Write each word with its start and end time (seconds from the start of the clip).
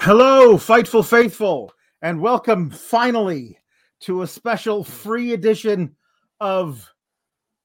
Hello, 0.00 0.56
Fightful 0.56 1.04
Faithful, 1.04 1.72
and 2.02 2.20
welcome 2.20 2.70
finally 2.70 3.58
to 4.00 4.22
a 4.22 4.28
special 4.28 4.84
free 4.84 5.32
edition 5.32 5.96
of 6.38 6.88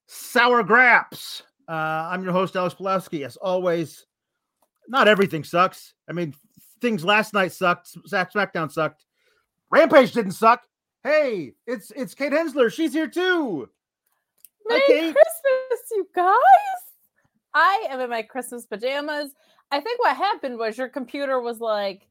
Sour 0.08 0.64
Graps. 0.64 1.44
Uh, 1.70 2.10
I'm 2.12 2.24
your 2.24 2.34
host, 2.34 2.56
Alex 2.56 2.74
Pawlowski. 2.74 3.24
As 3.24 3.38
always, 3.38 4.08
not 4.88 5.08
everything 5.08 5.44
sucks. 5.44 5.94
I 6.10 6.14
mean, 6.14 6.34
things 6.82 7.06
last 7.06 7.36
night 7.36 7.52
sucked. 7.52 7.96
SmackDown 8.10 8.72
sucked. 8.72 9.06
Rampage 9.70 10.12
didn't 10.12 10.32
suck. 10.32 10.64
Hey, 11.04 11.54
it's 11.68 11.92
it's 11.92 12.16
Kate 12.16 12.34
Hensler. 12.34 12.72
She's 12.72 12.94
here 12.94 13.08
too. 13.08 13.70
Merry 14.68 14.82
Hi, 14.88 15.14
Christmas, 15.14 15.92
you 15.92 16.08
guys! 16.16 16.38
I 17.54 17.86
am 17.92 18.00
in 18.00 18.10
my 18.10 18.24
Christmas 18.24 18.66
pajamas. 18.66 19.36
I 19.72 19.80
think 19.80 20.00
what 20.00 20.18
happened 20.18 20.58
was 20.58 20.80
your 20.80 20.90
computer 20.90 21.40
was 21.40 21.60
like, 21.60 22.08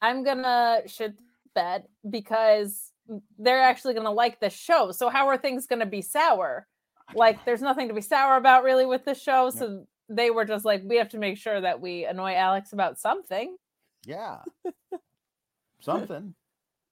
I'm 0.00 0.22
gonna 0.24 0.82
shit 0.86 1.14
bed 1.54 1.84
because 2.08 2.92
they're 3.38 3.62
actually 3.62 3.94
gonna 3.94 4.12
like 4.12 4.38
the 4.40 4.50
show. 4.50 4.92
So 4.92 5.08
how 5.08 5.26
are 5.28 5.36
things 5.36 5.66
gonna 5.66 5.86
be 5.86 6.02
sour? 6.02 6.66
Like 7.14 7.44
there's 7.44 7.62
nothing 7.62 7.88
to 7.88 7.94
be 7.94 8.00
sour 8.02 8.36
about 8.36 8.64
really 8.64 8.84
with 8.86 9.04
the 9.04 9.14
show. 9.14 9.50
So 9.50 9.86
they 10.10 10.30
were 10.30 10.44
just 10.44 10.64
like, 10.64 10.82
we 10.84 10.96
have 10.96 11.08
to 11.10 11.18
make 11.18 11.38
sure 11.38 11.60
that 11.60 11.80
we 11.80 12.04
annoy 12.04 12.34
Alex 12.34 12.72
about 12.72 12.98
something. 12.98 13.56
Yeah, 14.04 14.38
something. 15.80 16.34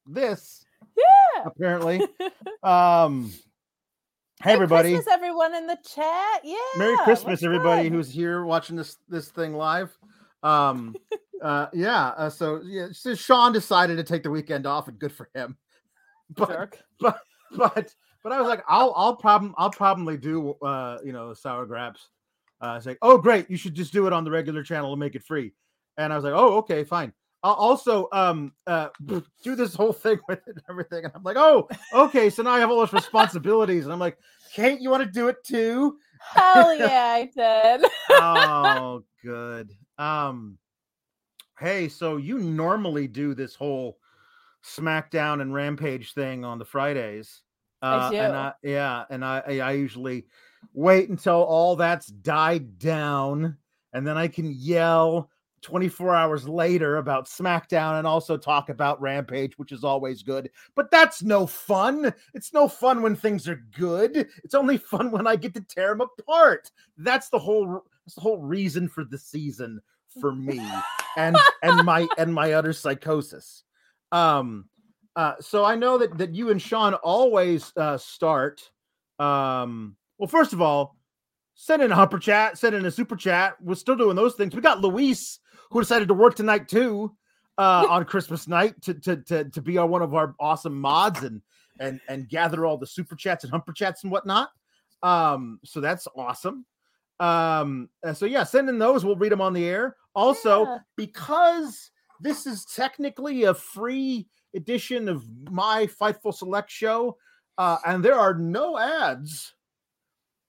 This 0.07 0.65
Yeah. 0.97 1.43
apparently. 1.47 2.01
Um, 2.63 3.31
hey 4.43 4.51
Merry 4.51 4.55
everybody. 4.55 4.93
Christmas, 4.95 5.13
everyone 5.15 5.55
in 5.55 5.67
the 5.69 5.79
chat. 5.89 6.41
Yeah. 6.43 6.57
Merry 6.79 6.97
Christmas, 7.05 7.43
everybody 7.45 7.85
good? 7.85 7.93
who's 7.93 8.11
here 8.11 8.45
watching 8.45 8.75
this 8.75 8.97
this 9.09 9.29
thing 9.29 9.55
live. 9.55 9.97
Um, 10.43 10.97
uh, 11.43 11.67
yeah. 11.73 12.09
Uh, 12.09 12.31
so 12.31 12.61
yeah, 12.65 12.89
so 12.93 13.15
Sean 13.15 13.53
decided 13.53 13.97
to 13.97 14.05
take 14.05 14.23
the 14.23 14.31
weekend 14.31 14.67
off, 14.67 14.89
and 14.89 14.99
good 14.99 15.13
for 15.13 15.29
him. 15.35 15.57
But 16.37 16.49
Jerk. 16.49 16.79
but 16.99 17.21
but 17.57 17.95
but 18.25 18.33
I 18.33 18.41
was 18.41 18.49
like, 18.49 18.65
I'll 18.67 18.93
I'll 18.97 19.15
problem 19.15 19.55
I'll 19.57 19.71
probably 19.71 20.17
do 20.17 20.57
uh 20.61 20.99
you 21.05 21.13
know 21.13 21.33
sour 21.35 21.67
graps. 21.67 22.09
Uh, 22.61 22.75
it's 22.77 22.87
like, 22.87 22.99
oh 23.01 23.17
great, 23.17 23.49
you 23.49 23.57
should 23.57 23.75
just 23.75 23.93
do 23.93 24.09
it 24.09 24.13
on 24.13 24.25
the 24.25 24.31
regular 24.33 24.65
channel 24.65 24.93
and 24.93 24.99
make 24.99 25.15
it 25.15 25.23
free. 25.23 25.53
And 25.99 26.13
I 26.13 26.17
was 26.17 26.25
like, 26.25 26.35
oh 26.35 26.57
okay, 26.57 26.83
fine. 26.83 27.13
I'll 27.45 27.55
also 27.55 28.09
um 28.11 28.55
uh 28.67 28.89
do 29.45 29.55
this 29.55 29.73
whole 29.77 29.93
thing 29.93 30.19
with 30.29 30.41
it 30.49 30.57
and 30.57 30.65
everything. 30.69 31.05
And 31.05 31.13
I'm 31.15 31.23
like, 31.23 31.37
oh 31.37 31.69
okay, 31.95 32.29
so 32.29 32.43
now 32.43 32.51
I 32.51 32.59
have 32.59 32.71
all 32.71 32.79
those 32.79 32.93
responsibilities, 32.93 33.85
and 33.85 33.93
I'm 33.93 34.01
like, 34.01 34.19
Kate, 34.53 34.81
you 34.81 34.91
want 34.91 35.05
to 35.05 35.11
do 35.11 35.29
it 35.29 35.45
too? 35.45 35.97
Hell 36.21 36.75
yeah, 36.79 37.21
I 37.37 37.79
did. 37.79 37.89
oh, 38.11 39.05
good. 39.23 39.71
Um, 39.99 40.59
hey, 41.59 41.89
so 41.89 42.17
you 42.17 42.39
normally 42.39 43.07
do 43.09 43.35
this 43.35 43.55
whole 43.55 43.99
SmackDown 44.65 45.41
and 45.41 45.55
Rampage 45.55 46.13
thing 46.13 46.45
on 46.45 46.59
the 46.59 46.65
Fridays. 46.65 47.43
I 47.83 47.95
Uh, 47.97 48.11
do. 48.11 48.17
And 48.17 48.37
I, 48.37 48.53
yeah, 48.63 49.05
and 49.11 49.25
I, 49.25 49.43
I 49.47 49.61
I 49.61 49.73
usually 49.73 50.27
wait 50.73 51.09
until 51.09 51.43
all 51.43 51.77
that's 51.77 52.09
died 52.09 52.79
down, 52.79 53.57
and 53.93 54.07
then 54.07 54.17
I 54.17 54.29
can 54.29 54.51
yell 54.51 55.31
24 55.63 56.15
hours 56.15 56.49
later 56.49 56.97
about 56.97 57.27
SmackDown 57.27 57.99
and 57.99 58.07
also 58.07 58.37
talk 58.37 58.69
about 58.69 59.01
Rampage, 59.01 59.59
which 59.59 59.73
is 59.73 59.85
always 59.85 60.23
good. 60.23 60.51
But 60.75 60.91
that's 60.91 61.23
no 61.23 61.47
fun. 61.47 62.13
It's 62.35 62.53
no 62.53 62.69
fun 62.69 63.03
when 63.03 63.17
things 63.17 63.49
are 63.49 63.63
good. 63.77 64.29
It's 64.45 64.55
only 64.55 64.79
fun 64.93 65.11
when 65.11 65.27
I 65.27 65.37
get 65.37 65.55
to 65.55 65.61
tear 65.61 65.89
them 65.89 66.03
apart. 66.03 66.71
That's 66.99 67.29
the 67.29 67.39
whole 67.39 67.85
that's 68.05 68.15
the 68.15 68.21
whole 68.21 68.39
reason 68.41 68.89
for 68.89 69.05
the 69.05 69.19
season 69.19 69.81
for 70.21 70.33
me 70.35 70.61
and 71.17 71.37
and 71.63 71.85
my 71.85 72.07
and 72.19 72.33
my 72.33 72.53
utter 72.53 72.73
psychosis. 72.73 73.65
Um 74.13 74.69
uh 75.17 75.35
so 75.41 75.65
I 75.65 75.75
know 75.75 75.99
that 75.99 76.19
that 76.19 76.35
you 76.35 76.51
and 76.51 76.61
Sean 76.61 76.95
always 76.95 77.73
uh 77.77 77.99
start 77.99 78.71
um 79.19 79.97
well 80.19 80.29
first 80.29 80.53
of 80.53 80.61
all 80.61 80.97
send 81.55 81.83
in 81.83 81.91
a 81.91 81.95
humper 81.95 82.19
chat, 82.19 82.59
send 82.59 82.75
in 82.75 82.85
a 82.85 82.91
super 82.91 83.17
chat. 83.17 83.57
We're 83.63 83.77
still 83.77 83.97
doing 83.97 84.15
those 84.15 84.35
things. 84.35 84.55
We 84.55 84.61
got 84.61 84.83
Luis 84.83 85.39
who 85.71 85.81
decided 85.81 86.09
to 86.09 86.15
work 86.15 86.35
tonight 86.35 86.69
too 86.69 87.17
uh 87.59 87.87
on 87.91 88.05
Christmas 88.05 88.47
night 88.47 88.81
to 88.83 88.95
to 88.95 89.17
to, 89.17 89.45
to 89.45 89.63
be 89.63 89.79
our 89.79 89.87
one 89.87 90.03
of 90.03 90.15
our 90.15 90.35
awesome 90.39 90.79
mods 90.79 91.23
and 91.23 91.43
and 91.81 92.01
and 92.09 92.29
gather 92.29 92.65
all 92.65 92.77
the 92.77 92.87
super 92.87 93.17
chats 93.17 93.45
and 93.45 93.51
humper 93.51 93.73
chats 93.73 94.03
and 94.03 94.13
whatnot. 94.13 94.51
Um 95.03 95.61
so 95.65 95.81
that's 95.81 96.07
awesome. 96.17 96.67
Um 97.21 97.89
uh, 98.05 98.13
so 98.13 98.27
yeah, 98.27 98.45
send 98.45 98.69
in 98.69 98.79
those. 98.79 99.05
We'll 99.05 99.17
read 99.17 99.33
them 99.33 99.41
on 99.41 99.53
the 99.53 99.65
air. 99.67 99.97
Also, 100.15 100.65
Yeah. 100.65 100.79
because 100.97 101.91
this 102.21 102.47
is 102.47 102.65
technically 102.65 103.45
a 103.45 103.55
free 103.55 104.27
edition 104.55 105.09
of 105.09 105.25
my 105.51 105.87
Fightful 105.87 106.35
Select 106.35 106.71
show, 106.71 107.17
uh, 107.59 107.77
and 107.87 108.03
there 108.05 108.19
are 108.19 108.35
no 108.35 108.79
ads 108.79 109.55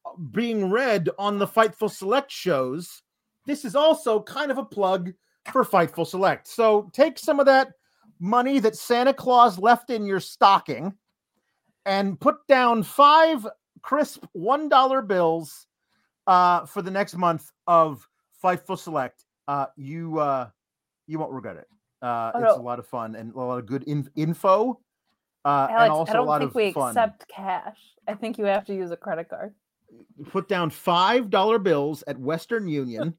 uh, 0.06 0.12
being 0.32 0.70
read 0.72 1.10
on 1.20 1.38
the 1.38 1.48
Fightful 1.48 1.92
Select 1.92 2.32
shows. 2.32 3.02
This 3.46 3.66
is 3.66 3.76
also 3.76 4.22
kind 4.22 4.52
of 4.52 4.58
a 4.58 4.64
plug 4.66 5.12
for 5.52 5.64
Fightful 5.66 6.08
Select. 6.08 6.48
So 6.48 6.90
take 6.94 7.20
some 7.20 7.40
of 7.40 7.46
that 7.46 7.74
money 8.20 8.60
that 8.60 8.76
Santa 8.76 9.14
Claus 9.14 9.60
left 9.60 9.90
in 9.90 10.06
your 10.06 10.20
stocking 10.22 10.94
and 11.86 12.20
put 12.20 12.36
down 12.48 12.84
five 12.84 13.46
crisp 13.82 14.26
$1 14.36 15.08
bills 15.08 15.67
uh, 16.28 16.66
for 16.66 16.82
the 16.82 16.92
next 16.92 17.16
month 17.16 17.52
of 17.66 18.08
Fightful 18.44 18.78
Select. 18.78 19.24
Uh, 19.48 19.66
you 19.76 20.20
uh, 20.20 20.50
you 21.08 21.18
won't 21.20 21.32
regret 21.32 21.56
it. 21.58 21.68
Uh, 22.02 22.32
Oh, 22.36 22.44
it's 22.44 22.58
a 22.58 22.62
lot 22.62 22.78
of 22.80 22.86
fun 22.88 23.16
and 23.16 23.34
a 23.34 23.40
lot 23.40 23.58
of 23.58 23.66
good 23.66 23.84
in- 23.84 24.10
info. 24.16 24.80
Uh, 25.46 25.68
and 25.70 25.78
Alex, 25.78 25.92
also 25.92 26.12
I 26.12 26.14
a 26.14 26.18
don't 26.18 26.28
lot 26.28 26.40
think 26.42 26.52
of 26.52 26.56
we 26.56 26.72
fun. 26.74 26.90
accept 26.90 27.28
cash. 27.30 27.78
I 28.08 28.14
think 28.16 28.38
you 28.38 28.46
have 28.46 28.66
to 28.66 28.76
use 28.76 28.92
a 28.92 28.98
credit 28.98 29.30
card. 29.30 29.54
Put 30.30 30.48
down 30.50 30.70
five 30.70 31.30
dollar 31.30 31.58
bills 31.60 32.04
at 32.08 32.20
Western 32.20 32.68
Union 32.68 33.14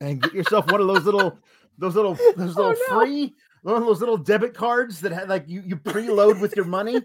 and 0.00 0.20
get 0.20 0.34
yourself 0.34 0.70
one 0.70 0.80
of 0.80 0.88
those 0.88 1.04
little 1.04 1.38
those 1.78 1.94
little 1.94 2.14
those 2.36 2.56
Oh, 2.58 2.68
little 2.70 2.74
no. 2.90 2.98
free 3.00 3.34
one 3.62 3.76
of 3.76 3.84
those 3.84 4.00
little 4.00 4.16
debit 4.16 4.54
cards 4.54 5.00
that 5.02 5.12
have 5.12 5.28
like 5.28 5.44
you 5.48 5.62
you 5.64 5.76
preload 5.76 6.40
with 6.40 6.56
your 6.56 6.64
money. 6.64 7.00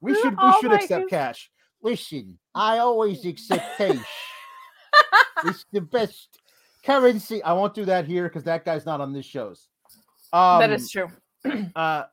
We 0.00 0.14
should 0.20 0.32
we 0.32 0.36
Oh 0.40 0.58
should 0.60 0.72
accept 0.72 0.88
goodness. 1.04 1.10
cash. 1.10 1.50
Listen, 1.84 2.38
I 2.54 2.78
always 2.78 3.26
accept 3.26 3.62
cash. 3.78 3.98
it's 5.44 5.66
the 5.70 5.82
best 5.82 6.40
currency. 6.82 7.42
I 7.42 7.52
won't 7.52 7.74
do 7.74 7.84
that 7.84 8.06
here 8.06 8.24
because 8.24 8.44
that 8.44 8.64
guy's 8.64 8.86
not 8.86 9.02
on 9.02 9.12
this 9.12 9.26
show's. 9.26 9.68
Um, 10.32 10.60
that 10.60 10.72
is 10.72 10.90
true. 10.90 11.08
uh 11.76 12.04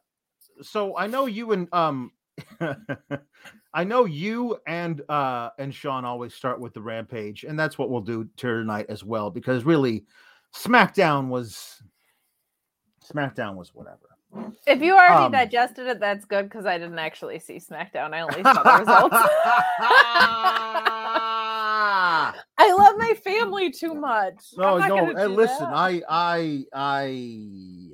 so 0.62 0.96
I 0.98 1.08
know 1.08 1.26
you 1.26 1.54
and 1.54 1.74
um 1.74 2.12
I 3.74 3.84
know 3.86 4.04
you 4.04 4.58
and 4.68 5.02
uh 5.10 5.52
and 5.58 5.74
Sean 5.74 6.04
always 6.04 6.34
start 6.34 6.60
with 6.60 6.74
the 6.74 6.82
rampage, 6.82 7.46
and 7.46 7.58
that's 7.58 7.78
what 7.78 7.90
we'll 7.90 8.02
do 8.02 8.28
tonight 8.36 8.88
as 8.90 9.06
well, 9.06 9.30
because 9.30 9.64
really 9.64 10.06
SmackDown 10.54 11.30
was 11.30 11.82
SmackDown 13.10 13.56
was 13.56 13.74
whatever. 13.74 14.11
If 14.68 14.82
you 14.82 14.94
already 14.94 15.26
Um, 15.26 15.32
digested 15.32 15.88
it, 15.88 16.00
that's 16.00 16.26
good 16.26 16.44
because 16.44 16.66
I 16.66 16.78
didn't 16.78 17.00
actually 17.00 17.40
see 17.40 17.58
SmackDown. 17.58 18.14
I 18.14 18.22
only 18.22 18.44
saw 18.44 18.64
the 18.64 18.80
results. 18.80 19.16
I 22.58 22.74
love 22.74 22.96
my 22.98 23.14
family 23.24 23.72
too 23.72 23.94
much. 23.96 24.36
No, 24.56 24.78
no. 24.78 25.16
Hey, 25.16 25.26
listen, 25.26 25.70
that. 25.72 25.74
I, 25.74 26.02
I, 26.08 26.66
I, 26.74 27.90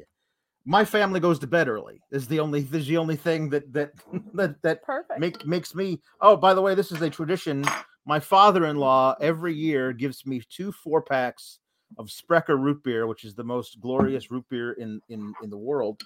my 0.65 0.83
family 0.83 1.19
goes 1.19 1.39
to 1.39 1.47
bed 1.47 1.69
early. 1.69 2.01
Is 2.11 2.27
the 2.27 2.39
only, 2.39 2.67
is 2.71 2.87
the 2.87 2.97
only 2.97 3.15
thing 3.15 3.49
that 3.49 3.71
that 3.73 3.91
that 4.33 4.61
that 4.61 4.83
perfect. 4.83 5.19
make 5.19 5.45
makes 5.45 5.73
me. 5.73 6.01
Oh, 6.21 6.35
by 6.35 6.53
the 6.53 6.61
way, 6.61 6.75
this 6.75 6.91
is 6.91 7.01
a 7.01 7.09
tradition. 7.09 7.63
My 8.05 8.19
father-in-law 8.19 9.15
every 9.21 9.53
year 9.53 9.93
gives 9.93 10.25
me 10.25 10.41
two 10.49 10.71
four 10.71 11.01
packs 11.01 11.59
of 11.97 12.11
Sprecher 12.11 12.57
root 12.57 12.83
beer, 12.83 13.07
which 13.07 13.23
is 13.23 13.33
the 13.33 13.43
most 13.43 13.79
glorious 13.79 14.29
root 14.29 14.45
beer 14.49 14.73
in 14.73 15.01
in 15.09 15.33
in 15.41 15.49
the 15.49 15.57
world. 15.57 16.01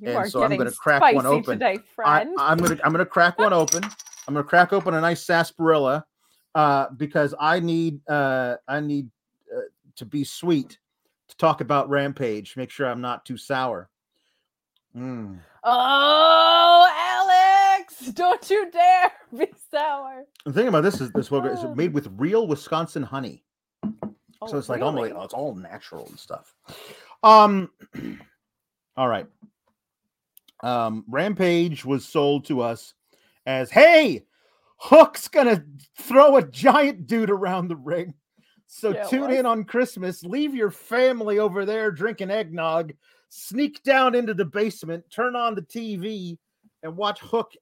you 0.00 0.08
and 0.08 0.30
so 0.30 0.42
I'm 0.42 0.56
gonna 0.56 0.70
crack 0.70 1.02
one 1.14 1.26
open. 1.26 1.58
today, 1.58 1.74
I, 1.74 1.94
friend. 1.94 2.34
I'm 2.38 2.58
gonna 2.58 2.78
I'm 2.84 2.92
gonna 2.92 3.06
crack 3.06 3.38
one 3.38 3.52
open. 3.52 3.84
I'm 3.84 4.34
gonna 4.34 4.44
crack 4.44 4.72
open 4.72 4.94
a 4.94 5.00
nice 5.00 5.22
sarsaparilla 5.22 6.04
uh, 6.54 6.86
because 6.96 7.34
I 7.38 7.60
need 7.60 8.00
uh, 8.08 8.56
I 8.68 8.80
need 8.80 9.10
uh, 9.54 9.60
to 9.96 10.04
be 10.04 10.24
sweet 10.24 10.78
to 11.28 11.36
talk 11.36 11.60
about 11.60 11.88
Rampage. 11.88 12.56
Make 12.56 12.70
sure 12.70 12.86
I'm 12.86 13.00
not 13.00 13.24
too 13.24 13.36
sour. 13.36 13.90
Mm. 14.96 15.38
oh, 15.64 16.88
Alex, 17.76 17.98
don't 18.12 18.48
you 18.48 18.70
dare 18.70 19.10
be 19.36 19.46
sour. 19.70 20.24
The 20.44 20.52
thing 20.52 20.68
about 20.68 20.82
this 20.82 21.00
is 21.00 21.10
this 21.12 21.30
one 21.32 21.44
is 21.46 21.58
Oh. 21.64 21.74
made 21.74 21.92
with 21.92 22.06
real 22.16 22.46
Wisconsin 22.46 23.02
honey, 23.02 23.42
Oh, 24.44 24.50
so 24.50 24.58
it's 24.58 24.68
like 24.68 24.80
really? 24.80 25.10
almost 25.10 25.24
it's 25.24 25.34
all 25.34 25.54
natural 25.54 26.06
and 26.06 26.18
stuff. 26.18 26.54
Um, 27.22 27.70
all 28.96 29.08
right. 29.08 29.26
Um, 30.62 31.04
Rampage 31.08 31.84
was 31.84 32.06
sold 32.06 32.46
to 32.46 32.60
us 32.60 32.94
as 33.46 33.70
hey, 33.70 34.24
Hook's 34.76 35.28
gonna 35.28 35.64
throw 35.98 36.36
a 36.36 36.46
giant 36.46 37.06
dude 37.06 37.30
around 37.30 37.68
the 37.68 37.76
ring. 37.76 38.14
So 38.66 38.90
Yeah, 38.90 39.04
tune 39.04 39.30
in 39.30 39.46
on 39.46 39.64
Christmas. 39.64 40.24
Leave 40.24 40.54
your 40.54 40.70
family 40.70 41.38
over 41.38 41.64
there 41.64 41.90
drinking 41.90 42.30
eggnog. 42.30 42.92
Sneak 43.28 43.82
down 43.82 44.14
into 44.14 44.34
the 44.34 44.44
basement, 44.44 45.04
turn 45.10 45.36
on 45.36 45.54
the 45.54 45.62
TV, 45.62 46.38
and 46.82 46.96
watch 46.96 47.20
Hook 47.20 47.52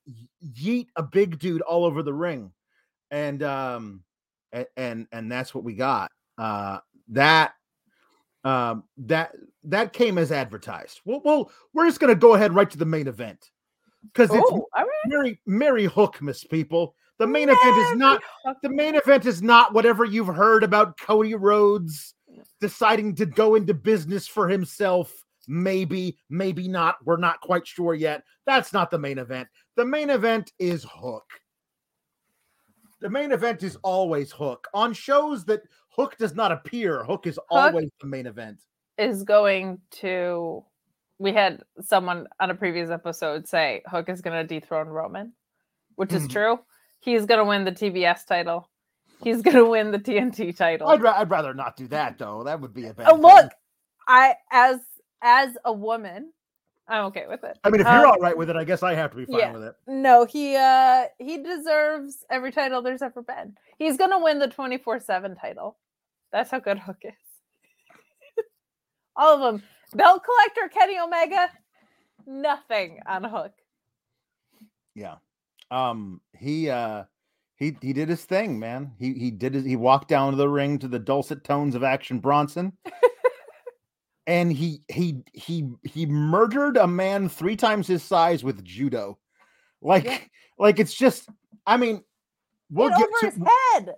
yeet 0.44 0.88
a 0.96 1.02
big 1.02 1.38
dude 1.38 1.62
all 1.62 1.84
over 1.84 2.02
the 2.02 2.14
ring. 2.14 2.52
And 3.10 3.42
um 3.42 4.04
and 4.52 4.66
and, 4.76 5.06
and 5.12 5.32
that's 5.32 5.54
what 5.54 5.64
we 5.64 5.74
got. 5.74 6.10
Uh 6.38 6.78
that 7.08 7.54
um 8.44 8.84
that 8.98 9.32
that 9.64 9.92
came 9.92 10.18
as 10.18 10.32
advertised. 10.32 11.00
Well, 11.04 11.20
well 11.24 11.50
we're 11.72 11.86
just 11.86 12.00
gonna 12.00 12.14
go 12.14 12.34
ahead 12.34 12.54
right 12.54 12.70
to 12.70 12.78
the 12.78 12.84
main 12.84 13.06
event 13.06 13.50
because 14.12 14.30
it's 14.32 14.50
Oh, 14.50 14.66
right. 14.76 14.86
Merry 15.06 15.40
Merry 15.46 15.88
Hookmas, 15.88 16.48
people. 16.48 16.94
The 17.18 17.26
main 17.26 17.48
event 17.48 17.78
is 17.78 17.96
not 17.96 18.22
the 18.62 18.68
main 18.68 18.96
event 18.96 19.26
is 19.26 19.42
not 19.42 19.74
whatever 19.74 20.04
you've 20.04 20.34
heard 20.34 20.64
about 20.64 20.98
Cody 20.98 21.34
Rhodes 21.34 22.14
deciding 22.60 23.14
to 23.16 23.26
go 23.26 23.54
into 23.54 23.74
business 23.74 24.26
for 24.26 24.48
himself. 24.48 25.12
Maybe, 25.48 26.18
maybe 26.30 26.68
not. 26.68 26.96
We're 27.04 27.16
not 27.16 27.40
quite 27.40 27.66
sure 27.66 27.94
yet. 27.94 28.22
That's 28.46 28.72
not 28.72 28.90
the 28.90 28.98
main 28.98 29.18
event. 29.18 29.48
The 29.76 29.84
main 29.84 30.10
event 30.10 30.52
is 30.58 30.86
Hook. 30.88 31.28
The 33.00 33.10
main 33.10 33.32
event 33.32 33.62
is 33.62 33.76
always 33.82 34.30
Hook. 34.30 34.68
On 34.72 34.92
shows 34.92 35.44
that 35.46 35.62
Hook 35.96 36.16
does 36.18 36.34
not 36.34 36.52
appear, 36.52 37.04
Hook 37.04 37.26
is 37.26 37.38
always 37.50 37.90
the 38.00 38.06
main 38.06 38.26
event. 38.26 38.60
Is 38.98 39.22
going 39.24 39.80
to. 40.00 40.64
We 41.18 41.32
had 41.32 41.62
someone 41.80 42.26
on 42.40 42.50
a 42.50 42.54
previous 42.54 42.90
episode 42.90 43.46
say 43.46 43.82
Hook 43.86 44.08
is 44.08 44.20
going 44.20 44.36
to 44.36 44.46
dethrone 44.60 44.88
Roman, 44.88 45.32
which 45.96 46.12
is 46.12 46.26
Mhm. 46.26 46.30
true. 46.30 46.60
He's 47.00 47.26
going 47.26 47.38
to 47.38 47.44
win 47.44 47.64
the 47.64 47.72
TBS 47.72 48.24
title. 48.26 48.68
He's 49.22 49.40
going 49.42 49.56
to 49.56 49.64
win 49.64 49.92
the 49.92 49.98
TNT 49.98 50.52
title. 50.56 50.88
I'd, 50.88 51.00
ra- 51.02 51.18
I'd 51.18 51.30
rather 51.30 51.54
not 51.54 51.76
do 51.76 51.86
that 51.88 52.18
though. 52.18 52.42
That 52.44 52.60
would 52.60 52.74
be 52.74 52.86
a 52.86 52.94
bad. 52.94 53.08
Uh, 53.08 53.14
look. 53.14 53.52
I 54.08 54.34
as 54.50 54.80
as 55.22 55.56
a 55.64 55.72
woman, 55.72 56.32
I'm 56.88 57.04
okay 57.06 57.24
with 57.28 57.44
it. 57.44 57.58
I 57.64 57.70
mean, 57.70 57.80
if 57.80 57.86
you're 57.86 58.06
um, 58.06 58.12
all 58.12 58.18
right 58.18 58.36
with 58.36 58.50
it, 58.50 58.56
I 58.56 58.64
guess 58.64 58.82
I 58.82 58.94
have 58.94 59.12
to 59.12 59.16
be 59.16 59.24
fine 59.24 59.38
yeah. 59.38 59.52
with 59.52 59.62
it. 59.62 59.74
No, 59.86 60.24
he 60.24 60.56
uh 60.56 61.04
he 61.18 61.38
deserves 61.38 62.24
every 62.30 62.50
title 62.50 62.82
there's 62.82 63.02
ever 63.02 63.22
been. 63.22 63.56
He's 63.78 63.96
gonna 63.96 64.18
win 64.18 64.38
the 64.38 64.48
24-7 64.48 65.40
title. 65.40 65.78
That's 66.32 66.50
how 66.50 66.58
good 66.58 66.78
Hook 66.78 66.98
is. 67.02 67.12
All 69.16 69.34
of 69.34 69.40
them. 69.40 69.62
Belt 69.94 70.22
collector 70.24 70.72
Kenny 70.72 70.98
Omega, 70.98 71.50
nothing 72.26 72.98
on 73.06 73.24
Hook. 73.24 73.52
Yeah. 74.94 75.16
Um 75.70 76.20
he 76.36 76.68
uh 76.68 77.04
he 77.56 77.76
he 77.80 77.92
did 77.92 78.08
his 78.08 78.24
thing, 78.24 78.58
man. 78.58 78.92
He 78.98 79.12
he 79.12 79.30
did 79.30 79.54
his, 79.54 79.64
he 79.64 79.76
walked 79.76 80.08
down 80.08 80.32
to 80.32 80.36
the 80.36 80.48
ring 80.48 80.78
to 80.80 80.88
the 80.88 80.98
dulcet 80.98 81.44
tones 81.44 81.76
of 81.76 81.84
Action 81.84 82.18
Bronson. 82.18 82.72
and 84.26 84.52
he 84.52 84.82
he 84.88 85.22
he 85.32 85.68
he 85.82 86.06
murdered 86.06 86.76
a 86.76 86.86
man 86.86 87.28
3 87.28 87.56
times 87.56 87.86
his 87.86 88.02
size 88.02 88.44
with 88.44 88.62
judo. 88.64 89.18
Like 89.80 90.04
Yeah. 90.04 90.18
like 90.58 90.78
it's 90.78 90.94
just 90.94 91.28
I 91.66 91.76
mean 91.76 92.02
we'll 92.70 92.88
Get 92.90 92.98
get 92.98 93.08
over 93.08 93.18
to 93.20 93.26
his 93.26 93.48
head. 93.74 93.94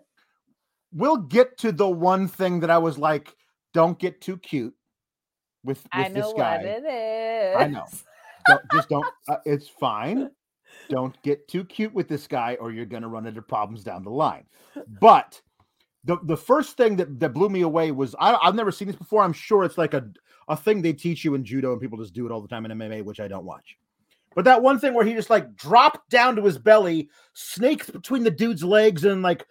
we'll 0.93 1.17
get 1.19 1.57
to 1.59 1.73
the 1.73 1.89
one 1.89 2.27
thing 2.29 2.61
that 2.61 2.71
I 2.71 2.79
was 2.79 2.97
like 2.99 3.35
don't 3.73 3.99
get 3.99 4.21
too 4.21 4.37
cute 4.39 4.75
with 5.65 5.79
with 5.83 5.89
I 5.93 6.09
know 6.09 6.15
this 6.15 6.33
guy. 6.37 6.57
what 6.59 6.67
it 6.67 6.85
is. 6.85 7.57
I 7.59 7.67
know. 7.69 7.85
don't, 8.47 8.63
just 8.73 8.89
don't. 8.89 9.07
Uh, 9.29 9.37
it's 9.45 9.69
fine. 9.69 10.31
Don't 10.91 11.21
get 11.23 11.49
too 11.49 11.65
cute 11.65 11.95
with 11.95 12.09
this 12.09 12.27
guy, 12.27 12.57
or 12.61 12.71
you're 12.71 12.85
going 12.85 13.03
to 13.03 13.09
run 13.09 13.27
into 13.27 13.41
problems 13.43 13.83
down 13.83 14.05
the 14.05 14.11
line. 14.11 14.45
But 15.01 15.41
the 16.05 16.19
the 16.25 16.37
first 16.37 16.77
thing 16.77 16.97
that, 16.97 17.19
that 17.21 17.31
blew 17.31 17.49
me 17.49 17.63
away 17.63 17.91
was 17.91 18.15
I, 18.19 18.35
I've 18.35 18.55
never 18.55 18.73
seen 18.73 18.89
this 18.89 18.97
before. 18.97 19.23
I'm 19.23 19.33
sure 19.33 19.65
it's 19.65 19.79
like 19.79 19.95
a 19.95 20.07
a 20.49 20.57
thing 20.57 20.83
they 20.83 20.93
teach 20.93 21.25
you 21.25 21.35
in 21.35 21.45
judo, 21.45 21.73
and 21.73 21.81
people 21.81 21.99
just 21.99 22.15
do 22.15 22.27
it 22.27 22.33
all 22.33 22.43
the 22.43 22.49
time 22.49 22.67
in 22.67 22.79
MMA, 22.79 23.03
which 23.03 23.21
I 23.21 23.29
don't 23.29 23.45
watch. 23.47 23.77
But 24.35 24.45
that 24.45 24.63
one 24.63 24.79
thing 24.79 24.95
where 24.95 25.05
he 25.05 25.15
just 25.15 25.31
like 25.31 25.55
dropped 25.57 26.11
down 26.11 26.37
to 26.37 26.45
his 26.45 26.59
belly, 26.59 27.09
snaked 27.33 27.93
between 27.93 28.25
the 28.25 28.31
dude's 28.31 28.65
legs, 28.65 29.05
and 29.05 29.23
like 29.23 29.47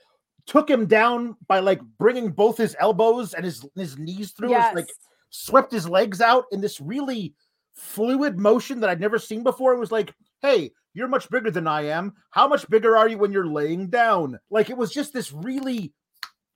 took 0.46 0.70
him 0.70 0.86
down 0.86 1.36
by 1.48 1.60
like 1.60 1.82
bringing 1.98 2.30
both 2.30 2.58
his 2.58 2.76
elbows 2.80 3.34
and 3.34 3.46
his 3.46 3.66
his 3.76 3.98
knees 3.98 4.32
through. 4.32 4.52
Yes. 4.52 4.76
like 4.76 4.90
swept 5.30 5.72
his 5.72 5.90
legs 5.90 6.22
out 6.22 6.46
in 6.52 6.62
this 6.62 6.80
really 6.80 7.34
fluid 7.74 8.40
motion 8.40 8.80
that 8.80 8.90
I'd 8.90 9.02
never 9.02 9.18
seen 9.18 9.42
before. 9.42 9.74
It 9.74 9.80
was 9.80 9.92
like, 9.92 10.14
hey, 10.42 10.72
you're 10.94 11.08
much 11.08 11.30
bigger 11.30 11.50
than 11.50 11.68
I 11.68 11.88
am. 11.88 12.14
How 12.30 12.48
much 12.48 12.70
bigger 12.70 12.96
are 12.96 13.10
you 13.10 13.18
when 13.18 13.32
you're 13.32 13.48
laying 13.48 13.90
down? 13.90 14.40
Like 14.52 14.70
it 14.70 14.78
was 14.78 14.92
just 14.92 15.12
this 15.12 15.32
really 15.32 15.92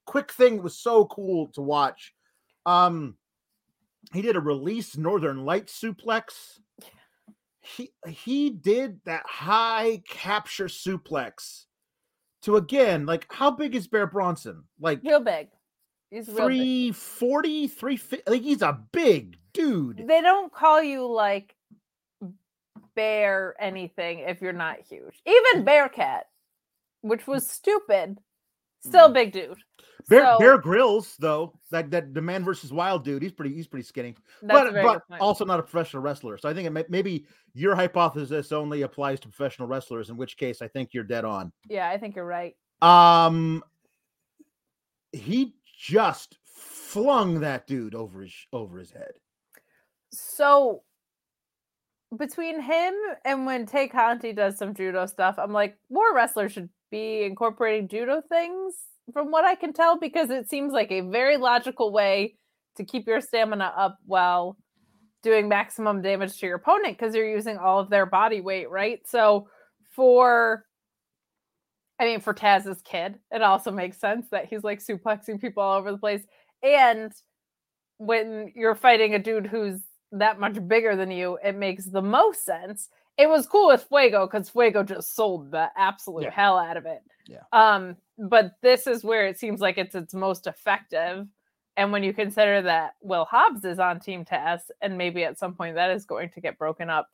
quick 0.08 0.32
thing. 0.32 0.56
It 0.56 0.64
was 0.64 0.78
so 0.80 1.06
cool 1.06 1.48
to 1.54 1.62
watch. 1.62 2.14
Um, 2.66 3.16
he 4.14 4.22
did 4.24 4.36
a 4.36 4.40
release 4.40 4.98
Northern 4.98 5.46
Light 5.46 5.68
suplex. 5.68 6.60
He 7.62 7.92
he 8.08 8.50
did 8.50 9.02
that 9.06 9.24
high 9.28 10.02
capture 10.08 10.68
suplex 10.68 11.66
to 12.44 12.56
again, 12.56 13.06
like 13.06 13.28
how 13.30 13.52
big 13.52 13.76
is 13.76 13.88
Bear 13.88 14.08
Bronson? 14.08 14.64
Like 14.80 15.02
real 15.04 15.20
big. 15.20 15.50
He's 16.10 16.30
real 16.30 16.48
340, 16.48 17.68
350. 17.68 18.32
Like 18.32 18.42
he's 18.42 18.62
a 18.62 18.80
big 18.94 19.38
dude. 19.54 20.06
They 20.08 20.22
don't 20.22 20.54
call 20.54 20.82
you 20.82 21.06
like 21.06 21.54
bear 22.96 23.56
anything 23.60 24.20
if 24.20 24.42
you're 24.42 24.54
not 24.54 24.78
huge. 24.90 25.20
Even 25.26 25.66
Bearcat, 25.66 26.28
which 27.02 27.28
was 27.28 27.46
stupid, 27.46 28.18
still 28.80 29.10
Mhm. 29.10 29.14
big 29.14 29.32
dude. 29.34 29.58
Bear, 30.10 30.24
So, 30.24 30.38
Bear 30.40 30.58
Grylls, 30.58 31.18
though, 31.20 31.54
that 31.70 31.92
that 31.92 32.14
the 32.14 32.22
man 32.22 32.44
versus 32.46 32.72
wild 32.72 33.04
dude, 33.04 33.22
he's 33.22 33.34
pretty 33.34 33.54
he's 33.54 33.68
pretty 33.68 33.84
skinny, 33.86 34.16
but 34.42 34.74
but 34.74 35.04
also 35.20 35.44
not 35.44 35.60
a 35.60 35.64
professional 35.64 36.02
wrestler. 36.02 36.38
So 36.38 36.48
I 36.48 36.54
think 36.54 36.66
it 36.66 36.70
may, 36.70 36.86
maybe 36.88 37.26
your 37.54 37.76
hypothesis 37.76 38.54
only 38.54 38.84
applies 38.84 39.20
to 39.22 39.28
professional 39.28 39.68
wrestlers, 39.68 40.10
in 40.10 40.16
which 40.16 40.38
case 40.38 40.62
I 40.62 40.70
think 40.70 40.94
you're 40.94 41.04
dead 41.04 41.26
on. 41.26 41.52
yeah, 41.70 41.90
I 41.90 41.98
think 41.98 42.16
you're 42.16 42.26
right. 42.26 42.56
Um, 42.82 43.64
he 45.12 45.56
just 45.78 46.38
flung 46.46 47.42
that 47.42 47.68
dude 47.68 47.94
over 47.94 48.22
his 48.22 48.34
over 48.54 48.78
his 48.78 48.92
head. 48.92 49.12
So 50.14 50.84
between 52.18 52.62
him 52.62 52.94
and 53.26 53.46
when 53.46 53.66
Tay 53.66 53.90
Conti 53.90 54.32
does 54.32 54.58
some 54.58 54.74
judo 54.74 55.06
stuff, 55.06 55.36
I'm 55.38 55.52
like, 55.52 55.78
more 55.90 56.16
wrestlers 56.16 56.54
should 56.54 56.70
be 56.90 57.24
incorporating 57.24 57.90
judo 57.90 58.22
things 58.30 58.74
from 59.14 59.32
what 59.32 59.46
I 59.46 59.56
can 59.56 59.74
tell, 59.74 59.98
because 59.98 60.30
it 60.30 60.50
seems 60.50 60.74
like 60.74 60.92
a 60.92 61.02
very 61.02 61.38
logical 61.38 61.92
way 61.92 62.36
to 62.76 62.84
keep 62.86 63.08
your 63.08 63.22
stamina 63.22 63.74
up 63.76 63.98
while 64.06 64.58
doing 65.24 65.48
maximum 65.50 66.02
damage 66.02 66.38
to 66.40 66.46
your 66.46 66.58
opponent 66.58 66.98
because 66.98 67.16
you're 67.16 67.28
using 67.30 67.58
all 67.58 67.80
of 67.80 67.90
their 67.90 68.06
body 68.06 68.40
weight, 68.42 68.70
right? 68.70 69.00
So 69.08 69.48
for 69.96 70.64
I 72.00 72.06
mean, 72.06 72.20
for 72.20 72.34
Taz's 72.34 72.82
kid, 72.84 73.18
it 73.32 73.42
also 73.42 73.72
makes 73.72 73.98
sense 73.98 74.28
that 74.30 74.46
he's 74.46 74.64
like 74.64 74.80
suplexing 74.86 75.42
people 75.42 75.64
all 75.64 75.80
over 75.80 75.92
the 75.92 75.98
place. 75.98 76.22
And 76.62 77.12
when 77.98 78.52
you're 78.56 78.76
fighting 78.76 79.16
a 79.16 79.20
dude 79.20 79.48
who's 79.48 79.82
that 80.12 80.40
much 80.40 80.66
bigger 80.68 80.96
than 80.96 81.10
you, 81.10 81.40
it 81.44 81.56
makes 81.56 81.86
the 81.86 82.04
most 82.04 82.46
sense. 82.46 82.90
It 83.18 83.28
was 83.28 83.48
cool 83.48 83.70
with 83.70 83.84
Fuego 83.90 84.28
because 84.28 84.48
Fuego 84.48 84.84
just 84.84 85.16
sold 85.16 85.50
the 85.50 85.70
absolute 85.76 86.26
Yeah. 86.26 86.30
hell 86.32 86.60
out 86.60 86.78
of 86.78 86.86
it. 86.86 87.02
Yeah. 87.26 87.42
Um, 87.52 87.96
but 88.18 88.54
this 88.62 88.88
is 88.88 89.04
where 89.04 89.28
it 89.28 89.40
seems 89.40 89.60
like 89.60 89.78
it's 89.78 89.96
its 89.96 90.14
most 90.14 90.48
effective. 90.48 91.28
And 91.76 91.92
when 91.92 92.04
you 92.04 92.14
consider 92.14 92.62
that 92.64 92.94
Will 93.02 93.26
Hobbs 93.26 93.64
is 93.64 93.80
on 93.80 94.00
Team 94.00 94.26
Taz, 94.26 94.62
and 94.82 94.98
maybe 94.98 95.24
at 95.24 95.38
some 95.38 95.54
point 95.54 95.76
that 95.76 95.92
is 95.92 96.06
going 96.06 96.30
to 96.32 96.42
get 96.42 96.58
broken 96.58 96.90
up, 96.90 97.08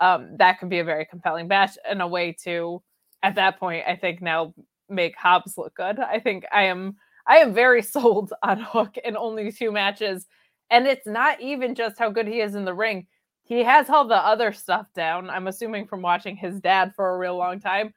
um, 0.00 0.36
that 0.38 0.58
could 0.58 0.68
be 0.68 0.78
a 0.78 0.84
very 0.84 1.04
compelling 1.04 1.48
match 1.48 1.76
and 1.88 2.00
a 2.00 2.06
way 2.06 2.36
to, 2.44 2.82
at 3.22 3.34
that 3.34 3.58
point, 3.58 3.84
I 3.86 3.96
think 3.96 4.22
now 4.22 4.54
make 4.88 5.16
Hobbs 5.16 5.58
look 5.58 5.74
good. 5.74 5.98
I 5.98 6.20
think 6.20 6.44
I 6.52 6.64
am 6.64 6.96
I 7.26 7.38
am 7.38 7.54
very 7.54 7.82
sold 7.94 8.32
on 8.42 8.60
Hook 8.60 8.96
in 8.98 9.16
only 9.16 9.50
two 9.50 9.72
matches. 9.72 10.26
And 10.70 10.86
it's 10.86 11.06
not 11.06 11.40
even 11.40 11.74
just 11.74 11.98
how 11.98 12.10
good 12.10 12.26
he 12.26 12.40
is 12.40 12.54
in 12.54 12.64
the 12.64 12.74
ring. 12.74 13.06
He 13.42 13.62
has 13.62 13.86
held 13.86 14.10
the 14.10 14.16
other 14.16 14.52
stuff 14.52 14.86
down. 14.94 15.28
I'm 15.28 15.46
assuming 15.46 15.86
from 15.86 16.00
watching 16.00 16.36
his 16.36 16.60
dad 16.60 16.94
for 16.96 17.10
a 17.14 17.18
real 17.18 17.36
long 17.36 17.60
time. 17.60 17.92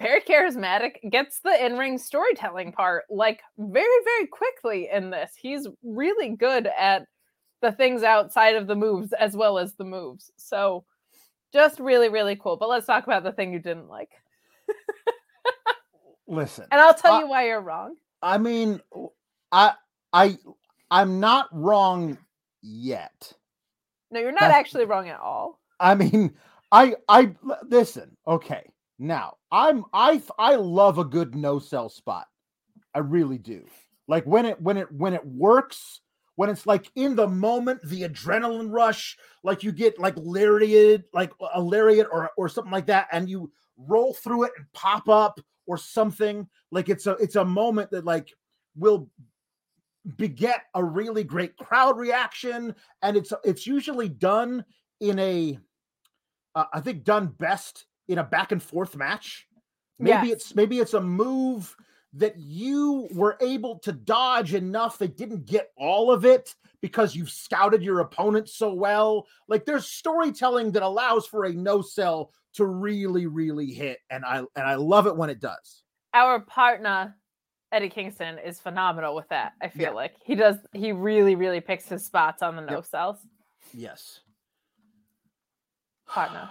Very 0.00 0.20
charismatic, 0.22 1.10
gets 1.10 1.40
the 1.40 1.64
in 1.64 1.76
ring 1.76 1.98
storytelling 1.98 2.72
part 2.72 3.04
like 3.10 3.40
very, 3.58 4.04
very 4.04 4.26
quickly 4.26 4.88
in 4.92 5.10
this. 5.10 5.32
He's 5.36 5.66
really 5.82 6.30
good 6.30 6.66
at 6.78 7.06
the 7.62 7.72
things 7.72 8.02
outside 8.02 8.56
of 8.56 8.66
the 8.66 8.74
moves 8.76 9.12
as 9.12 9.36
well 9.36 9.58
as 9.58 9.74
the 9.74 9.84
moves. 9.84 10.30
So 10.36 10.84
just 11.52 11.78
really, 11.80 12.08
really 12.08 12.36
cool. 12.36 12.56
But 12.56 12.70
let's 12.70 12.86
talk 12.86 13.04
about 13.04 13.22
the 13.24 13.32
thing 13.32 13.52
you 13.52 13.58
didn't 13.58 13.88
like. 13.88 14.08
Listen, 16.26 16.66
And 16.70 16.80
I'll 16.80 16.94
tell 16.94 17.14
Uh, 17.14 17.20
you 17.20 17.28
why 17.28 17.46
you're 17.46 17.60
wrong. 17.60 17.96
I 18.22 18.38
mean, 18.38 18.80
I 19.50 19.74
I 20.12 20.38
I'm 20.90 21.18
not 21.18 21.48
wrong 21.52 22.16
yet. 22.62 23.32
No, 24.12 24.20
you're 24.20 24.30
not 24.32 24.40
That's- 24.40 24.58
actually 24.58 24.84
wrong 24.84 25.08
at 25.08 25.18
all. 25.20 25.58
I 25.80 25.94
mean, 25.94 26.34
I 26.70 26.94
I 27.08 27.34
listen. 27.64 28.16
Okay, 28.28 28.70
now 29.00 29.34
I'm 29.50 29.84
I 29.92 30.22
I 30.38 30.56
love 30.56 30.98
a 30.98 31.04
good 31.04 31.34
no 31.34 31.58
sell 31.58 31.88
spot. 31.88 32.26
I 32.94 32.98
really 32.98 33.38
do. 33.38 33.64
Like 34.06 34.24
when 34.26 34.44
it 34.44 34.60
when 34.60 34.76
it 34.76 34.92
when 34.92 35.14
it 35.14 35.26
works, 35.26 36.00
when 36.36 36.50
it's 36.50 36.66
like 36.66 36.90
in 36.96 37.16
the 37.16 37.26
moment, 37.26 37.80
the 37.82 38.02
adrenaline 38.02 38.70
rush, 38.70 39.16
like 39.42 39.62
you 39.62 39.72
get 39.72 39.98
like 39.98 40.14
lariat, 40.16 41.04
like 41.14 41.32
a 41.54 41.60
lariat 41.60 42.08
or 42.12 42.30
or 42.36 42.48
something 42.48 42.72
like 42.72 42.86
that, 42.86 43.08
and 43.10 43.28
you 43.28 43.50
roll 43.78 44.12
through 44.12 44.44
it 44.44 44.52
and 44.56 44.66
pop 44.74 45.08
up 45.08 45.40
or 45.66 45.78
something. 45.78 46.46
Like 46.70 46.88
it's 46.88 47.06
a 47.06 47.12
it's 47.12 47.36
a 47.36 47.44
moment 47.44 47.90
that 47.92 48.04
like 48.04 48.30
will 48.76 49.08
beget 50.16 50.62
a 50.74 50.84
really 50.84 51.24
great 51.24 51.56
crowd 51.56 51.96
reaction, 51.96 52.74
and 53.00 53.16
it's 53.16 53.32
it's 53.44 53.66
usually 53.66 54.08
done 54.08 54.64
in 55.00 55.18
a 55.18 55.58
uh, 56.54 56.64
I 56.72 56.80
think 56.80 57.04
done 57.04 57.28
best 57.38 57.86
in 58.10 58.18
a 58.18 58.24
back 58.24 58.52
and 58.52 58.62
forth 58.62 58.96
match. 58.96 59.46
Maybe 59.98 60.28
Yes. 60.28 60.32
it's 60.32 60.54
maybe 60.54 60.78
it's 60.78 60.94
a 60.94 61.00
move 61.00 61.74
that 62.14 62.36
you 62.36 63.08
were 63.12 63.36
able 63.40 63.78
to 63.78 63.92
dodge 63.92 64.52
enough 64.54 64.98
they 64.98 65.06
didn't 65.06 65.46
get 65.46 65.70
all 65.76 66.10
of 66.10 66.24
it 66.24 66.54
because 66.80 67.14
you've 67.14 67.30
scouted 67.30 67.82
your 67.84 68.00
opponent 68.00 68.48
so 68.48 68.72
well. 68.74 69.26
Like 69.46 69.64
there's 69.64 69.86
storytelling 69.86 70.72
that 70.72 70.82
allows 70.82 71.26
for 71.26 71.44
a 71.44 71.52
no 71.52 71.82
sell 71.82 72.32
to 72.54 72.66
really 72.66 73.26
really 73.26 73.72
hit 73.72 73.98
and 74.10 74.24
I 74.24 74.38
and 74.38 74.66
I 74.66 74.74
love 74.74 75.06
it 75.06 75.16
when 75.16 75.30
it 75.30 75.38
does. 75.40 75.82
Our 76.12 76.40
partner 76.40 77.16
Eddie 77.70 77.90
Kingston 77.90 78.38
is 78.38 78.58
phenomenal 78.58 79.14
with 79.14 79.28
that. 79.28 79.52
I 79.62 79.68
feel 79.68 79.82
Yeah. 79.82 79.90
like 79.90 80.16
he 80.24 80.34
does. 80.34 80.56
He 80.72 80.90
really, 80.90 81.36
really 81.36 81.60
picks 81.60 81.88
his 81.88 82.04
spots 82.04 82.42
on 82.42 82.56
the 82.56 82.62
no 82.62 82.76
Yep. 82.76 82.84
sells. 82.86 83.18
Yes. 83.72 84.18
Partner. 86.08 86.50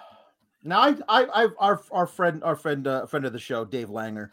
Now, 0.69 0.81
I, 0.81 0.95
I, 1.09 1.23
I, 1.23 1.47
our, 1.57 1.81
our 1.91 2.05
friend, 2.05 2.43
our 2.43 2.55
friend, 2.55 2.85
uh, 2.85 3.07
friend 3.07 3.25
of 3.25 3.33
the 3.33 3.39
show, 3.39 3.65
Dave 3.65 3.89
Langer, 3.89 4.29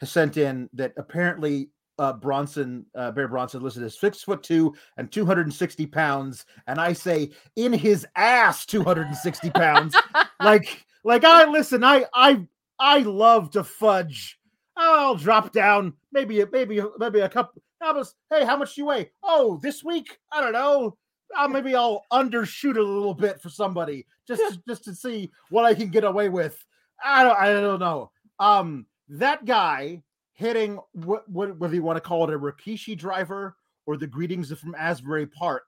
has 0.00 0.10
sent 0.10 0.38
in 0.38 0.70
that 0.72 0.94
apparently 0.96 1.68
uh, 1.98 2.14
Bronson, 2.14 2.86
uh, 2.94 3.10
Bear 3.10 3.28
Bronson, 3.28 3.62
listed 3.62 3.82
as 3.82 3.98
six 3.98 4.22
foot 4.22 4.42
two 4.42 4.74
and 4.96 5.12
two 5.12 5.26
hundred 5.26 5.46
and 5.46 5.54
sixty 5.54 5.86
pounds, 5.86 6.46
and 6.66 6.80
I 6.80 6.94
say 6.94 7.30
in 7.56 7.72
his 7.72 8.06
ass, 8.16 8.64
two 8.64 8.82
hundred 8.82 9.08
and 9.08 9.16
sixty 9.16 9.50
pounds. 9.50 9.94
like, 10.42 10.84
like 11.04 11.22
I 11.22 11.44
listen, 11.44 11.84
I, 11.84 12.06
I, 12.14 12.46
I 12.78 13.00
love 13.00 13.50
to 13.50 13.62
fudge. 13.62 14.38
I'll 14.76 15.14
drop 15.16 15.52
down, 15.52 15.92
maybe, 16.12 16.40
a- 16.40 16.48
maybe, 16.50 16.80
maybe 16.98 17.20
a 17.20 17.28
couple. 17.28 17.62
I 17.82 17.92
was, 17.92 18.14
hey, 18.30 18.44
how 18.46 18.56
much 18.56 18.74
do 18.74 18.80
you 18.80 18.86
weigh? 18.86 19.10
Oh, 19.22 19.60
this 19.62 19.84
week, 19.84 20.18
I 20.32 20.40
don't 20.40 20.54
know. 20.54 20.96
Uh, 21.36 21.46
maybe 21.46 21.74
I'll 21.74 22.06
undershoot 22.10 22.76
a 22.76 22.80
little 22.80 23.14
bit 23.14 23.40
for 23.40 23.50
somebody 23.50 24.06
just 24.26 24.60
just 24.66 24.84
to 24.84 24.94
see 24.94 25.30
what 25.50 25.64
I 25.64 25.74
can 25.74 25.88
get 25.88 26.04
away 26.04 26.28
with. 26.28 26.62
I 27.02 27.24
don't 27.24 27.38
I 27.38 27.52
don't 27.52 27.80
know. 27.80 28.10
Um, 28.38 28.86
that 29.08 29.44
guy 29.44 30.02
hitting 30.32 30.78
what 30.92 31.28
what 31.28 31.58
whether 31.58 31.74
you 31.74 31.82
want 31.82 31.96
to 31.96 32.00
call 32.00 32.28
it 32.28 32.34
a 32.34 32.38
Rikishi 32.38 32.96
driver 32.96 33.56
or 33.86 33.96
the 33.96 34.06
greetings 34.06 34.52
from 34.58 34.74
Asbury 34.74 35.26
Park 35.26 35.64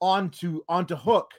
onto 0.00 0.62
onto 0.68 0.96
Hook. 0.96 1.30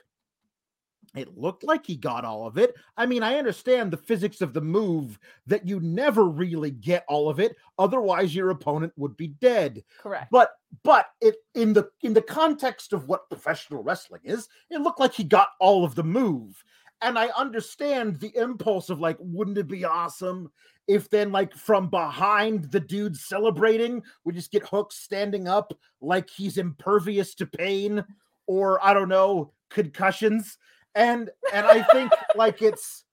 It 1.16 1.36
looked 1.36 1.64
like 1.64 1.86
he 1.86 1.96
got 1.96 2.24
all 2.24 2.46
of 2.46 2.58
it. 2.58 2.74
I 2.96 3.06
mean, 3.06 3.22
I 3.22 3.36
understand 3.36 3.90
the 3.90 3.96
physics 3.96 4.40
of 4.40 4.52
the 4.52 4.60
move 4.60 5.18
that 5.46 5.66
you 5.66 5.80
never 5.80 6.24
really 6.24 6.70
get 6.70 7.04
all 7.08 7.28
of 7.28 7.40
it, 7.40 7.56
otherwise 7.78 8.34
your 8.34 8.50
opponent 8.50 8.92
would 8.96 9.16
be 9.16 9.28
dead 9.28 9.82
Correct. 10.02 10.30
but 10.30 10.52
but 10.82 11.06
it 11.20 11.36
in 11.54 11.72
the 11.72 11.88
in 12.02 12.12
the 12.12 12.22
context 12.22 12.92
of 12.92 13.08
what 13.08 13.28
professional 13.28 13.82
wrestling 13.82 14.20
is 14.24 14.48
it 14.70 14.80
looked 14.80 15.00
like 15.00 15.12
he 15.12 15.24
got 15.24 15.48
all 15.60 15.84
of 15.84 15.94
the 15.94 16.02
move 16.02 16.62
and 17.02 17.18
i 17.18 17.28
understand 17.28 18.18
the 18.20 18.34
impulse 18.36 18.90
of 18.90 19.00
like 19.00 19.16
wouldn't 19.20 19.58
it 19.58 19.68
be 19.68 19.84
awesome 19.84 20.50
if 20.88 21.08
then 21.10 21.32
like 21.32 21.54
from 21.54 21.88
behind 21.88 22.70
the 22.70 22.80
dude 22.80 23.16
celebrating 23.16 24.02
we 24.24 24.32
just 24.32 24.52
get 24.52 24.66
hook 24.66 24.92
standing 24.92 25.48
up 25.48 25.72
like 26.00 26.28
he's 26.28 26.58
impervious 26.58 27.34
to 27.34 27.46
pain 27.46 28.04
or 28.46 28.84
i 28.84 28.92
don't 28.92 29.08
know 29.08 29.52
concussions 29.70 30.58
and 30.96 31.30
and 31.52 31.66
i 31.66 31.82
think 31.92 32.10
like 32.34 32.60
it's 32.60 33.04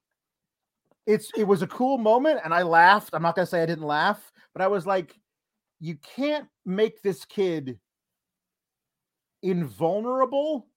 it's 1.06 1.30
it 1.38 1.44
was 1.44 1.62
a 1.62 1.68
cool 1.68 2.00
moment 2.00 2.40
and 2.44 2.54
i 2.54 2.64
laughed 2.64 3.12
i'm 3.14 3.22
not 3.22 3.36
gonna 3.36 3.46
say 3.46 3.62
i 3.62 3.66
didn't 3.66 3.86
laugh 3.86 4.32
but 4.54 4.62
i 4.62 4.68
was 4.68 4.88
like 4.88 5.20
you 5.80 5.96
can't 6.16 6.48
make 6.66 7.02
this 7.04 7.26
kid 7.26 7.78
invulnerable 9.44 10.68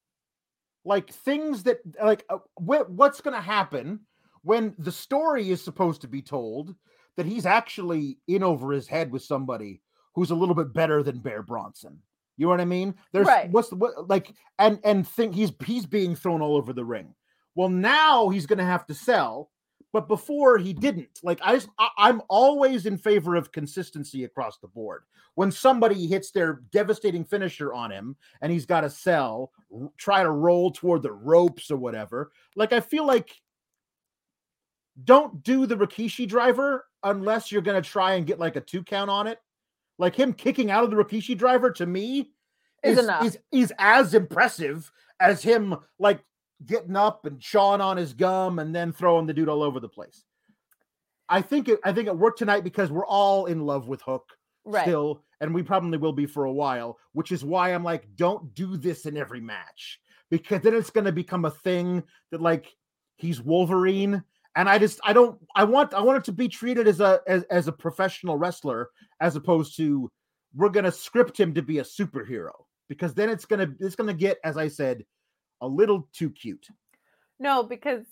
like 0.85 1.11
things 1.11 1.65
that 1.65 1.79
like 2.03 2.25
uh, 2.29 2.39
wh- 2.57 2.89
what's 2.89 3.21
going 3.21 3.35
to 3.35 3.41
happen 3.41 4.01
when 4.43 4.75
the 4.79 4.93
story 4.93 5.51
is 5.51 5.63
supposed 5.63 6.01
to 6.01 6.09
be 6.09 6.23
told 6.23 6.75
that 7.17 7.27
he's 7.27 7.47
actually 7.47 8.19
in 8.29 8.43
over 8.43 8.73
his 8.73 8.87
head 8.87 9.11
with 9.11 9.23
somebody 9.23 9.83
who's 10.15 10.31
a 10.31 10.35
little 10.35 10.55
bit 10.55 10.73
better 10.73 11.03
than 11.03 11.19
Bear 11.19 11.43
Bronson. 11.43 11.99
You 12.37 12.47
know 12.47 12.51
what 12.51 12.61
I 12.61 12.67
mean? 12.67 12.95
There's 13.13 13.27
Right. 13.27 13.51
what's 13.51 13.71
the 13.71 13.77
what 13.77 14.09
like 14.09 14.35
and 14.59 14.79
and 14.85 15.07
think 15.07 15.35
he's 15.35 15.53
he's 15.65 15.87
being 15.87 16.15
thrown 16.15 16.43
all 16.43 16.57
over 16.57 16.73
the 16.73 16.85
ring. 16.85 17.15
Well, 17.55 17.69
now 17.69 18.29
he's 18.29 18.47
going 18.47 18.59
to 18.59 18.65
have 18.65 18.85
to 18.87 18.95
sell, 18.95 19.51
but 19.93 20.09
before 20.09 20.59
he 20.59 20.75
didn't. 20.75 21.21
Like 21.23 21.41
I, 21.43 21.59
I'm 21.97 22.21
always 22.29 22.85
in 22.85 22.99
favor 22.99 23.35
of 23.35 23.53
consistency 23.53 24.25
across 24.25 24.59
the 24.59 24.69
board. 24.69 25.05
When 25.37 25.51
somebody 25.51 26.07
hits 26.07 26.31
their 26.31 26.63
devastating 26.73 27.25
finisher 27.25 27.73
on 27.73 27.91
him 27.91 28.17
and 28.43 28.53
he's 28.53 28.67
got 28.67 28.83
to 28.83 28.91
sell, 28.91 29.53
try 29.97 30.23
to 30.23 30.31
roll 30.31 30.71
toward 30.71 31.03
the 31.03 31.13
ropes 31.13 31.71
or 31.71 31.77
whatever. 31.77 32.31
Like 32.55 32.73
I 32.73 32.81
feel 32.81 33.07
like 33.07 33.35
don't 35.05 35.43
do 35.43 35.67
the 35.67 35.77
Rikishi 35.77 36.27
driver 36.27 36.87
unless 37.03 37.53
you're 37.53 37.63
going 37.63 37.83
to 37.83 37.89
try 37.89 38.15
and 38.15 38.27
get 38.27 38.39
like 38.39 38.57
a 38.57 38.61
two 38.61 38.83
count 38.83 39.11
on 39.11 39.27
it. 39.27 39.39
Like 39.99 40.15
him 40.15 40.33
kicking 40.33 40.71
out 40.71 40.85
of 40.85 40.91
the 40.91 40.97
Rikishi 40.97 41.37
driver 41.37 41.71
to 41.73 41.87
me 41.87 42.33
Is 42.83 42.99
is, 42.99 43.09
is, 43.23 43.39
is 43.53 43.73
as 43.79 44.15
impressive 44.15 44.91
as 45.21 45.43
him 45.43 45.77
like 45.99 46.21
getting 46.65 46.97
up 46.97 47.27
and 47.27 47.41
chawing 47.41 47.81
on 47.81 47.97
his 47.97 48.13
gum 48.13 48.59
and 48.59 48.75
then 48.75 48.93
throwing 48.93 49.27
the 49.27 49.35
dude 49.35 49.49
all 49.49 49.63
over 49.63 49.81
the 49.81 49.89
place. 49.89 50.25
I 51.29 51.43
think 51.43 51.69
it 51.69 51.81
I 51.85 51.93
think 51.93 52.09
it 52.09 52.17
worked 52.17 52.39
tonight 52.39 52.65
because 52.65 52.91
we're 52.91 53.07
all 53.07 53.47
in 53.47 53.61
love 53.67 53.89
with 53.89 54.03
Hook 54.03 54.25
Right. 54.69 54.83
still, 54.83 55.23
and 55.41 55.55
we 55.55 55.63
probably 55.63 55.97
will 55.97 56.13
be 56.13 56.27
for 56.27 56.47
a 56.47 56.53
while, 56.53 56.99
which 57.13 57.31
is 57.31 57.45
why 57.45 57.73
I'm 57.73 57.85
like, 57.85 58.09
don't 58.17 58.53
do 58.53 58.77
this 58.77 59.07
in 59.07 59.17
every 59.17 59.41
match 59.41 60.01
because 60.29 60.61
then 60.63 60.75
it's 60.75 60.91
gonna 60.91 61.13
become 61.13 61.45
a 61.45 61.51
thing 61.51 62.03
that 62.31 62.41
like 62.41 62.75
he's 63.17 63.41
Wolverine. 63.41 64.25
And 64.57 64.69
I 64.69 64.79
just 64.79 64.99
I 65.05 65.13
don't 65.13 65.39
I 65.55 65.65
want 65.65 65.93
I 65.95 66.01
want 66.01 66.19
it 66.19 66.25
to 66.25 66.33
be 66.33 66.49
treated 66.49 66.89
as 66.89 67.01
a 67.01 67.21
as, 67.27 67.43
as 67.45 67.69
a 67.69 67.73
professional 67.73 68.37
wrestler 68.39 68.89
as 69.21 69.37
opposed 69.37 69.77
to 69.77 70.11
we're 70.55 70.71
gonna 70.71 70.91
script 70.91 71.39
him 71.39 71.53
to 71.55 71.63
be 71.63 71.79
a 71.79 71.85
superhero 71.85 72.51
because 72.89 73.13
then 73.15 73.29
it's 73.29 73.45
gonna 73.45 73.69
it's 73.79 73.95
gonna 73.97 74.15
get, 74.15 74.39
as 74.45 74.57
I 74.57 74.69
said, 74.69 75.05
a 75.61 75.69
little 75.69 76.09
too 76.13 76.31
cute. 76.31 76.67
No, 77.39 77.63
because 77.63 78.05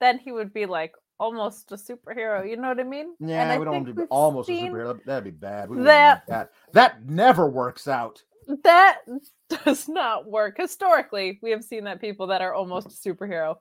then 0.00 0.18
he 0.18 0.30
would 0.30 0.54
be 0.54 0.66
like 0.66 0.94
almost 1.18 1.72
a 1.72 1.74
superhero. 1.74 2.48
You 2.48 2.56
know 2.56 2.68
what 2.68 2.78
I 2.78 2.84
mean? 2.84 3.14
And 3.20 3.28
Yeah, 3.28 3.50
I 3.50 3.58
we 3.58 3.64
don't 3.64 3.74
want 3.74 3.86
to 3.88 3.94
be 3.94 4.02
almost 4.10 4.48
a 4.48 4.52
superhero. 4.52 4.86
That'd- 4.86 5.02
That'd 5.06 5.24
be 5.24 5.30
bad. 5.30 5.70
That- 5.70 6.26
that 6.28 6.52
that 6.72 7.04
never 7.06 7.48
works 7.48 7.88
out. 7.88 8.22
That 8.62 9.00
does 9.64 9.88
not 9.88 10.30
work. 10.30 10.58
Historically, 10.58 11.40
we 11.42 11.50
have 11.50 11.64
seen 11.64 11.84
that 11.84 12.00
people 12.00 12.28
that 12.28 12.40
are 12.40 12.54
almost 12.54 12.86
a 12.86 12.90
superhero 12.90 13.56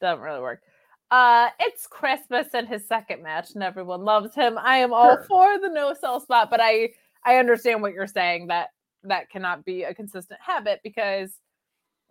doesn't 0.00 0.22
really 0.22 0.40
work. 0.40 0.62
Uh, 1.12 1.50
it's 1.60 1.86
Christmas 1.86 2.46
and 2.54 2.66
his 2.66 2.88
second 2.88 3.22
match, 3.22 3.50
and 3.52 3.62
everyone 3.62 4.00
loves 4.02 4.34
him. 4.34 4.56
I 4.56 4.78
am 4.78 4.94
all 4.94 5.16
Sure. 5.16 5.24
for 5.24 5.58
the 5.58 5.68
no 5.68 5.92
sell 5.92 6.20
spot, 6.20 6.48
but 6.50 6.58
I 6.60 6.94
I 7.22 7.36
understand 7.36 7.82
what 7.82 7.92
you're 7.92 8.06
saying 8.06 8.46
that 8.46 8.70
that 9.04 9.28
cannot 9.28 9.62
be 9.66 9.82
a 9.82 9.94
consistent 9.94 10.40
habit 10.40 10.80
because 10.82 11.38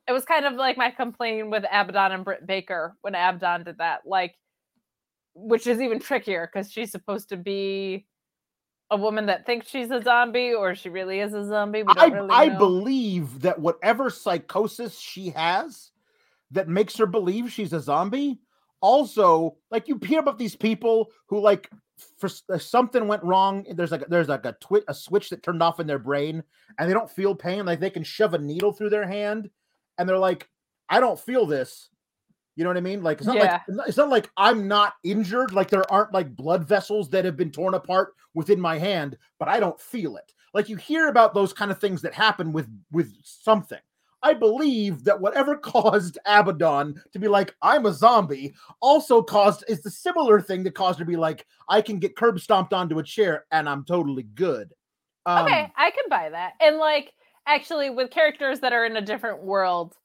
it 0.07 0.11
was 0.11 0.23
kind 0.23 0.45
of 0.45 0.53
like 0.53 0.77
my 0.77 0.91
complaint 0.91 1.49
with 1.49 1.63
Abaddon 1.71 2.11
and 2.11 2.23
Britt 2.23 2.45
Baker 2.45 2.95
when 3.01 3.15
Abaddon 3.15 3.63
did 3.63 3.79
that, 3.79 4.01
like, 4.05 4.35
which 5.33 5.65
is 5.65 5.81
even 5.81 5.99
trickier 5.99 6.47
because 6.53 6.71
she's 6.71 6.91
supposed 6.91 7.29
to 7.29 7.37
be 7.37 8.05
a 8.91 8.97
woman 8.97 9.25
that 9.25 9.47
thinks 9.47 9.67
she's 9.67 9.89
a 9.89 10.03
zombie 10.03 10.53
or 10.53 10.75
she 10.75 10.89
really 10.89 11.21
is 11.21 11.33
a 11.33 11.43
zombie. 11.43 11.81
We 11.81 11.93
I, 11.97 12.05
really 12.05 12.29
I 12.29 12.49
believe 12.49 13.41
that 13.41 13.59
whatever 13.59 14.11
psychosis 14.11 14.99
she 14.99 15.29
has 15.29 15.89
that 16.51 16.67
makes 16.67 16.97
her 16.97 17.07
believe 17.07 17.51
she's 17.51 17.73
a 17.73 17.79
zombie, 17.79 18.39
also 18.81 19.57
like 19.69 19.87
you 19.87 19.99
hear 20.03 20.19
about 20.19 20.37
these 20.37 20.55
people 20.55 21.11
who 21.27 21.39
like 21.39 21.69
for 22.17 22.29
uh, 22.49 22.57
something 22.57 23.07
went 23.07 23.23
wrong. 23.23 23.65
There's 23.73 23.91
like 23.91 24.07
there's 24.07 24.29
like 24.29 24.45
a 24.45 24.53
twit 24.59 24.83
a 24.87 24.93
switch 24.93 25.29
that 25.29 25.43
turned 25.43 25.61
off 25.63 25.79
in 25.79 25.87
their 25.87 25.99
brain, 25.99 26.43
and 26.77 26.89
they 26.89 26.93
don't 26.93 27.09
feel 27.09 27.35
pain. 27.35 27.65
Like 27.65 27.79
they 27.79 27.89
can 27.89 28.03
shove 28.03 28.33
a 28.33 28.39
needle 28.39 28.73
through 28.73 28.89
their 28.89 29.07
hand, 29.07 29.49
and 29.97 30.07
they're 30.09 30.17
like, 30.17 30.49
I 30.89 30.99
don't 30.99 31.19
feel 31.19 31.45
this. 31.45 31.89
You 32.55 32.63
know 32.65 32.69
what 32.69 32.77
I 32.77 32.81
mean? 32.81 33.01
Like 33.01 33.19
it's 33.19 33.27
not 33.27 33.37
Yeah. 33.37 33.61
like 33.69 33.87
it's 33.87 33.97
not 33.97 34.09
like 34.09 34.29
I'm 34.35 34.67
not 34.67 34.93
injured. 35.03 35.53
Like 35.53 35.69
there 35.69 35.89
aren't 35.91 36.13
like 36.13 36.35
blood 36.35 36.67
vessels 36.67 37.09
that 37.11 37.23
have 37.25 37.37
been 37.37 37.51
torn 37.51 37.73
apart 37.75 38.13
within 38.33 38.59
my 38.59 38.77
hand, 38.77 39.17
but 39.39 39.47
I 39.47 39.59
don't 39.59 39.79
feel 39.79 40.17
it. 40.17 40.33
Like 40.53 40.67
you 40.67 40.75
hear 40.75 41.07
about 41.07 41.33
those 41.33 41.53
kind 41.53 41.71
of 41.71 41.79
things 41.79 42.01
that 42.01 42.13
happen 42.13 42.51
with 42.51 42.67
with 42.91 43.13
something. 43.23 43.79
I 44.23 44.33
believe 44.33 45.03
that 45.05 45.19
whatever 45.19 45.55
caused 45.57 46.17
Abaddon 46.25 47.01
to 47.13 47.19
be 47.19 47.27
like, 47.27 47.55
I'm 47.61 47.85
a 47.85 47.93
zombie, 47.93 48.53
also 48.81 49.21
caused 49.21 49.63
is 49.67 49.81
the 49.81 49.91
similar 49.91 50.39
thing 50.41 50.63
that 50.63 50.75
caused 50.75 50.99
her 50.99 51.05
to 51.05 51.09
be 51.09 51.17
like, 51.17 51.45
I 51.69 51.81
can 51.81 51.99
get 51.99 52.15
curb 52.15 52.39
stomped 52.39 52.73
onto 52.73 52.99
a 52.99 53.03
chair 53.03 53.45
and 53.51 53.67
I'm 53.67 53.83
totally 53.85 54.23
good. 54.23 54.73
Um, 55.25 55.45
okay, 55.45 55.71
I 55.75 55.91
can 55.91 56.05
buy 56.09 56.29
that. 56.29 56.53
And 56.61 56.77
like 56.77 57.13
actually 57.45 57.89
with 57.89 58.11
characters 58.11 58.59
that 58.61 58.73
are 58.73 58.85
in 58.85 58.95
a 58.95 59.01
different 59.01 59.43
world, 59.43 59.95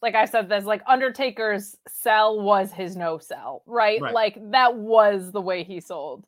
like 0.00 0.14
I 0.14 0.24
said, 0.24 0.48
this 0.48 0.64
like 0.64 0.82
Undertaker's 0.86 1.76
sell 1.88 2.40
was 2.40 2.72
his 2.72 2.96
no 2.96 3.18
sell, 3.18 3.62
right? 3.66 4.00
Right. 4.00 4.14
Like 4.14 4.38
that 4.50 4.76
was 4.76 5.30
the 5.30 5.40
way 5.40 5.62
he 5.64 5.80
sold. 5.80 6.26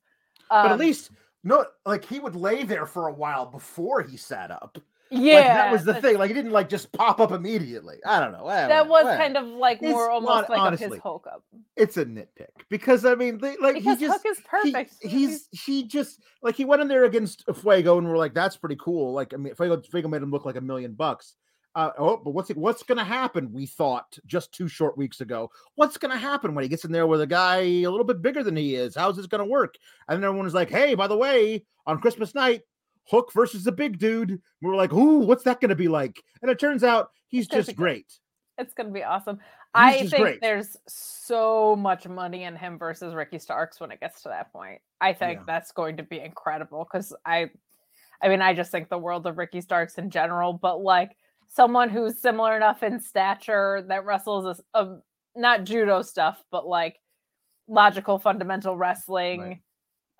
but 0.62 0.67
at 0.67 0.73
Um, 0.73 0.79
least 0.79 1.11
no, 1.43 1.67
like 1.85 2.05
he 2.05 2.21
would 2.21 2.37
lay 2.37 2.62
there 2.62 2.87
for 2.87 3.09
a 3.09 3.12
while 3.12 3.47
before 3.47 4.03
he 4.03 4.17
sat 4.17 4.50
up. 4.50 4.79
Yeah, 5.11 5.35
like, 5.35 5.45
that 5.47 5.73
was 5.73 5.85
the 5.85 5.95
thing. 5.95 6.19
Like 6.19 6.31
it 6.31 6.35
didn't 6.35 6.53
like 6.53 6.69
just 6.69 6.93
pop 6.93 7.21
up 7.21 7.33
immediately. 7.33 7.97
I 8.07 8.21
don't 8.21 8.33
know. 8.33 8.47
That 8.47 8.89
was 8.89 9.05
kind 9.05 9.37
of 9.37 9.47
like 9.47 9.79
It's 9.83 9.91
more 9.91 10.11
almost 10.11 10.49
not- 10.49 10.51
like 10.51 10.61
honestly, 10.61 10.89
his 10.89 10.99
Hulk 11.01 11.27
up. 11.27 11.43
It's 11.77 11.97
a 11.97 12.05
nitpick 12.05 12.49
because 12.71 13.05
I 13.05 13.15
mean, 13.15 13.39
they, 13.39 13.57
like 13.57 13.75
Because 13.75 13.99
he 13.99 14.07
just 14.07 14.23
Hook 14.23 14.33
is 14.33 14.39
he- 14.39 14.45
perfect. 14.73 14.95
he's 15.03 15.49
he 15.53 15.85
just 15.87 16.21
like 16.43 16.57
he 16.57 16.65
went 16.65 16.83
in 16.83 16.89
there 16.89 17.05
against 17.05 17.45
Fuego 17.55 17.99
and 17.99 18.09
we're 18.09 18.17
like, 18.17 18.35
that's 18.35 18.57
pretty 18.57 18.77
cool. 18.81 19.13
Like 19.13 19.35
I 19.35 19.37
mean, 19.37 19.55
Fuego 19.55 19.81
Fuego 19.83 20.09
made 20.09 20.23
him 20.23 20.31
look 20.31 20.45
like 20.45 20.57
a 20.57 20.61
million 20.61 20.95
bucks. 20.95 21.35
Uh, 21.77 21.91
oh, 21.99 22.17
but 22.17 22.31
what's 22.31 22.51
it, 22.51 22.57
what's 22.57 22.85
going 22.85 22.99
to 22.99 23.05
happen? 23.05 23.53
We 23.53 23.67
thought 23.67 24.17
just 24.27 24.53
two 24.53 24.69
short 24.69 24.97
weeks 24.97 25.21
ago. 25.21 25.51
What's 25.75 25.97
going 25.99 26.13
to 26.13 26.17
happen 26.17 26.55
when 26.55 26.63
he 26.63 26.69
gets 26.69 26.85
in 26.85 26.93
there 26.93 27.09
with 27.09 27.21
a 27.21 27.27
guy 27.27 27.63
a 27.63 27.89
little 27.89 28.05
bit 28.05 28.23
bigger 28.23 28.45
than 28.45 28.55
he 28.55 28.77
is? 28.77 28.95
How's 28.95 29.17
this 29.17 29.27
going 29.27 29.41
to 29.41 29.51
work? 29.51 29.75
And 30.09 30.23
then 30.23 30.29
everyone's 30.29 30.55
like, 30.55 30.71
"Hey, 30.71 30.95
by 30.95 31.09
the 31.09 31.17
way, 31.17 31.65
on 31.85 32.01
Christmas 32.01 32.33
night, 32.33 32.63
Hook 33.09 33.33
versus 33.33 33.65
the 33.65 33.73
big 33.73 33.99
dude." 33.99 34.41
We 34.63 34.69
were 34.69 34.77
like, 34.77 34.93
"Ooh, 34.93 35.21
what's 35.21 35.45
that 35.45 35.61
going 35.61 35.71
to 35.71 35.75
be 35.77 35.89
like?" 35.89 36.23
And 36.43 36.51
it 36.51 36.59
turns 36.59 36.85
out 36.85 37.11
he's 37.29 37.47
just 37.47 37.75
great. 37.77 38.13
It's 38.57 38.75
gonna 38.75 38.91
be 38.91 39.03
awesome. 39.03 39.41
I 39.75 40.07
think 40.07 40.23
great. 40.23 40.41
there's 40.41 40.77
so 40.87 41.75
much 41.75 42.07
money 42.07 42.45
in 42.45 42.55
him 42.55 42.79
versus 42.79 43.13
Ricky 43.15 43.41
Starks 43.41 43.81
when 43.81 43.91
it 43.91 43.99
gets 43.99 44.23
to 44.23 44.29
that 44.29 44.53
point. 44.53 44.81
I 45.01 45.13
think 45.13 45.41
Yeah. 45.41 45.45
that's 45.47 45.73
going 45.73 45.97
to 45.97 46.05
be 46.05 46.21
incredible 46.21 46.85
because 46.85 47.13
I, 47.27 47.51
I 48.23 48.29
mean, 48.29 48.41
I 48.41 48.55
just 48.55 48.71
think 48.71 48.89
the 48.89 48.99
world 48.99 49.27
of 49.27 49.37
Ricky 49.37 49.61
Starks 49.61 49.99
in 49.99 50.11
general, 50.11 50.53
but 50.53 50.81
like 50.81 51.17
someone 51.49 51.89
who's 51.91 52.21
similar 52.21 52.57
enough 52.57 52.85
in 52.85 53.01
stature 53.01 53.85
that 53.89 54.05
wrestles 54.05 54.61
a, 54.75 54.81
a 54.81 55.01
not 55.35 55.65
judo 55.65 56.03
stuff, 56.03 56.41
but 56.53 56.69
like 56.69 57.01
logical 57.67 58.21
fundamental 58.21 58.77
wrestling, 58.77 59.61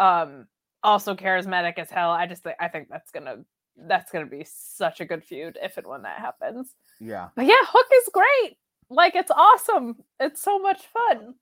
um, 0.00 0.49
also 0.85 1.17
charismatic 1.17 1.79
as 1.79 1.91
hell. 1.91 2.11
I 2.11 2.26
just 2.26 2.43
think 2.45 2.57
I 2.61 2.69
think 2.69 2.88
that's 2.88 3.11
gonna 3.11 3.38
that's 3.76 4.12
gonna 4.12 4.26
be 4.26 4.47
such 4.49 5.00
a 5.00 5.05
good 5.05 5.25
feud 5.25 5.59
if 5.61 5.76
and 5.76 5.87
when 5.87 6.03
that 6.03 6.21
happens. 6.21 6.75
Yeah. 7.00 7.29
But 7.35 7.47
yeah, 7.47 7.55
Hook 7.62 7.87
is 8.03 8.11
great. 8.12 8.59
Like 8.91 9.17
it's 9.17 9.31
awesome. 9.31 9.97
It's 10.21 10.41
so 10.41 10.59
much 10.59 10.83
fun. 10.93 11.35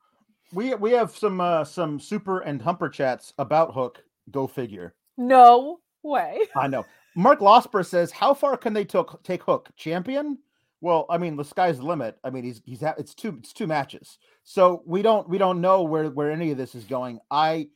We 0.55 0.75
we 0.75 0.93
have 0.93 1.11
some 1.11 1.41
uh 1.41 1.65
some 1.65 1.99
super 2.01 2.41
and 2.41 2.63
humper 2.63 2.89
chats 2.89 3.35
about 3.39 3.75
Hook. 3.75 4.03
Go 4.31 4.47
figure. 4.47 4.95
No 5.19 5.81
way. 6.03 6.39
I 6.57 6.69
know. 6.69 6.87
Mark 7.15 7.41
Losper 7.41 7.85
says, 7.85 8.11
"How 8.11 8.33
far 8.33 8.57
can 8.57 8.73
they 8.73 8.85
took 8.85 9.23
take 9.23 9.43
Hook 9.43 9.69
champion?" 9.77 10.39
Well, 10.81 11.07
I 11.11 11.19
mean, 11.19 11.37
the 11.37 11.45
sky's 11.45 11.79
the 11.79 11.87
limit. 11.87 12.19
I 12.25 12.31
mean, 12.31 12.45
he's 12.45 12.63
he's 12.65 12.81
ha- 12.81 12.95
it's 12.97 13.15
two 13.15 13.37
it's 13.39 13.53
two 13.53 13.67
matches, 13.67 14.19
so 14.45 14.83
we 14.87 15.03
don't 15.03 15.29
we 15.29 15.39
don't 15.39 15.61
know 15.61 15.83
where 15.83 16.11
where 16.11 16.31
any 16.31 16.51
of 16.51 16.59
this 16.59 16.75
is 16.75 16.85
going. 16.85 17.21
I 17.31 17.69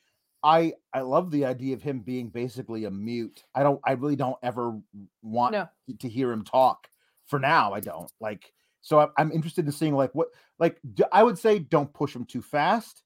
I 0.42 0.74
I 0.92 1.00
love 1.00 1.30
the 1.30 1.44
idea 1.44 1.74
of 1.74 1.82
him 1.82 2.00
being 2.00 2.28
basically 2.28 2.84
a 2.84 2.90
mute. 2.90 3.44
I 3.54 3.62
don't 3.62 3.80
I 3.84 3.92
really 3.92 4.16
don't 4.16 4.38
ever 4.42 4.78
want 5.22 5.52
No. 5.52 5.68
to 5.98 6.08
hear 6.08 6.30
him 6.32 6.44
talk. 6.44 6.88
For 7.26 7.38
now, 7.40 7.72
I 7.72 7.80
don't 7.80 8.10
like. 8.20 8.52
So 8.82 9.10
I'm, 9.18 9.32
interested 9.32 9.66
in 9.66 9.72
seeing 9.72 9.94
like 9.94 10.14
what 10.14 10.28
like 10.60 10.78
I 11.10 11.24
would 11.24 11.38
say 11.38 11.58
don't 11.58 11.92
push 11.92 12.14
him 12.14 12.24
too 12.24 12.40
fast 12.42 13.02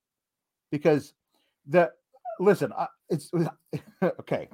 because 0.70 1.14
the 1.66 1.90
listen 2.38 2.72
I, 2.76 2.86
it's 3.08 3.30
okay. 4.02 4.48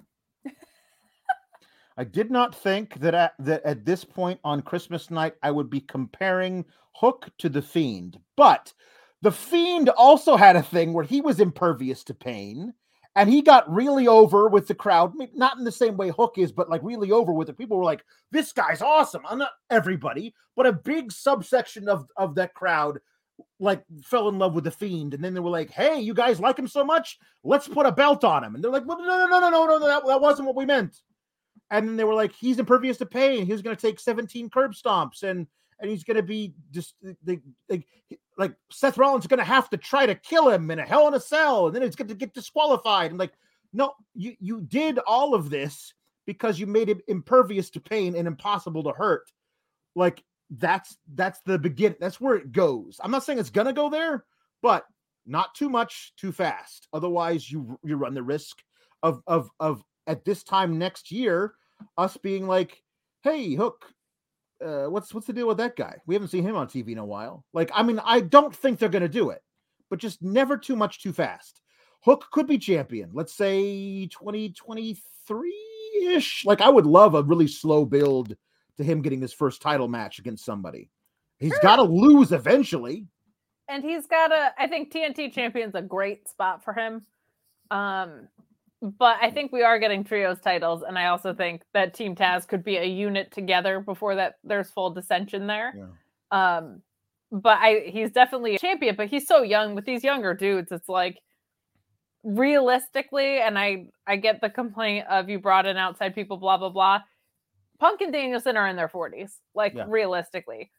I 1.98 2.04
did 2.04 2.30
not 2.30 2.54
think 2.54 3.00
that 3.00 3.14
at, 3.14 3.34
that 3.38 3.64
at 3.64 3.84
this 3.84 4.04
point 4.04 4.38
on 4.44 4.62
Christmas 4.62 5.10
night 5.10 5.34
I 5.42 5.50
would 5.50 5.70
be 5.70 5.80
comparing 5.80 6.64
Hook 6.94 7.28
to 7.38 7.48
the 7.48 7.62
Fiend, 7.62 8.18
but 8.36 8.72
the 9.22 9.32
Fiend 9.32 9.88
also 9.90 10.36
had 10.36 10.56
a 10.56 10.62
thing 10.62 10.92
where 10.92 11.04
he 11.04 11.20
was 11.20 11.40
impervious 11.40 12.04
to 12.04 12.14
pain, 12.14 12.72
and 13.14 13.30
he 13.30 13.40
got 13.40 13.70
really 13.72 14.06
over 14.06 14.48
with 14.48 14.68
the 14.68 14.74
crowd, 14.74 15.14
not 15.34 15.56
in 15.58 15.64
the 15.64 15.72
same 15.72 15.96
way 15.96 16.10
Hook 16.10 16.34
is, 16.36 16.52
but 16.52 16.68
like 16.68 16.82
really 16.84 17.10
over 17.10 17.32
with 17.32 17.48
it. 17.48 17.58
People 17.58 17.78
were 17.78 17.84
like, 17.84 18.04
"This 18.30 18.52
guy's 18.52 18.82
awesome." 18.82 19.22
I'm 19.26 19.38
not 19.38 19.52
everybody, 19.70 20.34
but 20.54 20.66
a 20.66 20.72
big 20.72 21.10
subsection 21.12 21.88
of 21.88 22.06
of 22.16 22.34
that 22.36 22.54
crowd 22.54 23.00
like 23.60 23.84
fell 24.02 24.28
in 24.28 24.38
love 24.38 24.54
with 24.54 24.64
the 24.64 24.70
Fiend, 24.70 25.14
and 25.14 25.24
then 25.24 25.34
they 25.34 25.40
were 25.40 25.50
like, 25.50 25.70
"Hey, 25.70 26.00
you 26.00 26.14
guys 26.14 26.40
like 26.40 26.58
him 26.58 26.68
so 26.68 26.84
much? 26.84 27.18
Let's 27.42 27.68
put 27.68 27.86
a 27.86 27.92
belt 27.92 28.24
on 28.24 28.44
him." 28.44 28.54
And 28.54 28.62
they're 28.62 28.70
like, 28.70 28.86
"Well, 28.86 28.98
no, 28.98 29.04
no, 29.04 29.26
no, 29.26 29.40
no, 29.40 29.50
no, 29.50 29.66
no, 29.66 29.86
that, 29.86 30.06
that 30.06 30.20
wasn't 30.20 30.46
what 30.46 30.56
we 30.56 30.66
meant." 30.66 31.00
and 31.70 31.88
then 31.88 31.96
they 31.96 32.04
were 32.04 32.14
like, 32.14 32.32
he's 32.32 32.58
impervious 32.58 32.96
to 32.98 33.06
pain. 33.06 33.44
He 33.44 33.52
was 33.52 33.62
going 33.62 33.74
to 33.74 33.80
take 33.80 33.98
17 33.98 34.50
curb 34.50 34.72
stomps, 34.72 35.22
and 35.22 35.46
and 35.78 35.90
he's 35.90 36.04
going 36.04 36.16
to 36.16 36.22
be 36.22 36.54
just 36.70 36.94
like 37.68 37.84
like 38.36 38.54
Seth 38.70 38.98
Rollins 38.98 39.24
is 39.24 39.28
going 39.28 39.38
to 39.38 39.44
have 39.44 39.70
to 39.70 39.76
try 39.76 40.06
to 40.06 40.14
kill 40.14 40.50
him 40.50 40.70
in 40.70 40.78
a 40.78 40.84
Hell 40.84 41.08
in 41.08 41.14
a 41.14 41.20
Cell, 41.20 41.66
and 41.66 41.74
then 41.74 41.82
he's 41.82 41.96
going 41.96 42.08
to 42.08 42.14
get 42.14 42.34
disqualified. 42.34 43.10
And 43.10 43.18
like, 43.18 43.32
no, 43.72 43.94
you 44.14 44.36
you 44.40 44.60
did 44.60 44.98
all 45.06 45.34
of 45.34 45.50
this 45.50 45.94
because 46.26 46.58
you 46.58 46.66
made 46.66 46.88
him 46.88 47.00
impervious 47.08 47.70
to 47.70 47.80
pain 47.80 48.16
and 48.16 48.26
impossible 48.26 48.82
to 48.84 48.90
hurt. 48.90 49.30
Like 49.94 50.22
that's 50.50 50.96
that's 51.14 51.40
the 51.40 51.58
begin. 51.58 51.96
That's 52.00 52.20
where 52.20 52.36
it 52.36 52.52
goes. 52.52 53.00
I'm 53.02 53.10
not 53.10 53.24
saying 53.24 53.38
it's 53.38 53.50
gonna 53.50 53.72
go 53.72 53.88
there, 53.88 54.24
but 54.62 54.86
not 55.26 55.54
too 55.54 55.68
much, 55.68 56.12
too 56.16 56.32
fast. 56.32 56.88
Otherwise, 56.92 57.50
you 57.50 57.78
you 57.84 57.96
run 57.96 58.14
the 58.14 58.22
risk 58.22 58.62
of 59.02 59.22
of 59.26 59.50
of 59.60 59.82
at 60.06 60.24
this 60.24 60.42
time 60.42 60.78
next 60.78 61.10
year, 61.10 61.54
us 61.96 62.16
being 62.16 62.46
like, 62.46 62.82
"Hey, 63.22 63.54
Hook, 63.54 63.92
uh, 64.64 64.86
what's 64.86 65.12
what's 65.14 65.26
the 65.26 65.32
deal 65.32 65.48
with 65.48 65.58
that 65.58 65.76
guy? 65.76 65.96
We 66.06 66.14
haven't 66.14 66.28
seen 66.28 66.42
him 66.44 66.56
on 66.56 66.66
TV 66.68 66.92
in 66.92 66.98
a 66.98 67.04
while." 67.04 67.44
Like, 67.52 67.70
I 67.74 67.82
mean, 67.82 68.00
I 68.04 68.20
don't 68.20 68.54
think 68.54 68.78
they're 68.78 68.88
gonna 68.88 69.08
do 69.08 69.30
it, 69.30 69.42
but 69.90 69.98
just 69.98 70.22
never 70.22 70.56
too 70.56 70.76
much, 70.76 71.02
too 71.02 71.12
fast. 71.12 71.60
Hook 72.00 72.26
could 72.32 72.46
be 72.46 72.58
champion. 72.58 73.10
Let's 73.12 73.34
say 73.34 74.06
2023 74.06 75.52
ish. 76.04 76.44
Like, 76.44 76.60
I 76.60 76.68
would 76.68 76.86
love 76.86 77.14
a 77.14 77.22
really 77.22 77.48
slow 77.48 77.84
build 77.84 78.36
to 78.76 78.84
him 78.84 79.02
getting 79.02 79.20
his 79.20 79.32
first 79.32 79.60
title 79.62 79.88
match 79.88 80.18
against 80.18 80.44
somebody. 80.44 80.90
He's 81.38 81.52
Sure. 81.52 81.60
got 81.62 81.76
to 81.76 81.82
lose 81.82 82.32
eventually. 82.32 83.06
And 83.68 83.82
he's 83.82 84.06
got 84.06 84.30
a 84.32 84.52
I 84.58 84.68
think 84.68 84.92
TNT 84.92 85.32
champion's 85.32 85.74
a 85.74 85.82
great 85.82 86.28
spot 86.28 86.62
for 86.62 86.72
him. 86.72 87.04
Um 87.70 88.28
but 88.82 89.18
I 89.22 89.30
think 89.30 89.52
we 89.52 89.62
are 89.62 89.78
getting 89.78 90.04
trios 90.04 90.40
titles, 90.40 90.82
and 90.86 90.98
I 90.98 91.06
also 91.06 91.34
think 91.34 91.62
that 91.72 91.94
Team 91.94 92.14
Taz 92.14 92.46
could 92.46 92.62
be 92.62 92.76
a 92.76 92.84
unit 92.84 93.32
together 93.32 93.80
before 93.80 94.14
that 94.16 94.34
there's 94.44 94.70
full 94.70 94.90
dissension 94.90 95.46
there. 95.46 95.74
Yeah. 95.76 96.58
Um, 96.58 96.82
but 97.32 97.58
I 97.60 97.84
he's 97.86 98.12
definitely 98.12 98.54
a 98.54 98.58
champion, 98.58 98.94
but 98.96 99.08
he's 99.08 99.26
so 99.26 99.42
young 99.42 99.74
with 99.74 99.84
these 99.86 100.04
younger 100.04 100.34
dudes. 100.34 100.70
It's 100.72 100.88
like 100.88 101.18
realistically, 102.24 103.40
and 103.40 103.58
I 103.58 103.86
I 104.06 104.16
get 104.16 104.40
the 104.40 104.50
complaint 104.50 105.06
of 105.08 105.28
you 105.28 105.38
brought 105.38 105.66
in 105.66 105.76
outside 105.76 106.14
people, 106.14 106.36
blah 106.36 106.58
blah 106.58 106.70
blah. 106.70 107.00
Punk 107.78 108.00
and 108.00 108.12
Danielson 108.12 108.56
are 108.56 108.68
in 108.68 108.76
their 108.76 108.88
forties, 108.88 109.40
like 109.54 109.74
Yeah. 109.74 109.84
realistically. 109.88 110.70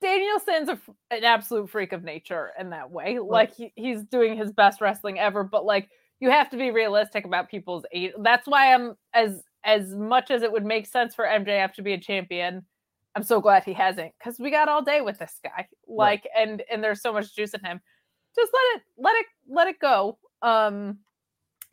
Danielson's 0.00 0.68
a, 0.68 0.78
an 1.10 1.24
absolute 1.24 1.70
freak 1.70 1.92
of 1.92 2.04
nature 2.04 2.52
in 2.58 2.70
that 2.70 2.90
way. 2.90 3.18
Like 3.18 3.54
he, 3.54 3.72
he's 3.74 4.02
doing 4.04 4.36
his 4.36 4.52
best 4.52 4.80
wrestling 4.80 5.18
ever, 5.18 5.44
but 5.44 5.64
like 5.64 5.88
you 6.20 6.30
have 6.30 6.50
to 6.50 6.56
be 6.56 6.70
realistic 6.70 7.24
about 7.24 7.48
people's 7.50 7.84
age. 7.92 8.12
That's 8.20 8.46
why 8.46 8.72
I'm 8.74 8.94
as 9.12 9.42
as 9.64 9.94
much 9.94 10.30
as 10.30 10.42
it 10.42 10.52
would 10.52 10.64
make 10.64 10.86
sense 10.86 11.14
for 11.14 11.24
MJF 11.24 11.72
to 11.74 11.82
be 11.82 11.94
a 11.94 11.98
champion. 11.98 12.64
I'm 13.16 13.22
so 13.22 13.40
glad 13.40 13.64
he 13.64 13.72
hasn't 13.72 14.12
because 14.18 14.38
we 14.38 14.50
got 14.50 14.68
all 14.68 14.82
day 14.82 15.00
with 15.00 15.18
this 15.18 15.38
guy. 15.42 15.68
Like, 15.86 16.28
and 16.36 16.62
and 16.70 16.82
there's 16.82 17.00
so 17.02 17.12
much 17.12 17.34
juice 17.34 17.54
in 17.54 17.64
him. 17.64 17.80
Just 18.34 18.52
let 18.52 18.76
it 18.76 18.82
let 18.98 19.16
it 19.16 19.26
let 19.48 19.68
it 19.68 19.78
go. 19.78 20.18
Um, 20.42 20.98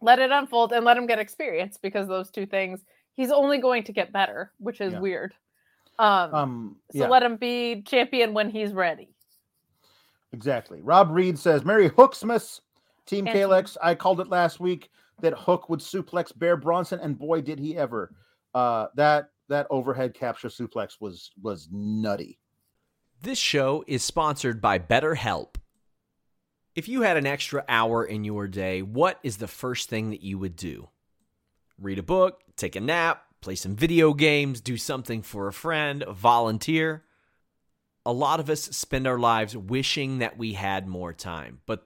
let 0.01 0.19
it 0.19 0.31
unfold 0.31 0.71
and 0.73 0.85
let 0.85 0.97
him 0.97 1.05
get 1.07 1.19
experience 1.19 1.77
because 1.81 2.07
those 2.07 2.29
two 2.31 2.45
things 2.45 2.83
he's 3.13 3.31
only 3.31 3.57
going 3.57 3.83
to 3.83 3.91
get 3.91 4.13
better, 4.13 4.51
which 4.57 4.79
is 4.81 4.93
Yeah. 4.93 4.99
weird. 4.99 5.33
Um, 5.99 6.33
Um, 6.33 6.75
so 6.91 6.99
yeah. 6.99 7.07
let 7.09 7.21
him 7.23 7.35
be 7.35 7.81
champion 7.83 8.33
when 8.33 8.49
he's 8.49 8.71
ready. 8.73 9.13
Exactly. 10.31 10.81
Rob 10.81 11.11
Reed 11.11 11.37
says, 11.37 11.65
Merry 11.65 11.89
Hooksmas, 11.89 12.61
Team 13.05 13.27
And- 13.27 13.35
Kalex. 13.35 13.77
I 13.81 13.95
called 13.95 14.19
it 14.19 14.29
last 14.29 14.59
week 14.59 14.89
that 15.21 15.33
Hook 15.33 15.69
would 15.69 15.79
suplex 15.79 16.37
Bear 16.37 16.57
Bronson, 16.57 16.99
and 16.99 17.17
boy, 17.17 17.41
did 17.41 17.59
he 17.59 17.77
ever. 17.77 18.13
Uh, 18.53 18.87
that 18.95 19.29
that 19.49 19.67
overhead 19.69 20.13
capture 20.13 20.47
suplex 20.47 20.97
was 20.99 21.31
was 21.41 21.67
nutty. 21.71 22.39
This 23.21 23.37
show 23.37 23.83
is 23.87 24.03
sponsored 24.03 24.61
by 24.61 24.79
BetterHelp. 24.79 25.55
If 26.73 26.87
you 26.87 27.01
had 27.01 27.17
an 27.17 27.27
extra 27.27 27.63
hour 27.67 28.03
in 28.03 28.23
your 28.23 28.47
day, 28.47 28.81
what 28.81 29.19
is 29.23 29.37
the 29.37 29.47
first 29.47 29.89
thing 29.89 30.09
that 30.11 30.23
you 30.23 30.39
would 30.39 30.55
do? 30.55 30.89
Read 31.77 31.99
a 31.99 32.03
book, 32.03 32.41
take 32.55 32.75
a 32.75 32.79
nap, 32.79 33.23
play 33.41 33.55
some 33.55 33.75
video 33.75 34.13
games, 34.13 34.61
do 34.61 34.77
something 34.77 35.21
for 35.21 35.47
a 35.47 35.53
friend, 35.53 36.03
volunteer. 36.09 37.03
A 38.05 38.13
lot 38.13 38.39
of 38.39 38.49
us 38.49 38.61
spend 38.61 39.05
our 39.05 39.19
lives 39.19 39.55
wishing 39.55 40.19
that 40.19 40.37
we 40.37 40.53
had 40.53 40.87
more 40.87 41.13
time. 41.13 41.59
But 41.65 41.85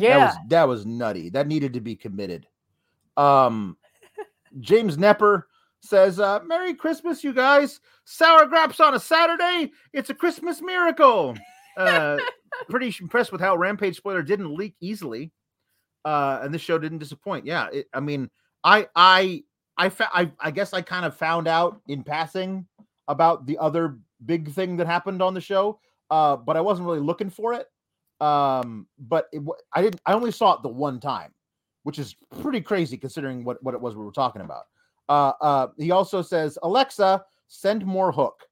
Yeah. 0.00 0.18
That 0.18 0.26
was 0.26 0.36
that 0.48 0.68
was 0.68 0.86
nutty. 0.86 1.30
That 1.30 1.46
needed 1.46 1.72
to 1.74 1.80
be 1.80 1.96
committed. 1.96 2.46
Um 3.16 3.76
James 4.60 4.96
Nepper 4.96 5.44
says, 5.80 6.18
uh, 6.18 6.40
Merry 6.44 6.74
Christmas, 6.74 7.22
you 7.22 7.32
guys. 7.32 7.80
Sour 8.04 8.46
graps 8.46 8.80
on 8.80 8.94
a 8.94 9.00
Saturday. 9.00 9.70
It's 9.92 10.10
a 10.10 10.14
Christmas 10.14 10.60
miracle. 10.62 11.36
Uh 11.76 12.18
pretty 12.68 12.94
impressed 13.00 13.32
with 13.32 13.40
how 13.40 13.56
Rampage 13.56 13.96
spoiler 13.96 14.22
didn't 14.22 14.54
leak 14.54 14.74
easily. 14.80 15.32
Uh 16.04 16.40
and 16.42 16.52
this 16.52 16.62
show 16.62 16.78
didn't 16.78 16.98
disappoint. 16.98 17.46
Yeah, 17.46 17.68
it, 17.72 17.86
I 17.92 18.00
mean, 18.00 18.30
I 18.64 18.88
I 18.94 19.44
I, 19.76 19.88
fa- 19.90 20.10
I 20.12 20.32
I 20.40 20.50
guess 20.50 20.72
I 20.72 20.82
kind 20.82 21.04
of 21.06 21.16
found 21.16 21.46
out 21.46 21.80
in 21.86 22.02
passing 22.02 22.66
about 23.06 23.46
the 23.46 23.58
other 23.58 23.98
big 24.24 24.50
thing 24.50 24.76
that 24.76 24.86
happened 24.86 25.22
on 25.22 25.34
the 25.34 25.40
show. 25.40 25.78
Uh, 26.10 26.36
but 26.36 26.56
I 26.56 26.60
wasn't 26.60 26.86
really 26.86 27.00
looking 27.00 27.30
for 27.30 27.52
it 27.52 27.66
um 28.20 28.86
but 28.98 29.28
it, 29.32 29.42
i 29.72 29.82
didn't 29.82 30.00
i 30.06 30.12
only 30.12 30.30
saw 30.32 30.54
it 30.54 30.62
the 30.62 30.68
one 30.68 30.98
time 30.98 31.32
which 31.84 31.98
is 31.98 32.16
pretty 32.40 32.60
crazy 32.60 32.96
considering 32.96 33.44
what 33.44 33.62
what 33.62 33.74
it 33.74 33.80
was 33.80 33.94
we 33.96 34.04
were 34.04 34.12
talking 34.12 34.42
about 34.42 34.64
uh 35.08 35.32
uh 35.40 35.66
he 35.76 35.90
also 35.90 36.20
says 36.22 36.58
alexa 36.62 37.24
send 37.46 37.86
more 37.86 38.10
hook 38.12 38.42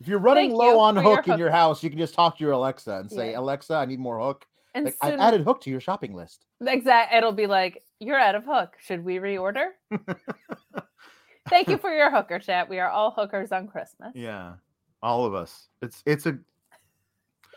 if 0.00 0.06
you're 0.06 0.18
running 0.30 0.50
Thank 0.50 0.58
low 0.58 0.72
you 0.74 0.78
on 0.80 0.96
hook 0.96 1.26
in 1.28 1.38
your 1.38 1.50
house 1.50 1.82
you 1.82 1.90
can 1.90 1.98
just 1.98 2.14
talk 2.14 2.38
to 2.38 2.44
your 2.44 2.52
alexa 2.52 2.92
and 2.98 3.10
say 3.10 3.32
Yeah. 3.32 3.40
alexa 3.40 3.74
i 3.74 3.84
need 3.84 3.98
more 3.98 4.20
hook 4.20 4.46
And 4.74 4.84
like, 4.84 4.96
i've 5.02 5.18
added 5.18 5.40
hook 5.42 5.60
to 5.62 5.70
your 5.70 5.80
shopping 5.80 6.14
list 6.14 6.46
exact, 6.64 7.12
it'll 7.12 7.32
be 7.32 7.48
like, 7.48 7.82
you're 7.98 8.18
out 8.18 8.36
of 8.36 8.44
hook. 8.44 8.76
Should 8.84 9.04
we 9.04 9.16
reorder? 9.16 9.70
Thank 11.50 11.68
you 11.68 11.76
for 11.78 11.90
your 11.92 12.08
hooker 12.10 12.38
chat. 12.38 12.68
We 12.68 12.78
are 12.78 12.88
all 12.88 13.10
hookers 13.10 13.50
on 13.50 13.66
Christmas. 13.66 14.12
yeah 14.14 14.54
all 15.02 15.24
of 15.26 15.34
us 15.34 15.66
it's 15.82 16.00
it's 16.06 16.26
a 16.26 16.38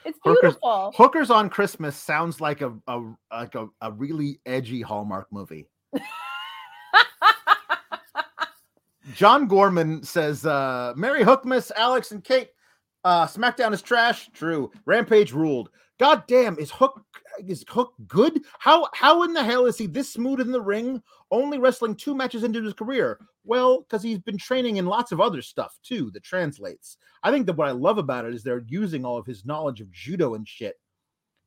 It's 0.05 0.19
Hookers- 0.23 0.41
beautiful. 0.53 0.93
hookers 0.95 1.29
on 1.31 1.49
christmas 1.49 1.95
sounds 1.97 2.39
like 2.39 2.61
a, 2.61 2.73
a 2.87 3.01
like 3.31 3.55
a, 3.55 3.67
a 3.81 3.91
really 3.91 4.39
edgy 4.45 4.81
hallmark 4.81 5.27
movie 5.31 5.67
John 9.13 9.47
Gorman 9.47 10.03
says, 10.03 10.45
uh, 10.45 10.93
Merry 10.95 11.23
Hookmas, 11.23 11.71
Alex 11.75 12.11
and 12.11 12.23
Kate. 12.23 12.49
Uh, 13.03 13.27
SmackDown 13.27 13.71
is 13.71 13.81
trash. 13.81 14.29
True. 14.33 14.71
Rampage 14.85 15.31
ruled. 15.31 15.69
God 15.99 16.23
damn, 16.27 16.57
is 16.57 16.71
Hook 16.71 17.01
is 17.45 17.63
Hook 17.67 17.93
good? 18.07 18.41
How 18.59 18.87
how 18.93 19.23
in 19.23 19.33
the 19.33 19.43
hell 19.43 19.65
is 19.65 19.77
he 19.77 19.87
this 19.87 20.11
smooth 20.13 20.39
in 20.39 20.51
the 20.51 20.61
ring, 20.61 21.01
only 21.31 21.57
wrestling 21.57 21.95
two 21.95 22.15
matches 22.15 22.43
into 22.43 22.61
his 22.63 22.73
career? 22.73 23.19
Well, 23.43 23.81
because 23.81 24.01
he's 24.03 24.19
been 24.19 24.37
training 24.37 24.77
in 24.77 24.85
lots 24.85 25.11
of 25.11 25.21
other 25.21 25.41
stuff 25.41 25.77
too 25.83 26.11
that 26.11 26.23
translates. 26.23 26.97
I 27.23 27.31
think 27.31 27.45
that 27.45 27.57
what 27.57 27.67
I 27.67 27.71
love 27.71 27.97
about 27.97 28.25
it 28.25 28.33
is 28.33 28.43
they're 28.43 28.63
using 28.67 29.05
all 29.05 29.17
of 29.17 29.25
his 29.25 29.45
knowledge 29.45 29.81
of 29.81 29.91
judo 29.91 30.33
and 30.35 30.47
shit 30.47 30.75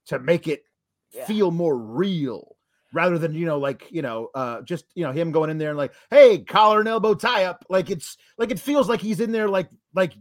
to 0.07 0.19
make 0.19 0.49
it 0.49 0.65
Yeah. 1.13 1.27
feel 1.27 1.51
more 1.51 1.77
real 1.77 2.57
rather 2.95 3.19
than 3.19 3.35
you 3.35 3.45
know 3.45 3.59
like 3.59 3.87
you 3.91 4.01
know 4.03 4.29
uh 4.35 4.63
just 4.63 4.87
you 4.95 5.05
know 5.05 5.13
him 5.13 5.31
going 5.31 5.51
in 5.51 5.59
there 5.59 5.69
and 5.71 5.77
like 5.79 5.93
hey 6.11 6.39
collar 6.39 6.81
and 6.81 6.89
elbow 6.89 7.15
tie 7.15 7.45
up 7.45 7.65
like 7.69 7.91
it's 7.91 8.17
like 8.39 8.51
it 8.51 8.59
feels 8.59 8.89
like 8.89 9.01
he's 9.01 9.21
in 9.21 9.31
there 9.33 9.49
like 9.49 9.69
like 9.95 10.15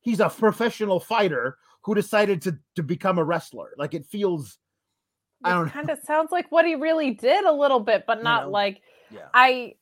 he's 0.00 0.18
a 0.18 0.28
professional 0.28 0.98
fighter 0.98 1.58
who 1.84 1.94
decided 1.94 2.42
to 2.42 2.58
to 2.74 2.82
become 2.82 3.18
a 3.18 3.24
wrestler 3.24 3.72
like 3.78 3.94
it 3.94 4.04
feels 4.06 4.58
I 5.44 5.54
don't 5.54 5.70
kind 5.70 5.90
of 5.90 5.98
sounds 6.04 6.32
like 6.32 6.50
what 6.50 6.64
he 6.64 6.74
really 6.74 7.10
did 7.12 7.44
a 7.44 7.52
little 7.52 7.80
bit, 7.80 8.04
but 8.06 8.22
not 8.22 8.44
know? 8.44 8.50
like 8.50 8.80
yeah 9.10 9.28
I 9.34 9.74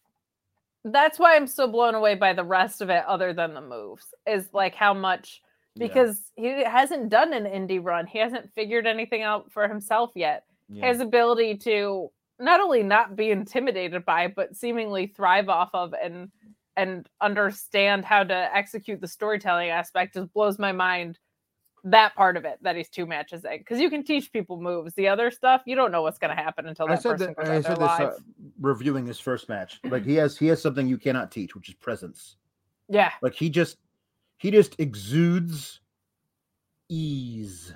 that's 0.85 1.19
why 1.19 1.37
I'm 1.37 1.47
so 1.47 1.69
blown 1.69 1.95
away 1.95 2.15
by 2.15 2.33
the 2.33 2.45
rest 2.45 2.81
of 2.81 2.89
it 2.89 3.05
other 3.07 3.33
than 3.33 3.55
the 3.55 3.61
moves 3.61 4.07
is 4.27 4.49
like 4.53 4.75
how 4.75 4.95
much 4.95 5.43
because 5.77 6.21
he 6.37 6.65
hasn't 6.65 7.11
done 7.11 7.33
an 7.33 7.45
indie 7.45 7.83
run. 7.83 8.07
He 8.07 8.19
hasn't 8.19 8.53
figured 8.55 8.87
anything 8.87 9.23
out 9.23 9.53
for 9.53 9.69
himself 9.69 10.11
yet. 10.15 10.45
yeah, 10.69 10.89
His 10.89 11.01
ability 11.01 11.57
to 11.59 12.11
not 12.39 12.61
only 12.61 12.83
not 12.83 13.17
be 13.17 13.31
intimidated 13.31 14.05
by 14.05 14.29
but 14.29 14.57
seemingly 14.57 15.07
thrive 15.07 15.49
off 15.49 15.71
of 15.75 15.95
and 15.95 16.31
and 16.77 17.09
understand 17.21 18.05
how 18.05 18.25
to 18.25 18.57
execute 18.57 19.01
the 19.01 19.09
storytelling 19.09 19.69
aspect 19.69 20.15
just 20.15 20.33
blows 20.33 20.59
my 20.59 20.73
mind 20.73 21.19
that 21.85 22.15
part 22.15 22.37
of 22.37 22.45
it 22.45 22.59
that 22.63 22.77
he's 22.77 22.89
two 22.89 23.07
matches 23.07 23.45
in 23.45 23.59
because 23.59 23.81
you 23.81 23.89
can 23.89 24.05
teach 24.05 24.33
people 24.33 24.61
moves 24.61 24.93
the 24.95 25.09
other 25.09 25.31
stuff 25.31 25.63
you 25.67 25.75
don't 25.75 25.91
know 25.93 26.03
what's 26.03 26.19
going 26.19 26.35
to 26.35 26.43
happen 26.43 26.67
until 26.67 26.91
I 26.91 26.97
said 26.97 27.19
person 27.19 27.35
that 27.37 27.49
I 27.49 27.61
said 27.61 27.77
this 27.77 27.81
uh, 27.81 28.13
reviewing 28.61 29.07
his 29.07 29.19
first 29.19 29.49
match 29.49 29.81
like 29.91 30.05
he 30.05 30.15
has 30.17 30.37
he 30.37 30.47
has 30.49 30.61
something 30.61 30.87
you 30.87 30.99
cannot 30.99 31.31
teach 31.31 31.55
which 31.55 31.69
is 31.69 31.75
presence 31.75 32.37
yeah 32.89 33.13
Like 33.23 33.35
he 33.35 33.51
just 33.51 33.79
he 34.41 34.51
just 34.51 34.81
exudes 34.81 35.81
ease. 36.91 37.73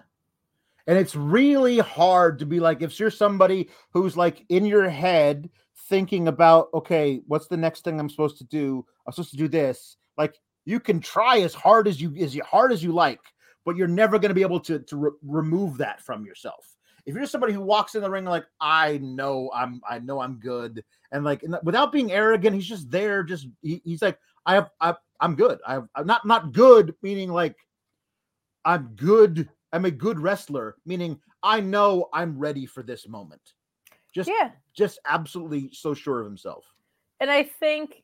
And 0.87 0.99
it's 0.99 1.15
really 1.15 1.79
hard 1.79 2.39
to 2.41 2.47
be 2.47 2.61
like 2.61 2.83
if 2.83 2.99
you're 2.99 3.11
somebody 3.11 3.71
who's 3.91 4.17
like 4.17 4.45
in 4.51 4.67
your 4.67 4.89
head 4.89 5.49
thinking 5.89 6.29
about 6.29 6.69
okay, 6.75 7.21
what's 7.27 7.49
the 7.49 7.57
next 7.57 7.85
thing 7.85 7.99
I'm 7.99 8.11
supposed 8.11 8.39
to 8.39 8.45
do? 8.45 8.85
I'm 9.07 9.13
supposed 9.13 9.31
to 9.31 9.37
do 9.37 9.49
this. 9.49 9.97
Like 10.19 10.39
you 10.67 10.81
can 10.81 11.01
try 11.01 11.41
as 11.41 11.55
hard 11.55 11.89
as 11.89 12.01
you 12.01 12.15
as 12.17 12.35
hard 12.39 12.73
as 12.73 12.83
you 12.83 12.93
like, 12.93 13.21
but 13.65 13.77
you're 13.77 13.89
never 13.89 14.19
going 14.19 14.31
to 14.31 14.35
be 14.35 14.43
able 14.43 14.61
to 14.61 14.79
to 14.81 14.97
re- 14.97 15.11
remove 15.23 15.79
that 15.79 16.01
from 16.01 16.25
yourself. 16.25 16.77
If 17.07 17.15
you're 17.15 17.27
somebody 17.27 17.53
who 17.53 17.61
walks 17.61 17.95
in 17.95 18.03
the 18.03 18.11
ring 18.11 18.25
like 18.25 18.47
I 18.61 18.99
know 18.99 19.51
I'm 19.55 19.81
I 19.89 19.99
know 19.99 20.21
I'm 20.21 20.39
good 20.41 20.85
and 21.13 21.25
like 21.25 21.43
and 21.43 21.57
without 21.63 21.93
being 21.93 22.13
arrogant, 22.13 22.55
he's 22.55 22.67
just 22.67 22.91
there 22.91 23.23
just 23.23 23.47
he, 23.63 23.81
he's 23.85 24.03
like 24.03 24.19
I 24.47 24.55
have 24.55 24.71
I 24.81 24.95
I'm 25.21 25.35
good. 25.35 25.59
I 25.67 25.75
have, 25.75 25.89
I'm 25.95 26.07
not 26.07 26.25
not 26.27 26.53
good 26.53 26.95
meaning 27.03 27.31
like 27.31 27.57
I'm 28.65 28.93
good. 28.97 29.49
I'm 29.73 29.85
a 29.85 29.91
good 29.91 30.19
wrestler 30.21 30.77
meaning 30.87 31.21
I 31.43 31.61
know 31.61 32.09
I'm 32.13 32.39
ready 32.39 32.65
for 32.67 32.83
this 32.83 33.07
moment. 33.09 33.53
Just 34.15 34.31
yeah 34.31 34.51
just 34.75 34.99
absolutely 35.07 35.71
so 35.73 35.95
sure 35.95 36.21
of 36.21 36.27
himself. 36.27 36.65
and 37.21 37.31
i 37.31 37.43
think 37.45 38.03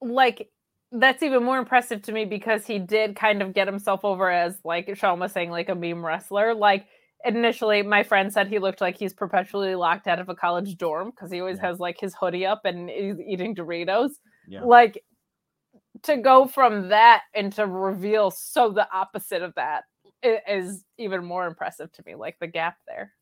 like 0.00 0.48
that's 0.92 1.22
even 1.22 1.44
more 1.44 1.58
impressive 1.58 2.02
to 2.02 2.12
me 2.12 2.24
because 2.24 2.66
he 2.66 2.78
did 2.78 3.14
kind 3.14 3.42
of 3.42 3.52
get 3.52 3.66
himself 3.68 4.04
over 4.04 4.30
as 4.30 4.58
like 4.64 4.96
Sean 4.96 5.20
was 5.20 5.32
saying 5.32 5.50
like 5.50 5.68
a 5.68 5.74
meme 5.74 6.04
wrestler 6.04 6.54
like 6.54 6.86
initially 7.24 7.82
my 7.82 8.02
friend 8.02 8.32
said 8.32 8.48
he 8.48 8.58
looked 8.58 8.80
like 8.80 8.96
he's 8.96 9.12
perpetually 9.12 9.74
locked 9.74 10.06
out 10.06 10.18
of 10.20 10.28
a 10.28 10.34
college 10.34 10.76
dorm 10.78 11.10
because 11.10 11.30
he 11.30 11.40
always 11.40 11.58
Yeah. 11.58 11.66
has 11.68 11.78
like 11.78 11.98
his 12.00 12.14
hoodie 12.14 12.46
up 12.46 12.62
and 12.64 12.88
is 12.90 13.20
eating 13.20 13.54
Doritos. 13.54 14.12
Yeah. 14.46 14.62
Like 14.62 15.02
to 16.04 16.16
go 16.16 16.46
from 16.46 16.88
that 16.90 17.22
and 17.34 17.52
to 17.54 17.66
reveal 17.66 18.30
so 18.30 18.70
the 18.70 18.88
opposite 18.92 19.42
of 19.42 19.52
that 19.56 19.84
is 20.22 20.84
even 20.96 21.24
more 21.24 21.46
impressive 21.46 21.90
to 21.92 22.02
me. 22.06 22.14
Like 22.14 22.38
the 22.40 22.46
gap 22.46 22.76
there. 22.86 23.12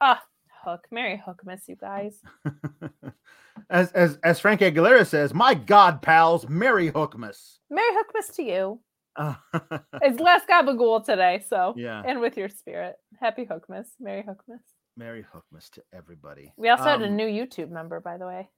Ah, 0.00 0.22
Hook, 0.66 0.86
Mary 0.90 1.22
Hook, 1.24 1.42
miss 1.44 1.68
you 1.68 1.76
guys. 1.76 2.20
as 3.70 3.92
as 3.92 4.18
as 4.24 4.40
Frank 4.40 4.60
Aguilera 4.60 5.06
says, 5.06 5.32
"My 5.32 5.54
God, 5.54 6.02
pals, 6.02 6.48
Merry 6.48 6.90
Hookmas." 6.90 7.58
Mary 7.70 7.88
Hook, 7.92 8.06
miss 8.14 8.28
to 8.30 8.42
you. 8.42 8.80
Uh, 9.16 9.34
It's 10.02 10.20
Les 10.20 10.44
Gabagool 10.44 11.04
today, 11.04 11.42
so 11.48 11.74
yeah, 11.76 12.02
and 12.04 12.20
with 12.20 12.36
your 12.36 12.48
spirit. 12.48 12.96
Happy 13.20 13.46
Hookmas, 13.46 13.86
Merry 14.00 14.22
Hookmas. 14.22 14.60
Merry 14.96 15.24
Hookmas 15.24 15.70
to 15.70 15.82
everybody. 15.94 16.52
We 16.56 16.68
also 16.68 16.84
had 16.84 17.02
a 17.02 17.06
Um, 17.06 17.16
new 17.16 17.26
YouTube 17.28 17.70
member, 17.70 18.00
by 18.00 18.16
the 18.18 18.26
way, 18.26 18.48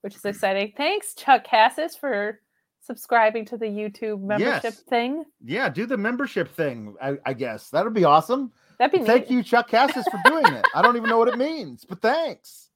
which 0.00 0.14
is 0.16 0.24
exciting. 0.24 0.72
Thanks, 0.76 1.14
Chuck 1.14 1.44
Cassis, 1.44 1.96
for 1.96 2.40
subscribing 2.80 3.44
to 3.46 3.56
the 3.56 3.66
YouTube 3.66 4.22
membership 4.22 4.62
Yes. 4.64 4.80
thing. 4.88 5.24
Yeah, 5.44 5.68
do 5.68 5.86
the 5.86 5.96
membership 5.96 6.48
thing. 6.54 6.94
I, 7.02 7.16
I 7.26 7.32
guess 7.32 7.70
that'd 7.70 7.92
be 7.94 8.04
awesome. 8.04 8.52
That'd 8.78 9.00
be 9.00 9.06
Thank 9.06 9.30
neat. 9.30 9.34
you, 9.34 9.42
Chuck 9.42 9.68
Cassis, 9.68 10.06
for 10.10 10.20
doing 10.24 10.52
it. 10.52 10.66
I 10.74 10.82
don't 10.82 10.96
even 10.96 11.08
know 11.08 11.18
what 11.18 11.28
it 11.28 11.38
means, 11.38 11.84
but 11.88 12.00
thanks. 12.02 12.70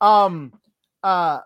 Um, 0.00 0.52
uh, 1.02 1.40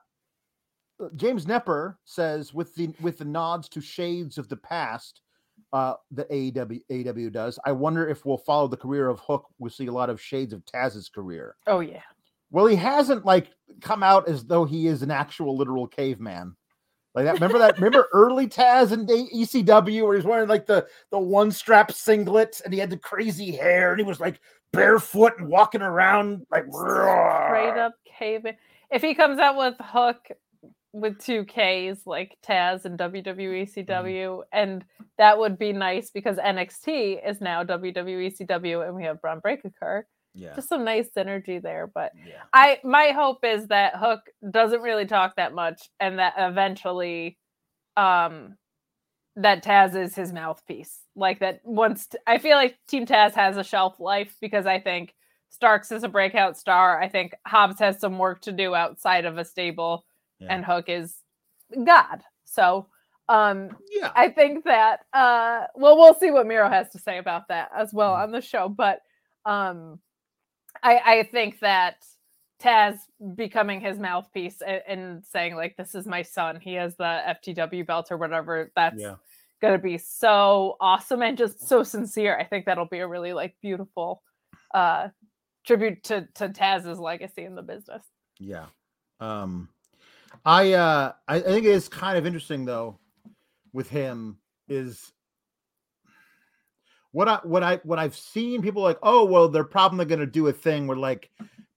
James 1.17 1.47
Nepper 1.47 1.97
says 2.05 2.55
with 2.55 2.75
the 2.75 2.91
with 3.01 3.19
the 3.19 3.25
nods 3.25 3.69
to 3.71 3.81
shades 3.81 4.39
of 4.39 4.49
the 4.49 4.57
past 4.57 5.23
uh, 5.73 5.95
that 6.13 6.31
AEW 6.31 6.81
AEW 6.91 7.33
does. 7.33 7.59
I 7.65 7.73
wonder 7.73 8.09
if 8.09 8.25
we'll 8.25 8.39
follow 8.39 8.69
the 8.69 8.77
career 8.77 9.09
of 9.09 9.21
Hook. 9.21 9.47
We'll 9.59 9.71
see 9.71 9.87
a 9.87 9.93
lot 9.93 10.11
of 10.11 10.21
shades 10.21 10.53
of 10.53 10.65
Taz's 10.67 11.09
career. 11.09 11.57
Oh 11.67 11.81
yeah. 11.81 12.03
Well, 12.51 12.67
he 12.67 12.77
hasn't 12.77 13.25
like 13.25 13.51
come 13.81 14.03
out 14.03 14.29
as 14.29 14.45
though 14.45 14.65
he 14.65 14.87
is 14.87 15.03
an 15.03 15.11
actual 15.11 15.57
literal 15.57 15.89
caveman. 15.89 16.55
Like 17.15 17.27
that. 17.27 17.35
Remember 17.35 17.59
that? 17.59 17.77
Remember 17.77 18.09
early 18.13 18.49
Taz 18.49 18.91
and 18.91 19.09
ECW 19.09 20.05
where 20.05 20.17
he's 20.17 20.25
wearing 20.25 20.49
like 20.49 20.67
the 20.67 20.87
the 21.11 21.19
one 21.19 21.53
strap 21.53 21.93
singlet 21.93 22.61
and 22.65 22.75
he 22.75 22.81
had 22.81 22.91
the 22.91 22.97
crazy 22.97 23.53
hair 23.53 23.93
and 23.93 24.01
he 24.01 24.05
was 24.05 24.19
like 24.19 24.41
barefoot 24.73 25.39
and 25.39 25.49
walking 25.49 25.83
around 25.83 26.45
like 26.51 26.65
Straight 26.65 27.79
up 27.79 27.95
cave. 28.05 28.47
If 28.91 29.03
he 29.03 29.15
comes 29.15 29.39
out 29.39 29.57
with 29.57 29.75
Hook 29.81 30.29
with 30.93 31.19
two 31.19 31.45
Ks 31.45 32.07
like 32.07 32.37
Taz 32.47 32.85
and 32.85 32.99
WWE 32.99 33.63
Mm-hmm. 33.65 33.93
CW, 33.93 34.43
and 34.53 34.85
that 35.19 35.39
would 35.39 35.59
be 35.59 35.73
nice 35.73 36.11
because 36.11 36.37
NXT 36.37 37.29
is 37.29 37.41
now 37.41 37.63
WWE 37.63 38.37
CW 38.37 38.87
and 38.87 38.97
we 38.97 39.05
have 39.05 39.21
Bron 39.21 39.39
Breakker. 39.39 40.07
Yeah. 40.35 40.55
Just 40.55 40.69
some 40.69 40.85
nice 40.85 41.09
synergy 41.17 41.63
there, 41.63 41.87
but 41.87 42.13
Yeah. 42.27 42.43
I 42.53 42.81
my 42.85 43.09
hope 43.13 43.45
is 43.45 43.69
that 43.69 43.97
Hook 43.97 44.21
doesn't 44.51 44.83
really 44.83 45.07
talk 45.07 45.37
that 45.37 45.55
much 45.55 45.89
and 46.01 46.19
that 46.19 46.35
eventually 46.37 47.39
um 47.97 48.57
that 49.37 49.65
Taz 49.65 49.95
is 49.97 50.15
his 50.15 50.33
mouthpiece. 50.33 51.01
Like 51.17 51.41
that 51.41 51.61
once 51.65 52.07
t- 52.09 52.19
I 52.27 52.39
feel 52.39 52.57
like 52.57 52.77
Team 52.89 53.07
Taz 53.07 53.33
has 53.35 53.57
a 53.57 53.65
shelf 53.65 53.99
life 54.01 54.37
because 54.41 54.67
I 54.67 54.81
think 54.81 55.15
Starks 55.51 55.93
is 55.93 56.03
a 56.03 56.09
breakout 56.09 56.57
star. 56.59 57.01
I 57.01 57.09
think 57.09 57.33
Hobbs 57.47 57.79
has 57.79 58.01
some 58.01 58.19
work 58.19 58.41
to 58.43 58.53
do 58.53 58.75
outside 58.75 59.25
of 59.25 59.39
a 59.39 59.45
stable 59.45 60.05
Yeah. 60.41 60.49
and 60.55 60.65
Hook 60.65 60.89
is 60.89 61.17
God. 61.85 62.23
So 62.45 62.89
um 63.29 63.71
Yeah. 63.91 64.11
I 64.17 64.29
think 64.31 64.65
that 64.65 65.01
uh 65.13 65.67
well 65.77 65.97
we'll 65.97 66.15
see 66.15 66.31
what 66.33 66.47
Miro 66.47 66.69
has 66.69 66.91
to 66.91 66.99
say 66.99 67.19
about 67.19 67.49
that 67.49 67.71
as 67.77 67.95
well 67.95 68.15
Mhm. 68.15 68.23
on 68.25 68.33
the 68.33 68.41
show, 68.41 68.69
but 68.69 69.01
um 69.47 70.01
I 70.83 70.99
I 71.05 71.23
think 71.25 71.61
that 71.61 72.05
Taz 72.63 72.99
becoming 73.37 73.81
his 73.81 73.99
mouthpiece 73.99 74.63
and, 74.67 74.83
and 74.87 75.25
saying 75.25 75.55
like 75.57 75.77
this 75.77 75.95
is 75.95 76.07
my 76.07 76.23
son, 76.23 76.61
he 76.61 76.75
has 76.75 76.97
the 76.97 77.05
FTW 77.45 77.87
belt 77.87 78.09
or 78.11 78.17
whatever, 78.17 78.71
that's 78.77 79.01
Yeah. 79.01 79.17
gonna 79.61 79.79
be 79.79 79.99
so 79.99 80.77
awesome 80.81 81.23
and 81.23 81.37
just 81.39 81.67
so 81.69 81.83
sincere. 81.83 82.37
I 82.39 82.45
think 82.45 82.67
that'll 82.67 82.87
be 82.87 83.01
a 83.01 83.09
really 83.09 83.33
like 83.33 83.57
beautiful 83.63 84.23
uh 84.75 85.09
tribute 85.67 86.05
to 86.05 86.29
to 86.35 86.49
Taz's 86.49 86.99
legacy 86.99 87.45
in 87.45 87.55
the 87.55 87.63
business. 87.63 88.05
Yeah. 88.39 88.67
Um 89.21 89.69
I 90.45 90.73
uh 90.73 91.13
I, 91.29 91.37
I 91.37 91.41
think 91.41 91.67
it 91.67 91.71
is 91.73 91.89
kind 91.89 92.19
of 92.19 92.27
interesting 92.27 92.65
though 92.65 92.99
with 93.73 93.89
him 93.91 94.39
is 94.69 95.13
what 97.15 97.29
I 97.29 97.39
what 97.45 97.63
I 97.63 97.77
what 97.85 98.01
I've 98.01 98.17
seen 98.17 98.61
people 98.61 98.83
like, 98.83 98.99
oh 99.05 99.25
well, 99.25 99.49
they're 99.49 99.63
probably 99.63 100.05
gonna 100.05 100.27
do 100.27 100.49
a 100.49 100.53
thing 100.53 100.89
where 100.89 100.97
like 100.97 101.31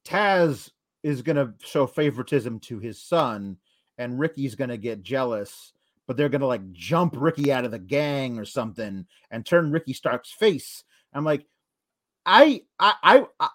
Taz 0.03 0.71
is 1.03 1.21
gonna 1.21 1.53
show 1.63 1.85
favoritism 1.85 2.59
to 2.61 2.79
his 2.79 2.99
son 2.99 3.55
and 3.99 4.19
Ricky's 4.19 4.55
gonna 4.55 4.77
get 4.77 5.03
jealous, 5.03 5.73
but 6.07 6.17
they're 6.17 6.27
gonna 6.27 6.47
like 6.47 6.71
jump 6.71 7.13
Ricky 7.15 7.51
out 7.51 7.65
of 7.65 7.71
the 7.71 7.77
gang 7.77 8.39
or 8.39 8.45
something 8.45 9.05
and 9.29 9.45
turn 9.45 9.71
Ricky 9.71 9.93
Stark's 9.93 10.31
face. 10.31 10.83
I'm 11.13 11.23
like, 11.23 11.45
I 12.25 12.63
I 12.79 12.93
I 13.03 13.25
I, 13.39 13.49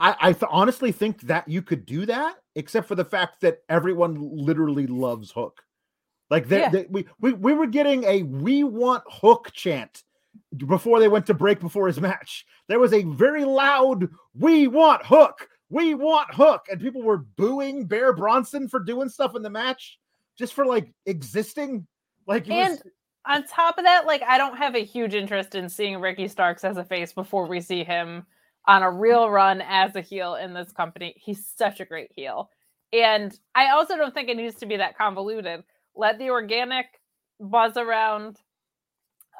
I, 0.00 0.16
I 0.20 0.32
th- 0.32 0.50
honestly 0.50 0.90
think 0.90 1.20
that 1.22 1.46
you 1.48 1.62
could 1.62 1.86
do 1.86 2.06
that, 2.06 2.36
except 2.56 2.88
for 2.88 2.96
the 2.96 3.04
fact 3.04 3.40
that 3.42 3.58
everyone 3.68 4.16
literally 4.32 4.88
loves 4.88 5.30
Hook. 5.30 5.62
Like 6.28 6.48
they, 6.48 6.58
Yeah. 6.58 6.70
they- 6.70 6.86
we, 6.90 7.06
we 7.20 7.34
we 7.34 7.52
were 7.52 7.68
getting 7.68 8.02
a 8.02 8.24
"We 8.24 8.64
want 8.64 9.04
Hook" 9.08 9.50
chant 9.52 10.02
before 10.56 11.00
they 11.00 11.08
went 11.08 11.26
to 11.26 11.34
break 11.34 11.60
before 11.60 11.86
his 11.86 12.00
match. 12.00 12.44
There 12.68 12.78
was 12.80 12.92
a 12.92 13.02
very 13.04 13.44
loud 13.44 14.08
"We 14.34 14.68
want 14.68 15.04
Hook, 15.04 15.48
we 15.68 15.94
want 15.94 16.32
Hook," 16.34 16.66
and 16.70 16.80
people 16.80 17.02
were 17.02 17.18
booing 17.18 17.86
Bear 17.86 18.12
Bronson 18.12 18.68
for 18.68 18.80
doing 18.80 19.08
stuff 19.08 19.34
in 19.36 19.42
the 19.42 19.50
match, 19.50 19.98
just 20.36 20.54
for 20.54 20.66
like 20.66 20.92
existing. 21.06 21.86
Like 22.26 22.46
it 22.48 22.52
was- 22.52 22.80
And 22.80 22.82
on 23.26 23.44
top 23.46 23.78
of 23.78 23.84
that, 23.84 24.06
like 24.06 24.22
I 24.22 24.38
don't 24.38 24.56
have 24.56 24.74
a 24.74 24.84
huge 24.84 25.14
interest 25.14 25.54
in 25.54 25.68
seeing 25.68 26.00
Ricky 26.00 26.28
Starks 26.28 26.64
as 26.64 26.76
a 26.76 26.84
face 26.84 27.12
before 27.12 27.46
we 27.46 27.60
see 27.60 27.84
him 27.84 28.26
on 28.66 28.82
a 28.82 28.90
real 28.90 29.30
run 29.30 29.62
as 29.62 29.96
a 29.96 30.00
heel 30.00 30.34
in 30.36 30.52
this 30.54 30.72
company. 30.72 31.14
He's 31.16 31.46
such 31.46 31.80
a 31.80 31.84
great 31.84 32.10
heel. 32.14 32.50
And 32.92 33.38
I 33.54 33.70
also 33.70 33.96
don't 33.96 34.12
think 34.12 34.28
it 34.28 34.36
needs 34.36 34.56
to 34.56 34.66
be 34.66 34.76
that 34.76 34.98
convoluted. 34.98 35.62
Let 35.94 36.18
the 36.18 36.30
organic 36.30 36.86
buzz 37.38 37.76
around 37.76 38.38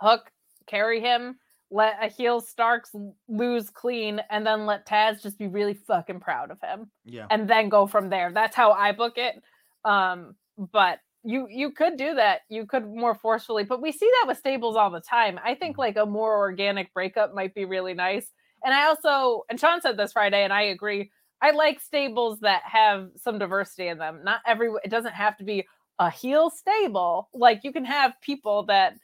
Hook 0.01 0.31
carry 0.71 1.01
him. 1.01 1.37
Let 1.73 2.03
a 2.03 2.09
heel 2.09 2.41
Starks 2.41 2.95
lose 3.29 3.71
clean, 3.71 4.21
and 4.29 4.45
then 4.45 4.67
let 4.67 4.87
Taz 4.87 5.23
just 5.23 5.39
be 5.39 5.47
really 5.47 5.75
fucking 5.75 6.21
proud 6.21 6.51
of 6.51 6.61
him 6.61 6.91
yeah, 7.05 7.27
and 7.31 7.49
then 7.49 7.69
go 7.69 7.87
from 7.87 8.11
there. 8.11 8.33
That's 8.33 8.57
how 8.57 8.73
I 8.73 8.93
book 8.93 9.15
it. 9.17 9.41
Um, 9.85 10.35
but 10.73 10.99
you 11.23 11.47
you 11.49 11.71
could 11.71 11.97
do 11.97 12.15
that. 12.15 12.41
You 12.49 12.67
could 12.67 12.87
more 12.87 13.15
forcefully, 13.15 13.65
but 13.65 13.83
we 13.83 13.93
see 13.93 14.11
that 14.21 14.29
with 14.29 14.39
stables 14.39 14.77
all 14.77 14.91
the 14.91 15.01
time. 15.01 15.39
I 15.45 15.55
think 15.55 15.79
like 15.79 15.97
a 15.97 16.07
more 16.07 16.39
organic 16.39 16.93
breakup 16.95 17.35
might 17.35 17.55
be 17.55 17.65
really 17.65 17.95
nice. 17.95 18.33
And 18.65 18.75
I 18.75 18.87
also 18.87 19.45
and 19.49 19.61
Sean 19.61 19.81
said 19.81 19.97
this 19.97 20.13
Friday, 20.13 20.45
and 20.45 20.53
I 20.53 20.63
agree. 20.63 21.11
I 21.43 21.53
like 21.53 21.81
stables 21.81 22.41
that 22.41 22.63
have 22.65 23.11
some 23.17 23.39
diversity 23.39 23.89
in 23.89 23.99
them. 23.99 24.21
Not 24.25 24.41
every 24.47 24.71
it 24.85 24.91
doesn't 24.91 25.15
have 25.15 25.37
to 25.39 25.45
be 25.45 25.67
a 25.99 26.11
heel 26.11 26.51
stable. 26.51 27.29
Like 27.35 27.61
you 27.65 27.73
can 27.73 27.85
have 27.85 28.15
people 28.23 28.65
that 28.65 28.95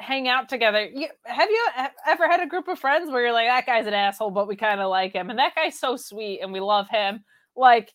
hang 0.00 0.28
out 0.28 0.48
together. 0.48 0.86
You, 0.86 1.08
have 1.24 1.50
you 1.50 1.68
ever 2.06 2.28
had 2.28 2.40
a 2.40 2.46
group 2.46 2.68
of 2.68 2.78
friends 2.78 3.10
where 3.10 3.22
you're 3.22 3.32
like, 3.32 3.48
that 3.48 3.66
guy's 3.66 3.86
an 3.86 3.94
asshole, 3.94 4.30
but 4.30 4.48
we 4.48 4.56
kind 4.56 4.80
of 4.80 4.90
like 4.90 5.12
him, 5.12 5.30
and 5.30 5.38
that 5.38 5.54
guy's 5.54 5.78
so 5.78 5.96
sweet 5.96 6.40
and 6.40 6.52
we 6.52 6.60
love 6.60 6.88
him? 6.88 7.24
Like, 7.56 7.92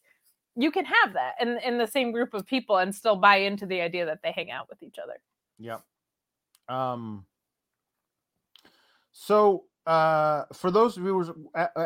you 0.56 0.70
can 0.70 0.86
have 0.86 1.13
that 1.13 1.34
in 1.42 1.58
in 1.66 1.78
the 1.78 1.88
same 1.88 2.12
group 2.12 2.34
of 2.34 2.46
people 2.46 2.78
and 2.78 2.94
still 2.94 3.16
buy 3.16 3.38
into 3.38 3.66
the 3.66 3.82
idea 3.82 4.06
that 4.06 4.20
they 4.22 4.32
hang 4.32 4.52
out 4.52 4.70
with 4.70 4.84
each 4.84 4.98
other. 5.02 5.16
Yep. 5.60 5.82
Um. 6.70 7.26
So, 9.13 9.63
uh, 9.86 10.43
for 10.54 10.72
those 10.72 10.96
viewers 10.96 11.30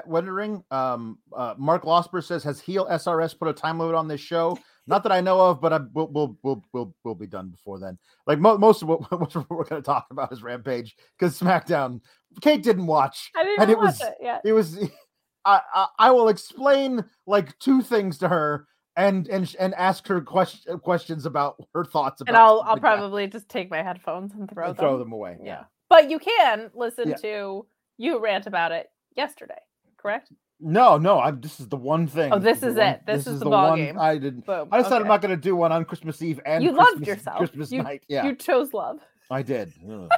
wondering, 0.06 0.64
um, 0.72 1.18
uh, 1.36 1.56
Mark 1.58 1.84
Losper 1.84 2.24
says, 2.24 2.44
"Has 2.44 2.60
heel 2.60 2.86
SRS 2.90 3.38
put 3.38 3.48
a 3.48 3.54
time 3.54 3.80
limit 3.80 3.96
on 3.96 4.08
this 4.08 4.22
show?" 4.22 4.58
Not 4.90 5.04
that 5.04 5.12
I 5.12 5.20
know 5.20 5.42
of, 5.42 5.60
but 5.60 5.74
I, 5.74 5.80
we'll, 5.94 6.08
we'll 6.08 6.38
we'll 6.44 6.64
we'll 6.74 6.96
we'll 7.04 7.16
be 7.16 7.28
done 7.28 7.50
before 7.50 7.80
then. 7.80 7.98
Like 8.26 8.40
mo- 8.40 8.58
most 8.58 8.82
of 8.82 8.88
what, 8.88 9.02
what 9.20 9.34
we're 9.50 9.64
going 9.66 9.82
to 9.82 9.86
talk 9.86 10.08
about 10.12 10.32
is 10.32 10.44
Rampage 10.44 10.96
because 11.18 11.40
SmackDown. 11.40 12.02
Kate 12.42 12.62
didn't 12.64 12.86
watch. 12.88 13.32
I 13.36 13.44
didn't 13.44 13.62
And 13.62 13.72
it 13.72 13.78
watch 13.78 13.86
was- 13.86 14.02
it 14.02 14.16
yet. 14.22 14.42
It 14.46 14.54
was. 14.54 14.78
I, 15.46 15.62
I 15.74 15.88
I 16.00 16.12
will 16.12 16.28
explain 16.28 17.04
like 17.26 17.58
two 17.60 17.82
things 17.82 18.18
to 18.20 18.28
her 18.28 18.68
and 18.98 19.28
and 19.30 19.56
and 19.60 19.74
ask 19.76 20.06
her 20.08 20.20
question, 20.22 20.78
questions 20.80 21.26
about 21.26 21.56
her 21.74 21.86
thoughts 21.86 22.22
about. 22.22 22.30
And 22.34 22.38
I'll 22.38 22.62
I'll 22.62 22.74
like 22.74 22.82
that 22.82 22.96
probably 22.98 23.28
just 23.28 23.48
take 23.50 23.72
my 23.72 23.82
headphones 23.82 24.34
and 24.34 24.50
throw 24.52 24.68
and 24.68 24.76
them. 24.76 24.82
throw 24.84 24.98
them 25.00 25.14
away. 25.14 25.38
Yeah. 25.42 25.64
But 25.90 26.10
you 26.10 26.20
can 26.20 26.70
listen 26.76 27.10
Yeah. 27.10 27.16
to 27.16 27.66
you 27.98 28.20
rant 28.20 28.48
about 28.48 28.72
it 28.72 28.88
yesterday, 29.16 29.60
correct? 29.98 30.32
No, 30.60 30.98
no, 30.98 31.20
I'm, 31.20 31.40
this 31.40 31.60
is 31.60 31.68
the 31.68 31.78
one 31.78 32.08
thing. 32.08 32.34
Oh, 32.34 32.40
this 32.40 32.62
the 32.62 32.70
is 32.70 32.76
one- 32.76 32.88
it. 32.88 33.02
This 33.06 33.28
is 33.28 33.40
the 33.40 33.46
ball 33.46 33.70
one 33.70 33.78
game. 33.80 34.00
I 34.00 34.18
did. 34.18 34.44
Boom. 34.44 34.70
I 34.72 34.78
decided 34.82 35.04
I'm 35.04 35.08
not 35.08 35.22
going 35.22 35.36
to 35.36 35.42
do 35.42 35.56
one 35.56 35.72
on 35.72 35.86
Christmas 35.86 36.20
Eve 36.22 36.40
and 36.46 36.64
You 36.64 36.72
loved 36.72 37.06
yourself. 37.06 37.38
Christmas 37.38 37.72
You- 37.72 37.84
night. 37.84 38.04
Yeah, 38.08 38.26
You 38.26 38.36
chose 38.36 38.74
love. 38.74 38.98
I 39.30 39.42
did. 39.44 39.72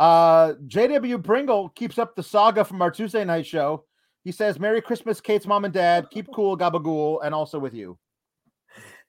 Uh, 0.00 0.54
JW 0.66 1.22
Pringle 1.22 1.68
keeps 1.70 1.98
up 1.98 2.16
the 2.16 2.22
saga 2.22 2.64
from 2.64 2.82
our 2.82 2.90
Tuesday 2.90 3.24
night 3.24 3.46
show. 3.46 3.84
He 4.24 4.32
says, 4.32 4.58
"Merry 4.58 4.80
Christmas, 4.82 5.20
Kate's 5.20 5.46
mom 5.46 5.64
and 5.64 5.72
dad. 5.72 6.08
Keep 6.10 6.28
cool, 6.34 6.58
Gabagool, 6.58 7.20
and 7.24 7.32
also 7.34 7.58
with 7.60 7.74
you." 7.74 7.96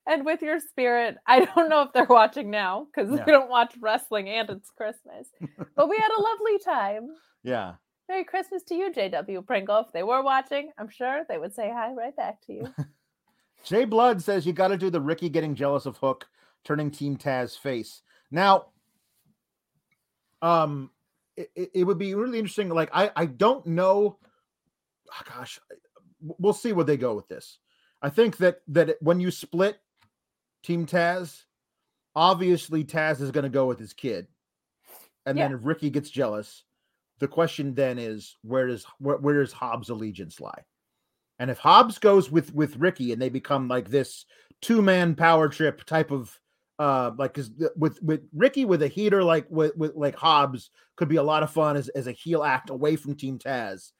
And 0.07 0.23
with 0.23 0.43
your 0.43 0.59
spirit, 0.59 1.17
I 1.25 1.45
don't 1.45 1.69
know 1.69 1.81
if 1.81 1.91
they're 1.91 2.05
watching 2.05 2.51
now 2.51 2.85
because 2.93 3.09
Yeah. 3.11 3.23
we 3.25 3.31
don't 3.31 3.49
watch 3.49 3.73
wrestling 3.81 4.29
and 4.29 4.47
it's 4.51 4.69
Christmas. 4.69 5.27
But 5.75 5.89
we 5.89 5.97
had 5.97 6.11
a 6.15 6.21
lovely 6.21 6.59
time. 6.59 7.07
Yeah. 7.45 7.73
Merry 8.09 8.23
Christmas 8.23 8.63
to 8.63 8.75
you, 8.75 8.91
JW 8.91 9.45
Pringle. 9.45 9.79
If 9.85 9.91
they 9.93 10.03
were 10.03 10.21
watching, 10.23 10.71
I'm 10.77 10.89
sure 10.89 11.23
they 11.29 11.37
would 11.37 11.53
say 11.53 11.71
hi 11.73 11.93
right 11.93 12.15
back 12.15 12.41
to 12.47 12.53
you. 12.53 12.73
Jay 13.63 13.85
Blood 13.85 14.21
says 14.21 14.45
you 14.45 14.53
got 14.53 14.67
to 14.69 14.77
do 14.77 14.89
the 14.89 14.99
Ricky 15.01 15.29
getting 15.29 15.55
jealous 15.55 15.85
of 15.85 15.97
Hook, 15.97 16.27
turning 16.63 16.91
Team 16.91 17.17
Taz 17.17 17.57
face. 17.57 18.01
Now, 18.31 18.67
um, 20.41 20.89
it, 21.37 21.49
it- 21.73 21.83
would 21.83 21.97
be 21.97 22.15
really 22.15 22.39
interesting. 22.39 22.69
Like, 22.69 22.89
I 22.93 23.11
I 23.15 23.25
don't 23.25 23.65
know. 23.67 24.17
ah, 25.11 25.23
gosh, 25.37 25.59
we'll 26.21 26.53
see 26.53 26.73
where 26.73 26.85
they 26.85 26.97
go 26.97 27.15
with 27.15 27.27
this. 27.27 27.59
I 28.01 28.09
think 28.09 28.37
that 28.37 28.61
that 28.69 28.97
when 29.01 29.19
you 29.19 29.31
split 29.31 29.79
Team 30.63 30.85
Taz, 30.85 31.43
obviously 32.15 32.83
Taz 32.83 33.21
is 33.21 33.31
going 33.31 33.43
to 33.43 33.49
go 33.49 33.65
with 33.65 33.79
his 33.79 33.93
kid, 33.93 34.27
and 35.25 35.37
then 35.37 35.53
if 35.53 35.59
Ricky 35.63 35.89
gets 35.89 36.09
jealous, 36.11 36.63
the 37.19 37.27
question 37.27 37.73
then 37.73 37.97
is 37.97 38.35
where 38.41 38.67
does 38.67 38.85
where, 38.99 39.17
where 39.17 39.41
does 39.41 39.53
Hobbs' 39.53 39.89
allegiance 39.89 40.39
lie? 40.39 40.63
And 41.39 41.49
if 41.49 41.57
Hobbs 41.57 41.97
goes 41.97 42.31
with 42.31 42.53
with 42.53 42.77
Ricky 42.77 43.11
and 43.11 43.21
they 43.21 43.29
become 43.29 43.67
like 43.67 43.89
this 43.89 44.25
two 44.61 44.81
man 44.81 45.15
power 45.15 45.49
trip 45.49 45.83
type 45.85 46.11
of 46.11 46.37
uh 46.79 47.11
like 47.17 47.33
because 47.33 47.51
with 47.75 48.01
with 48.01 48.21
Ricky 48.33 48.65
with 48.65 48.81
a 48.81 48.87
heater 48.87 49.23
like 49.23 49.45
with, 49.49 49.75
with 49.75 49.95
like 49.95 50.15
Hobbs 50.15 50.71
could 50.95 51.07
be 51.07 51.17
a 51.17 51.23
lot 51.23 51.43
of 51.43 51.51
fun 51.51 51.77
as, 51.77 51.89
as 51.89 52.07
a 52.07 52.11
heel 52.11 52.43
act 52.43 52.69
away 52.69 52.95
from 52.95 53.15
Team 53.15 53.37
Taz. 53.37 53.91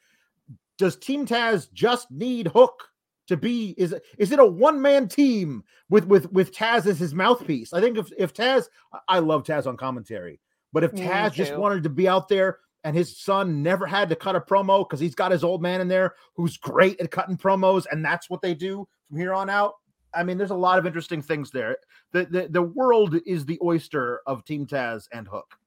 Does 0.78 0.95
Team 0.97 1.25
Taz 1.25 1.71
just 1.71 2.12
need 2.12 2.47
Hook 2.47 2.89
to 3.28 3.38
be 3.38 3.73
is 3.78 3.93
it 3.93 4.04
is 4.17 4.32
it 4.32 4.39
a 4.39 4.45
one 4.45 4.82
man 4.82 5.08
team 5.08 5.63
with 5.89 6.06
with 6.06 6.32
with 6.32 6.54
Taz 6.54 6.86
as 6.86 6.99
his 6.99 7.13
mouthpiece? 7.13 7.73
I 7.73 7.82
think 7.82 7.97
if 7.97 8.12
if 8.17 8.34
Taz 8.34 8.65
I- 9.08 9.19
love 9.19 9.43
Taz 9.43 9.67
on 9.67 9.78
commentary, 9.78 10.39
but 10.73 10.84
if 10.84 10.91
Taz 10.91 11.34
just 11.34 11.56
wanted 11.56 11.84
to 11.84 11.89
be 11.89 12.08
out 12.08 12.28
there 12.28 12.60
and 12.86 12.95
his 12.95 13.17
son 13.17 13.63
never 13.63 13.86
had 13.86 14.08
to 14.10 14.15
cut 14.15 14.36
a 14.36 14.39
promo 14.39 14.88
because 14.88 15.00
he's 15.00 15.15
got 15.15 15.32
his 15.32 15.43
old 15.43 15.62
man 15.62 15.82
in 15.82 15.88
there 15.88 16.13
who's 16.36 16.56
great 16.56 17.02
at 17.02 17.12
cutting 17.12 17.36
promos, 17.36 17.86
and 17.91 18.06
that's 18.06 18.30
what 18.30 18.41
they 18.41 18.54
do 18.54 18.88
from 19.10 19.17
here 19.17 19.34
on 19.34 19.50
out. 19.50 19.74
I 20.13 20.24
mean, 20.24 20.38
there's 20.38 20.52
a 20.52 20.56
lot 20.56 20.80
of 20.80 20.86
interesting 20.86 21.21
things 21.21 21.52
there. 21.52 21.76
The 22.13 22.26
the, 22.26 22.48
the 22.50 22.62
world 22.62 23.17
is 23.26 23.45
the 23.45 23.60
oyster 23.62 24.21
of 24.26 24.45
Team 24.45 24.65
Taz 24.65 25.08
and 25.12 25.28
Hook. 25.28 25.58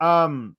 Um 0.00 0.56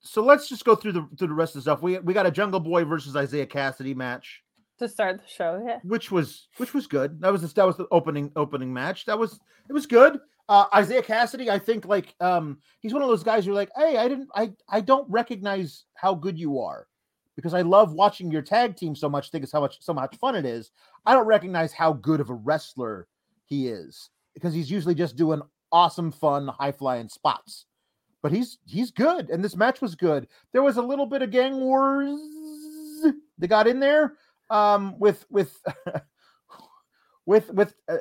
so 0.00 0.24
let's 0.24 0.48
just 0.48 0.64
go 0.64 0.74
through 0.74 0.92
the 0.92 1.06
through 1.18 1.28
the 1.28 1.34
rest 1.34 1.54
of 1.54 1.58
the 1.58 1.62
stuff. 1.62 1.82
We 1.82 1.98
we 1.98 2.14
got 2.14 2.26
a 2.26 2.30
Jungle 2.30 2.58
Boy 2.58 2.84
versus 2.84 3.14
Isiah 3.14 3.46
Kassidy 3.46 3.94
match, 3.94 4.42
to 4.80 4.88
start 4.88 5.18
the 5.18 5.28
show, 5.28 5.62
yeah. 5.64 5.78
which 5.84 6.10
was 6.10 6.48
which 6.56 6.74
was 6.74 6.86
good. 6.86 7.20
That 7.20 7.30
was 7.30 7.42
the, 7.42 7.48
that 7.48 7.66
was 7.66 7.76
the 7.76 7.86
opening 7.90 8.32
opening 8.34 8.72
match. 8.72 9.04
That 9.04 9.18
was 9.18 9.38
it 9.68 9.72
was 9.72 9.86
good. 9.86 10.18
Uh, 10.50 10.66
Isiah 10.76 11.00
Kassidy, 11.00 11.48
I 11.48 11.60
think 11.60 11.86
like 11.86 12.16
um 12.18 12.58
he's 12.80 12.92
one 12.92 13.02
of 13.02 13.08
those 13.08 13.22
guys 13.22 13.44
who 13.44 13.52
are 13.52 13.54
like, 13.54 13.70
hey, 13.76 13.96
I 13.96 14.08
didn't 14.08 14.28
I 14.34 14.52
I 14.68 14.80
don't 14.80 15.08
recognize 15.08 15.84
how 15.94 16.12
good 16.12 16.36
you 16.36 16.58
are 16.58 16.88
because 17.36 17.54
I 17.54 17.62
love 17.62 17.92
watching 17.94 18.32
your 18.32 18.42
tag 18.42 18.74
team 18.74 18.96
so 18.96 19.08
much. 19.08 19.30
Think 19.30 19.44
it's 19.44 19.52
how 19.52 19.60
much 19.60 19.78
so 19.80 19.94
much 19.94 20.16
fun 20.16 20.34
it 20.34 20.44
is. 20.44 20.72
I 21.06 21.14
don't 21.14 21.26
recognize 21.26 21.72
how 21.72 21.92
good 21.92 22.20
of 22.20 22.30
a 22.30 22.34
wrestler 22.34 23.06
he 23.44 23.68
is 23.68 24.10
because 24.34 24.52
he's 24.52 24.70
usually 24.70 24.94
just 24.96 25.14
doing 25.14 25.40
awesome, 25.70 26.10
fun, 26.10 26.48
high 26.48 26.72
flying 26.72 27.08
spots. 27.08 27.66
But 28.20 28.32
he's 28.32 28.58
he's 28.66 28.90
good, 28.90 29.30
and 29.30 29.44
this 29.44 29.54
match 29.54 29.80
was 29.80 29.94
good. 29.94 30.26
There 30.52 30.64
was 30.64 30.78
a 30.78 30.82
little 30.82 31.06
bit 31.06 31.22
of 31.22 31.30
gang 31.30 31.60
wars 31.60 32.18
that 33.38 33.48
got 33.48 33.68
in 33.68 33.78
there 33.78 34.14
um, 34.50 34.98
with 34.98 35.24
with 35.30 35.56
with 37.24 37.50
with 37.52 37.74
uh, 37.88 37.98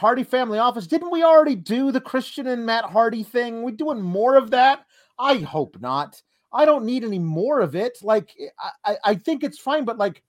Hardy 0.00 0.24
Family 0.24 0.58
Office. 0.58 0.86
Didn't 0.86 1.10
we 1.10 1.22
already 1.22 1.54
do 1.54 1.92
the 1.92 2.00
Christian 2.00 2.46
and 2.46 2.64
Matt 2.64 2.86
Hardy 2.86 3.22
thing? 3.22 3.62
We 3.62 3.72
doing 3.72 4.00
more 4.00 4.34
of 4.34 4.50
that? 4.50 4.86
I 5.18 5.36
hope 5.36 5.78
not. 5.78 6.22
I 6.54 6.64
don't 6.64 6.86
need 6.86 7.04
any 7.04 7.18
more 7.18 7.60
of 7.60 7.76
it. 7.76 7.98
Like 8.02 8.34
eh, 8.40 8.48
I, 8.58 8.92
I, 8.92 8.96
I 9.04 9.14
think 9.16 9.44
it's 9.44 9.58
fine, 9.58 9.84
but 9.84 9.98
like 9.98 10.22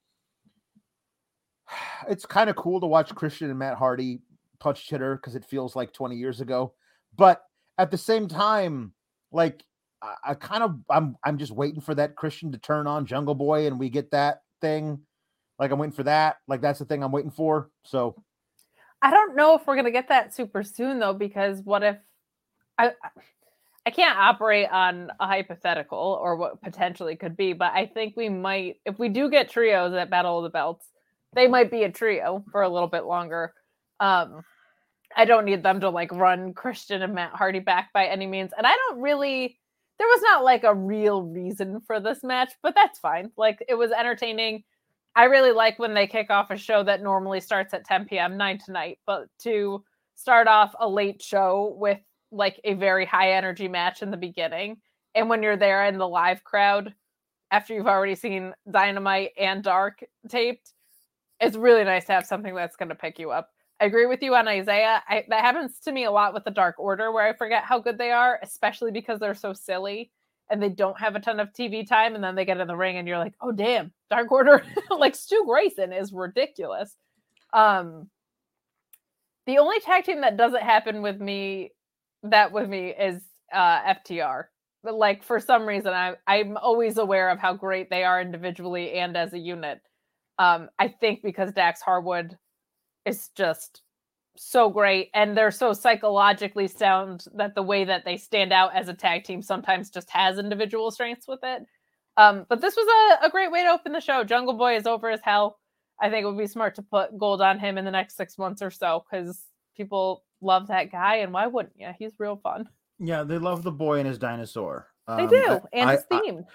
it's 2.10 2.26
kind 2.26 2.50
of 2.50 2.58
cool 2.58 2.82
to 2.82 2.86
watch 2.86 3.16
Christian 3.16 3.50
and 3.50 3.58
Matt 3.58 3.78
Hardy 3.78 4.20
punch 4.60 4.90
hitter 4.90 5.16
because 5.16 5.36
it 5.36 5.46
feels 5.46 5.74
like 5.74 5.94
20 5.94 6.18
years 6.18 6.42
ago. 6.42 6.74
But 7.16 7.42
at 7.78 7.92
the 7.92 7.98
same 7.98 8.28
time, 8.28 8.92
like 9.32 9.64
I, 10.02 10.16
I 10.26 10.34
kind 10.34 10.64
of 10.64 10.80
I'm 10.90 11.16
I'm 11.24 11.38
just 11.38 11.54
waiting 11.54 11.80
for 11.80 11.96
that 11.96 12.18
Christian 12.18 12.52
to 12.52 12.58
turn 12.58 12.88
on 12.88 13.06
Jungle 13.06 13.36
Boy 13.36 13.68
and 13.68 13.80
we 13.80 13.90
get 13.90 14.12
that 14.12 14.42
thing. 14.60 15.00
Like 15.58 15.72
I'm 15.72 15.80
waiting 15.80 15.96
for 15.96 16.04
that. 16.04 16.40
Like 16.50 16.60
that's 16.60 16.80
the 16.80 16.86
thing 16.86 17.06
I'm 17.06 17.14
waiting 17.14 17.32
for. 17.32 17.70
So 17.86 18.22
I 19.02 19.12
don't 19.12 19.36
know 19.36 19.56
if 19.56 19.66
we're 19.66 19.76
gonna 19.76 19.92
get 19.92 20.10
that 20.10 20.34
super 20.34 20.64
soon 20.64 21.00
though, 21.00 21.14
because 21.14 21.62
what 21.64 21.84
if 21.84 21.98
I 22.78 22.92
I 23.86 23.90
can't 23.90 24.18
operate 24.18 24.70
on 24.72 25.12
a 25.20 25.28
hypothetical 25.28 26.20
or 26.22 26.36
what 26.36 26.62
potentially 26.62 27.16
could 27.16 27.36
be, 27.36 27.54
but 27.54 27.72
I 27.74 27.88
think 27.88 28.16
we 28.16 28.30
might 28.30 28.78
if 28.86 29.00
we 29.00 29.10
do 29.10 29.30
get 29.30 29.50
trios 29.50 29.94
at 29.94 30.10
Battle 30.10 30.38
of 30.38 30.44
the 30.44 30.50
Belts, 30.50 30.88
they 31.34 31.48
might 31.48 31.72
be 31.72 31.84
a 31.84 31.92
trio 31.92 32.44
for 32.52 32.62
a 32.62 32.70
little 32.70 32.88
bit 32.90 33.06
longer. 33.06 33.54
Um 34.00 34.44
I 35.18 35.26
don't 35.26 35.46
need 35.46 35.64
them 35.64 35.82
to 35.82 35.90
like 35.90 36.12
run 36.12 36.54
Christian 36.54 37.02
and 37.02 37.16
Matt 37.16 37.34
Hardy 37.34 37.60
back 37.60 37.92
by 37.94 38.06
any 38.08 38.28
means. 38.28 38.52
And 38.58 38.68
I 38.68 38.76
don't 38.76 39.02
really 39.02 39.60
there 40.00 40.08
was 40.08 40.22
not 40.24 40.44
like 40.44 40.64
a 40.64 40.76
real 40.76 41.24
reason 41.24 41.82
for 41.88 42.00
this 42.00 42.24
match, 42.24 42.54
but 42.64 42.76
that's 42.76 43.00
fine. 43.00 43.32
Like 43.38 43.64
it 43.70 43.76
was 43.76 43.92
entertaining. 43.92 44.64
I 45.16 45.26
really 45.26 45.52
like 45.52 45.78
when 45.78 45.94
they 45.94 46.08
kick 46.08 46.30
off 46.30 46.52
a 46.52 46.58
show 46.58 46.84
that 46.84 47.04
normally 47.04 47.42
starts 47.42 47.74
at 47.74 47.86
10 47.86 48.06
p.m. 48.06 48.38
nine 48.38 48.60
tonight, 48.64 49.00
but 49.06 49.28
to 49.40 49.84
start 50.16 50.48
off 50.48 50.74
a 50.80 50.88
late 50.88 51.22
show 51.22 51.76
with 51.78 52.00
like 52.32 52.60
a 52.64 52.76
very 52.76 53.06
high 53.06 53.34
energy 53.34 53.68
match 53.68 54.02
in 54.02 54.12
the 54.12 54.18
beginning. 54.18 54.78
And 55.16 55.30
when 55.30 55.44
you're 55.44 55.58
there 55.58 55.86
in 55.86 55.98
the 55.98 56.08
live 56.08 56.44
crowd, 56.44 56.94
after 57.52 57.74
you've 57.74 57.88
already 57.88 58.16
seen 58.16 58.54
Dynamite 58.70 59.32
and 59.38 59.62
Dark 59.62 60.00
taped, 60.30 60.74
it's 61.42 61.58
really 61.58 61.84
nice 61.84 62.06
to 62.06 62.14
have 62.14 62.26
something 62.26 62.56
that's 62.56 62.78
going 62.78 62.90
to 62.90 62.96
pick 62.96 63.20
you 63.20 63.32
up. 63.32 63.50
I 63.82 63.86
agree 63.86 64.06
with 64.06 64.22
you 64.22 64.36
on 64.36 64.48
Isiah. 64.48 65.02
I, 65.10 65.26
that 65.28 65.42
happens 65.42 65.80
to 65.80 65.92
me 65.92 66.06
a 66.06 66.12
lot 66.12 66.34
with 66.34 66.46
the 66.46 66.52
Dark 66.52 66.80
Order, 66.80 67.12
where 67.12 67.28
I 67.28 67.34
forget 67.34 67.64
how 67.64 67.80
good 67.80 67.98
they 67.98 68.12
are, 68.12 68.40
especially 68.44 68.92
because 68.92 69.20
they're 69.20 69.34
so 69.34 69.52
silly 69.52 70.12
and 70.52 70.62
they 70.62 70.70
don't 70.70 71.00
have 71.00 71.16
a 71.16 71.20
ton 71.20 71.40
of 71.40 71.54
TV 71.54 71.88
time. 71.88 72.16
And 72.16 72.24
then 72.24 72.36
they 72.36 72.46
get 72.46 72.60
in 72.60 72.68
the 72.68 72.76
ring, 72.76 72.98
and 72.98 73.08
you're 73.08 73.18
like, 73.18 73.34
"Oh 73.42 73.52
damn, 73.52 73.92
Dark 74.10 74.32
Order!" 74.32 74.64
like 74.90 75.16
Stu 75.16 75.44
Grayson 75.48 75.94
is 75.94 76.14
ridiculous. 76.14 76.96
Um, 77.54 78.10
the 79.46 79.58
only 79.58 79.80
tag 79.80 80.04
team 80.04 80.22
that 80.22 80.38
doesn't 80.38 80.62
happen 80.62 81.02
with 81.02 81.20
me, 81.20 81.72
that 82.24 82.52
with 82.52 82.70
me 82.70 82.90
is 82.90 83.22
uh, 83.54 83.94
FTR. 83.96 84.46
But 84.84 84.96
like 84.96 85.24
for 85.24 85.40
some 85.40 85.66
reason, 85.66 85.94
I 85.94 86.16
I'm 86.28 86.58
always 86.58 86.98
aware 86.98 87.30
of 87.30 87.40
how 87.40 87.54
great 87.54 87.90
they 87.90 88.04
are 88.04 88.22
individually 88.22 88.94
and 88.94 89.16
as 89.16 89.34
a 89.34 89.40
unit. 89.40 89.82
Um, 90.40 90.70
I 90.80 90.88
think 90.88 91.22
because 91.22 91.52
Dax 91.54 91.82
Harwood 91.82 92.38
is 93.06 93.30
just 93.36 93.82
so 94.38 94.70
great 94.70 95.10
and 95.14 95.36
they're 95.38 95.52
so 95.52 95.74
psychologically 95.74 96.68
sound 96.68 97.26
that 97.36 97.54
the 97.56 97.62
way 97.64 97.84
that 97.84 98.06
they 98.06 98.18
stand 98.18 98.52
out 98.54 98.76
as 98.76 98.88
a 98.88 98.94
tag 98.94 99.24
team 99.24 99.42
sometimes 99.42 99.90
just 99.90 100.10
has 100.10 100.38
individual 100.40 100.90
strengths 100.92 101.28
with 101.28 101.40
it. 101.44 101.64
Um, 102.18 102.46
but 102.50 102.62
this 102.62 102.76
was 102.76 103.18
a, 103.22 103.26
a 103.28 103.30
great 103.30 103.52
way 103.52 103.64
to 103.64 103.70
open 103.70 103.92
the 103.92 104.00
show. 104.02 104.24
Jungle 104.24 104.54
Boy 104.54 104.76
is 104.78 104.88
over 104.88 105.10
as 105.10 105.22
hell. 105.24 105.58
I 106.02 106.10
think 106.10 106.24
it 106.24 106.28
would 106.28 106.38
be 106.38 106.48
smart 106.48 106.76
to 106.76 106.82
put 106.82 107.18
gold 107.18 107.42
on 107.42 107.60
him 107.60 107.78
in 107.78 107.86
the 107.86 107.92
next 107.92 108.18
six 108.18 108.38
months 108.38 108.62
or 108.62 108.72
so 108.72 109.04
because 109.10 109.44
people 109.78 110.24
love 110.42 110.68
that 110.68 110.92
guy, 110.92 111.18
and 111.18 111.32
why 111.32 111.46
wouldn't 111.48 111.76
you? 111.78 111.90
He's 112.00 112.14
real 112.18 112.36
fun. 112.38 112.68
yeah, 113.00 113.24
they 113.24 113.38
love 113.38 113.64
the 113.64 113.72
boy 113.72 114.00
and 114.00 114.08
his 114.08 114.18
dinosaur. 114.18 114.88
They 115.08 115.24
Um, 115.24 115.30
do, 115.30 115.60
and 115.74 115.90
I- 115.90 115.94
his 115.96 116.06
I- 116.12 116.20
theme. 116.20 116.46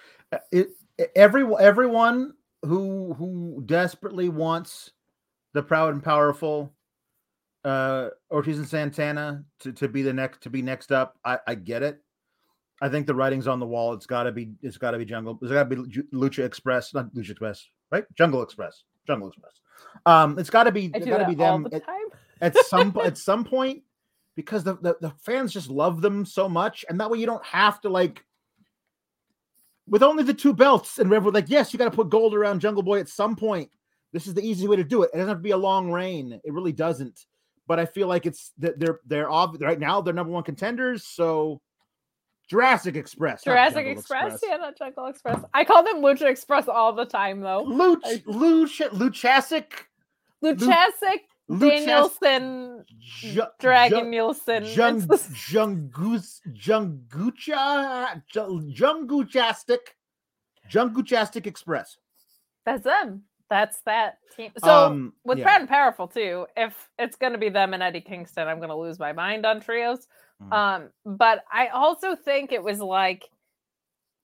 it 0.53 0.69
every 1.15 1.45
everyone 1.61 2.35
who 2.65 3.15
who 3.15 3.63
desperately 3.67 4.29
wants 4.29 4.91
the 5.55 5.63
proud 5.63 5.95
and 5.95 6.03
powerful 6.03 6.73
uh 7.67 8.11
Ortiz 8.31 8.59
and 8.59 8.69
Santana 8.69 9.45
to, 9.61 9.73
to 9.73 9.89
be 9.89 10.03
the 10.03 10.13
next 10.13 10.43
to 10.43 10.51
be 10.51 10.63
next 10.63 10.93
up. 10.93 11.19
I, 11.25 11.39
I 11.47 11.55
get 11.55 11.83
it. 11.83 12.01
I 12.81 12.89
think 12.89 13.07
the 13.07 13.15
writing's 13.15 13.49
on 13.49 13.59
the 13.59 13.67
wall. 13.67 13.93
It's 13.95 14.07
got 14.07 14.25
to 14.25 14.33
be. 14.33 14.53
It's 14.63 14.77
got 14.77 14.91
to 14.93 14.99
be 14.99 15.05
Jungle. 15.05 15.39
It's 15.43 15.51
got 15.51 15.69
to 15.69 15.77
be 15.77 16.03
Lucha 16.13 16.45
Express, 16.45 16.93
not 16.93 17.13
Lucha 17.15 17.31
Express, 17.31 17.67
right? 17.91 18.05
Jungle 18.15 18.43
Express. 18.43 18.85
Jungle 19.07 19.29
Express. 19.29 19.53
Um, 20.05 20.39
it's 20.39 20.51
got 20.51 20.65
to 20.65 20.73
be. 20.73 20.91
It's 20.95 21.07
got 21.07 21.19
to 21.19 21.27
be 21.27 21.35
them 21.35 21.67
the 21.71 21.83
at, 22.41 22.57
at 22.57 22.67
some 22.67 22.97
at 23.05 23.17
some 23.17 23.45
point 23.45 23.83
because 24.35 24.63
the, 24.63 24.75
the 24.75 24.97
the 25.01 25.11
fans 25.23 25.53
just 25.53 25.71
love 25.71 26.03
them 26.03 26.25
so 26.25 26.49
much, 26.49 26.85
and 26.89 27.01
that 27.01 27.11
way 27.11 27.19
you 27.19 27.27
don't 27.27 27.45
have 27.45 27.81
to 27.81 27.89
like 27.89 28.23
with 29.89 30.03
only 30.03 30.25
the 30.25 30.35
two 30.35 30.53
belts 30.53 30.99
and 30.99 31.13
everyone 31.13 31.35
like 31.35 31.49
yes, 31.49 31.73
you 31.73 31.79
got 31.79 31.87
to 31.87 31.97
put 31.97 32.11
gold 32.11 32.35
around 32.35 32.61
Jungle 32.61 32.83
Boy 32.83 33.01
at 33.01 33.09
some 33.09 33.37
point. 33.37 33.71
This 34.13 34.27
is 34.27 34.35
the 34.35 34.47
easy 34.47 34.69
way 34.69 34.77
to 34.77 34.85
do 34.85 35.03
it. 35.03 35.11
It 35.13 35.17
doesn't 35.17 35.29
have 35.29 35.39
to 35.39 35.43
be 35.43 35.51
a 35.51 35.57
long 35.57 35.91
reign. 35.91 36.39
It 36.45 36.53
really 36.53 36.73
doesn't. 36.73 37.27
But 37.67 37.81
I 37.81 37.87
feel 37.87 38.07
like 38.09 38.27
it's 38.27 38.53
that 38.59 38.79
they're 38.79 39.01
they're 39.07 39.31
ob- 39.31 39.61
right 39.61 39.79
now 39.79 40.01
they're 40.01 40.15
number 40.15 40.33
one 40.33 40.45
contenders, 40.45 41.05
so 41.05 41.61
Jurassic 42.49 42.95
Express. 42.95 43.43
Jurassic 43.43 43.85
Jungle 43.87 44.01
Express? 44.01 44.41
Yeah, 44.47 44.57
not 44.59 44.79
Jungle 44.79 45.07
Express. 45.07 45.41
I 45.53 45.65
call 45.65 45.83
them 45.83 45.97
Lucha 45.97 46.31
Express 46.31 46.69
all 46.69 46.93
the 46.93 47.05
time 47.07 47.41
though. 47.41 47.65
Luch, 47.67 48.01
I- 48.05 48.23
Luch, 48.29 48.89
Luchasic, 48.91 49.73
Luchasic, 50.45 51.23
Luchas- 51.51 51.61
Danielson, 51.61 52.85
Ju- 53.01 53.43
Dragon 53.59 54.11
Nielsen. 54.11 54.65
Jung, 54.65 55.01
Jungus, 55.09 56.41
Jungucha, 56.55 58.23
Ju- 58.33 58.73
Junguchastic, 58.73 59.79
Junguchastic 60.71 61.47
Express. 61.47 61.97
That's 62.65 62.85
them. 62.85 63.23
That's 63.49 63.81
that 63.83 64.19
team. 64.37 64.51
So 64.59 64.87
Um, 64.87 65.13
with 65.25 65.39
yeah. 65.39 65.45
Proud 65.45 65.61
and 65.61 65.69
Powerful 65.69 66.09
too, 66.09 66.47
if 66.57 66.91
it's 66.99 67.17
gonna 67.17 67.39
be 67.39 67.49
them 67.49 67.75
and 67.75 67.83
Eddie 67.83 68.01
Kingston, 68.01 68.49
I'm 68.49 68.61
gonna 68.61 68.77
lose 68.77 68.99
my 68.99 69.13
mind 69.13 69.47
on 69.47 69.61
trios. 69.61 70.09
Mhm. 70.43 70.53
Um, 70.53 70.91
but 71.05 71.45
I 71.51 71.69
also 71.69 72.17
think 72.17 72.53
it 72.53 72.63
was 72.63 72.81
like, 72.81 73.31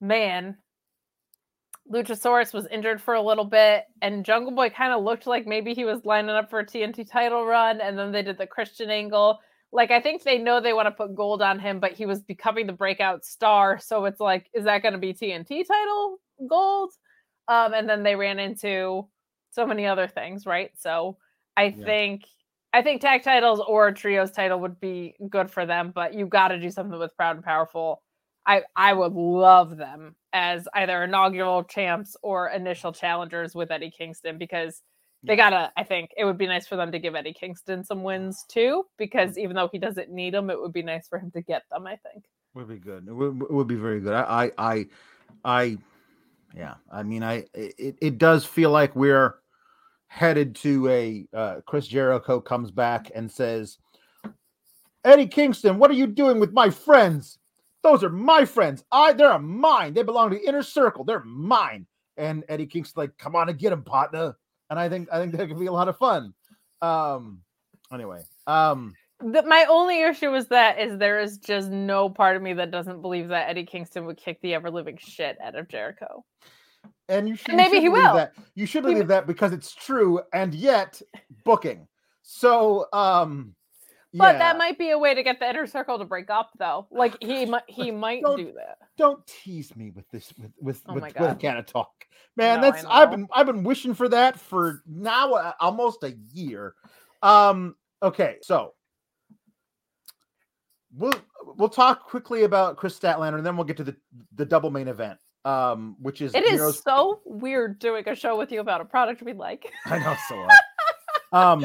man, 0.00 0.58
Luchasaurus 1.90 2.54
was 2.54 2.66
injured 2.68 3.00
for 3.02 3.14
a 3.14 3.22
little 3.22 3.44
bit, 3.44 3.86
and 4.00 4.24
Jungle 4.24 4.52
Boy 4.52 4.70
kind 4.70 4.92
of 4.92 5.02
looked 5.02 5.26
like 5.26 5.46
maybe 5.46 5.74
he 5.74 5.84
was 5.84 6.04
lining 6.04 6.30
up 6.30 6.48
for 6.50 6.60
a 6.60 6.66
TNT 6.66 7.04
title 7.04 7.44
run, 7.44 7.80
and 7.80 7.98
then 7.98 8.12
they 8.12 8.22
did 8.22 8.38
the 8.38 8.46
Christian 8.46 8.90
angle. 8.90 9.40
Like 9.72 9.90
I 9.90 10.00
think 10.00 10.22
they 10.22 10.38
know 10.38 10.60
they 10.60 10.72
want 10.74 10.86
to 10.86 10.92
put 10.92 11.14
gold 11.14 11.42
on 11.42 11.58
him, 11.58 11.80
but 11.80 11.92
he 11.92 12.06
was 12.06 12.22
becoming 12.22 12.66
the 12.66 12.72
breakout 12.72 13.24
star. 13.24 13.78
So 13.78 14.04
it's 14.04 14.20
like, 14.20 14.48
is 14.54 14.64
that 14.64 14.82
going 14.82 14.92
to 14.92 14.98
be 14.98 15.14
TNT 15.14 15.64
title 15.66 16.18
gold? 16.46 16.92
Um, 17.48 17.74
and 17.74 17.88
then 17.88 18.02
they 18.02 18.16
ran 18.16 18.38
into 18.38 19.06
so 19.50 19.66
many 19.66 19.86
other 19.86 20.06
things, 20.06 20.46
right? 20.46 20.70
So 20.78 21.18
I 21.56 21.74
Yeah. 21.76 21.84
think 21.84 22.24
I 22.74 22.80
think 22.80 23.02
tag 23.02 23.22
titles 23.22 23.60
or 23.60 23.88
a 23.88 23.94
trios 23.94 24.30
title 24.30 24.60
would 24.60 24.80
be 24.80 25.14
good 25.28 25.50
for 25.50 25.66
them, 25.66 25.92
but 25.94 26.14
you 26.14 26.24
got 26.26 26.48
to 26.48 26.58
do 26.58 26.70
something 26.70 26.98
with 26.98 27.14
Proud 27.16 27.36
and 27.36 27.44
Powerful. 27.44 28.02
I 28.46 28.62
I 28.74 28.92
would 28.94 29.12
love 29.12 29.76
them 29.76 30.16
as 30.32 30.66
either 30.74 31.02
inaugural 31.02 31.64
champs 31.64 32.16
or 32.22 32.48
initial 32.48 32.92
challengers 32.92 33.54
with 33.54 33.70
Eddie 33.70 33.90
Kingston 33.90 34.38
because 34.38 34.82
they 35.24 35.36
gotta. 35.36 35.70
I 35.76 35.84
think 35.84 36.10
it 36.16 36.24
would 36.24 36.38
be 36.38 36.48
nice 36.48 36.66
for 36.66 36.74
them 36.74 36.90
to 36.90 36.98
give 36.98 37.14
Eddie 37.14 37.32
Kingston 37.34 37.84
some 37.84 38.02
wins 38.02 38.44
too, 38.48 38.84
because 38.98 39.38
even 39.38 39.54
though 39.54 39.68
he 39.70 39.78
doesn't 39.78 40.10
need 40.10 40.34
them, 40.34 40.50
it 40.50 40.60
would 40.60 40.72
be 40.72 40.82
nice 40.82 41.06
for 41.06 41.18
him 41.18 41.30
to 41.32 41.42
get 41.42 41.62
them. 41.70 41.86
I 41.86 41.96
think. 41.96 42.24
Would 42.54 42.68
be 42.68 42.78
good. 42.78 43.06
It 43.06 43.12
would, 43.12 43.40
it 43.42 43.50
would 43.52 43.68
be 43.68 43.76
very 43.76 44.00
good. 44.00 44.12
I, 44.14 44.50
I, 44.58 44.74
I, 44.74 44.86
I 45.44 45.78
yeah. 46.56 46.74
I 46.90 47.02
mean, 47.02 47.22
I 47.22 47.46
it, 47.54 47.96
it 48.00 48.18
does 48.18 48.44
feel 48.44 48.70
like 48.70 48.94
we're 48.94 49.36
headed 50.08 50.54
to 50.56 50.88
a 50.88 51.26
uh, 51.34 51.60
Chris 51.66 51.86
Jericho 51.86 52.40
comes 52.40 52.70
back 52.70 53.10
and 53.14 53.30
says, 53.30 53.78
Eddie 55.04 55.26
Kingston, 55.26 55.78
what 55.78 55.90
are 55.90 55.94
you 55.94 56.06
doing 56.06 56.38
with 56.38 56.52
my 56.52 56.70
friends? 56.70 57.38
Those 57.82 58.04
are 58.04 58.10
my 58.10 58.44
friends. 58.44 58.84
I 58.92 59.12
they're 59.12 59.38
mine. 59.38 59.94
They 59.94 60.02
belong 60.02 60.30
to 60.30 60.36
the 60.36 60.46
inner 60.46 60.62
circle. 60.62 61.04
They're 61.04 61.24
mine. 61.24 61.86
And 62.16 62.44
Eddie 62.48 62.66
Kingston 62.66 63.00
like, 63.00 63.16
come 63.18 63.34
on 63.34 63.48
and 63.48 63.58
get 63.58 63.72
him, 63.72 63.82
partner. 63.82 64.36
And 64.70 64.78
I 64.78 64.88
think 64.88 65.08
I 65.12 65.18
think 65.18 65.32
that 65.32 65.48
could 65.48 65.58
be 65.58 65.66
a 65.66 65.72
lot 65.72 65.88
of 65.88 65.98
fun. 65.98 66.34
Um. 66.80 67.42
Anyway. 67.92 68.22
Um. 68.46 68.94
The, 69.22 69.42
my 69.46 69.66
only 69.68 70.02
issue 70.02 70.30
with 70.30 70.48
that 70.50 70.78
is 70.80 70.98
there 70.98 71.20
is 71.20 71.38
just 71.38 71.70
no 71.70 72.08
part 72.08 72.36
of 72.36 72.42
me 72.42 72.52
that 72.54 72.70
doesn't 72.70 73.00
believe 73.02 73.28
that 73.28 73.48
Eddie 73.48 73.64
Kingston 73.66 74.06
would 74.06 74.16
kick 74.16 74.40
the 74.42 74.54
ever 74.54 74.70
living 74.70 74.98
shit 75.00 75.38
out 75.42 75.54
of 75.54 75.68
Jericho. 75.68 76.24
and 77.08 77.28
you 77.28 77.36
should 77.36 77.52
you 77.52 77.56
maybe 77.56 77.76
should 77.76 77.82
he 77.82 77.88
will. 77.88 78.14
that 78.14 78.32
you 78.54 78.66
should 78.66 78.84
He 78.84 78.92
believe 78.92 79.08
that 79.08 79.26
because 79.26 79.52
it's 79.52 79.74
true 79.74 80.20
and 80.32 80.54
yet 80.54 81.00
booking 81.44 81.86
so 82.22 82.86
um 82.92 83.54
But 84.14 84.34
yeah, 84.34 84.38
that 84.38 84.58
might 84.58 84.78
be 84.78 84.90
a 84.90 84.98
way 84.98 85.14
to 85.14 85.22
get 85.22 85.38
the 85.40 85.48
inner 85.48 85.66
circle 85.66 85.98
to 85.98 86.04
break 86.04 86.28
up, 86.30 86.50
though. 86.58 86.86
Like 86.90 87.16
he 87.22 87.46
might 87.52 87.62
he 87.68 87.90
might 87.90 88.22
do 88.36 88.52
that. 88.56 88.78
don't 88.96 89.24
tease 89.26 89.74
me 89.76 89.90
with 89.90 90.08
this 90.10 90.32
with 90.38 90.52
with, 90.60 90.82
Oh 90.86 90.94
with, 90.94 91.04
with 91.04 91.14
God. 91.14 91.40
kind 91.42 91.58
of 91.58 91.66
talk 91.66 91.90
man 92.36 92.60
No, 92.60 92.70
that's 92.70 92.84
i've 92.88 93.10
been 93.10 93.26
i've 93.32 93.46
been 93.46 93.62
wishing 93.62 93.94
for 93.94 94.08
that 94.08 94.38
for 94.38 94.82
now 94.86 95.32
uh, 95.32 95.52
almost 95.60 96.02
a 96.04 96.14
year 96.32 96.74
um 97.22 97.74
okay 98.02 98.36
so 98.42 98.74
we'll 100.96 101.14
we'll 101.56 101.68
talk 101.68 102.06
quickly 102.06 102.44
about 102.44 102.76
kris 102.76 102.98
statlander 102.98 103.36
and 103.36 103.46
then 103.46 103.56
we'll 103.56 103.64
get 103.64 103.76
to 103.76 103.84
the 103.84 103.96
the 104.34 104.44
double 104.44 104.70
main 104.70 104.88
event 104.88 105.18
um 105.44 105.96
which 106.00 106.20
is 106.20 106.34
It 106.34 106.44
is 106.44 106.80
so 106.80 107.20
weird 107.24 107.78
doing 107.78 108.08
a 108.08 108.14
show 108.14 108.38
with 108.38 108.52
you 108.52 108.60
about 108.60 108.80
a 108.80 108.84
product 108.84 109.22
we 109.22 109.32
like. 109.32 109.72
I 109.86 109.98
know 109.98 110.16
so 110.28 110.48
um, 111.32 111.60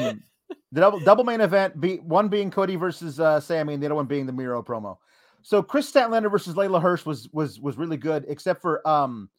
the 0.72 0.80
double 0.80 1.00
double 1.00 1.24
main 1.24 1.40
event, 1.40 1.80
be 1.80 1.96
one 1.96 2.28
being 2.28 2.50
Cody 2.50 2.76
versus 2.76 3.20
uh, 3.20 3.40
Sammy, 3.40 3.74
and 3.74 3.82
the 3.82 3.86
other 3.86 3.94
one 3.94 4.06
being 4.06 4.26
the 4.26 4.32
Miro 4.32 4.62
promo. 4.62 4.96
So 5.42 5.62
Kris 5.62 5.90
Statlander 5.90 6.30
versus 6.30 6.54
Leyla 6.54 6.82
Hirsch 6.82 7.06
was 7.06 7.28
was 7.32 7.60
was 7.60 7.76
really 7.76 7.96
good, 7.96 8.24
except 8.28 8.60
for 8.62 8.86
um, 8.88 9.30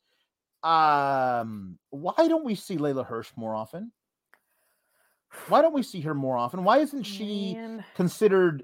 um, 0.64 1.78
why 1.90 2.28
don't 2.28 2.46
we 2.46 2.56
see 2.56 2.78
Leyla 2.78 3.06
Hirsch 3.06 3.32
more 3.36 3.56
often? 3.56 3.92
Why 5.48 5.62
don't 5.62 5.74
we 5.74 5.84
see 5.84 6.02
her 6.02 6.14
more 6.14 6.38
often? 6.38 6.64
Why 6.64 6.80
isn't 6.80 7.04
she 7.04 7.54
Man. 7.54 7.84
considered 7.96 8.64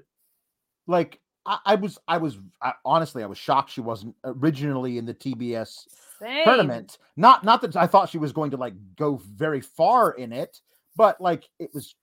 like? 0.86 1.20
I, 1.48 1.58
I 1.64 1.74
was 1.76 1.96
I 2.08 2.16
was 2.18 2.38
I, 2.60 2.72
honestly 2.84 3.22
I 3.22 3.26
was 3.26 3.38
shocked 3.38 3.70
she 3.70 3.80
wasn't 3.80 4.16
originally 4.24 4.98
in 4.98 5.06
the 5.06 5.14
TBS 5.14 5.86
Same. 6.20 6.44
tournament. 6.44 6.98
Not 7.16 7.44
not 7.44 7.60
that 7.62 7.76
I 7.76 7.86
thought 7.86 8.08
she 8.08 8.18
was 8.18 8.32
going 8.32 8.50
to 8.50 8.56
like 8.56 8.74
go 8.96 9.20
very 9.34 9.60
far 9.60 10.10
in 10.12 10.32
it, 10.32 10.60
but 10.96 11.20
like 11.20 11.48
it 11.60 11.70
was. 11.72 11.94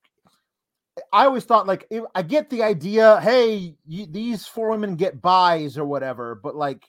I 1.11 1.25
always 1.25 1.43
thought 1.43 1.67
like 1.67 1.87
it- 1.89 2.03
I 2.15 2.21
get 2.21 2.49
the 2.49 2.63
idea. 2.63 3.19
Hey, 3.19 3.75
you, 3.85 4.05
these 4.05 4.47
four 4.47 4.69
women 4.69 4.95
get 4.95 5.21
buys 5.21 5.77
or 5.77 5.85
whatever, 5.85 6.35
but 6.35 6.55
like 6.55 6.87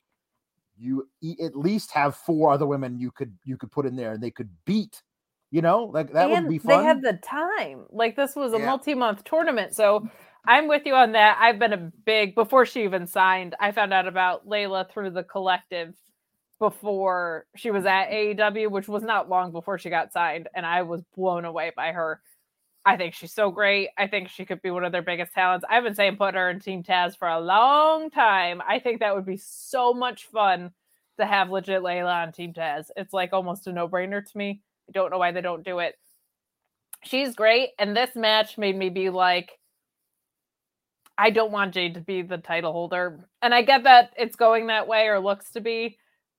you 0.76 1.08
at 1.42 1.56
least 1.56 1.90
have 1.92 2.14
four 2.14 2.52
other 2.52 2.66
women 2.66 2.98
you 2.98 3.10
could 3.10 3.32
you 3.44 3.56
could 3.56 3.72
put 3.72 3.86
in 3.86 3.96
there 3.96 4.12
and 4.12 4.22
they 4.22 4.30
could 4.30 4.50
beat. 4.64 5.02
You 5.50 5.62
know, 5.62 5.84
like 5.84 6.12
that 6.12 6.30
and 6.30 6.44
would 6.46 6.50
be 6.50 6.58
fun. 6.58 6.78
They 6.78 6.84
had 6.84 7.02
the 7.02 7.14
time. 7.24 7.86
Like 7.90 8.14
this 8.16 8.34
was 8.36 8.52
a 8.52 8.58
Yeah. 8.58 8.66
multi-month 8.66 9.24
tournament. 9.24 9.74
So 9.74 10.08
I'm 10.46 10.68
with 10.68 10.82
you 10.84 10.94
on 10.94 11.12
that. 11.12 11.38
I've 11.40 11.58
been 11.58 11.72
a 11.72 11.90
big 12.04 12.34
before 12.34 12.66
she 12.66 12.84
even 12.84 13.06
signed. 13.06 13.54
I 13.58 13.72
found 13.72 13.92
out 13.94 14.06
about 14.06 14.46
Leyla 14.46 14.90
through 14.90 15.10
the 15.10 15.22
collective 15.22 15.94
before 16.58 17.46
she 17.56 17.70
was 17.70 17.86
at 17.86 18.10
AEW, 18.10 18.70
which 18.70 18.88
was 18.88 19.02
not 19.02 19.28
long 19.28 19.52
before 19.52 19.78
she 19.78 19.90
got 19.90 20.12
signed, 20.12 20.48
and 20.54 20.64
I 20.64 20.82
was 20.82 21.02
blown 21.16 21.44
away 21.44 21.72
by 21.74 21.92
her. 21.92 22.20
I 22.84 22.96
think 22.96 23.14
she's 23.14 23.32
so 23.32 23.50
great. 23.50 23.88
I 23.96 24.06
think 24.06 24.28
she 24.28 24.44
could 24.44 24.60
be 24.60 24.70
one 24.70 24.84
of 24.84 24.92
their 24.92 25.02
biggest 25.02 25.32
talents. 25.32 25.64
I've 25.68 25.84
been 25.84 25.94
saying 25.94 26.16
put 26.16 26.34
her 26.34 26.50
in 26.50 26.60
Team 26.60 26.82
Taz 26.82 27.16
for 27.16 27.28
a 27.28 27.40
long 27.40 28.10
time. 28.10 28.60
I 28.68 28.78
think 28.78 29.00
that 29.00 29.14
would 29.14 29.24
be 29.24 29.38
so 29.38 29.94
much 29.94 30.26
fun 30.26 30.72
to 31.18 31.24
have 31.24 31.50
legit 31.50 31.82
Leyla 31.82 32.26
on 32.26 32.32
Team 32.32 32.52
Taz. 32.52 32.90
It's 32.96 33.14
like 33.14 33.32
almost 33.32 33.66
a 33.66 33.72
no-brainer 33.72 34.24
to 34.24 34.38
me. 34.38 34.60
I 34.88 34.92
don't 34.92 35.10
know 35.10 35.18
why 35.18 35.32
they 35.32 35.40
don't 35.40 35.64
do 35.64 35.78
it. 35.78 35.94
She's 37.02 37.34
great, 37.34 37.70
and 37.78 37.96
this 37.96 38.14
match 38.14 38.58
made 38.58 38.76
me 38.76 38.90
be 38.90 39.08
like, 39.08 39.58
I 41.16 41.30
don't 41.30 41.52
want 41.52 41.74
Jade 41.74 41.94
to 41.94 42.00
be 42.00 42.22
the 42.22 42.38
title 42.38 42.72
holder. 42.72 43.28
And 43.42 43.54
I 43.54 43.62
get 43.62 43.84
that 43.84 44.12
it's 44.16 44.36
going 44.36 44.66
that 44.66 44.88
way 44.88 45.06
or 45.06 45.20
looks 45.20 45.50
to 45.52 45.60
be, 45.60 45.98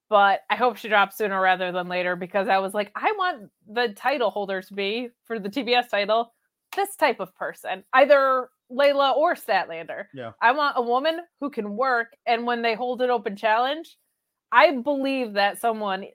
but 0.09 0.41
I 0.49 0.55
hope 0.55 0.77
she 0.77 0.89
drops 0.89 1.17
sooner 1.17 1.39
rather 1.39 1.71
than 1.71 1.87
later 1.87 2.15
because 2.15 2.47
I 2.47 2.57
was 2.57 2.73
like, 2.73 2.91
I 2.95 3.13
want 3.17 3.49
the 3.67 3.93
title 3.95 4.29
holder 4.29 4.61
to 4.61 4.73
be 4.73 5.09
for 5.25 5.39
the 5.39 5.49
TBS 5.49 5.89
title 5.89 6.33
this 6.75 6.95
type 6.95 7.19
of 7.19 7.33
person, 7.35 7.83
either 7.93 8.49
Leyla 8.71 9.15
or 9.15 9.35
Statlander. 9.35 10.05
Yeah. 10.13 10.31
I 10.41 10.51
want 10.51 10.77
a 10.77 10.81
woman 10.81 11.19
who 11.39 11.49
can 11.49 11.75
work, 11.75 12.15
and 12.25 12.45
when 12.45 12.61
they 12.61 12.75
hold 12.75 13.01
an 13.01 13.09
open 13.09 13.35
challenge, 13.35 13.97
I 14.51 14.71
believe 14.71 15.33
that 15.33 15.59
someone, 15.59 16.05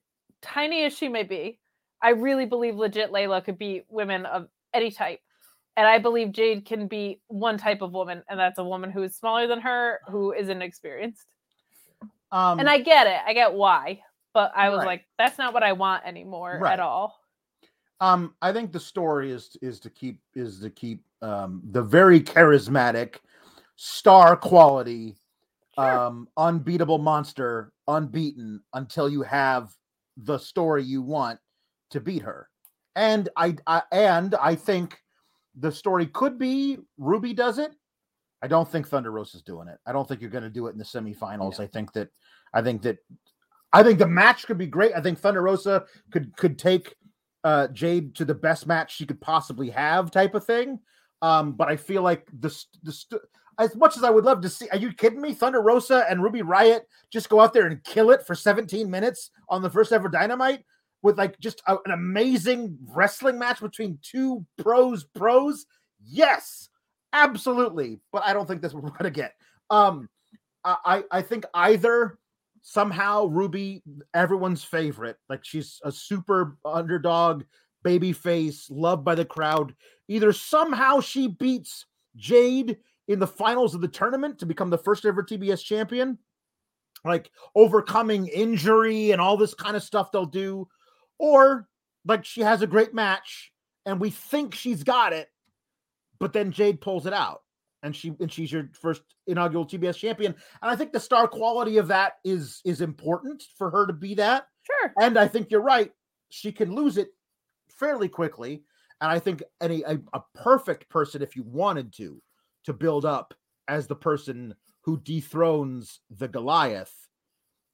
tiny 0.42 0.84
as 0.84 0.96
she 0.96 1.08
may 1.08 1.22
be, 1.22 1.58
I 2.02 2.10
really 2.10 2.46
believe 2.46 2.76
legit 2.76 3.10
Leyla 3.10 3.44
could 3.44 3.58
beat 3.58 3.84
women 3.88 4.26
of 4.26 4.48
any 4.72 4.90
type. 4.90 5.20
And 5.76 5.86
I 5.86 5.98
believe 5.98 6.32
Jade 6.32 6.64
can 6.66 6.86
be 6.88 7.20
one 7.28 7.56
type 7.56 7.80
of 7.80 7.92
woman, 7.92 8.22
and 8.28 8.38
that's 8.38 8.58
a 8.58 8.64
woman 8.64 8.90
who 8.90 9.02
is 9.02 9.16
smaller 9.16 9.46
than 9.46 9.60
her, 9.60 10.00
who 10.08 10.32
isn't 10.32 10.62
experienced. 10.62 11.26
um, 12.32 12.58
And 12.58 12.68
I 12.68 12.78
get 12.78 13.06
it. 13.06 13.20
I 13.26 13.32
get 13.32 13.54
why. 13.54 14.02
But 14.34 14.52
I 14.54 14.68
was 14.68 14.78
Right. 14.78 14.86
like, 14.86 15.08
that's 15.18 15.38
not 15.38 15.54
what 15.54 15.62
I 15.62 15.72
want 15.72 16.04
anymore 16.06 16.58
Right. 16.60 16.72
at 16.74 16.80
all. 16.80 17.18
Um, 18.00 18.34
I 18.40 18.52
think 18.52 18.72
the 18.72 18.80
story 18.80 19.30
is 19.30 19.56
is 19.60 19.78
to 19.80 19.90
keep 19.90 20.20
is 20.34 20.60
to 20.60 20.70
keep 20.70 21.02
um 21.22 21.60
the 21.72 21.82
very 21.82 22.20
charismatic, 22.20 23.16
star 23.76 24.36
quality, 24.36 25.16
Sure. 25.74 25.84
um, 25.84 26.28
unbeatable 26.36 26.98
monster 26.98 27.72
unbeaten 27.88 28.62
until 28.74 29.08
you 29.08 29.22
have 29.22 29.74
the 30.16 30.38
story 30.38 30.82
you 30.82 31.02
want 31.02 31.38
to 31.90 32.00
beat 32.00 32.22
her. 32.22 32.48
And 32.96 33.28
I, 33.36 33.56
I 33.66 33.82
and 33.92 34.34
I 34.36 34.54
think 34.54 34.98
the 35.58 35.72
story 35.72 36.06
could 36.06 36.38
be 36.38 36.78
Ruby 36.98 37.34
does 37.34 37.58
it. 37.58 37.72
I 38.42 38.46
don't 38.46 38.70
think 38.70 38.88
Thunder 38.88 39.10
Rosa's 39.10 39.42
doing 39.42 39.68
it. 39.68 39.78
I 39.86 39.92
don't 39.92 40.08
think 40.08 40.20
you're 40.20 40.30
going 40.30 40.44
to 40.44 40.50
do 40.50 40.66
it 40.66 40.72
in 40.72 40.78
the 40.78 40.84
semifinals. 40.84 41.60
I 41.60 41.66
think 41.66 41.92
that 41.92 42.08
I 42.54 42.62
think 42.62 42.82
that 42.82 42.98
I 43.72 43.82
think 43.82 43.98
the 43.98 44.06
match 44.06 44.46
could 44.46 44.58
be 44.58 44.66
great. 44.66 44.92
I 44.94 45.00
think 45.00 45.18
Thunder 45.18 45.42
Rosa 45.42 45.84
could 46.10 46.36
could 46.36 46.58
take 46.58 46.94
uh 47.44 47.68
Jade 47.68 48.14
to 48.16 48.24
the 48.24 48.34
best 48.34 48.66
match 48.66 48.96
she 48.96 49.06
could 49.06 49.20
possibly 49.20 49.70
have 49.70 50.10
type 50.10 50.34
of 50.34 50.44
thing. 50.44 50.78
Um 51.22 51.52
but 51.52 51.68
I 51.68 51.76
feel 51.76 52.02
like 52.02 52.26
the 52.38 52.50
st- 52.50 53.22
as 53.58 53.76
much 53.76 53.98
as 53.98 54.04
I 54.04 54.10
would 54.10 54.24
love 54.24 54.40
to 54.40 54.48
see, 54.48 54.70
are 54.70 54.78
you 54.78 54.90
kidding 54.90 55.20
me? 55.20 55.34
Thunder 55.34 55.60
Rosa 55.60 56.06
and 56.08 56.22
Ruby 56.22 56.40
Riott 56.40 56.80
just 57.12 57.28
go 57.28 57.40
out 57.40 57.52
there 57.52 57.66
and 57.66 57.84
kill 57.84 58.10
it 58.10 58.26
for 58.26 58.34
17 58.34 58.90
minutes 58.90 59.30
on 59.50 59.60
the 59.60 59.68
first 59.68 59.92
ever 59.92 60.08
Dynamite 60.08 60.64
with 61.02 61.18
like 61.18 61.38
just 61.40 61.62
a, 61.66 61.76
an 61.84 61.92
amazing 61.92 62.78
wrestling 62.88 63.38
match 63.38 63.60
between 63.60 63.98
two 64.02 64.44
pros. 64.58 65.04
Pros, 65.04 65.66
yes, 66.04 66.68
absolutely. 67.12 68.00
But 68.12 68.24
I 68.24 68.32
don't 68.32 68.46
think 68.46 68.62
that's 68.62 68.74
what 68.74 68.82
we're 68.84 68.90
gonna 68.90 69.10
get. 69.10 69.34
Um, 69.70 70.08
I 70.64 71.04
I 71.10 71.22
think 71.22 71.44
either 71.54 72.18
somehow 72.62 73.26
Ruby, 73.26 73.82
everyone's 74.14 74.62
favorite, 74.64 75.16
like 75.28 75.44
she's 75.44 75.80
a 75.84 75.92
super 75.92 76.56
underdog, 76.64 77.44
baby 77.82 78.12
face, 78.12 78.68
loved 78.70 79.04
by 79.04 79.14
the 79.14 79.24
crowd. 79.24 79.74
Either 80.08 80.32
somehow 80.32 81.00
she 81.00 81.28
beats 81.28 81.86
Jade 82.16 82.78
in 83.08 83.18
the 83.18 83.26
finals 83.26 83.74
of 83.74 83.80
the 83.80 83.88
tournament 83.88 84.38
to 84.38 84.46
become 84.46 84.70
the 84.70 84.78
first 84.78 85.04
ever 85.04 85.22
TBS 85.22 85.64
champion, 85.64 86.18
like 87.04 87.30
overcoming 87.54 88.26
injury 88.28 89.12
and 89.12 89.20
all 89.20 89.36
this 89.36 89.54
kind 89.54 89.76
of 89.76 89.82
stuff 89.82 90.12
they'll 90.12 90.26
do, 90.26 90.68
or 91.20 91.68
like 92.06 92.24
she 92.24 92.40
has 92.40 92.62
a 92.62 92.66
great 92.66 92.94
match 92.94 93.52
and 93.84 94.00
we 94.00 94.10
think 94.10 94.54
she's 94.54 94.82
got 94.82 95.12
it, 95.12 95.28
but 96.18 96.32
then 96.32 96.50
Jade 96.50 96.80
pulls 96.80 97.04
it 97.04 97.12
out 97.12 97.42
and 97.82 97.94
she 97.94 98.14
and 98.20 98.32
she's 98.32 98.50
your 98.50 98.70
first 98.72 99.02
inaugural 99.26 99.66
TBS 99.66 99.96
champion. 99.96 100.34
And 100.62 100.70
I 100.70 100.76
think 100.76 100.92
the 100.92 101.00
star 101.00 101.28
quality 101.28 101.76
of 101.76 101.88
that 101.88 102.14
is 102.24 102.62
is 102.64 102.80
important 102.80 103.44
for 103.56 103.70
her 103.70 103.86
to 103.86 103.92
be 103.92 104.14
that. 104.14 104.46
Sure. 104.62 104.92
And 104.98 105.18
I 105.18 105.28
think 105.28 105.50
you're 105.50 105.60
right. 105.60 105.92
She 106.30 106.52
can 106.52 106.74
lose 106.74 106.96
it 106.96 107.08
fairly 107.78 108.08
quickly. 108.08 108.64
And 109.02 109.10
I 109.10 109.18
think 109.18 109.42
any 109.60 109.82
a, 109.82 109.98
a 110.14 110.22
perfect 110.34 110.88
person, 110.88 111.22
if 111.22 111.36
you 111.36 111.42
wanted 111.42 111.92
to, 111.94 112.20
to 112.64 112.72
build 112.72 113.04
up 113.04 113.34
as 113.68 113.86
the 113.86 113.96
person 113.96 114.54
who 114.82 114.98
dethrones 114.98 116.00
the 116.10 116.28
Goliath 116.28 116.94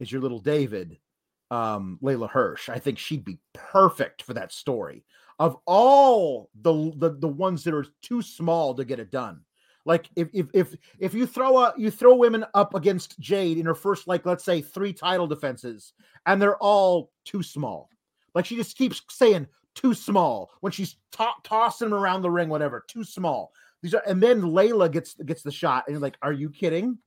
is 0.00 0.10
your 0.10 0.20
little 0.20 0.40
David, 0.40 0.98
um, 1.50 1.98
Leyla 2.02 2.28
Hirsch. 2.28 2.68
I 2.68 2.78
think 2.78 2.98
she'd 2.98 3.24
be 3.24 3.38
perfect 3.52 4.22
for 4.22 4.34
that 4.34 4.52
story. 4.52 5.04
Of 5.38 5.56
all 5.66 6.48
the, 6.62 6.92
the 6.96 7.10
the 7.10 7.28
ones 7.28 7.62
that 7.64 7.74
are 7.74 7.86
too 8.00 8.22
small 8.22 8.74
to 8.74 8.84
get 8.86 9.00
it 9.00 9.10
done, 9.10 9.40
like 9.84 10.08
if 10.16 10.28
if 10.32 10.46
if 10.54 10.74
if 10.98 11.14
you 11.14 11.26
throw 11.26 11.58
a 11.58 11.74
you 11.76 11.90
throw 11.90 12.14
women 12.14 12.44
up 12.54 12.74
against 12.74 13.20
Jade 13.20 13.58
in 13.58 13.66
her 13.66 13.74
first 13.74 14.08
like 14.08 14.24
let's 14.24 14.44
say 14.44 14.62
three 14.62 14.94
title 14.94 15.26
defenses, 15.26 15.92
and 16.24 16.40
they're 16.40 16.56
all 16.56 17.12
too 17.26 17.42
small. 17.42 17.90
Like 18.34 18.46
she 18.46 18.56
just 18.56 18.78
keeps 18.78 19.02
saying 19.10 19.46
too 19.74 19.92
small 19.92 20.50
when 20.60 20.72
she's 20.72 20.96
to- 21.12 21.28
tossing 21.44 21.90
them 21.90 21.98
around 21.98 22.22
the 22.22 22.30
ring, 22.30 22.48
whatever. 22.48 22.84
Too 22.88 23.04
small. 23.04 23.52
These 23.82 23.92
are, 23.92 24.02
and 24.06 24.22
then 24.22 24.40
Leyla 24.40 24.90
gets 24.90 25.14
gets 25.14 25.42
the 25.42 25.52
shot, 25.52 25.84
and 25.86 25.94
you're 25.94 26.00
like, 26.00 26.16
"Are 26.22 26.32
you 26.32 26.48
kidding?" 26.48 26.98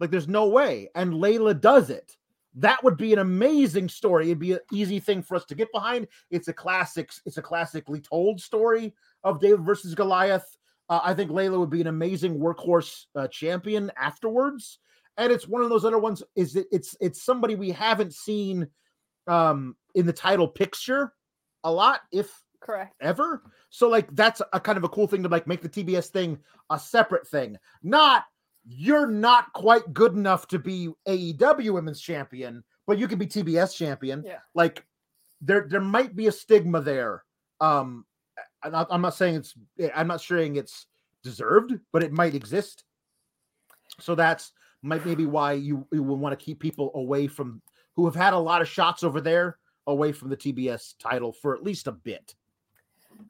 Like, 0.00 0.10
there's 0.10 0.28
no 0.28 0.46
way. 0.48 0.90
And 0.94 1.14
Leyla 1.14 1.60
does 1.60 1.90
it. 1.90 2.16
That 2.54 2.82
would 2.82 2.96
be 2.96 3.12
an 3.12 3.18
amazing 3.18 3.88
story. 3.88 4.26
It'd 4.26 4.38
be 4.38 4.52
an 4.52 4.60
easy 4.72 5.00
thing 5.00 5.22
for 5.22 5.36
us 5.36 5.44
to 5.46 5.54
get 5.54 5.70
behind. 5.72 6.08
It's 6.30 6.48
a 6.48 6.52
classic. 6.52 7.12
It's 7.26 7.36
a 7.36 7.42
classically 7.42 8.00
told 8.00 8.40
story 8.40 8.94
of 9.24 9.40
David 9.40 9.64
versus 9.64 9.94
Goliath. 9.94 10.56
Uh, 10.88 11.00
I 11.02 11.14
think 11.14 11.30
Leyla 11.30 11.58
would 11.58 11.70
be 11.70 11.82
an 11.82 11.86
amazing 11.86 12.38
workhorse 12.38 13.04
uh, 13.14 13.28
champion 13.28 13.92
afterwards. 13.96 14.78
And 15.18 15.32
it's 15.32 15.46
one 15.48 15.62
of 15.62 15.68
those 15.68 15.84
other 15.84 15.98
ones. 15.98 16.22
Is 16.36 16.56
it? 16.56 16.66
It's 16.72 16.96
it's 17.00 17.22
somebody 17.22 17.54
we 17.54 17.70
haven't 17.70 18.14
seen 18.14 18.68
um, 19.26 19.76
in 19.94 20.06
the 20.06 20.12
title 20.12 20.48
picture 20.48 21.12
a 21.64 21.72
lot, 21.72 22.00
if 22.12 22.32
Correct. 22.60 22.94
ever. 23.00 23.42
So 23.70 23.88
like 23.88 24.14
that's 24.14 24.40
a 24.52 24.60
kind 24.60 24.78
of 24.78 24.84
a 24.84 24.88
cool 24.88 25.06
thing 25.06 25.22
to 25.22 25.28
like 25.28 25.46
make 25.46 25.60
the 25.60 25.68
TBS 25.68 26.08
thing 26.08 26.38
a 26.70 26.78
separate 26.78 27.26
thing. 27.26 27.56
Not 27.82 28.24
you're 28.68 29.06
not 29.06 29.52
quite 29.54 29.94
good 29.94 30.12
enough 30.12 30.46
to 30.48 30.58
be 30.58 30.90
AEW 31.06 31.72
Women's 31.72 32.00
Champion, 32.00 32.62
but 32.86 32.98
you 32.98 33.08
can 33.08 33.18
be 33.18 33.26
TBS 33.26 33.74
champion. 33.74 34.22
Yeah. 34.26 34.38
Like 34.54 34.84
there 35.40 35.66
there 35.68 35.80
might 35.80 36.14
be 36.14 36.26
a 36.26 36.32
stigma 36.32 36.80
there. 36.80 37.24
Um 37.60 38.04
I'm 38.62 39.00
not, 39.00 39.14
saying 39.14 39.36
it's 39.36 39.54
I'm 39.94 40.08
not 40.08 40.20
saying 40.20 40.56
it's 40.56 40.86
deserved, 41.22 41.74
but 41.92 42.02
it 42.02 42.12
might 42.12 42.34
exist. 42.34 42.84
So 44.00 44.14
that's 44.14 44.52
might 44.82 45.06
maybe 45.06 45.26
why 45.26 45.52
you, 45.52 45.86
you 45.92 46.02
would 46.02 46.18
want 46.18 46.38
to 46.38 46.44
keep 46.44 46.60
people 46.60 46.90
away 46.94 47.26
from 47.26 47.62
who 47.94 48.04
have 48.04 48.14
had 48.14 48.32
a 48.32 48.38
lot 48.38 48.62
of 48.62 48.68
shots 48.68 49.02
over 49.02 49.20
there 49.20 49.58
away 49.86 50.12
from 50.12 50.28
the 50.28 50.36
TBS 50.36 50.94
title 50.98 51.32
for 51.32 51.54
at 51.54 51.62
least 51.62 51.86
a 51.86 51.92
bit. 51.92 52.34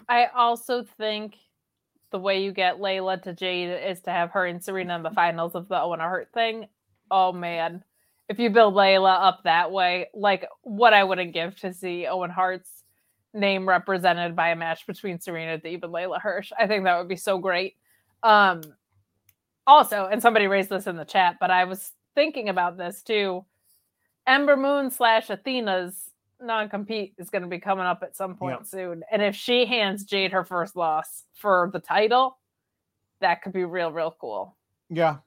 I 0.08 0.26
also 0.26 0.82
think 0.82 1.36
the 2.10 2.18
way 2.18 2.42
you 2.42 2.52
get 2.52 2.78
Leyla 2.78 3.22
to 3.22 3.32
Jade 3.32 3.70
is 3.90 4.00
to 4.02 4.10
have 4.10 4.30
her 4.30 4.46
and 4.46 4.62
Serena 4.62 4.96
in 4.96 5.02
the 5.02 5.10
finals 5.10 5.54
of 5.54 5.68
the 5.68 5.80
Owen 5.80 6.00
Hart 6.00 6.30
thing. 6.32 6.66
Oh 7.10 7.32
man, 7.32 7.84
if 8.28 8.38
you 8.38 8.50
build 8.50 8.74
Leyla 8.74 9.22
up 9.22 9.40
that 9.44 9.72
way, 9.72 10.08
like 10.14 10.46
what 10.62 10.94
I 10.94 11.04
wouldn't 11.04 11.34
give 11.34 11.56
to 11.60 11.72
see 11.72 12.06
Owen 12.06 12.30
Hart's 12.30 12.84
name 13.34 13.68
represented 13.68 14.34
by 14.34 14.50
a 14.50 14.56
match 14.56 14.86
between 14.86 15.20
Serena 15.20 15.58
Deeb 15.58 15.82
and 15.84 15.92
Leyla 15.92 16.20
Hirsch. 16.20 16.52
I 16.58 16.66
think 16.66 16.84
that 16.84 16.98
would 16.98 17.08
be 17.08 17.16
so 17.16 17.38
great. 17.38 17.76
Um, 18.22 18.62
also, 19.66 20.08
and 20.10 20.20
somebody 20.22 20.46
raised 20.46 20.70
this 20.70 20.86
in 20.86 20.96
the 20.96 21.04
chat, 21.04 21.36
but 21.40 21.50
I 21.50 21.64
was 21.64 21.92
thinking 22.14 22.48
about 22.48 22.76
this 22.76 23.02
too. 23.02 23.44
Ember 24.26 24.56
Moon 24.56 24.90
slash 24.90 25.30
Athena's 25.30 26.07
non-compete 26.40 27.14
is 27.18 27.30
going 27.30 27.42
to 27.42 27.48
be 27.48 27.58
coming 27.58 27.84
up 27.84 28.02
at 28.02 28.16
some 28.16 28.36
point 28.36 28.58
Yep. 28.60 28.66
soon. 28.66 29.02
And 29.10 29.22
if 29.22 29.34
she 29.34 29.66
hands 29.66 30.04
Jade 30.04 30.32
her 30.32 30.44
first 30.44 30.76
loss 30.76 31.24
for 31.34 31.70
the 31.72 31.80
title, 31.80 32.38
that 33.20 33.42
could 33.42 33.52
be 33.52 33.64
real, 33.64 33.90
real 33.92 34.14
cool. 34.20 34.56
Yeah. 34.90 35.18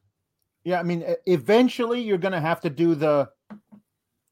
Yeah, 0.64 0.80
I 0.80 0.84
mean 0.84 1.04
eventually 1.26 2.02
you're 2.02 2.18
going 2.20 2.32
to 2.34 2.40
have 2.40 2.62
to 2.62 2.70
do 2.70 2.96
the 2.96 3.30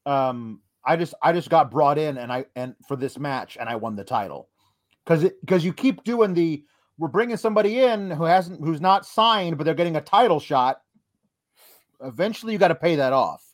um 0.06 0.60
I 0.84 0.96
just 0.96 1.12
I 1.22 1.32
just 1.32 1.50
got 1.50 1.70
brought 1.70 1.98
in 1.98 2.16
and 2.18 2.32
I 2.32 2.46
and 2.56 2.74
for 2.88 2.96
this 2.96 3.18
match 3.18 3.56
and 3.60 3.68
I 3.68 3.76
won 3.76 3.96
the 3.96 4.04
title. 4.04 4.48
Cuz 5.06 5.24
it 5.24 5.36
cuz 5.46 5.64
you 5.64 5.72
keep 5.72 6.04
doing 6.04 6.32
the 6.32 6.64
we're 6.98 7.08
bringing 7.08 7.36
somebody 7.36 7.80
in 7.80 8.10
who 8.10 8.24
hasn't 8.24 8.60
who's 8.64 8.80
not 8.80 9.04
signed 9.04 9.58
but 9.58 9.64
they're 9.64 9.74
getting 9.74 9.96
a 9.96 10.00
title 10.00 10.40
shot. 10.40 10.80
Eventually 12.00 12.52
you 12.54 12.58
got 12.58 12.68
to 12.68 12.74
pay 12.74 12.96
that 12.96 13.12
off. 13.12 13.44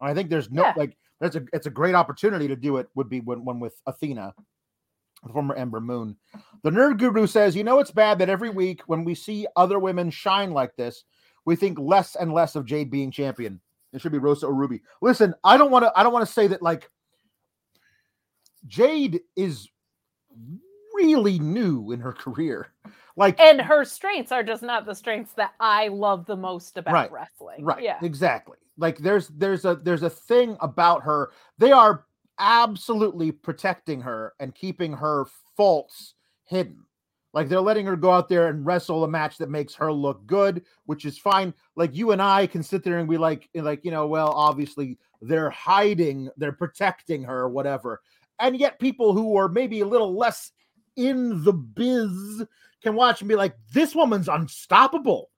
And 0.00 0.08
I 0.08 0.14
think 0.14 0.30
there's 0.30 0.50
no 0.50 0.62
Yeah. 0.62 0.74
like 0.76 0.96
that's 1.20 1.36
a 1.36 1.44
it's 1.52 1.66
a 1.66 1.70
great 1.70 1.94
opportunity 1.94 2.48
to 2.48 2.56
do 2.56 2.76
it 2.76 2.88
would 2.94 3.08
be 3.08 3.20
when 3.20 3.44
one 3.44 3.60
with 3.60 3.80
Athena 3.86 4.34
the 5.24 5.32
former 5.32 5.54
Ember 5.56 5.80
Moon. 5.80 6.16
The 6.62 6.70
nerd 6.70 6.98
guru 6.98 7.26
says, 7.26 7.56
"You 7.56 7.64
know 7.64 7.80
it's 7.80 7.90
bad 7.90 8.18
that 8.20 8.28
every 8.28 8.50
week 8.50 8.82
when 8.86 9.04
we 9.04 9.14
see 9.14 9.46
other 9.56 9.78
women 9.80 10.10
shine 10.10 10.52
like 10.52 10.76
this, 10.76 11.04
we 11.44 11.56
think 11.56 11.78
less 11.78 12.14
and 12.14 12.32
less 12.32 12.54
of 12.54 12.66
Jade 12.66 12.90
being 12.90 13.10
champion. 13.10 13.60
It 13.92 14.00
should 14.00 14.12
be 14.12 14.18
Rosa 14.18 14.46
or 14.46 14.54
Ruby. 14.54 14.82
Listen, 15.02 15.34
I 15.42 15.56
don't 15.56 15.70
want 15.70 15.84
to. 15.84 15.92
I 15.96 16.02
don't 16.02 16.12
want 16.12 16.26
to 16.26 16.32
say 16.32 16.46
that 16.48 16.62
like 16.62 16.88
Jade 18.66 19.20
is 19.34 19.68
really 20.94 21.38
new 21.38 21.92
in 21.92 22.00
her 22.00 22.12
career. 22.12 22.68
Like 23.16 23.40
And 23.40 23.60
her 23.60 23.84
strengths 23.84 24.30
are 24.30 24.42
just 24.44 24.62
not 24.62 24.86
the 24.86 24.94
strengths 24.94 25.32
that 25.32 25.52
I 25.58 25.88
love 25.88 26.26
the 26.26 26.36
most 26.36 26.76
about 26.76 26.92
Right, 26.94 27.10
wrestling. 27.12 27.64
right, 27.64 27.82
Yeah. 27.82 27.98
exactly. 28.02 28.58
Like 28.78 28.98
there's 28.98 29.28
there's 29.28 29.64
a 29.64 29.74
there's 29.74 30.04
a 30.04 30.10
thing 30.10 30.56
about 30.60 31.02
her. 31.02 31.32
They 31.58 31.72
are 31.72 32.06
absolutely 32.38 33.32
protecting 33.32 34.00
her 34.00 34.32
and 34.38 34.54
keeping 34.54 34.92
her 34.92 35.26
faults 35.56 36.14
hidden. 36.44 36.84
Like 37.34 37.48
they're 37.48 37.60
letting 37.60 37.84
her 37.86 37.96
go 37.96 38.10
out 38.10 38.28
there 38.28 38.48
and 38.48 38.64
wrestle 38.64 39.04
a 39.04 39.08
match 39.08 39.36
that 39.38 39.50
makes 39.50 39.74
her 39.74 39.92
look 39.92 40.26
good, 40.26 40.64
which 40.86 41.04
is 41.04 41.18
fine. 41.18 41.52
Like 41.76 41.94
you 41.94 42.12
and 42.12 42.22
I 42.22 42.46
can 42.46 42.62
sit 42.62 42.82
there 42.82 42.98
and 42.98 43.08
be 43.08 43.18
like, 43.18 43.50
like 43.54 43.84
you 43.84 43.90
know, 43.90 44.06
well, 44.06 44.30
obviously 44.30 44.98
they're 45.20 45.50
hiding, 45.50 46.30
they're 46.36 46.52
protecting 46.52 47.22
her, 47.24 47.48
whatever. 47.48 48.00
And 48.40 48.56
yet, 48.56 48.78
people 48.78 49.12
who 49.12 49.36
are 49.36 49.48
maybe 49.48 49.80
a 49.80 49.86
little 49.86 50.16
less 50.16 50.52
in 50.96 51.42
the 51.44 51.52
biz 51.52 52.44
can 52.82 52.94
watch 52.94 53.20
and 53.20 53.28
be 53.28 53.34
like, 53.34 53.56
this 53.72 53.94
woman's 53.94 54.28
unstoppable. 54.28 55.30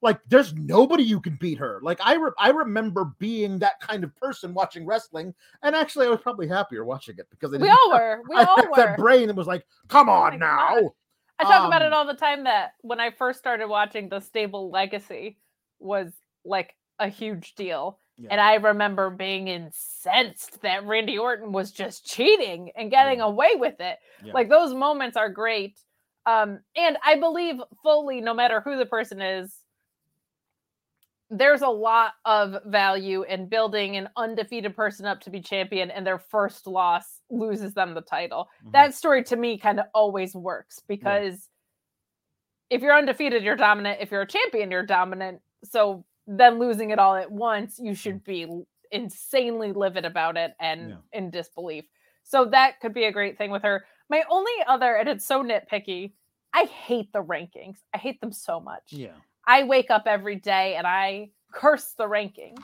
Like, 0.00 0.20
there's 0.28 0.54
nobody 0.54 1.02
you 1.02 1.20
can 1.20 1.36
beat 1.40 1.58
her. 1.58 1.80
Like, 1.82 1.98
I 2.02 2.14
re- 2.14 2.30
I 2.38 2.50
remember 2.50 3.06
being 3.18 3.58
that 3.58 3.80
kind 3.80 4.04
of 4.04 4.14
person 4.16 4.54
watching 4.54 4.86
wrestling, 4.86 5.34
and 5.62 5.74
actually, 5.74 6.06
I 6.06 6.10
was 6.10 6.20
probably 6.20 6.46
happier 6.46 6.84
watching 6.84 7.16
it 7.18 7.26
because 7.30 7.52
I 7.52 7.56
We 7.58 7.68
all 7.68 7.90
have- 7.92 8.00
were. 8.00 8.22
We 8.28 8.36
I 8.36 8.44
all 8.44 8.56
had 8.56 8.68
that 8.76 8.96
brain 8.96 9.26
that 9.26 9.34
was 9.36 9.48
like, 9.48 9.66
come 9.88 10.08
Oh 10.08 10.12
on 10.12 10.32
my 10.32 10.36
now. 10.46 10.74
God. 10.80 10.90
I 11.40 11.44
talk 11.44 11.66
about 11.68 11.82
it 11.82 11.92
Um, 11.92 11.94
all 11.94 12.04
the 12.06 12.14
time 12.14 12.44
that 12.44 12.72
when 12.80 12.98
I 13.00 13.10
first 13.10 13.38
started 13.38 13.68
watching 13.68 14.08
The 14.08 14.20
Stable 14.20 14.70
Legacy 14.70 15.38
was 15.78 16.12
like 16.44 16.74
a 16.98 17.08
huge 17.08 17.54
deal. 17.54 17.98
Yeah. 18.16 18.28
And 18.32 18.40
I 18.40 18.54
remember 18.54 19.10
being 19.10 19.46
incensed 19.46 20.60
that 20.62 20.84
Randy 20.84 21.16
Orton 21.18 21.52
was 21.52 21.70
just 21.70 22.04
cheating 22.04 22.72
and 22.76 22.90
getting 22.90 23.20
away 23.20 23.50
with 23.54 23.80
it. 23.80 23.98
Yeah. 24.24 24.32
Like 24.32 24.48
those 24.48 24.74
moments 24.74 25.16
are 25.16 25.28
great. 25.28 25.78
Um, 26.26 26.58
and 26.76 26.98
I 27.04 27.20
believe 27.20 27.56
fully, 27.84 28.20
no 28.20 28.34
matter 28.34 28.60
who 28.60 28.76
the 28.76 28.86
person 28.86 29.20
is, 29.20 29.54
there's 31.30 31.60
a 31.62 31.68
lot 31.68 32.12
of 32.24 32.56
value 32.66 33.22
in 33.24 33.48
building 33.48 33.96
an 33.96 34.08
undefeated 34.16 34.74
person 34.74 35.04
up 35.06 35.20
to 35.20 35.30
be 35.30 35.40
champion 35.40 35.90
and 35.90 36.06
their 36.06 36.18
first 36.18 36.66
loss 36.66 37.20
loses 37.30 37.74
them 37.74 37.92
the 37.94 38.00
title 38.00 38.48
Mhm. 38.64 38.72
that 38.72 38.94
story 38.94 39.22
to 39.24 39.36
me 39.36 39.58
kind 39.58 39.78
of 39.78 39.86
always 39.94 40.34
works 40.34 40.80
because 40.88 41.48
if 42.70 42.82
you're 42.82 42.94
undefeated, 42.94 43.42
you're 43.42 43.56
dominant. 43.56 43.98
If 44.00 44.10
you're 44.10 44.22
a 44.22 44.26
champion, 44.26 44.70
you're 44.70 44.84
dominant. 44.84 45.40
So 45.64 46.04
then 46.26 46.58
losing 46.58 46.90
it 46.90 46.98
all 46.98 47.14
at 47.16 47.30
once, 47.30 47.78
you 47.78 47.94
should 47.94 48.22
be 48.24 48.46
insanely 48.90 49.72
livid 49.72 50.04
about 50.04 50.36
it 50.36 50.54
and 50.60 50.90
Yeah. 50.90 50.96
in 51.12 51.30
disbelief. 51.30 51.86
So 52.24 52.44
that 52.46 52.78
could 52.80 52.92
be 52.92 53.04
a 53.04 53.12
great 53.12 53.38
thing 53.38 53.50
with 53.50 53.62
her. 53.62 53.86
My 54.10 54.22
only 54.28 54.52
other, 54.66 54.94
and 54.96 55.08
it's 55.08 55.24
so 55.24 55.42
nitpicky, 55.42 56.12
I 56.52 56.64
hate 56.64 57.10
the 57.12 57.22
rankings. 57.22 57.78
I 57.94 57.98
hate 57.98 58.20
them 58.20 58.32
so 58.32 58.60
much. 58.60 58.92
Yeah. 58.92 59.16
I 59.48 59.64
wake 59.64 59.90
up 59.90 60.02
every 60.04 60.36
day 60.36 60.74
and 60.76 60.86
I 60.86 61.30
curse 61.52 61.94
the 61.96 62.06
ranking. 62.06 62.56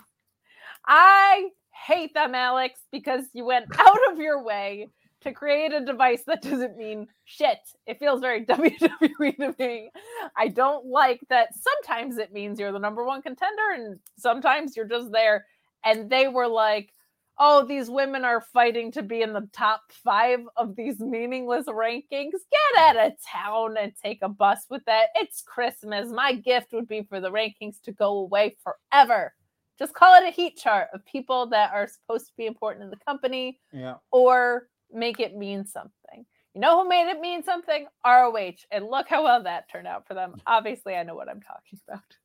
I 0.86 1.48
hate 1.86 2.12
them, 2.12 2.34
Alex, 2.34 2.78
because 2.92 3.24
you 3.32 3.46
went 3.46 3.66
out 3.78 4.12
of 4.12 4.18
your 4.18 4.44
way 4.44 4.88
to 5.22 5.32
create 5.32 5.72
a 5.72 5.82
device 5.82 6.24
that 6.26 6.42
doesn't 6.42 6.76
mean 6.76 7.08
shit. 7.24 7.58
It 7.86 7.98
feels 7.98 8.20
very 8.20 8.44
WWE 8.46 9.36
to 9.36 9.54
me. 9.58 9.90
I 10.36 10.48
don't 10.48 10.84
like 10.84 11.20
that 11.30 11.48
sometimes 11.54 12.18
it 12.18 12.34
means 12.34 12.60
you're 12.60 12.70
the 12.70 12.78
number 12.78 13.02
one 13.06 13.22
contender 13.22 13.72
and 13.74 13.98
sometimes 14.18 14.76
you're 14.76 14.86
just 14.86 15.10
there. 15.10 15.46
And 15.86 16.10
they 16.10 16.28
were 16.28 16.48
like, 16.48 16.90
oh, 17.38 17.64
these 17.66 17.90
women 17.90 18.24
are 18.24 18.40
fighting 18.40 18.92
to 18.92 19.02
be 19.02 19.22
in 19.22 19.32
the 19.32 19.48
top 19.52 19.80
five 19.90 20.40
of 20.56 20.76
these 20.76 21.00
meaningless 21.00 21.66
rankings. 21.66 22.30
Get 22.32 22.78
out 22.78 22.96
of 22.96 23.12
town 23.26 23.76
and 23.76 23.92
take 24.02 24.20
a 24.22 24.28
bus 24.28 24.66
with 24.70 24.84
that. 24.86 25.08
It's 25.16 25.42
Christmas. 25.42 26.08
My 26.10 26.32
gift 26.34 26.72
would 26.72 26.86
be 26.88 27.02
for 27.02 27.20
the 27.20 27.30
rankings 27.32 27.80
to 27.82 27.92
go 27.92 28.18
away 28.18 28.56
forever. 28.62 29.34
Just 29.78 29.94
call 29.94 30.14
it 30.22 30.28
a 30.28 30.30
heat 30.30 30.56
chart 30.56 30.88
of 30.94 31.04
people 31.04 31.46
that 31.48 31.72
are 31.72 31.88
supposed 31.88 32.26
to 32.28 32.32
be 32.36 32.46
important 32.46 32.84
in 32.84 32.90
the 32.90 33.04
company 33.04 33.58
Yeah. 33.72 33.96
or 34.12 34.68
make 34.92 35.18
it 35.18 35.36
mean 35.36 35.66
something. 35.66 36.24
You 36.54 36.60
know 36.60 36.80
who 36.80 36.88
made 36.88 37.10
it 37.10 37.20
mean 37.20 37.42
something? 37.42 37.88
ROH. 38.06 38.52
And 38.70 38.86
look 38.88 39.08
how 39.08 39.24
well 39.24 39.42
that 39.42 39.68
turned 39.68 39.88
out 39.88 40.06
for 40.06 40.14
them. 40.14 40.36
Obviously, 40.46 40.94
I 40.94 41.02
know 41.02 41.16
what 41.16 41.28
I'm 41.28 41.40
talking 41.40 41.80
about. 41.88 42.16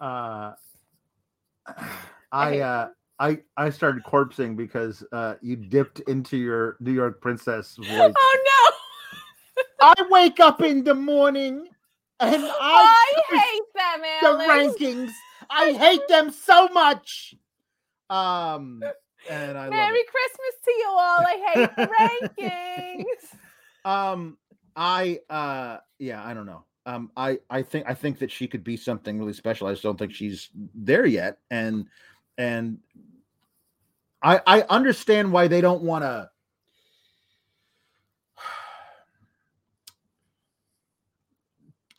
Uh, 0.00 0.54
I 2.32 2.56
I 2.56 2.58
uh, 2.58 2.88
I 3.18 3.40
I 3.56 3.70
started 3.70 4.02
corpsing 4.04 4.56
because 4.56 5.04
uh, 5.12 5.34
you 5.40 5.56
dipped 5.56 6.00
into 6.00 6.36
your 6.36 6.76
New 6.80 6.92
York 6.92 7.20
princess 7.20 7.76
voice. 7.80 8.14
Oh 8.16 8.72
no! 9.80 9.94
I 9.94 10.06
wake 10.10 10.40
up 10.40 10.62
in 10.62 10.84
the 10.84 10.94
morning 10.94 11.68
and 12.20 12.42
I, 12.60 13.12
I 13.30 13.36
hate 13.36 13.62
them, 13.74 14.02
the 14.22 14.44
rankings. 14.44 15.10
I 15.50 15.72
hate 15.72 16.06
them 16.08 16.30
so 16.30 16.68
much. 16.68 17.34
Um, 18.08 18.82
and 19.28 19.58
I 19.58 19.68
Merry. 19.68 20.04
Christmas 20.04 20.54
to 20.64 20.70
you 20.70 20.88
all. 20.88 21.20
I 21.20 21.52
hate 21.54 21.76
the 21.76 23.06
rankings. 23.86 23.90
Um, 23.90 24.38
I 24.76 25.20
uh, 25.28 25.78
yeah, 25.98 26.24
I 26.24 26.34
don't 26.34 26.46
know. 26.46 26.64
Um, 26.86 27.10
I 27.16 27.38
I 27.50 27.62
think 27.62 27.86
I 27.88 27.94
think 27.94 28.18
that 28.18 28.30
she 28.30 28.46
could 28.46 28.64
be 28.64 28.76
something 28.76 29.18
really 29.18 29.32
special. 29.32 29.66
I 29.66 29.72
just 29.72 29.82
don't 29.82 29.98
think 29.98 30.14
she's 30.14 30.50
there 30.74 31.06
yet, 31.06 31.38
and 31.50 31.86
and 32.38 32.78
I 34.22 34.40
I 34.46 34.62
understand 34.62 35.32
why 35.32 35.48
they 35.48 35.60
don't 35.60 35.82
want 35.82 36.04
to. 36.04 36.30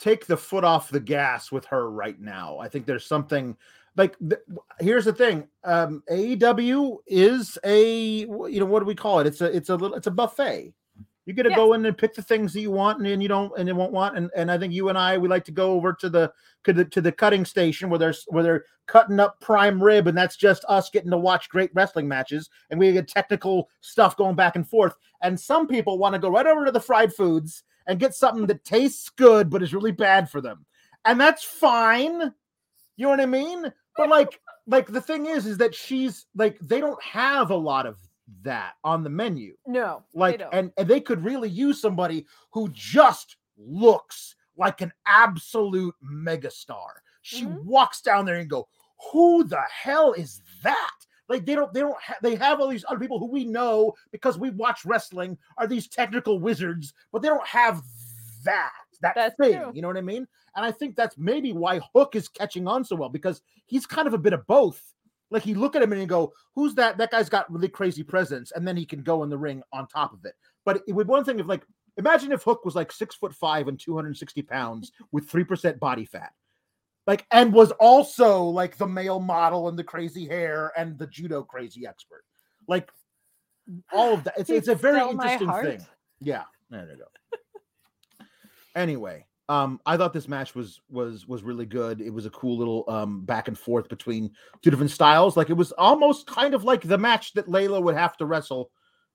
take 0.03 0.25
the 0.25 0.35
foot 0.35 0.65
off 0.65 0.89
the 0.89 0.99
gas 0.99 1.49
with 1.49 1.63
her 1.65 1.89
right 1.89 2.19
now. 2.19 2.57
I 2.57 2.67
think 2.67 2.85
there's 2.85 3.05
something 3.05 3.55
like 3.95 4.17
th- 4.19 4.41
here's 4.81 5.05
the 5.05 5.13
thing. 5.13 5.47
Um 5.63 6.03
AEW 6.11 6.97
is 7.07 7.57
a 7.63 7.85
you 8.25 8.59
know 8.59 8.65
what 8.65 8.79
do 8.79 8.85
we 8.85 8.95
call 8.95 9.19
it? 9.21 9.27
It's 9.27 9.39
a 9.39 9.45
it's 9.55 9.69
a 9.69 9.75
little 9.75 9.95
it's 9.95 10.07
a 10.07 10.11
buffet. 10.11 10.73
You 11.25 11.33
get 11.33 11.43
to 11.43 11.49
Yes. 11.49 11.57
go 11.57 11.73
in 11.73 11.85
and 11.85 11.97
pick 11.97 12.13
the 12.15 12.21
things 12.21 12.51
that 12.53 12.61
you 12.61 12.71
want 12.71 12.97
and 12.97 13.07
then 13.07 13.21
you 13.21 13.27
don't 13.27 13.57
and 13.57 13.67
you 13.67 13.75
won't 13.75 13.93
want 13.93 14.17
and, 14.17 14.29
and 14.35 14.51
I 14.51 14.57
think 14.57 14.73
you 14.73 14.89
and 14.89 14.97
I 14.97 15.17
we 15.17 15.29
like 15.29 15.45
to 15.45 15.51
go 15.51 15.71
over 15.71 15.93
to 15.93 16.09
the 16.09 16.33
to 16.65 16.73
the 16.73 16.85
to 16.85 17.01
the 17.01 17.11
cutting 17.11 17.45
station 17.45 17.89
where 17.89 17.99
there's 17.99 18.25
where 18.27 18.43
they're 18.43 18.65
cutting 18.87 19.19
up 19.19 19.39
prime 19.39 19.81
rib 19.81 20.07
and 20.07 20.17
that's 20.17 20.35
just 20.35 20.65
us 20.67 20.89
getting 20.89 21.11
to 21.11 21.17
watch 21.17 21.49
great 21.49 21.71
wrestling 21.73 22.07
matches 22.07 22.49
and 22.69 22.79
we 22.79 22.91
get 22.91 23.07
technical 23.07 23.69
stuff 23.79 24.17
going 24.17 24.35
back 24.35 24.57
and 24.57 24.67
forth 24.67 24.95
and 25.21 25.39
some 25.39 25.67
people 25.67 25.97
want 25.97 26.13
to 26.13 26.19
go 26.19 26.29
right 26.29 26.47
over 26.47 26.65
to 26.65 26.71
the 26.71 26.79
fried 26.79 27.13
foods 27.13 27.63
and 27.87 27.99
get 27.99 28.13
something 28.13 28.45
that 28.47 28.63
tastes 28.65 29.09
good 29.09 29.49
but 29.49 29.63
is 29.63 29.73
really 29.73 29.91
bad 29.91 30.29
for 30.29 30.41
them. 30.41 30.65
And 31.05 31.19
that's 31.19 31.43
fine. 31.43 32.33
You 32.95 33.05
know 33.05 33.09
what 33.09 33.19
I 33.19 33.25
mean? 33.25 33.71
But 33.97 34.09
like 34.09 34.39
like 34.67 34.87
the 34.87 35.01
thing 35.01 35.25
is 35.25 35.45
is 35.45 35.57
that 35.57 35.75
she's 35.75 36.25
like 36.35 36.57
they 36.59 36.79
don't 36.79 37.01
have 37.03 37.51
a 37.51 37.55
lot 37.55 37.85
of 37.85 37.97
that 38.43 38.73
on 38.83 39.03
the 39.03 39.09
menu. 39.09 39.55
No, 39.67 40.03
Like 40.13 40.41
and, 40.51 40.71
and 40.77 40.87
they 40.87 41.01
could 41.01 41.23
really 41.23 41.49
use 41.49 41.79
somebody 41.81 42.25
who 42.51 42.69
just 42.71 43.37
looks 43.57 44.35
like 44.57 44.81
an 44.81 44.91
absolute 45.05 45.95
megastar. 46.03 46.91
She 47.21 47.45
Mhm. 47.45 47.63
walks 47.63 48.01
down 48.01 48.25
there 48.25 48.35
and 48.37 48.49
go, 48.49 48.67
"Who 49.11 49.43
the 49.43 49.61
hell 49.69 50.13
is 50.13 50.41
that?" 50.63 50.91
Like 51.29 51.45
they 51.45 51.55
don't 51.55 51.73
they 51.73 51.79
don't 51.79 51.99
ha- 52.01 52.17
they 52.21 52.35
have 52.35 52.59
all 52.59 52.67
these 52.67 52.85
other 52.87 52.99
people 52.99 53.17
who 53.19 53.27
we 53.31 53.45
know 53.45 53.93
because 54.11 54.37
we 54.37 54.49
watch 54.51 54.85
wrestling 54.85 55.37
are 55.57 55.67
these 55.67 55.87
technical 55.87 56.39
wizards, 56.39 56.93
but 57.11 57.21
they 57.21 57.29
don't 57.29 57.47
have 57.47 57.81
that 58.43 58.71
that 59.01 59.15
That's 59.15 59.35
thing. 59.35 59.57
true. 59.59 59.71
You 59.73 59.81
know 59.81 59.87
what 59.89 59.97
I 59.97 60.01
mean? 60.01 60.27
And 60.55 60.63
I 60.65 60.71
think 60.71 60.95
that's 60.95 61.17
maybe 61.17 61.51
why 61.51 61.79
Hook 61.93 62.15
is 62.15 62.29
catching 62.29 62.67
on 62.67 62.85
so 62.85 62.95
well 62.95 63.09
because 63.09 63.41
he's 63.65 63.85
kind 63.85 64.07
of 64.07 64.13
a 64.13 64.17
bit 64.17 64.33
of 64.33 64.45
both. 64.47 64.92
Like 65.33 65.47
you 65.47 65.55
look 65.55 65.75
at 65.75 65.81
him 65.81 65.91
and 65.91 65.99
you 65.99 66.05
go, 66.05 66.31
"Who's 66.53 66.75
that? 66.75 66.97
That 66.99 67.09
guy's 67.09 67.27
got 67.27 67.51
really 67.51 67.67
crazy 67.67 68.03
presence," 68.03 68.51
and 68.51 68.67
then 68.67 68.77
he 68.77 68.85
can 68.85 69.01
go 69.01 69.23
in 69.23 69.29
the 69.29 69.37
ring 69.37 69.63
on 69.73 69.87
top 69.87 70.13
of 70.13 70.23
it. 70.25 70.35
But 70.63 70.83
it 70.87 70.93
would 70.93 71.07
one 71.07 71.25
thing 71.25 71.39
if 71.39 71.47
like 71.47 71.65
imagine 71.97 72.31
if 72.31 72.43
Hook 72.43 72.63
was 72.63 72.75
like 72.75 72.91
six 72.91 73.15
foot 73.15 73.33
five 73.33 73.67
and 73.67 73.79
two 73.79 73.95
hundred 73.95 74.09
and 74.09 74.17
sixty 74.17 74.43
pounds 74.43 74.91
with 75.11 75.27
three 75.27 75.43
percent 75.43 75.79
body 75.79 76.05
fat, 76.05 76.33
like 77.07 77.25
and 77.31 77.51
was 77.51 77.71
also 77.71 78.43
like 78.43 78.77
the 78.77 78.85
male 78.85 79.19
model 79.19 79.69
and 79.69 79.77
the 79.77 79.83
crazy 79.83 80.27
hair 80.27 80.71
and 80.77 80.99
the 80.99 81.07
judo 81.07 81.41
crazy 81.41 81.87
expert, 81.87 82.23
like 82.67 82.91
all 83.91 84.13
of 84.13 84.23
that. 84.25 84.35
It's 84.37 84.51
it's 84.51 84.67
a 84.67 84.75
very 84.75 85.01
interesting 85.01 85.51
thing. 85.51 85.85
Yeah, 86.21 86.43
there 86.69 86.87
you 86.91 86.97
go. 86.97 88.25
anyway, 88.75 89.25
um, 89.49 89.79
I 89.85 89.97
thought 89.97 90.13
this 90.13 90.27
match 90.27 90.55
was 90.55 90.79
was 90.89 91.27
was 91.27 91.43
really 91.43 91.65
good. 91.65 92.01
It 92.01 92.11
was 92.13 92.25
a 92.25 92.29
cool 92.29 92.57
little 92.57 92.85
um 92.87 93.25
back 93.25 93.47
and 93.47 93.57
forth 93.57 93.89
between 93.89 94.31
two 94.61 94.71
different 94.71 94.91
styles. 94.91 95.35
Like 95.35 95.49
it 95.49 95.57
was 95.57 95.71
almost 95.73 96.27
kind 96.27 96.53
of 96.53 96.63
like 96.63 96.81
the 96.81 96.97
match 96.97 97.33
that 97.33 97.47
Leyla 97.47 97.81
would 97.83 97.95
have 97.95 98.15
to 98.17 98.25
wrestle 98.25 98.71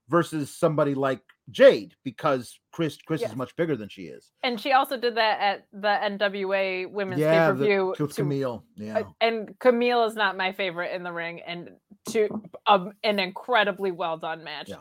versus 0.08 0.50
somebody 0.50 0.94
like 0.94 1.20
Jade 1.50 1.94
because 2.04 2.58
Kris 2.72 2.98
Kris 3.06 3.20
Yes. 3.22 3.30
is 3.30 3.36
much 3.36 3.54
bigger 3.56 3.76
than 3.76 3.88
she 3.88 4.02
is. 4.02 4.30
And 4.42 4.60
she 4.60 4.72
also 4.72 4.96
did 4.96 5.16
that 5.16 5.40
at 5.40 5.66
the 5.72 5.88
NWA 5.88 6.90
Women's 6.90 7.20
yeah, 7.20 7.46
Pay 7.50 7.52
Per 7.58 7.64
View. 7.64 7.94
with 7.98 8.16
Kamille. 8.16 8.62
Yeah, 8.76 9.02
and 9.20 9.58
Kamille 9.58 10.06
is 10.06 10.14
not 10.14 10.36
my 10.36 10.52
favorite 10.52 10.94
in 10.94 11.02
the 11.02 11.12
ring, 11.12 11.40
and 11.46 11.70
to 12.10 12.28
um, 12.66 12.92
an 13.02 13.18
incredibly 13.18 13.92
well 13.92 14.18
done 14.18 14.44
match. 14.44 14.68
Yeah. 14.68 14.76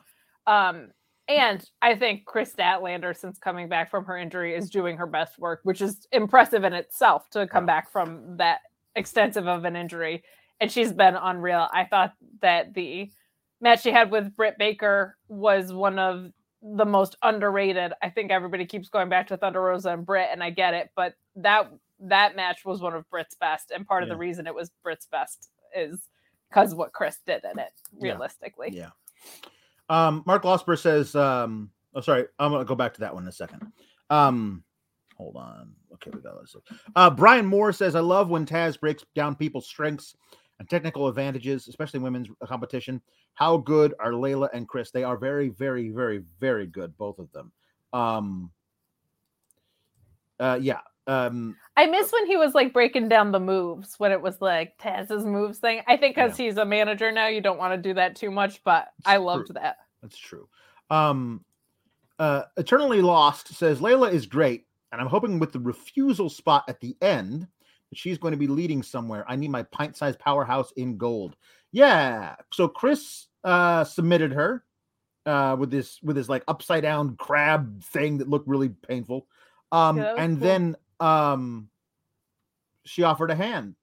Um, 0.46 0.90
and 1.28 1.64
I 1.82 1.96
think 1.96 2.26
Kris 2.26 2.54
Statlander, 2.54 3.16
since 3.16 3.38
coming 3.40 3.68
back 3.70 3.90
from 3.92 4.06
her 4.06 4.18
injury, 4.18 4.56
is 4.56 4.70
doing 4.70 4.98
her 4.98 5.08
best 5.08 5.38
work, 5.40 5.62
which 5.64 5.82
is 5.82 6.08
impressive 6.12 6.64
in 6.64 6.74
itself 6.74 7.30
to 7.32 7.48
come 7.48 7.64
Yeah. 7.64 7.68
back 7.76 7.92
from 7.92 8.38
that 8.38 8.62
extensive 8.96 9.48
of 9.48 9.66
an 9.66 9.76
injury. 9.76 10.24
And 10.60 10.72
she's 10.72 10.92
been 10.92 11.16
unreal. 11.16 11.68
I 11.72 11.86
thought 11.86 12.14
that 12.42 12.74
the 12.74 13.12
match 13.62 13.82
she 13.82 13.92
had 13.92 14.10
with 14.12 14.36
Britt 14.36 14.58
Baker 14.58 15.18
was 15.28 15.72
one 15.74 16.00
of 16.00 16.32
the 16.62 16.86
most 16.86 17.16
underrated. 17.22 17.94
I 18.02 18.10
think 18.10 18.32
everybody 18.32 18.66
keeps 18.66 18.90
going 18.90 19.10
back 19.10 19.28
to 19.28 19.38
Thunder 19.38 19.62
Rosa 19.62 19.92
and 19.92 20.06
Britt, 20.06 20.30
and 20.32 20.44
I 20.44 20.50
get 20.50 20.74
it, 20.74 20.90
but 20.96 21.14
that 21.36 21.72
that 22.00 22.36
match 22.36 22.64
was 22.64 22.80
one 22.82 22.94
of 22.94 23.10
Britt's 23.10 23.36
best, 23.36 23.72
and 23.72 23.86
part 23.88 24.04
of 24.04 24.10
the 24.10 24.16
reason 24.16 24.46
it 24.46 24.54
was 24.54 24.70
Britt's 24.84 25.08
best 25.08 25.50
is 25.76 26.08
because 26.50 26.76
what 26.76 26.94
Kris 26.94 27.20
did 27.26 27.44
in 27.44 27.58
it. 27.60 27.72
Yeah. 27.94 28.00
Realistically, 28.12 28.70
yeah. 28.72 28.90
Um, 29.90 30.24
Mark 30.26 30.44
Losper 30.44 30.78
says, 30.78 31.16
um, 31.16 31.72
oh, 31.96 32.02
sorry, 32.02 32.26
I'm 32.40 32.52
gonna 32.52 32.66
go 32.66 32.76
back 32.76 32.94
to 32.96 33.00
that 33.02 33.14
one 33.14 33.24
in 33.24 33.30
a 33.30 33.34
second. 33.34 33.72
Um, 34.10 34.64
hold 35.18 35.36
on. 35.36 35.74
Okay, 35.94 36.12
we 36.14 36.22
got 36.22 36.40
this. 36.40 36.56
Uh, 36.96 37.10
Brian 37.10 37.46
Moore 37.46 37.72
says, 37.72 37.96
I 37.96 38.02
love 38.02 38.30
when 38.30 38.46
Taz 38.46 38.80
breaks 38.80 39.04
down 39.16 39.36
people's 39.36 39.68
strengths 39.68 40.16
and 40.60 40.70
technical 40.70 41.08
advantages, 41.08 41.68
especially 41.68 42.00
women's 42.00 42.30
competition. 42.46 43.02
How 43.34 43.58
good 43.58 43.94
are 44.00 44.12
Leyla 44.12 44.50
and 44.54 44.68
Kris? 44.68 44.92
They 44.92 45.04
are 45.04 45.18
very, 45.18 45.50
very, 45.50 45.90
very, 45.90 46.24
very 46.40 46.68
good, 46.68 46.98
both 46.98 47.20
of 47.20 47.32
them. 47.32 47.52
Um, 47.94 48.52
uh, 50.40 50.60
yeah. 50.62 50.82
Um, 51.08 51.56
I 51.78 51.86
miss 51.86 52.12
when 52.12 52.28
he 52.28 52.36
was 52.36 52.54
like 52.54 52.74
breaking 52.74 53.08
down 53.08 53.32
the 53.32 53.40
moves 53.40 53.96
when 53.98 54.12
it 54.12 54.22
was 54.22 54.42
like 54.42 54.78
Taz's 54.78 55.26
moves 55.26 55.60
thing. 55.60 55.82
I 55.88 55.96
think 55.96 56.16
because 56.16 56.36
he's 56.36 56.58
a 56.58 56.66
manager 56.66 57.12
now, 57.12 57.28
you 57.28 57.42
don't 57.42 57.58
want 57.58 57.74
to 57.74 57.78
do 57.78 57.94
that 57.94 58.16
too 58.16 58.30
much, 58.30 58.64
but 58.64 58.90
I 59.06 59.18
loved 59.18 59.48
true. 59.48 59.54
that. 59.54 59.78
That's 60.02 60.18
true. 60.18 60.48
Um, 60.90 61.44
uh, 62.20 62.44
Eternally 62.58 63.02
Lost 63.02 63.54
says 63.54 63.80
Leyla 63.80 64.12
is 64.12 64.26
great, 64.26 64.66
and 64.92 65.00
I'm 65.00 65.08
hoping 65.08 65.40
with 65.40 65.54
the 65.54 65.60
refusal 65.60 66.30
spot 66.30 66.64
at 66.68 66.80
the 66.82 66.96
end 67.02 67.48
that 67.90 67.98
she's 67.98 68.18
going 68.18 68.32
to 68.32 68.38
be 68.38 68.48
leading 68.48 68.84
somewhere. 68.84 69.24
I 69.28 69.36
need 69.36 69.52
my 69.52 69.64
pint-sized 69.64 70.20
powerhouse 70.20 70.72
in 70.74 70.98
gold. 70.98 71.36
Yeah. 71.72 72.36
So 72.52 72.68
Kris 72.68 73.28
uh, 73.44 73.84
submitted 73.84 74.34
her 74.34 74.64
uh, 75.26 75.56
with 75.60 75.70
this 75.70 76.02
with 76.02 76.16
this 76.16 76.30
like 76.30 76.44
upside 76.48 76.84
down 76.84 77.16
crab 77.18 77.84
thing 77.84 78.18
that 78.18 78.30
looked 78.30 78.48
really 78.48 78.70
painful. 78.70 79.28
Um, 79.72 79.98
Yeah, 79.98 80.16
and 80.18 80.38
cool. 80.38 80.48
then 80.48 80.76
um, 81.00 81.70
she 82.86 83.04
offered 83.04 83.32
a 83.32 83.36
hand 83.36 83.76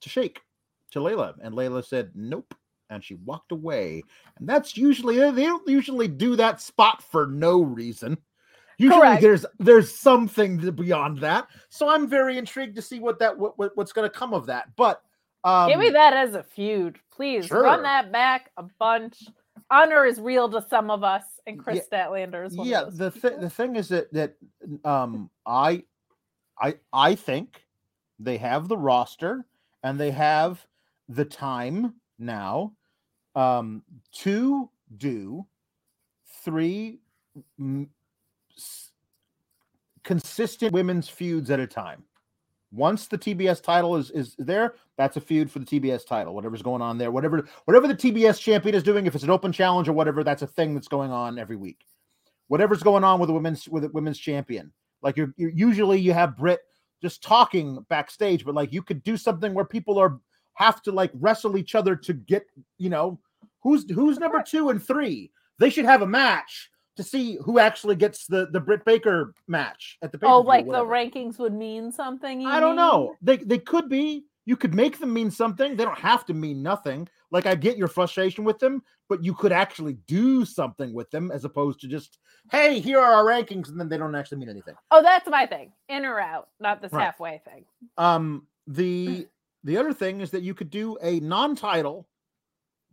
to 0.00 0.08
shake 0.08 0.40
to 0.92 1.00
Leyla, 1.00 1.34
and 1.42 1.54
Leyla 1.54 1.84
said 1.84 2.10
nope, 2.14 2.54
and 2.90 3.02
she 3.02 3.14
walked 3.14 3.52
away. 3.52 4.02
And 4.38 4.48
that's 4.48 4.76
usually 4.76 5.16
they 5.30 5.44
don't 5.44 5.66
usually 5.68 6.08
do 6.08 6.36
that 6.36 6.60
spot 6.60 7.02
for 7.02 7.26
no 7.26 7.62
reason. 7.62 8.18
Usually 8.76 9.00
Correct. 9.00 9.22
there's 9.22 9.46
there's 9.58 9.94
something 9.96 10.58
beyond 10.72 11.18
that. 11.18 11.46
So 11.68 11.88
I'm 11.88 12.08
very 12.08 12.38
intrigued 12.38 12.76
to 12.76 12.82
see 12.82 12.98
what 12.98 13.18
that 13.20 13.38
what, 13.38 13.58
what 13.58 13.76
what's 13.76 13.92
going 13.92 14.08
to 14.10 14.16
come 14.16 14.34
of 14.34 14.46
that. 14.46 14.74
But 14.76 15.00
um, 15.44 15.68
Give 15.68 15.78
me 15.78 15.90
that 15.90 16.12
as 16.12 16.34
a 16.34 16.42
feud, 16.42 16.98
please. 17.12 17.46
sure. 17.46 17.62
Run 17.62 17.82
that 17.82 18.10
back 18.10 18.50
a 18.56 18.64
bunch. 18.78 19.22
Honor 19.70 20.04
is 20.04 20.20
real 20.20 20.48
to 20.50 20.60
some 20.68 20.90
of 20.90 21.04
us, 21.04 21.22
and 21.46 21.58
Kris 21.58 21.86
Yeah. 21.90 22.06
Statlander 22.06 22.46
is 22.46 22.56
one 22.56 22.66
yeah 22.66 22.84
the 22.90 23.10
thing 23.10 23.40
the 23.40 23.48
thing 23.50 23.76
is 23.76 23.88
that 23.88 24.12
that 24.12 24.34
um 24.84 25.30
i 25.46 25.82
i 26.60 26.74
i 26.92 27.14
think 27.14 27.64
they 28.18 28.36
have 28.36 28.68
the 28.68 28.76
roster 28.76 29.44
and 29.82 29.98
they 29.98 30.10
have 30.10 30.66
the 31.08 31.24
time 31.24 31.94
now 32.18 32.72
um 33.34 33.82
to 34.12 34.70
do 34.96 35.44
three 36.44 37.00
mm, 37.60 37.88
s- 38.56 38.92
consistent 40.02 40.72
women's 40.72 41.08
feuds 41.08 41.50
at 41.50 41.60
a 41.60 41.66
time 41.66 42.04
once 42.74 43.06
the 43.06 43.16
TBS 43.16 43.62
title 43.62 43.96
is 43.96 44.10
is 44.10 44.34
there, 44.36 44.74
that's 44.96 45.16
a 45.16 45.20
feud 45.20 45.50
for 45.50 45.60
the 45.60 45.64
TBS 45.64 46.04
title. 46.04 46.34
Whatever's 46.34 46.62
going 46.62 46.82
on 46.82 46.98
there, 46.98 47.10
whatever 47.12 47.46
whatever 47.66 47.86
the 47.86 47.94
TBS 47.94 48.40
champion 48.40 48.74
is 48.74 48.82
doing, 48.82 49.06
if 49.06 49.14
it's 49.14 49.24
an 49.24 49.30
open 49.30 49.52
challenge 49.52 49.88
or 49.88 49.92
whatever, 49.92 50.24
that's 50.24 50.42
a 50.42 50.46
thing 50.46 50.74
that's 50.74 50.88
going 50.88 51.12
on 51.12 51.38
every 51.38 51.56
week. 51.56 51.84
Whatever's 52.48 52.82
going 52.82 53.04
on 53.04 53.20
with 53.20 53.28
the 53.28 53.32
women's 53.32 53.68
with 53.68 53.84
the 53.84 53.88
women's 53.90 54.18
champion, 54.18 54.72
like 55.04 55.16
you're, 55.16 55.32
you're 55.36 55.50
usually 55.50 56.00
you 56.00 56.12
have 56.12 56.36
Britt 56.36 56.60
just 57.00 57.22
talking 57.22 57.84
backstage, 57.88 58.44
but 58.44 58.54
like 58.54 58.72
you 58.72 58.82
could 58.82 59.04
do 59.04 59.16
something 59.16 59.54
where 59.54 59.64
people 59.64 59.98
are 59.98 60.18
have 60.54 60.82
to 60.82 60.92
like 60.92 61.10
wrestle 61.14 61.56
each 61.56 61.74
other 61.74 61.94
to 61.94 62.14
get 62.14 62.46
you 62.78 62.88
know 62.88 63.20
who's 63.62 63.88
who's 63.90 64.18
number 64.18 64.42
two 64.42 64.70
and 64.70 64.82
three. 64.82 65.30
They 65.58 65.70
should 65.70 65.84
have 65.84 66.02
a 66.02 66.06
match 66.06 66.70
to 66.96 67.02
see 67.02 67.38
who 67.44 67.58
actually 67.58 67.96
gets 67.96 68.26
the 68.26 68.48
the 68.50 68.60
Britt 68.60 68.84
Baker 68.84 69.34
match 69.46 69.98
at 70.02 70.10
the 70.10 70.18
oh, 70.22 70.40
like 70.40 70.66
the 70.66 70.84
rankings 70.84 71.38
would 71.38 71.54
mean 71.54 71.92
something. 71.92 72.40
you 72.40 72.48
I 72.48 72.58
don't 72.58 72.70
mean? 72.70 72.76
know. 72.76 73.14
They 73.20 73.36
they 73.36 73.58
could 73.58 73.88
be. 73.88 74.24
You 74.46 74.56
could 74.56 74.74
make 74.74 74.98
them 74.98 75.12
mean 75.12 75.30
something. 75.30 75.76
They 75.76 75.84
don't 75.84 75.98
have 75.98 76.26
to 76.26 76.34
mean 76.34 76.62
nothing. 76.62 77.08
Like 77.30 77.46
I 77.46 77.54
get 77.54 77.76
your 77.78 77.88
frustration 77.88 78.44
with 78.44 78.58
them, 78.58 78.82
but 79.08 79.24
you 79.24 79.34
could 79.34 79.52
actually 79.52 79.94
do 80.06 80.44
something 80.44 80.92
with 80.92 81.10
them 81.10 81.30
as 81.30 81.44
opposed 81.44 81.80
to 81.80 81.88
just, 81.88 82.18
hey, 82.50 82.78
here 82.78 82.98
are 83.00 83.12
our 83.12 83.24
rankings, 83.24 83.68
and 83.68 83.80
then 83.80 83.88
they 83.88 83.96
don't 83.96 84.14
actually 84.14 84.38
mean 84.38 84.50
anything. 84.50 84.74
Oh, 84.90 85.02
that's 85.02 85.28
my 85.28 85.46
thing. 85.46 85.72
In 85.88 86.04
or 86.04 86.20
out, 86.20 86.48
not 86.60 86.82
this 86.82 86.92
Right. 86.92 87.04
halfway 87.04 87.42
thing. 87.44 87.64
Um, 87.96 88.46
the 88.66 89.26
the 89.64 89.78
other 89.78 89.94
thing 89.94 90.20
is 90.20 90.30
that 90.30 90.42
you 90.42 90.54
could 90.54 90.70
do 90.70 90.98
a 91.02 91.20
non-title, 91.20 92.06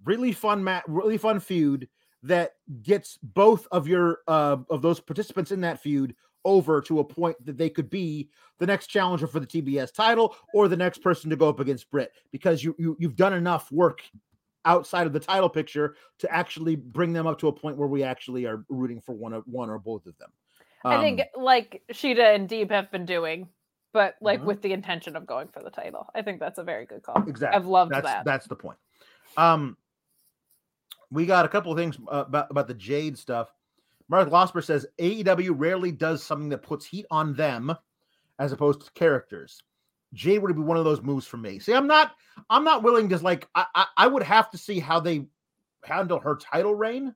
really 0.05 0.31
fun 0.31 0.63
mat, 0.63 0.83
really 0.87 1.17
fun 1.17 1.39
feud 1.39 1.87
that 2.23 2.51
gets 2.81 3.17
both 3.21 3.67
of 3.71 3.87
your 3.87 4.19
uh 4.27 4.57
of 4.69 4.81
those 4.81 4.99
participants 4.99 5.51
in 5.51 5.61
that 5.61 5.81
feud 5.81 6.15
over 6.45 6.81
to 6.81 6.99
a 6.99 7.03
point 7.03 7.37
that 7.45 7.57
they 7.57 7.69
could 7.69 7.89
be 7.89 8.29
the 8.59 8.65
next 8.65 8.87
challenger 8.87 9.27
for 9.27 9.39
the 9.39 9.47
TBS 9.47 9.93
title 9.93 10.35
or 10.53 10.67
the 10.67 10.77
next 10.77 10.99
person 10.99 11.29
to 11.29 11.35
go 11.35 11.49
up 11.49 11.59
against 11.59 11.89
Britt 11.91 12.11
because 12.31 12.63
you, 12.63 12.75
you 12.77 12.95
you've 12.99 13.15
done 13.15 13.33
enough 13.33 13.71
work 13.71 14.01
outside 14.65 15.07
of 15.07 15.13
the 15.13 15.19
title 15.19 15.49
picture 15.49 15.95
to 16.19 16.31
actually 16.31 16.75
bring 16.75 17.13
them 17.13 17.25
up 17.27 17.39
to 17.39 17.47
a 17.47 17.51
point 17.51 17.77
where 17.77 17.87
we 17.87 18.03
actually 18.03 18.45
are 18.45 18.63
rooting 18.69 19.01
for 19.01 19.13
one 19.13 19.33
of 19.33 19.43
one 19.45 19.69
or 19.69 19.79
both 19.79 20.05
of 20.05 20.17
them. 20.17 20.31
I 20.83 20.99
think 20.99 21.21
Um, 21.35 21.43
like 21.43 21.83
Shida 21.91 22.35
and 22.35 22.49
Deeb 22.49 22.71
have 22.71 22.91
been 22.91 23.05
doing, 23.05 23.49
but 23.93 24.15
like 24.21 24.41
Mhm. 24.41 24.45
with 24.45 24.61
the 24.61 24.73
intention 24.73 25.15
of 25.15 25.25
going 25.25 25.47
for 25.47 25.61
the 25.63 25.69
title. 25.69 26.07
I 26.15 26.21
think 26.21 26.39
that's 26.39 26.59
a 26.59 26.63
very 26.63 26.85
good 26.85 27.03
call. 27.03 27.21
exactly. 27.27 27.55
I've 27.55 27.67
loved 27.67 27.91
that's 27.91 28.05
that. 28.05 28.25
that's 28.25 28.47
the 28.47 28.55
point. 28.55 28.77
Um, 29.37 29.77
we 31.11 31.25
got 31.25 31.45
a 31.45 31.49
couple 31.49 31.71
of 31.71 31.77
things 31.77 31.97
uh, 32.11 32.25
about 32.27 32.49
about 32.51 32.67
the 32.67 32.73
Jade 32.73 33.17
stuff. 33.17 33.53
Mark 34.11 34.29
Losper 34.29 34.61
says 34.61 34.85
AEW 34.99 35.53
rarely 35.55 35.89
does 35.89 36.21
something 36.21 36.49
that 36.49 36.61
puts 36.61 36.85
heat 36.85 37.05
on 37.09 37.33
them 37.33 37.73
as 38.39 38.51
opposed 38.51 38.81
to 38.81 38.91
characters. 38.91 39.63
Jade 40.13 40.41
would 40.43 40.53
be 40.53 40.61
one 40.61 40.75
of 40.75 40.83
those 40.83 41.01
moves 41.01 41.25
for 41.25 41.37
me. 41.37 41.59
See, 41.59 41.73
I'm 41.73 41.87
not 41.87 42.11
I'm 42.49 42.65
not 42.65 42.83
willing 42.83 43.07
to 43.07 43.17
like 43.19 43.47
I 43.55 43.65
I, 43.73 43.85
I 43.95 44.07
would 44.07 44.23
have 44.23 44.51
to 44.51 44.57
see 44.57 44.79
how 44.81 44.99
they 44.99 45.27
handle 45.85 46.19
her 46.19 46.35
title 46.35 46.75
reign. 46.75 47.15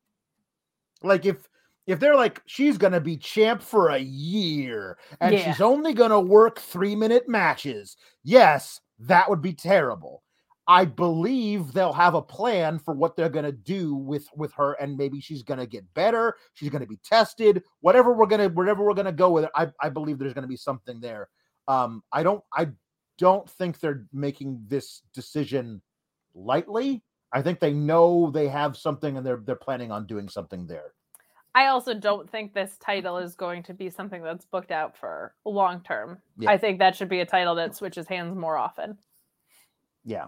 Like 1.04 1.26
if 1.26 1.50
if 1.86 2.00
they're 2.00 2.16
like 2.16 2.42
she's 2.46 2.78
gonna 2.78 3.02
be 3.02 3.18
champ 3.18 3.62
for 3.62 3.90
a 3.90 4.00
year 4.00 4.98
and 5.20 5.36
Yeah. 5.36 5.44
she's 5.44 5.60
only 5.60 5.94
gonna 5.94 6.22
work 6.22 6.60
three 6.60 6.96
minute 6.96 7.28
matches, 7.28 7.98
yes, 8.24 8.80
that 9.00 9.30
would 9.30 9.42
be 9.42 9.54
terrible. 9.54 10.24
I 10.68 10.86
believe 10.86 11.74
they'll 11.74 11.94
have 11.94 12.16
a 12.16 12.22
plan 12.22 12.80
for 12.80 12.94
what 12.94 13.16
they're 13.16 13.30
gonna 13.30 13.52
do 13.52 13.96
with 13.96 14.28
with 14.36 14.52
her, 14.54 14.74
and 14.74 14.98
maybe 14.98 15.20
she's 15.20 15.44
gonna 15.44 15.68
get 15.68 15.86
better. 15.94 16.38
She's 16.54 16.70
gonna 16.70 16.88
be 16.88 16.98
tested. 17.04 17.64
Whatever 17.82 18.14
we're 18.14 18.26
gonna 18.26 18.50
wherever 18.50 18.84
we're 18.84 18.96
gonna 18.96 19.12
go 19.12 19.32
with 19.32 19.46
it, 19.46 19.52
I, 19.56 19.68
I 19.80 19.90
believe 19.90 20.18
there's 20.18 20.34
gonna 20.34 20.48
be 20.48 20.58
something 20.58 21.00
there. 21.00 21.30
Um, 21.68 22.04
I 22.12 22.24
don't 22.24 22.44
I 22.54 22.70
don't 23.18 23.50
think 23.50 23.80
they're 23.80 24.08
making 24.12 24.64
this 24.68 25.04
decision 25.14 25.82
lightly. 26.34 27.04
I 27.32 27.42
think 27.42 27.60
they 27.60 27.74
know 27.74 28.32
they 28.32 28.48
have 28.48 28.76
something, 28.76 29.18
and 29.18 29.26
they're 29.26 29.42
they're 29.46 29.56
planning 29.56 29.92
on 29.92 30.08
doing 30.08 30.30
something 30.30 30.66
there. 30.66 30.94
I 31.54 31.68
also 31.68 31.94
don't 31.94 32.30
think 32.30 32.54
this 32.54 32.78
title 32.80 33.18
is 33.18 33.36
going 33.36 33.64
to 33.64 33.74
be 33.74 33.90
something 33.90 34.22
that's 34.22 34.46
booked 34.46 34.72
out 34.72 34.98
for 34.98 35.34
long 35.46 35.82
term. 35.82 36.18
Yeah. 36.38 36.50
I 36.50 36.58
think 36.58 36.80
that 36.80 36.98
should 36.98 37.08
be 37.08 37.22
a 37.22 37.26
title 37.26 37.56
that 37.56 37.76
switches 37.76 38.08
hands 38.08 38.36
more 38.36 38.58
often. 38.58 38.98
Yeah. 40.04 40.26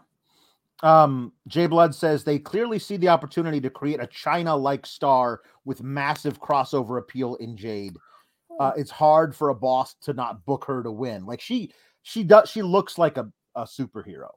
Um, 0.83 1.33
Jay 1.47 1.65
Blood 1.67 1.95
says 1.95 2.23
they 2.23 2.37
clearly 2.39 2.77
see 2.79 2.97
the 2.97 3.09
opportunity 3.09 3.59
to 3.61 3.69
create 3.69 3.99
a 3.99 4.07
Chyna 4.07 4.59
like 4.59 4.85
star 4.85 5.41
with 5.65 5.81
massive 5.81 6.39
crossover 6.39 6.99
appeal 6.99 7.35
in 7.35 7.57
Jade. 7.57 7.97
Uh, 8.59 8.71
it's 8.75 8.91
hard 8.91 9.35
for 9.35 9.49
a 9.49 9.55
boss 9.55 9.95
to 10.01 10.13
not 10.13 10.45
book 10.45 10.65
her 10.65 10.83
to 10.83 10.91
win. 10.91 11.25
Like 11.25 11.41
she 11.41 11.71
she 12.03 12.23
does 12.23 12.49
she 12.49 12.61
looks 12.61 12.97
like 12.97 13.17
a, 13.17 13.31
a 13.55 13.63
superhero. 13.63 14.29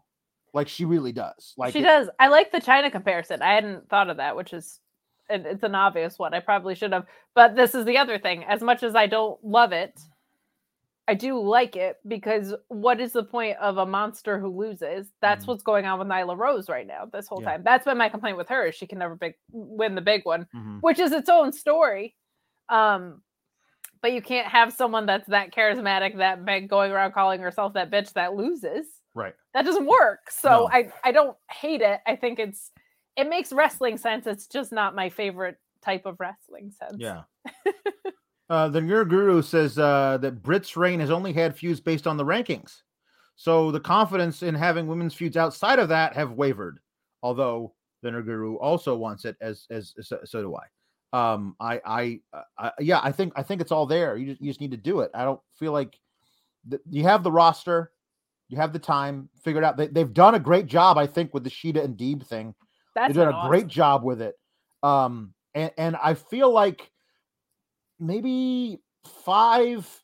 Like 0.52 0.68
she 0.68 0.84
really 0.84 1.12
does. 1.12 1.54
Like 1.56 1.72
she 1.72 1.80
it- 1.80 1.84
does. 1.84 2.08
I 2.18 2.28
like 2.28 2.52
the 2.52 2.60
Chyna 2.60 2.90
comparison. 2.90 3.42
I 3.42 3.54
hadn't 3.54 3.88
thought 3.88 4.10
of 4.10 4.16
that, 4.16 4.36
which 4.36 4.52
is 4.52 4.80
it, 5.28 5.44
it's 5.46 5.62
an 5.62 5.74
obvious 5.74 6.18
one. 6.18 6.34
I 6.34 6.40
probably 6.40 6.74
should 6.74 6.92
have. 6.92 7.06
But 7.34 7.54
this 7.54 7.74
is 7.74 7.84
the 7.84 7.98
other 7.98 8.18
thing. 8.18 8.44
As 8.44 8.60
much 8.62 8.82
as 8.82 8.94
I 8.94 9.06
don't 9.06 9.42
love 9.44 9.72
it, 9.72 9.98
I 11.10 11.14
do 11.14 11.40
like 11.40 11.74
it 11.74 11.96
because 12.06 12.54
what 12.68 13.00
is 13.00 13.12
the 13.12 13.24
point 13.24 13.56
of 13.58 13.78
a 13.78 13.84
monster 13.86 14.38
who 14.38 14.46
loses? 14.48 15.10
That's 15.20 15.44
Mhm. 15.44 15.48
what's 15.48 15.62
going 15.64 15.84
on 15.84 15.98
with 15.98 16.06
Nyla 16.06 16.38
Rose 16.38 16.68
right 16.68 16.86
now. 16.86 17.06
This 17.06 17.26
whole 17.26 17.42
Yeah. 17.42 17.50
time. 17.50 17.62
That's 17.64 17.84
been 17.84 17.98
my 17.98 18.08
complaint 18.08 18.36
with 18.36 18.48
her. 18.48 18.70
She 18.70 18.86
can 18.86 18.98
never 18.98 19.16
big 19.16 19.34
win 19.50 19.96
the 19.96 20.00
big 20.00 20.24
one, 20.24 20.46
Mhm. 20.54 20.80
which 20.82 21.00
is 21.00 21.10
its 21.10 21.28
own 21.28 21.52
story. 21.52 22.14
Um, 22.68 23.22
but 24.02 24.12
you 24.12 24.22
can't 24.22 24.46
have 24.46 24.72
someone 24.72 25.04
that's 25.06 25.26
that 25.26 25.50
charismatic, 25.52 26.16
that 26.18 26.44
big, 26.44 26.68
going 26.68 26.92
around 26.92 27.10
calling 27.12 27.40
herself 27.40 27.72
that 27.74 27.90
bitch 27.90 28.12
that 28.12 28.34
loses 28.34 28.86
right. 29.14 29.34
that 29.52 29.64
doesn't 29.64 29.86
work 29.86 30.30
so 30.30 30.48
No. 30.50 30.68
i 30.72 30.92
i 31.04 31.10
don't 31.12 31.36
hate 31.50 31.82
it 31.82 32.00
i 32.06 32.14
think 32.16 32.38
it's 32.38 32.70
it 33.16 33.28
makes 33.28 33.52
wrestling 33.52 33.98
sense 33.98 34.26
it's 34.28 34.46
just 34.46 34.70
not 34.72 34.94
my 34.94 35.08
favorite 35.10 35.58
type 35.82 36.06
of 36.06 36.18
wrestling 36.20 36.70
sense 36.70 36.96
Yeah. 36.98 37.24
uh, 38.50 38.68
the 38.68 38.82
Your 38.82 39.04
Guru 39.04 39.40
says 39.42 39.78
uh, 39.78 40.18
that 40.20 40.42
Brits 40.42 40.76
reign 40.76 41.00
has 41.00 41.10
only 41.10 41.32
had 41.32 41.56
feuds 41.56 41.80
based 41.80 42.06
on 42.06 42.16
the 42.16 42.24
rankings. 42.24 42.82
So 43.36 43.70
the 43.70 43.80
confidence 43.80 44.42
in 44.42 44.54
having 44.54 44.86
women's 44.86 45.14
feuds 45.14 45.36
outside 45.36 45.78
of 45.78 45.88
that 45.88 46.14
have 46.14 46.32
wavered. 46.32 46.80
Although 47.22 47.74
the 48.02 48.10
Nerd 48.10 48.26
Guru 48.26 48.56
also 48.56 48.96
wants 48.96 49.24
it, 49.24 49.36
as 49.40 49.66
as 49.70 49.94
so, 50.00 50.18
so 50.24 50.42
do 50.42 50.56
I. 50.56 50.64
Um, 51.12 51.56
I, 51.58 51.80
I, 51.84 52.20
uh, 52.32 52.42
I, 52.58 52.72
yeah, 52.78 53.00
I 53.02 53.10
think 53.12 53.32
I 53.36 53.42
think 53.42 53.60
it's 53.60 53.72
all 53.72 53.86
there. 53.86 54.16
You 54.16 54.26
just 54.26 54.40
you 54.40 54.50
just 54.50 54.60
need 54.60 54.70
to 54.72 54.76
do 54.76 55.00
it. 55.00 55.10
I 55.14 55.24
don't 55.24 55.40
feel 55.58 55.72
like 55.72 55.98
th- 56.68 56.82
you 56.90 57.02
have 57.04 57.22
the 57.22 57.32
roster, 57.32 57.92
you 58.48 58.58
have 58.58 58.72
the 58.72 58.78
time 58.78 59.28
figured 59.42 59.64
out. 59.64 59.76
They, 59.76 59.86
they've 59.86 60.12
done 60.12 60.34
a 60.34 60.40
great 60.40 60.66
job, 60.66 60.98
I 60.98 61.06
think, 61.06 61.32
with 61.34 61.44
the 61.44 61.50
Shida 61.50 61.82
and 61.84 61.96
Deeb 61.96 62.26
thing 62.26 62.54
that's 62.94 63.08
they've 63.08 63.24
done 63.24 63.34
a 63.34 63.48
great 63.48 63.66
job 63.66 64.02
with 64.02 64.20
it 64.20 64.34
um 64.82 65.34
and 65.54 65.70
and 65.78 65.96
i 65.96 66.14
feel 66.14 66.50
like 66.50 66.90
maybe 68.00 68.80
five 69.24 70.02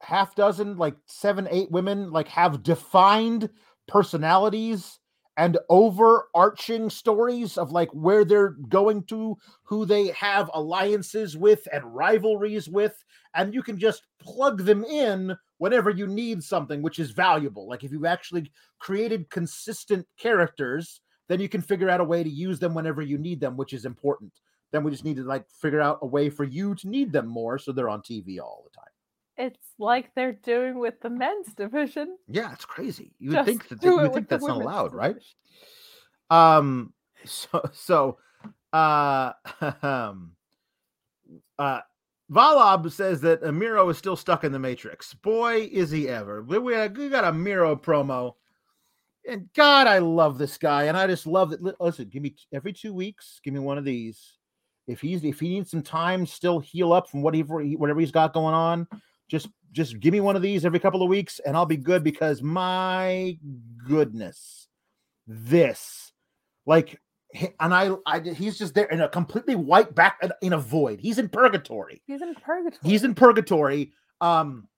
half 0.00 0.34
dozen 0.34 0.76
like 0.76 0.96
seven 1.06 1.46
eight 1.50 1.70
women 1.70 2.10
like 2.10 2.28
have 2.28 2.62
defined 2.62 3.48
personalities 3.86 4.98
and 5.36 5.56
overarching 5.70 6.90
stories 6.90 7.56
of 7.56 7.72
like 7.72 7.88
where 7.90 8.24
they're 8.24 8.56
going 8.68 9.02
to 9.04 9.36
who 9.62 9.86
they 9.86 10.08
have 10.08 10.50
alliances 10.54 11.36
with 11.36 11.66
and 11.72 11.84
rivalries 11.84 12.68
with 12.68 13.04
and 13.34 13.54
you 13.54 13.62
can 13.62 13.78
just 13.78 14.02
plug 14.20 14.64
them 14.64 14.84
in 14.84 15.36
whenever 15.58 15.88
you 15.88 16.06
need 16.06 16.42
something 16.42 16.82
which 16.82 16.98
is 16.98 17.12
valuable 17.12 17.68
like 17.68 17.84
if 17.84 17.92
you've 17.92 18.04
actually 18.04 18.50
created 18.80 19.30
consistent 19.30 20.04
characters 20.18 21.00
then 21.28 21.40
you 21.40 21.48
can 21.48 21.62
figure 21.62 21.88
out 21.88 22.00
a 22.00 22.04
way 22.04 22.22
to 22.22 22.28
use 22.28 22.58
them 22.58 22.74
whenever 22.74 23.00
you 23.00 23.16
need 23.16 23.40
them, 23.40 23.56
which 23.56 23.72
is 23.72 23.86
important. 23.86 24.32
Then 24.72 24.82
we 24.82 24.90
just 24.90 25.04
need 25.04 25.16
to 25.16 25.22
like 25.22 25.48
figure 25.50 25.80
out 25.80 25.98
a 26.02 26.06
way 26.06 26.30
for 26.30 26.44
you 26.44 26.74
to 26.76 26.88
need 26.88 27.12
them 27.12 27.26
more 27.28 27.58
so 27.58 27.70
they're 27.72 27.88
on 27.90 28.00
TV 28.02 28.40
all 28.40 28.64
the 28.64 28.74
time. 28.76 28.88
it's 29.36 29.74
like 29.78 30.10
they're 30.14 30.32
doing 30.32 30.78
with 30.78 31.00
the 31.00 31.10
men's 31.10 31.52
division. 31.54 32.16
Yeah, 32.28 32.52
it's 32.52 32.64
crazy. 32.64 33.12
You 33.18 33.30
would 33.30 33.44
think 33.44 33.68
that 33.68 33.80
do 33.80 33.88
you 33.88 33.92
it 33.98 34.02
would 34.02 34.02
with 34.08 34.14
think 34.14 34.28
that's 34.28 34.44
not 34.44 34.56
allowed, 34.60 34.94
right? 34.94 35.16
Um. 36.30 36.92
So 37.24 37.62
so, 37.72 38.18
uh, 38.72 39.32
um, 39.82 40.32
uh, 41.58 41.80
Valab 42.30 42.90
says 42.90 43.20
that 43.20 43.42
Miro 43.54 43.88
is 43.90 43.98
still 43.98 44.16
stuck 44.16 44.42
in 44.42 44.50
the 44.50 44.58
Matrix. 44.58 45.14
Boy, 45.14 45.68
is 45.70 45.90
he 45.90 46.08
ever! 46.08 46.42
We, 46.42 46.58
we 46.58 46.88
we 46.88 47.08
got 47.08 47.24
a 47.24 47.32
Miro 47.32 47.76
promo, 47.76 48.34
and 49.28 49.48
God, 49.54 49.86
I 49.86 49.98
love 49.98 50.38
this 50.38 50.58
guy, 50.58 50.84
and 50.84 50.96
I 50.96 51.06
just 51.06 51.26
love 51.26 51.50
that. 51.50 51.80
Listen, 51.80 52.08
give 52.08 52.22
me 52.22 52.34
every 52.52 52.72
two 52.72 52.92
weeks, 52.92 53.40
give 53.44 53.54
me 53.54 53.60
one 53.60 53.78
of 53.78 53.84
these. 53.84 54.38
If 54.86 55.00
he's 55.00 55.24
if 55.24 55.40
he 55.40 55.48
needs 55.50 55.70
some 55.70 55.82
time, 55.82 56.26
still 56.26 56.58
heal 56.58 56.92
up 56.92 57.08
from 57.08 57.22
whatever 57.22 57.60
he, 57.60 57.76
whatever 57.76 58.00
he's 58.00 58.10
got 58.10 58.32
going 58.32 58.54
on. 58.54 58.86
Just 59.28 59.48
just 59.70 60.00
give 60.00 60.12
me 60.12 60.20
one 60.20 60.36
of 60.36 60.42
these 60.42 60.64
every 60.64 60.80
couple 60.80 61.02
of 61.02 61.08
weeks, 61.08 61.40
and 61.46 61.56
I'll 61.56 61.66
be 61.66 61.76
good. 61.76 62.02
Because 62.02 62.42
my 62.42 63.38
goodness, 63.86 64.68
this 65.26 66.12
like 66.66 66.98
and 67.60 67.72
I, 67.72 67.90
I 68.06 68.20
he's 68.20 68.58
just 68.58 68.74
there 68.74 68.86
in 68.86 69.00
a 69.00 69.08
completely 69.08 69.54
white 69.54 69.94
back 69.94 70.18
in- 70.22 70.32
in 70.42 70.52
a 70.52 70.58
void. 70.58 71.00
He's 71.00 71.18
in 71.18 71.28
purgatory. 71.28 72.02
He's 72.06 72.20
in 72.20 72.34
purgatory. 72.34 72.90
He's 72.90 73.04
in 73.04 73.14
purgatory. 73.14 73.92
Um, 74.20 74.68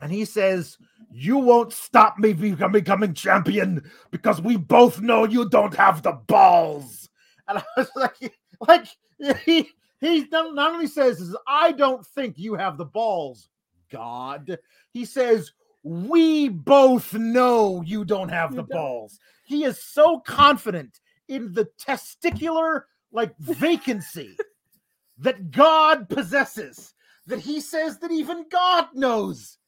and 0.00 0.10
he 0.10 0.24
says, 0.24 0.78
"You 1.10 1.38
won't 1.38 1.72
stop 1.72 2.18
me 2.18 2.32
from 2.32 2.72
becoming 2.72 3.14
champion 3.14 3.90
because 4.10 4.40
we 4.40 4.56
both 4.56 5.00
know 5.00 5.24
you 5.24 5.48
don't 5.48 5.74
have 5.74 6.02
the 6.02 6.12
balls." 6.12 7.08
And 7.48 7.58
I 7.58 7.64
was 7.76 7.90
like, 7.96 8.38
like 8.68 8.86
he 9.44 9.70
he 10.00 10.26
not, 10.32 10.54
not 10.54 10.72
only 10.72 10.86
says, 10.86 11.20
is, 11.20 11.36
"I 11.46 11.72
don't 11.72 12.04
think 12.06 12.38
you 12.38 12.54
have 12.54 12.76
the 12.76 12.84
balls." 12.84 13.48
God, 13.90 14.58
he 14.90 15.04
says, 15.04 15.52
"We 15.82 16.48
both 16.48 17.12
know 17.14 17.82
you 17.82 18.04
don't 18.04 18.28
have 18.28 18.50
You 18.50 18.56
the 18.56 18.62
don't. 18.62 18.78
balls." 18.78 19.18
He 19.44 19.64
is 19.64 19.82
so 19.82 20.20
confident 20.20 21.00
in 21.28 21.52
the 21.52 21.68
testicular 21.80 22.82
like 23.12 23.36
vacancy 23.38 24.36
that 25.18 25.50
God 25.50 26.08
possesses 26.08 26.94
that 27.26 27.38
he 27.38 27.60
says 27.60 27.98
that 27.98 28.10
even 28.10 28.46
God 28.50 28.88
knows 28.94 29.58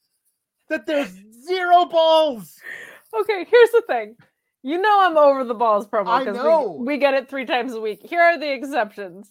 that 0.68 0.86
there's 0.86 1.12
zero 1.47 1.84
balls. 1.84 2.59
Okay, 3.20 3.47
here's 3.49 3.70
the 3.70 3.82
thing. 3.86 4.16
You 4.67 4.81
know 4.81 5.01
I'm 5.03 5.19
over 5.19 5.45
the 5.45 5.53
balls 5.53 5.87
promo 5.87 6.25
because 6.25 6.79
we, 6.79 6.95
we 6.95 6.99
get 6.99 7.12
it 7.12 7.29
three 7.29 7.45
times 7.45 7.75
a 7.75 7.81
week. 7.81 8.01
Here 8.03 8.23
are 8.23 8.39
the 8.39 8.51
exceptions. 8.51 9.31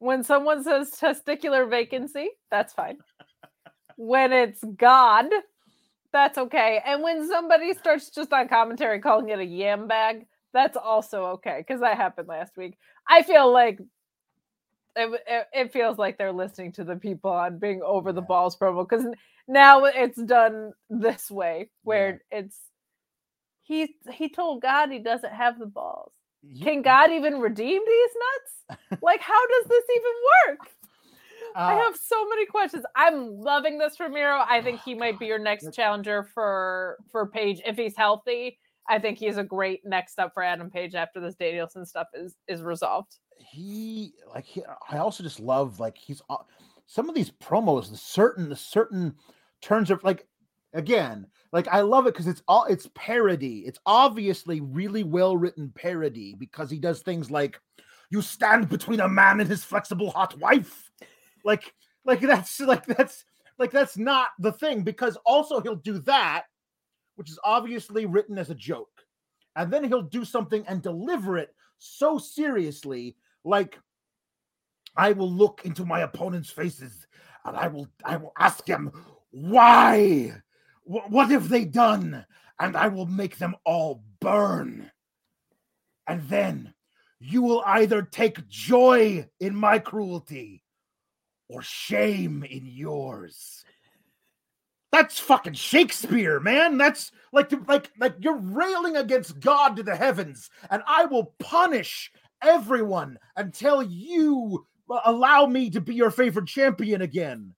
When 0.00 0.24
someone 0.24 0.64
says 0.64 0.90
testicular 1.00 1.70
vacancy, 1.70 2.30
that's 2.50 2.72
fine. 2.72 2.98
when 3.96 4.32
it's 4.32 4.60
God, 4.76 5.26
that's 6.12 6.36
okay. 6.36 6.80
And 6.84 7.00
when 7.00 7.28
somebody 7.28 7.74
starts 7.74 8.10
just 8.10 8.32
on 8.32 8.48
commentary 8.48 8.98
calling 8.98 9.28
it 9.28 9.38
a 9.38 9.44
yam 9.44 9.86
bag, 9.86 10.26
that's 10.52 10.76
also 10.76 11.26
okay 11.26 11.58
because 11.64 11.80
that 11.80 11.96
happened 11.96 12.26
last 12.26 12.56
week. 12.56 12.76
I 13.08 13.22
feel 13.22 13.52
like 13.52 13.78
it, 14.96 15.20
it, 15.28 15.46
it 15.52 15.72
feels 15.72 15.96
like 15.96 16.18
they're 16.18 16.32
listening 16.32 16.72
to 16.72 16.82
the 16.82 16.96
people 16.96 17.30
on 17.30 17.60
being 17.60 17.82
over 17.84 18.12
the 18.12 18.20
balls 18.20 18.56
promo 18.56 18.88
because 18.88 19.06
now 19.46 19.84
it's 19.84 20.20
done 20.20 20.72
this 20.88 21.30
way 21.30 21.70
where 21.84 22.22
it's 22.32 22.58
he 23.70 23.94
he 24.12 24.28
told 24.28 24.62
God 24.62 24.90
he 24.90 24.98
doesn't 24.98 25.32
have 25.32 25.58
the 25.58 25.66
balls. 25.66 26.12
Can 26.62 26.82
God 26.82 27.10
even 27.10 27.38
redeem 27.38 27.80
these 27.86 28.10
nuts? 28.24 28.80
Like, 29.02 29.20
how 29.20 29.46
does 29.46 29.68
this 29.68 29.84
even 29.96 30.12
work? 30.48 30.68
I 31.56 31.74
Uh, 31.74 31.78
have 31.84 31.96
so 31.96 32.28
many 32.28 32.46
questions. 32.46 32.84
I'm 32.96 33.38
loving 33.40 33.78
this 33.78 33.96
for 33.96 34.08
Miro. 34.08 34.42
I 34.48 34.62
think 34.62 34.80
Oh, 34.80 34.82
he 34.84 34.94
might 34.94 35.18
be 35.18 35.26
your 35.26 35.38
next 35.38 35.72
challenger 35.74 36.22
for 36.22 36.98
for 37.10 37.26
Page 37.26 37.60
if 37.66 37.76
he's 37.76 37.96
healthy. 37.96 38.58
I 38.88 38.98
think 38.98 39.18
he's 39.18 39.36
a 39.36 39.44
great 39.44 39.80
next 39.84 40.18
up 40.18 40.32
for 40.34 40.42
Adam 40.42 40.70
Page 40.70 40.94
after 40.94 41.20
this 41.20 41.34
Danielson 41.34 41.84
stuff 41.86 42.08
is 42.14 42.36
is 42.48 42.62
resolved. 42.62 43.16
he 43.38 44.12
like 44.28 44.44
he, 44.44 44.62
I 44.90 44.98
also 44.98 45.22
just 45.22 45.40
love 45.40 45.80
like 45.80 45.96
he's 45.96 46.22
some 46.86 47.08
of 47.08 47.14
these 47.14 47.30
promos, 47.30 47.90
the 47.90 47.96
certain 47.96 48.48
the 48.48 48.56
certain 48.56 49.14
turns 49.60 49.90
of 49.90 50.02
like 50.04 50.26
again, 50.72 51.26
like 51.52 51.68
I 51.68 51.80
love 51.80 52.06
it 52.06 52.14
because 52.14 52.28
it's 52.28 52.42
all 52.46 52.64
it's 52.64 52.88
parody. 52.94 53.60
It's 53.66 53.78
obviously 53.86 54.60
really 54.60 55.02
well 55.02 55.36
written 55.36 55.72
parody 55.74 56.34
because 56.38 56.70
he 56.70 56.78
does 56.78 57.02
things 57.02 57.30
like 57.30 57.60
you 58.10 58.22
stand 58.22 58.68
between 58.68 59.00
a 59.00 59.08
man 59.08 59.40
and 59.40 59.48
his 59.48 59.64
flexible 59.64 60.10
hot 60.10 60.38
wife. 60.38 60.90
Like 61.44 61.74
like 62.04 62.20
that's 62.20 62.60
like 62.60 62.86
that's 62.86 63.24
like 63.58 63.70
that's 63.72 63.96
not 63.96 64.28
the 64.38 64.52
thing 64.52 64.82
because 64.82 65.16
also 65.24 65.60
he'll 65.60 65.76
do 65.76 65.98
that 66.00 66.44
which 67.16 67.30
is 67.30 67.38
obviously 67.44 68.06
written 68.06 68.38
as 68.38 68.48
a 68.48 68.54
joke. 68.54 69.04
And 69.56 69.70
then 69.70 69.84
he'll 69.84 70.00
do 70.00 70.24
something 70.24 70.64
and 70.66 70.80
deliver 70.80 71.36
it 71.36 71.54
so 71.78 72.16
seriously 72.16 73.16
like 73.44 73.78
I 74.96 75.12
will 75.12 75.30
look 75.30 75.62
into 75.64 75.84
my 75.84 76.00
opponent's 76.00 76.50
faces 76.50 77.06
and 77.44 77.56
I 77.56 77.68
will 77.68 77.88
I 78.04 78.16
will 78.16 78.32
ask 78.38 78.64
them 78.64 78.92
why 79.30 80.32
Wh- 80.32 80.49
what 80.84 81.30
have 81.30 81.48
they 81.48 81.64
done 81.64 82.24
and 82.60 82.76
I 82.76 82.88
will 82.88 83.06
make 83.06 83.38
them 83.38 83.56
all 83.64 84.04
burn. 84.20 84.90
And 86.06 86.28
then 86.28 86.74
you 87.18 87.42
will 87.42 87.62
either 87.66 88.02
take 88.02 88.46
joy 88.48 89.26
in 89.40 89.54
my 89.54 89.78
cruelty 89.78 90.62
or 91.48 91.62
shame 91.62 92.44
in 92.44 92.66
yours. 92.66 93.64
That's 94.92 95.18
fucking 95.18 95.54
Shakespeare, 95.54 96.38
man. 96.40 96.76
That's 96.76 97.12
like 97.32 97.52
like 97.68 97.90
like 97.98 98.16
you're 98.18 98.36
railing 98.36 98.96
against 98.96 99.38
God 99.38 99.76
to 99.76 99.84
the 99.84 99.94
heavens, 99.94 100.50
and 100.68 100.82
I 100.84 101.04
will 101.04 101.34
punish 101.38 102.10
everyone 102.42 103.16
until 103.36 103.84
you 103.84 104.66
uh, 104.90 105.00
allow 105.04 105.46
me 105.46 105.70
to 105.70 105.80
be 105.80 105.94
your 105.94 106.10
favorite 106.10 106.48
champion 106.48 107.02
again. 107.02 107.54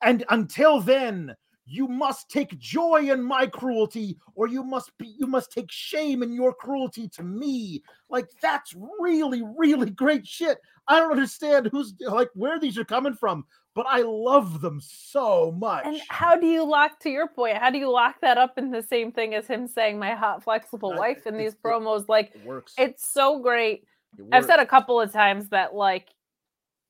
And 0.00 0.24
until 0.30 0.80
then, 0.80 1.34
you 1.70 1.86
must 1.86 2.28
take 2.28 2.58
joy 2.58 3.10
in 3.10 3.22
my 3.22 3.46
cruelty, 3.46 4.18
or 4.34 4.48
you 4.48 4.64
must 4.64 4.90
be 4.98 5.14
you 5.18 5.26
must 5.26 5.52
take 5.52 5.70
shame 5.70 6.22
in 6.22 6.32
your 6.32 6.52
cruelty 6.52 7.08
to 7.10 7.22
me. 7.22 7.82
Like 8.08 8.28
that's 8.42 8.74
really, 9.00 9.42
really 9.56 9.90
great 9.90 10.26
shit. 10.26 10.58
I 10.88 10.98
don't 10.98 11.12
understand 11.12 11.68
who's 11.70 11.94
like 12.00 12.30
where 12.34 12.58
these 12.58 12.76
are 12.76 12.84
coming 12.84 13.14
from, 13.14 13.44
but 13.74 13.86
I 13.88 14.02
love 14.02 14.60
them 14.60 14.80
so 14.82 15.52
much. 15.52 15.86
And 15.86 16.00
how 16.08 16.34
do 16.36 16.46
you 16.46 16.64
lock 16.64 16.98
to 17.00 17.10
your 17.10 17.28
point? 17.28 17.56
How 17.58 17.70
do 17.70 17.78
you 17.78 17.90
lock 17.90 18.16
that 18.22 18.36
up 18.36 18.58
in 18.58 18.72
the 18.72 18.82
same 18.82 19.12
thing 19.12 19.34
as 19.34 19.46
him 19.46 19.68
saying 19.68 19.98
my 19.98 20.14
hot 20.14 20.42
flexible 20.42 20.96
wife 20.96 21.26
in 21.26 21.36
these 21.38 21.54
promos? 21.54 22.06
Like 22.08 22.32
it 22.34 22.44
works. 22.44 22.74
it's 22.76 23.06
so 23.06 23.38
great. 23.38 23.84
I've 24.32 24.44
said 24.44 24.58
a 24.58 24.66
couple 24.66 25.00
of 25.00 25.12
times 25.12 25.50
that 25.50 25.72
like 25.72 26.08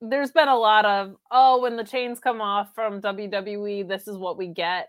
there's 0.00 0.32
been 0.32 0.48
a 0.48 0.56
lot 0.56 0.84
of 0.84 1.16
oh 1.30 1.60
when 1.60 1.76
the 1.76 1.84
chains 1.84 2.20
come 2.20 2.40
off 2.40 2.74
from 2.74 3.00
WWE 3.00 3.86
this 3.86 4.08
is 4.08 4.16
what 4.16 4.38
we 4.38 4.48
get. 4.48 4.88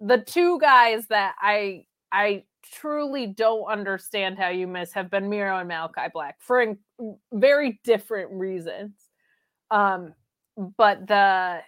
The 0.00 0.18
two 0.18 0.58
guys 0.60 1.06
that 1.08 1.34
I 1.40 1.84
I 2.12 2.44
truly 2.72 3.26
don't 3.26 3.66
understand 3.66 4.38
how 4.38 4.48
you 4.48 4.66
miss 4.66 4.92
have 4.92 5.10
been 5.10 5.28
Miro 5.28 5.58
and 5.58 5.68
Malachi 5.68 6.08
Black 6.12 6.36
for 6.40 6.60
in- 6.62 6.78
very 7.32 7.80
different 7.84 8.30
reasons. 8.32 8.92
Um 9.70 10.14
but 10.78 11.06
the 11.08 11.60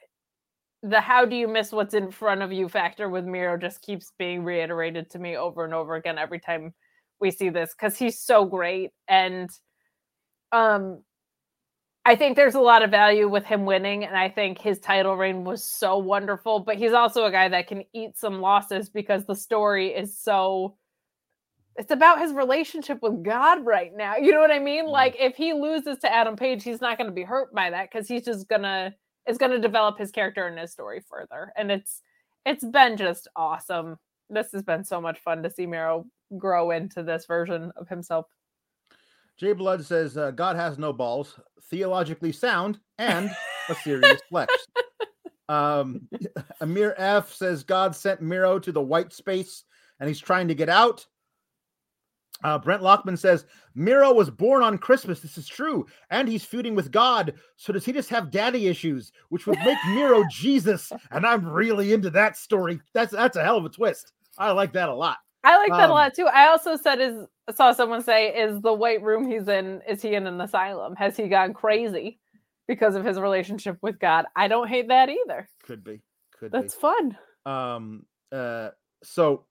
the 0.83 1.01
how 1.01 1.25
do 1.25 1.35
you 1.35 1.49
miss 1.49 1.73
what's 1.73 1.95
in 1.95 2.13
front 2.13 2.43
of 2.43 2.53
you 2.53 2.69
factor 2.69 3.09
with 3.09 3.25
Miro 3.25 3.57
just 3.57 3.83
keeps 3.83 4.13
being 4.19 4.45
reiterated 4.45 5.11
to 5.11 5.19
me 5.19 5.37
over 5.37 5.65
and 5.65 5.75
over 5.75 5.97
again 5.97 6.19
every 6.19 6.39
time 6.39 6.73
we 7.21 7.33
see 7.33 7.49
this 7.49 7.75
cuz 7.75 7.97
he's 7.97 8.21
so 8.21 8.45
great 8.45 8.91
and 9.09 9.51
um 10.53 11.03
I 12.07 12.15
think 12.15 12.37
there's 12.37 12.55
a 12.55 12.61
lot 12.61 12.85
of 12.85 12.91
value 12.93 13.29
with 13.29 13.45
him 13.45 13.65
winning, 13.65 14.05
and 14.05 14.17
I 14.17 14.29
think 14.29 14.61
his 14.61 14.79
title 14.79 15.17
reign 15.17 15.43
was 15.43 15.65
so 15.65 15.99
wonderful. 15.99 16.61
But 16.61 16.77
he's 16.77 16.93
also 16.93 17.25
a 17.25 17.33
guy 17.33 17.49
that 17.49 17.67
can 17.67 17.83
eat 17.93 18.17
some 18.17 18.41
losses 18.41 18.89
because 18.89 19.25
the 19.27 19.35
story 19.35 19.89
is 19.89 20.17
so. 20.17 20.77
It's 21.75 21.91
about 21.91 22.21
his 22.21 22.33
relationship 22.33 23.03
with 23.03 23.25
God 23.25 23.67
right 23.67 23.91
now. 23.95 24.17
You 24.17 24.31
know 24.31 24.41
what 24.41 24.53
I 24.53 24.61
mean? 24.61 24.87
Mm. 24.87 24.93
Like 24.93 25.17
if 25.19 25.35
he 25.35 25.53
loses 25.53 25.99
to 25.99 26.15
Adam 26.15 26.37
Page, 26.37 26.63
he's 26.63 26.81
not 26.81 26.97
going 26.97 27.11
to 27.11 27.15
be 27.15 27.25
hurt 27.25 27.53
by 27.53 27.71
that 27.71 27.91
because 27.91 28.07
he's 28.07 28.25
just 28.25 28.49
gonna 28.49 28.95
is 29.27 29.37
going 29.37 29.51
to 29.51 29.59
develop 29.59 29.99
his 29.99 30.13
character 30.13 30.47
and 30.47 30.57
his 30.57 30.71
story 30.71 31.03
further. 31.11 31.53
And 31.57 31.73
it's 31.73 32.03
it's 32.45 32.65
been 32.65 32.97
just 32.97 33.27
awesome. 33.35 33.97
This 34.31 34.53
has 34.53 34.63
been 34.63 34.85
so 34.85 35.01
much 35.01 35.19
fun 35.19 35.43
to 35.43 35.51
see 35.51 35.67
Miro 35.67 36.07
grow 36.39 36.71
into 36.71 37.03
this 37.03 37.27
version 37.27 37.73
of 37.77 37.89
himself. 37.89 38.27
Jay 39.37 39.53
Blood 39.53 39.85
says 39.85 40.17
uh, 40.17 40.31
God 40.31 40.57
has 40.57 40.79
no 40.79 40.93
balls, 40.93 41.39
theologically 41.71 42.33
sound, 42.33 42.81
and 42.99 43.31
a 43.69 43.75
serious 43.85 44.21
flex. 44.29 44.53
Um, 45.49 46.09
Amir 46.61 46.95
F 46.97 47.33
says 47.33 47.63
God 47.63 47.95
sent 47.95 48.23
Miro 48.23 48.59
to 48.59 48.73
the 48.73 48.83
white 48.83 49.13
space 49.13 49.65
and 50.01 50.09
he's 50.09 50.21
trying 50.21 50.49
to 50.49 50.55
get 50.55 50.69
out. 50.69 51.07
Uh, 52.45 52.59
Brent 52.59 52.83
Lockman 52.83 53.19
says 53.19 53.47
Miro 53.75 54.13
was 54.13 54.29
born 54.29 54.63
on 54.63 54.77
Christmas. 54.77 55.21
This 55.21 55.39
is 55.39 55.49
true, 55.49 55.87
and 56.11 56.29
he's 56.29 56.45
feuding 56.45 56.75
with 56.75 56.91
God. 56.91 57.35
So 57.57 57.73
does 57.73 57.85
he 57.85 57.93
just 57.93 58.11
have 58.11 58.31
daddy 58.31 58.67
issues, 58.67 59.11
which 59.31 59.47
would 59.47 59.59
make 59.61 59.79
Miro 59.89 60.23
Jesus? 60.31 60.93
And 61.11 61.27
I'm 61.27 61.49
really 61.49 61.95
into 61.95 62.11
that 62.11 62.37
story. 62.37 62.79
That's 62.93 63.13
that's 63.13 63.39
a 63.39 63.43
hell 63.43 63.57
of 63.57 63.65
a 63.65 63.71
twist. 63.71 64.13
I 64.37 64.51
like 64.51 64.75
that 64.75 64.91
a 64.91 64.95
lot. 64.95 65.17
I 65.47 65.59
like 65.59 65.71
that 65.71 65.85
Um, 65.85 65.91
a 65.91 65.95
lot 65.95 66.15
too. 66.15 66.27
I 66.27 66.49
also 66.49 66.77
said 66.77 67.01
is 67.01 67.25
saw 67.55 67.71
someone 67.71 68.03
say 68.03 68.35
is 68.37 68.61
the 68.61 68.73
white 68.73 69.01
room 69.01 69.31
he's 69.31 69.47
in 69.47 69.81
is 69.89 70.03
he 70.03 70.15
in 70.15 70.27
an 70.27 70.41
asylum? 70.41 70.97
Has 70.97 71.17
he 71.17 71.29
gone 71.29 71.55
crazy 71.55 72.19
because 72.67 72.97
of 72.97 73.05
his 73.05 73.21
relationship 73.21 73.79
with 73.81 74.01
God? 74.01 74.25
I 74.35 74.49
don't 74.49 74.67
hate 74.67 74.89
that 74.89 75.09
either. 75.09 75.49
Could 75.63 75.85
be, 75.85 76.01
could 76.37 76.51
be. 76.51 76.59
That's 76.59 76.75
fun. 76.75 77.17
Um. 77.47 78.07
Uh. 78.33 78.71
So. 79.05 79.45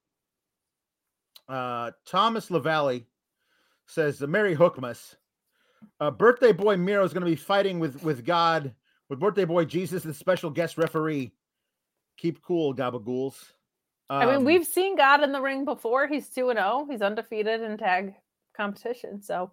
Uh. 1.47 1.91
Thomas 2.05 2.49
Lavalley 2.49 3.05
says 3.87 4.19
the 4.19 4.27
Merry 4.27 4.53
Hookmas. 4.55 5.15
Uh, 6.01 6.11
birthday 6.11 6.51
boy 6.51 6.75
Miro 6.75 7.05
is 7.05 7.13
going 7.13 7.23
to 7.23 7.29
be 7.29 7.37
fighting 7.37 7.79
with 7.79 8.03
with 8.03 8.25
God 8.25 8.73
with 9.07 9.19
birthday 9.19 9.45
boy 9.45 9.63
Jesus, 9.63 10.03
the 10.03 10.13
special 10.13 10.49
guest 10.49 10.77
referee. 10.77 11.31
Keep 12.17 12.41
cool, 12.41 12.75
Gabagools. 12.75 13.35
I 14.09 14.25
mean, 14.25 14.35
Um, 14.35 14.43
we've 14.45 14.65
seen 14.65 14.95
God 14.95 15.23
in 15.23 15.31
the 15.31 15.41
ring 15.41 15.65
before. 15.65 16.07
He's 16.07 16.29
2 16.29 16.49
and 16.49 16.59
0. 16.59 16.87
He's 16.89 17.01
undefeated 17.01 17.61
in 17.61 17.77
tag 17.77 18.13
competition. 18.55 19.21
So 19.21 19.51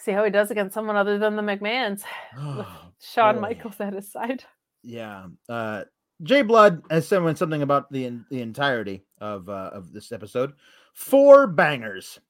see 0.00 0.12
how 0.12 0.24
he 0.24 0.30
does 0.30 0.50
against 0.50 0.74
someone 0.74 0.96
other 0.96 1.18
than 1.18 1.36
the 1.36 1.42
McMahons. 1.42 2.02
Shawn 3.00 3.36
boy. 3.36 3.40
Michaels 3.40 3.80
at 3.80 3.92
his 3.94 4.10
side. 4.10 4.44
Yeah. 4.82 5.26
Uh 5.48 5.84
Jay 6.22 6.42
Blood 6.42 6.82
has 6.90 7.08
said 7.08 7.38
something 7.38 7.62
about 7.62 7.90
the 7.90 8.20
the 8.30 8.40
entirety 8.40 9.04
of 9.20 9.48
uh, 9.48 9.70
of 9.72 9.92
this 9.92 10.12
episode. 10.12 10.52
Four 10.94 11.46
bangers. 11.46 12.20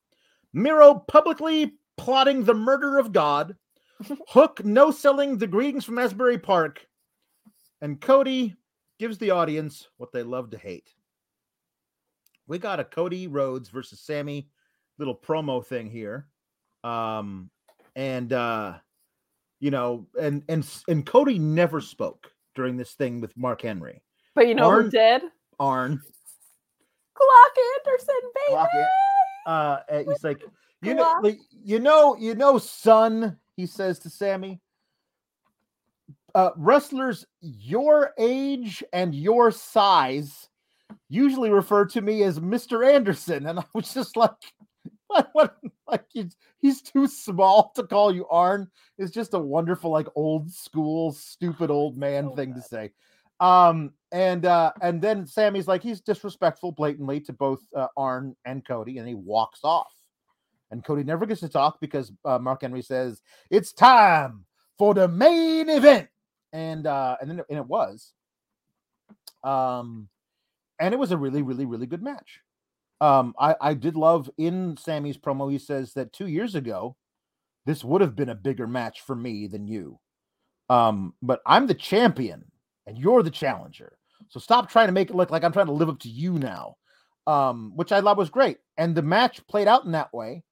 Miro 0.52 0.94
publicly 0.94 1.74
plotting 1.96 2.44
the 2.44 2.54
murder 2.54 2.98
of 2.98 3.12
God. 3.12 3.56
Hook 4.28 4.64
no 4.64 4.90
selling 4.90 5.36
the 5.36 5.46
greetings 5.46 5.84
from 5.84 5.98
Asbury 5.98 6.38
Park. 6.38 6.86
And 7.80 8.00
Cody 8.00 8.56
gives 8.98 9.18
the 9.18 9.30
audience 9.30 9.88
what 9.96 10.12
they 10.12 10.22
love 10.22 10.50
to 10.50 10.58
hate. 10.58 10.92
We 12.46 12.58
got 12.58 12.80
a 12.80 12.84
Cody 12.84 13.26
Rhodes 13.26 13.68
versus 13.68 14.00
Sammy 14.00 14.48
little 14.98 15.16
promo 15.16 15.64
thing 15.64 15.90
here. 15.90 16.26
Um 16.82 17.50
and 17.96 18.32
uh 18.32 18.74
you 19.60 19.70
know, 19.70 20.06
and 20.20 20.42
and 20.48 20.66
and 20.88 21.06
Cody 21.06 21.38
never 21.38 21.80
spoke 21.80 22.30
during 22.54 22.76
this 22.76 22.92
thing 22.92 23.20
with 23.20 23.36
Mark 23.36 23.62
Henry. 23.62 24.02
But 24.34 24.48
you 24.48 24.54
know 24.54 24.68
Arn- 24.68 24.84
who 24.84 24.90
did? 24.90 25.22
Arn, 25.58 26.00
Glock 27.16 27.86
Anderson, 27.86 28.14
baby. 28.48 28.60
It. 28.74 28.88
uh, 29.46 29.78
he's 30.08 30.24
like, 30.24 30.42
you 30.82 30.94
know, 30.94 31.14
like, 31.22 31.38
you 31.50 31.78
know, 31.78 32.16
you 32.16 32.34
know, 32.34 32.58
son. 32.58 33.38
He 33.56 33.66
says 33.66 34.00
to 34.00 34.10
Sammy, 34.10 34.60
uh, 36.34 36.50
wrestlers 36.56 37.24
your 37.40 38.12
age 38.18 38.82
and 38.92 39.14
your 39.14 39.50
size 39.50 40.48
usually 41.08 41.50
refer 41.50 41.84
to 41.86 42.00
me 42.00 42.22
as 42.22 42.40
Mr. 42.40 42.86
Anderson, 42.86 43.46
and 43.46 43.58
I 43.60 43.64
was 43.74 43.92
just 43.94 44.16
like, 44.16 44.32
what? 45.06 45.30
what 45.32 45.56
like 45.86 46.04
he's, 46.12 46.36
he's 46.60 46.82
too 46.82 47.06
small 47.06 47.72
to 47.76 47.84
call 47.84 48.14
you 48.14 48.26
Arn. 48.28 48.68
It's 48.98 49.12
just 49.12 49.34
a 49.34 49.38
wonderful, 49.38 49.90
like 49.90 50.08
old 50.14 50.50
school, 50.50 51.12
stupid 51.12 51.70
old 51.70 51.96
man 51.96 52.24
So 52.24 52.36
thing 52.36 52.54
to 52.54 52.62
say. 52.62 52.90
Um, 53.40 53.92
and 54.12 54.46
uh, 54.46 54.72
and 54.80 55.02
then 55.02 55.26
Sammy's 55.26 55.68
like 55.68 55.82
he's 55.82 56.00
disrespectful 56.00 56.72
blatantly 56.72 57.20
to 57.22 57.32
both 57.32 57.60
uh, 57.74 57.88
Arn 57.96 58.36
and 58.44 58.64
Cody, 58.66 58.98
and 58.98 59.08
he 59.08 59.14
walks 59.14 59.60
off. 59.64 59.92
And 60.70 60.84
Cody 60.84 61.04
never 61.04 61.26
gets 61.26 61.40
to 61.40 61.48
talk 61.48 61.78
because 61.80 62.12
uh, 62.24 62.38
Mark 62.38 62.62
Henry 62.62 62.82
says 62.82 63.20
it's 63.50 63.72
time 63.72 64.44
for 64.78 64.94
the 64.94 65.08
main 65.08 65.68
event, 65.68 66.08
and 66.54 66.86
uh, 66.86 67.18
and 67.20 67.30
then 67.30 67.40
it- 67.40 67.46
and 67.50 67.58
it 67.58 67.66
was, 67.66 68.14
um, 69.42 70.08
and 70.80 70.94
it 70.94 70.98
was 70.98 71.12
a 71.12 71.16
really 71.18 71.42
really 71.42 71.66
really 71.66 71.86
good 71.86 72.02
match. 72.02 72.40
Um, 73.00 73.34
I 73.38 73.56
I 73.60 73.74
did 73.74 73.96
love 73.96 74.30
in 74.38 74.76
Sammy's 74.78 75.18
promo. 75.18 75.50
He 75.52 75.58
says 75.58 75.94
that 75.94 76.12
two 76.12 76.28
years 76.28 76.54
ago, 76.54 76.96
this 77.66 77.84
would 77.84 78.00
have 78.00 78.16
been 78.16 78.30
a 78.30 78.34
bigger 78.36 78.66
match 78.66 79.02
for 79.02 79.16
me 79.16 79.46
than 79.48 79.66
you. 79.68 79.98
Um, 80.70 81.14
but 81.22 81.40
I'm 81.46 81.66
the 81.66 81.74
champion 81.74 82.44
and 82.86 82.98
you're 82.98 83.22
the 83.22 83.30
challenger. 83.30 83.98
So 84.28 84.40
stop 84.40 84.70
trying 84.70 84.86
to 84.88 84.92
make 84.92 85.10
it 85.10 85.16
look 85.16 85.30
like 85.30 85.44
I'm 85.44 85.52
trying 85.52 85.66
to 85.66 85.72
live 85.72 85.88
up 85.90 86.00
to 86.00 86.08
you 86.08 86.34
now. 86.38 86.76
Um, 87.26 87.72
which 87.76 87.92
I 87.92 88.00
thought 88.02 88.18
was 88.18 88.30
great. 88.30 88.58
And 88.76 88.94
the 88.94 89.02
match 89.02 89.46
played 89.46 89.68
out 89.68 89.84
in 89.86 89.92
that 89.92 90.12
way. 90.14 90.44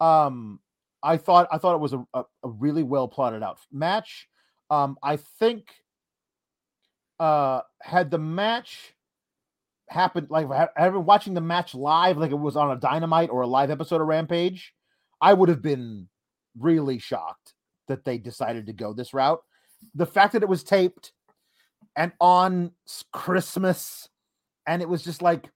Um, 0.00 0.60
I 1.02 1.16
thought 1.16 1.48
I 1.52 1.58
thought 1.58 1.74
it 1.74 1.80
was 1.80 1.92
a, 1.92 2.04
a, 2.14 2.24
a 2.44 2.48
really 2.48 2.82
well 2.84 3.08
plotted 3.08 3.42
out 3.42 3.58
match. 3.72 4.28
Um, 4.70 4.96
I 5.02 5.16
think 5.16 5.66
uh 7.18 7.60
had 7.82 8.10
the 8.10 8.18
match 8.18 8.94
happened 9.88 10.28
like 10.30 10.48
been 10.76 11.04
watching 11.04 11.34
the 11.34 11.40
match 11.40 11.74
live, 11.74 12.16
like 12.16 12.30
it 12.30 12.36
was 12.36 12.56
on 12.56 12.70
a 12.70 12.80
dynamite 12.80 13.30
or 13.30 13.42
a 13.42 13.46
live 13.46 13.70
episode 13.70 14.00
of 14.00 14.06
Rampage, 14.06 14.72
I 15.20 15.34
would 15.34 15.48
have 15.48 15.62
been 15.62 16.08
really 16.58 16.98
shocked 16.98 17.54
that 17.88 18.04
they 18.04 18.18
decided 18.18 18.66
to 18.66 18.72
go 18.72 18.92
this 18.92 19.12
route. 19.12 19.42
The 19.94 20.06
fact 20.06 20.32
that 20.32 20.42
it 20.42 20.48
was 20.48 20.62
taped 20.62 21.12
and 21.96 22.12
on 22.20 22.72
Christmas, 23.12 24.08
and 24.66 24.80
it 24.80 24.88
was 24.88 25.02
just 25.02 25.22
like, 25.22 25.50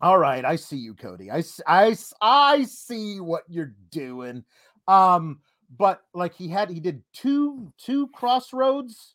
all 0.00 0.18
right, 0.18 0.44
I 0.44 0.56
see 0.56 0.78
you, 0.78 0.94
Cody. 0.94 1.30
I, 1.30 1.44
I, 1.66 1.96
I 2.20 2.64
see 2.64 3.20
what 3.20 3.44
you're 3.48 3.74
doing. 3.90 4.44
Um, 4.88 5.40
but 5.76 6.02
like 6.14 6.34
he 6.34 6.48
had, 6.48 6.70
he 6.70 6.80
did 6.80 7.02
two, 7.12 7.72
two 7.78 8.08
Cross 8.08 8.52
Rhodes, 8.52 9.14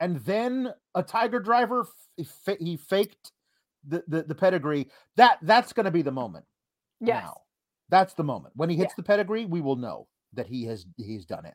and 0.00 0.18
then 0.18 0.72
a 0.94 1.02
Tiger 1.02 1.40
Driver. 1.40 1.82
f- 1.82 1.88
He, 2.16 2.24
fa- 2.24 2.56
he 2.60 2.76
faked 2.76 3.32
the, 3.86 4.04
the 4.08 4.22
the 4.24 4.34
pedigree. 4.34 4.88
That 5.16 5.38
that's 5.42 5.72
going 5.72 5.84
to 5.86 5.90
be 5.92 6.02
the 6.02 6.12
moment. 6.12 6.44
Yes. 7.00 7.22
Now. 7.24 7.38
That's 7.90 8.14
the 8.14 8.24
moment 8.24 8.54
when 8.56 8.70
he 8.70 8.76
hits 8.76 8.94
the 8.94 9.02
pedigree. 9.02 9.44
We 9.44 9.60
will 9.60 9.76
know 9.76 10.08
that 10.32 10.46
he 10.46 10.64
has 10.64 10.86
he's 10.96 11.26
done 11.26 11.44
it. 11.46 11.54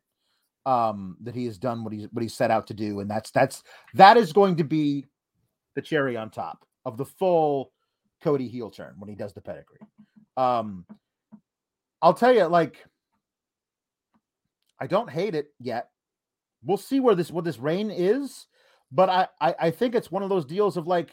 Um, 0.65 1.17
that 1.21 1.35
he 1.35 1.45
has 1.45 1.57
done 1.57 1.83
what 1.83 1.91
he's 1.91 2.07
what 2.11 2.21
he 2.21 2.29
set 2.29 2.51
out 2.51 2.67
to 2.67 2.73
do, 2.73 2.99
and 2.99 3.09
that's 3.09 3.31
that's 3.31 3.63
that 3.95 4.15
is 4.17 4.31
going 4.31 4.57
to 4.57 4.63
be 4.63 5.05
the 5.75 5.81
cherry 5.81 6.17
on 6.17 6.29
top 6.29 6.65
of 6.85 6.97
the 6.97 7.05
full 7.05 7.71
Cody 8.21 8.47
heel 8.47 8.69
turn 8.69 8.95
when 8.99 9.09
he 9.09 9.15
does 9.15 9.33
the 9.33 9.41
pedigree. 9.41 9.79
Um, 10.37 10.85
I'll 12.01 12.13
tell 12.13 12.33
you, 12.33 12.45
like, 12.45 12.85
I 14.79 14.87
don't 14.87 15.09
hate 15.09 15.35
it 15.35 15.47
yet. 15.59 15.89
We'll 16.63 16.77
see 16.77 16.99
where 16.99 17.15
this 17.15 17.31
what 17.31 17.45
this 17.45 17.59
reign 17.59 17.91
is, 17.91 18.47
but 18.91 19.09
I 19.09 19.27
I, 19.41 19.55
I 19.59 19.71
think 19.71 19.95
it's 19.95 20.11
one 20.11 20.23
of 20.23 20.29
those 20.29 20.45
deals 20.45 20.77
of 20.77 20.87
like 20.87 21.11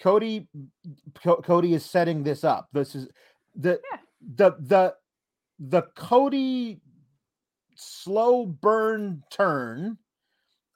Cody 0.00 0.48
Co- 1.22 1.42
Cody 1.42 1.74
is 1.74 1.84
setting 1.84 2.22
this 2.22 2.44
up. 2.44 2.68
This 2.72 2.94
is 2.94 3.08
the 3.56 3.80
Yeah. 3.92 3.98
the 4.36 4.56
the 4.60 4.94
the 5.60 5.82
Cody 5.96 6.80
slow 7.76 8.46
burn 8.46 9.22
turn 9.30 9.98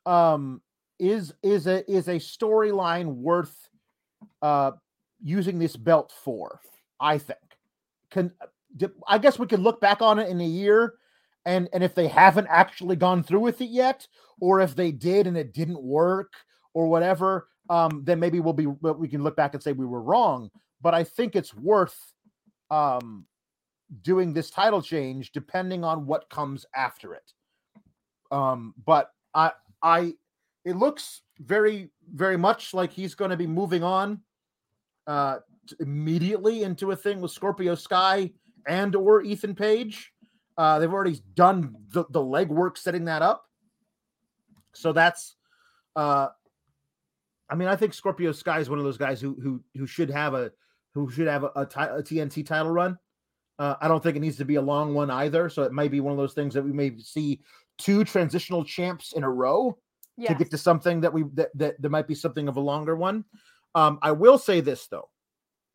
um 0.07 0.61
is 0.99 1.33
is 1.43 1.67
a 1.67 1.89
is 1.91 2.09
a 2.09 2.17
storyline 2.17 3.07
worth 3.17 3.69
uh 4.43 4.73
using 5.23 5.59
this 5.59 5.77
belt 5.77 6.13
for 6.25 6.61
i 7.01 7.19
think 7.19 7.39
can 8.11 8.33
i 9.07 9.19
guess 9.19 9.39
we 9.39 9.47
could 9.47 9.61
look 9.61 9.81
back 9.81 10.03
on 10.03 10.19
it 10.19 10.29
in 10.29 10.41
a 10.41 10.45
year 10.45 10.95
and 11.47 11.69
and 11.73 11.83
if 11.83 11.95
they 11.95 12.09
haven't 12.09 12.47
actually 12.51 12.97
gone 12.97 13.23
through 13.23 13.41
with 13.41 13.61
it 13.61 13.71
yet 13.71 14.07
or 14.41 14.61
if 14.61 14.75
they 14.75 14.93
did 14.93 15.27
and 15.27 15.37
it 15.37 15.53
didn't 15.53 15.83
work 15.83 16.33
or 16.75 16.87
whatever 16.87 17.49
um 17.71 18.03
then 18.05 18.19
maybe 18.21 18.41
we'll 18.41 18.53
be 18.53 18.67
we 18.67 19.09
can 19.09 19.23
look 19.23 19.37
back 19.37 19.55
and 19.55 19.63
say 19.63 19.73
we 19.73 19.87
were 19.87 20.03
wrong. 20.03 20.51
But 20.81 20.95
i 20.95 21.05
think 21.05 21.35
it's 21.37 21.55
worth 21.55 22.13
um 22.71 23.27
doing 24.03 24.33
this 24.33 24.51
title 24.51 24.83
change 24.83 25.33
depending 25.33 25.83
on 25.85 26.07
what 26.07 26.29
comes 26.29 26.67
after 26.75 27.15
it. 27.15 27.33
Um 28.31 28.75
but 28.85 29.11
i 29.35 29.53
i 29.83 30.15
it 30.65 30.77
looks 30.77 31.23
very 31.39 31.91
very 32.13 32.37
much 32.37 32.75
like 32.75 32.93
he's 32.93 33.15
going 33.15 33.31
to 33.31 33.37
be 33.37 33.47
moving 33.47 33.83
on 33.83 34.21
uh 35.07 35.39
immediately 35.81 36.63
into 36.63 36.91
a 36.91 36.97
thing 36.97 37.21
with 37.21 37.31
scorpio 37.31 37.75
sky 37.75 38.31
and 38.67 38.95
or 38.95 39.23
ethan 39.23 39.55
page 39.55 40.13
uh 40.59 40.79
they've 40.79 40.93
already 40.93 41.19
done 41.35 41.75
the, 41.93 42.05
the 42.11 42.21
legwork 42.21 42.77
setting 42.77 43.07
that 43.07 43.23
up 43.23 43.45
so 44.75 44.93
that's 44.93 45.37
uh 45.97 46.29
i 47.49 47.55
mean 47.55 47.69
i 47.69 47.77
think 47.77 47.95
scorpio 47.95 48.33
sky 48.33 48.59
is 48.59 48.69
one 48.69 48.79
of 48.79 48.85
those 48.85 48.99
guys 48.99 49.21
who 49.21 49.35
who 49.41 49.63
who 49.77 49.87
should 49.87 50.11
have 50.11 50.35
a 50.35 50.53
who 50.95 51.11
should 51.11 51.27
have 51.27 51.45
a, 51.45 51.51
a, 51.57 51.65
ti- 51.65 51.81
a 51.81 52.03
tnt 52.03 52.45
title 52.45 52.71
run 52.71 52.99
uh, 53.59 53.75
I 53.81 53.89
don't 53.89 54.03
think 54.03 54.17
it 54.17 54.21
needs 54.21 54.37
to 54.37 54.45
be 54.45 54.55
a 54.55 54.63
long 54.63 54.95
one 54.95 55.11
either. 55.11 55.49
So 55.49 55.65
it 55.65 55.73
might 55.73 55.91
be 55.91 56.01
one 56.01 56.13
of 56.13 56.19
those 56.19 56.35
things 56.35 56.55
that 56.55 56.63
we 56.63 56.73
may 56.73 56.97
see 56.99 57.41
two 57.77 58.05
transitional 58.05 58.65
champs 58.65 59.13
in 59.13 59.25
a 59.25 59.31
row 59.31 59.77
to 60.29 60.35
get 60.35 60.51
to 60.51 60.59
something 60.59 61.01
that 61.01 61.13
we 61.13 61.25
that, 61.35 61.51
that 61.57 61.81
there 61.81 61.91
might 61.91 62.07
be 62.07 62.15
something 62.15 62.49
of 62.49 62.57
a 62.57 62.61
longer 62.61 62.97
one. 62.97 63.25
Um, 63.75 63.99
I 64.03 64.13
will 64.13 64.39
say 64.39 64.61
this 64.61 64.87
though. 64.89 65.09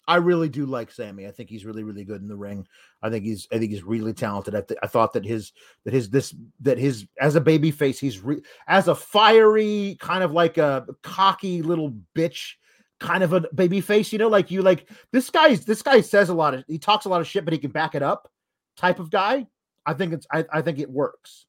I 0.08 0.18
really 0.18 0.50
do 0.50 0.66
like 0.66 0.92
Sammy. 0.92 1.28
I 1.28 1.32
think 1.32 1.50
he's 1.50 1.66
really, 1.66 1.84
really 1.84 2.04
good 2.04 2.22
in 2.22 2.28
the 2.28 2.36
ring. 2.36 2.68
I 3.02 3.10
think 3.10 3.24
he's, 3.24 3.48
I 3.52 3.58
think 3.58 3.72
he's 3.72 3.84
really 3.84 4.14
talented. 4.14 4.54
I, 4.54 4.62
th- 4.62 4.80
I 4.84 4.88
thought 4.88 5.14
that 5.14 5.26
his, 5.26 5.54
that 5.86 5.94
his, 5.94 6.10
this, 6.10 6.36
that 6.60 6.78
his, 6.78 7.08
as 7.22 7.36
a 7.36 7.42
baby 7.42 7.72
face, 7.72 8.00
he's 8.00 8.20
re- 8.20 8.42
as 8.68 8.90
a 8.90 8.96
fiery 8.96 9.98
kind 10.02 10.24
of 10.24 10.34
like 10.34 10.58
a 10.58 10.86
cocky 11.04 11.62
little 11.62 11.94
bitch, 12.16 12.54
kind 13.00 13.24
of 13.24 13.34
a 13.34 13.42
baby 13.54 13.80
face. 13.80 14.12
You 14.12 14.20
know, 14.20 14.28
like 14.28 14.52
you, 14.52 14.62
like 14.62 14.90
this 15.12 15.30
guy's, 15.30 15.64
this 15.64 15.82
guy 15.82 16.02
says 16.02 16.30
a 16.30 16.34
lot 16.34 16.54
of, 16.54 16.66
he 16.68 16.78
talks 16.78 17.06
a 17.06 17.10
lot 17.10 17.22
of 17.22 17.28
shit, 17.28 17.46
but 17.46 17.54
he 17.54 17.60
can 17.60 17.72
back 17.72 17.96
it 17.96 18.04
up. 18.04 18.30
Type 18.76 19.00
of 19.00 19.10
guy. 19.10 19.48
I 19.86 19.94
think 19.94 20.14
it's, 20.14 20.28
I, 20.32 20.46
I 20.52 20.62
think 20.62 20.80
it 20.80 20.90
works. 20.90 21.46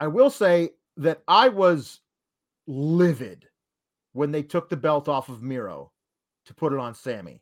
I 0.00 0.08
will 0.08 0.30
say 0.30 0.70
that 0.96 1.22
I 1.28 1.50
was 1.50 2.00
livid 2.66 3.46
when 4.12 4.32
they 4.32 4.42
took 4.42 4.68
the 4.68 4.76
belt 4.76 5.08
off 5.08 5.28
of 5.28 5.42
Miro 5.42 5.92
to 6.50 6.54
put 6.54 6.72
it 6.72 6.80
on 6.80 6.94
Sammy. 6.94 7.40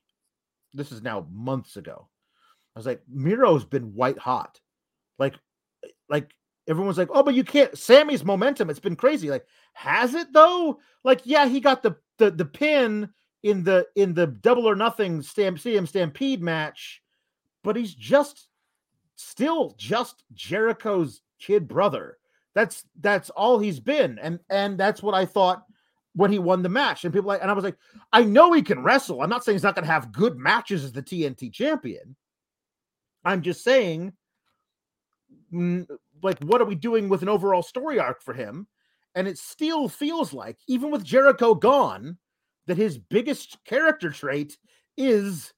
This 0.75 0.93
is 0.93 1.03
now 1.03 1.27
months 1.33 1.77
ago. 1.79 2.09
I 2.77 2.79
was 2.79 2.85
like, 2.85 3.01
Miro's 3.09 3.65
been 3.65 3.95
white 3.95 4.19
hot. 4.19 4.61
Like, 5.19 5.35
like 6.11 6.35
everyone's 6.69 6.99
like, 6.99 7.09
oh, 7.11 7.23
but 7.23 7.35
you 7.35 7.43
can't. 7.43 7.77
Sammy's 7.77 8.23
momentum, 8.23 8.69
it's 8.69 8.79
been 8.79 8.97
crazy. 8.97 9.31
Like, 9.31 9.47
has 9.73 10.15
it 10.15 10.33
though? 10.33 10.79
Like, 11.05 11.23
yeah, 11.25 11.49
he 11.49 11.59
got 11.59 11.83
the 11.83 11.97
the 12.19 12.31
the 12.31 12.45
pin 12.45 13.09
in 13.43 13.65
the 13.65 13.87
in 13.97 14.13
the 14.13 14.27
double 14.27 14.69
or 14.69 14.77
nothing 14.77 15.23
stamp 15.23 15.59
Stadium 15.59 15.87
Stampede 15.87 16.43
match, 16.43 17.03
but 17.65 17.75
he's 17.75 17.95
just 17.95 18.49
still 19.17 19.75
just 19.79 20.23
Jericho's 20.35 21.23
kid 21.39 21.67
brother. 21.67 22.19
That's 22.55 22.85
that's 23.01 23.31
all 23.31 23.59
he's 23.59 23.81
been, 23.81 24.19
and 24.19 24.39
and 24.51 24.77
that's 24.77 25.03
what 25.03 25.15
I 25.15 25.25
thought 25.25 25.65
when 26.19 26.33
he 26.33 26.39
won 26.41 26.63
the 26.63 26.69
match. 26.69 27.05
And 27.05 27.15
people 27.15 27.29
like, 27.29 27.41
and 27.41 27.49
I 27.51 27.55
was 27.55 27.63
like, 27.63 27.77
I 28.13 28.25
know 28.25 28.53
he 28.53 28.61
can 28.61 28.83
wrestle. 28.83 29.23
I'm 29.23 29.31
not 29.31 29.45
saying 29.45 29.55
he's 29.55 29.63
not 29.63 29.77
going 29.77 29.87
to 29.87 29.93
have 29.93 30.11
good 30.11 30.37
matches 30.37 30.83
as 30.83 30.91
the 30.91 31.01
TNT 31.01 31.53
champion. 31.53 32.17
I'm 33.25 33.41
just 33.41 33.63
saying, 33.63 34.13
like, 35.53 36.41
what 36.41 36.61
are 36.61 36.65
we 36.65 36.75
doing 36.75 37.09
with 37.09 37.23
an 37.23 37.29
overall 37.29 37.63
story 37.63 38.01
arc 38.01 38.21
for 38.21 38.35
him? 38.35 38.67
And 39.15 39.29
it 39.29 39.39
still 39.39 39.89
feels 39.89 40.33
like, 40.33 40.59
even 40.67 40.91
with 40.91 41.05
Jericho 41.05 41.55
gone, 41.55 42.19
that 42.67 42.77
his 42.77 42.99
biggest 42.99 43.57
character 43.65 44.11
trait 44.11 44.59
is 44.97 45.53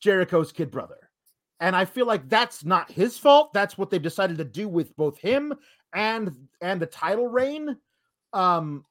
Jericho's 0.00 0.52
kid 0.52 0.70
brother. 0.70 1.10
And 1.58 1.74
I 1.74 1.84
feel 1.84 2.06
like 2.06 2.28
that's 2.28 2.64
not 2.64 2.92
his 2.92 3.18
fault. 3.18 3.52
That's 3.52 3.76
what 3.76 3.90
they've 3.90 4.00
decided 4.00 4.38
to 4.38 4.44
do 4.44 4.68
with 4.68 4.96
both 4.96 5.18
him 5.18 5.52
and 5.92 6.30
and 6.60 6.80
the 6.80 6.86
title 6.86 7.26
reign. 7.26 7.76
Um, 8.32 8.84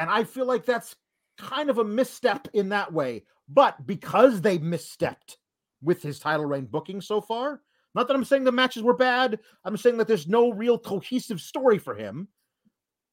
and 0.00 0.08
I 0.08 0.24
feel 0.24 0.46
like 0.46 0.64
that's 0.64 0.96
kind 1.36 1.68
of 1.68 1.76
a 1.76 1.84
misstep 1.84 2.48
in 2.54 2.70
that 2.70 2.90
way. 2.90 3.22
But 3.50 3.86
because 3.86 4.40
they 4.40 4.58
misstepped 4.58 5.36
with 5.82 6.00
his 6.02 6.18
title 6.18 6.46
reign 6.46 6.64
booking 6.64 7.02
so 7.02 7.20
far, 7.20 7.60
not 7.94 8.08
that 8.08 8.14
I'm 8.14 8.24
saying 8.24 8.44
the 8.44 8.52
matches 8.52 8.82
were 8.82 8.96
bad, 8.96 9.38
I'm 9.62 9.76
saying 9.76 9.98
that 9.98 10.08
there's 10.08 10.26
no 10.26 10.52
real 10.52 10.78
cohesive 10.78 11.38
story 11.38 11.76
for 11.76 11.94
him. 11.94 12.28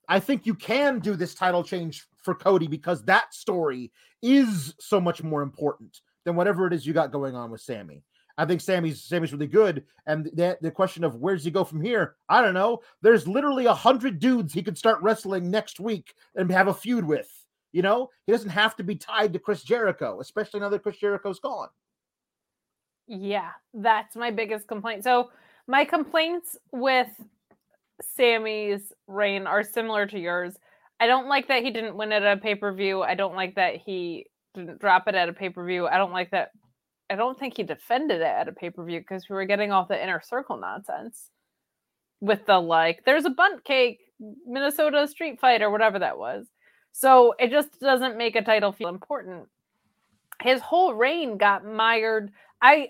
I 0.07 0.21
think 0.21 0.45
you 0.45 0.53
can 0.53 0.99
do 0.99 1.17
this 1.17 1.35
title 1.35 1.61
change 1.61 2.05
for 2.23 2.33
Cody 2.33 2.67
because 2.67 3.03
that 3.03 3.33
story 3.33 3.91
is 4.21 4.73
so 4.79 5.01
much 5.01 5.21
more 5.21 5.41
important 5.41 5.99
than 6.23 6.38
whatever 6.38 6.67
it 6.67 6.73
is 6.73 6.85
you 6.85 6.93
got 6.93 7.11
going 7.11 7.35
on 7.35 7.51
with 7.51 7.59
Sammy. 7.59 8.01
I 8.38 8.45
think 8.45 8.61
Sammy's 8.61 9.03
Sammy's 9.03 9.33
really 9.33 9.47
good, 9.47 9.83
and 10.05 10.25
the, 10.25 10.57
the 10.61 10.71
question 10.71 11.03
of 11.03 11.15
where 11.15 11.35
does 11.35 11.43
he 11.43 11.51
go 11.51 11.63
from 11.63 11.81
here? 11.81 12.15
I 12.29 12.41
don't 12.41 12.53
know. 12.53 12.81
There's 13.01 13.27
literally 13.27 13.65
a 13.65 13.73
hundred 13.73 14.19
dudes 14.19 14.53
he 14.53 14.61
could 14.61 14.77
start 14.77 15.01
wrestling 15.01 15.49
next 15.49 15.79
week 15.79 16.13
and 16.35 16.51
have 16.51 16.67
a 16.67 16.73
feud 16.73 17.05
with. 17.05 17.29
You 17.71 17.81
know, 17.81 18.09
he 18.25 18.31
doesn't 18.31 18.49
have 18.49 18.75
to 18.77 18.83
be 18.83 18.95
tied 18.95 19.33
to 19.33 19.39
Chris 19.39 19.63
Jericho, 19.63 20.19
especially 20.21 20.59
now 20.59 20.69
that 20.69 20.83
Chris 20.83 20.97
Jericho's 20.97 21.39
gone. 21.39 21.69
Yeah, 23.07 23.51
that's 23.73 24.15
my 24.15 24.31
biggest 24.31 24.67
complaint. 24.67 25.03
So 25.03 25.31
my 25.67 25.85
complaints 25.85 26.57
with 26.71 27.09
Sammy's 28.01 28.93
reign 29.07 29.47
are 29.47 29.63
similar 29.63 30.05
to 30.07 30.19
yours. 30.19 30.55
I 30.99 31.07
don't 31.07 31.27
like 31.27 31.47
that 31.47 31.63
he 31.63 31.71
didn't 31.71 31.95
win 31.95 32.11
at 32.11 32.23
a 32.23 32.38
pay 32.38 32.55
per 32.55 32.71
view. 32.71 33.01
I 33.01 33.15
don't 33.15 33.35
like 33.35 33.55
that 33.55 33.77
he 33.77 34.27
didn't 34.53 34.79
drop 34.79 35.07
it 35.07 35.15
at 35.15 35.29
a 35.29 35.33
pay 35.33 35.49
per 35.49 35.65
view. 35.65 35.88
I 35.88 35.97
don't 35.97 36.11
like 36.13 36.31
that 36.31 36.51
I 37.09 37.15
don't 37.15 37.39
think 37.39 37.55
he 37.55 37.63
defended 37.63 38.21
it 38.21 38.23
at 38.23 38.47
a 38.47 38.51
pay 38.51 38.69
per 38.69 38.83
view 38.83 38.99
because 38.99 39.29
we 39.29 39.35
were 39.35 39.45
getting 39.45 39.71
all 39.71 39.85
the 39.85 40.01
inner 40.01 40.21
circle 40.21 40.57
nonsense 40.57 41.29
with 42.19 42.45
the 42.45 42.59
like, 42.59 43.05
there's 43.05 43.25
a 43.25 43.29
Bundt 43.29 43.63
cake, 43.63 43.99
Minnesota 44.45 45.07
street 45.07 45.39
fight, 45.39 45.61
or 45.61 45.69
whatever 45.69 45.99
that 45.99 46.17
was. 46.17 46.47
So 46.91 47.35
it 47.39 47.51
just 47.51 47.79
doesn't 47.79 48.17
make 48.17 48.35
a 48.35 48.41
title 48.41 48.71
feel 48.71 48.89
important. 48.89 49.47
His 50.41 50.61
whole 50.61 50.93
reign 50.93 51.37
got 51.37 51.65
mired. 51.65 52.31
I 52.61 52.89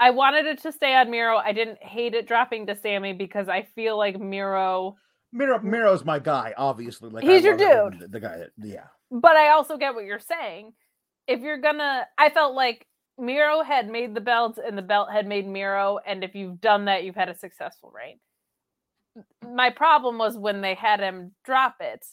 I 0.00 0.10
wanted 0.10 0.46
it 0.46 0.62
to 0.62 0.72
stay 0.72 0.94
on 0.94 1.10
Miro. 1.10 1.36
I 1.36 1.52
didn't 1.52 1.82
hate 1.82 2.14
it 2.14 2.26
dropping 2.26 2.66
to 2.66 2.76
Sammy 2.76 3.12
because 3.12 3.48
I 3.48 3.62
feel 3.62 3.96
like 3.96 4.18
Miro. 4.18 4.96
Miro 5.32 5.60
Miro's 5.60 6.04
my 6.04 6.18
guy, 6.18 6.54
obviously. 6.56 7.10
Like 7.10 7.24
he's 7.24 7.44
your 7.44 7.56
dude. 7.56 8.00
The, 8.00 8.08
the 8.08 8.20
guy, 8.20 8.38
that, 8.38 8.50
yeah. 8.58 8.86
But 9.10 9.36
I 9.36 9.50
also 9.50 9.76
get 9.76 9.94
what 9.94 10.04
you're 10.04 10.18
saying. 10.18 10.72
If 11.26 11.40
you're 11.40 11.60
gonna, 11.60 12.06
I 12.18 12.30
felt 12.30 12.54
like 12.54 12.86
Miro 13.18 13.62
had 13.62 13.88
made 13.88 14.14
the 14.14 14.20
belt 14.20 14.58
and 14.58 14.76
the 14.76 14.82
belt 14.82 15.10
had 15.12 15.26
made 15.26 15.46
Miro. 15.46 15.98
And 16.06 16.24
if 16.24 16.34
you've 16.34 16.60
done 16.60 16.86
that, 16.86 17.04
you've 17.04 17.14
had 17.14 17.28
a 17.28 17.34
successful 17.34 17.92
reign. 17.94 18.18
My 19.54 19.70
problem 19.70 20.18
was 20.18 20.36
when 20.36 20.60
they 20.60 20.74
had 20.74 21.00
him 21.00 21.32
drop 21.44 21.76
it, 21.80 22.04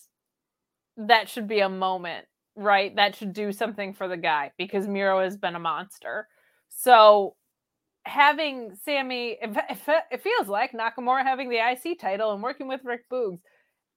that 0.98 1.30
should 1.30 1.48
be 1.48 1.62
a 1.62 1.70
moment, 1.70 2.26
right? 2.56 2.96
That 2.96 3.16
should 3.16 3.34
do 3.34 3.52
something 3.52 3.94
for 3.94 4.08
the 4.08 4.18
guy 4.18 4.52
because 4.58 4.88
Miro 4.88 5.22
has 5.24 5.38
been 5.38 5.56
a 5.56 5.60
monster. 5.60 6.28
So 6.70 7.36
having 8.04 8.76
Sammy, 8.84 9.38
it 9.42 10.22
feels 10.22 10.48
like 10.48 10.74
Nakamura 10.74 11.24
having 11.24 11.50
the 11.50 11.58
IC 11.58 12.00
title 12.00 12.34
and 12.34 12.44
working 12.44 12.68
with 12.68 12.84
Rick 12.84 13.10
Boogs, 13.12 13.40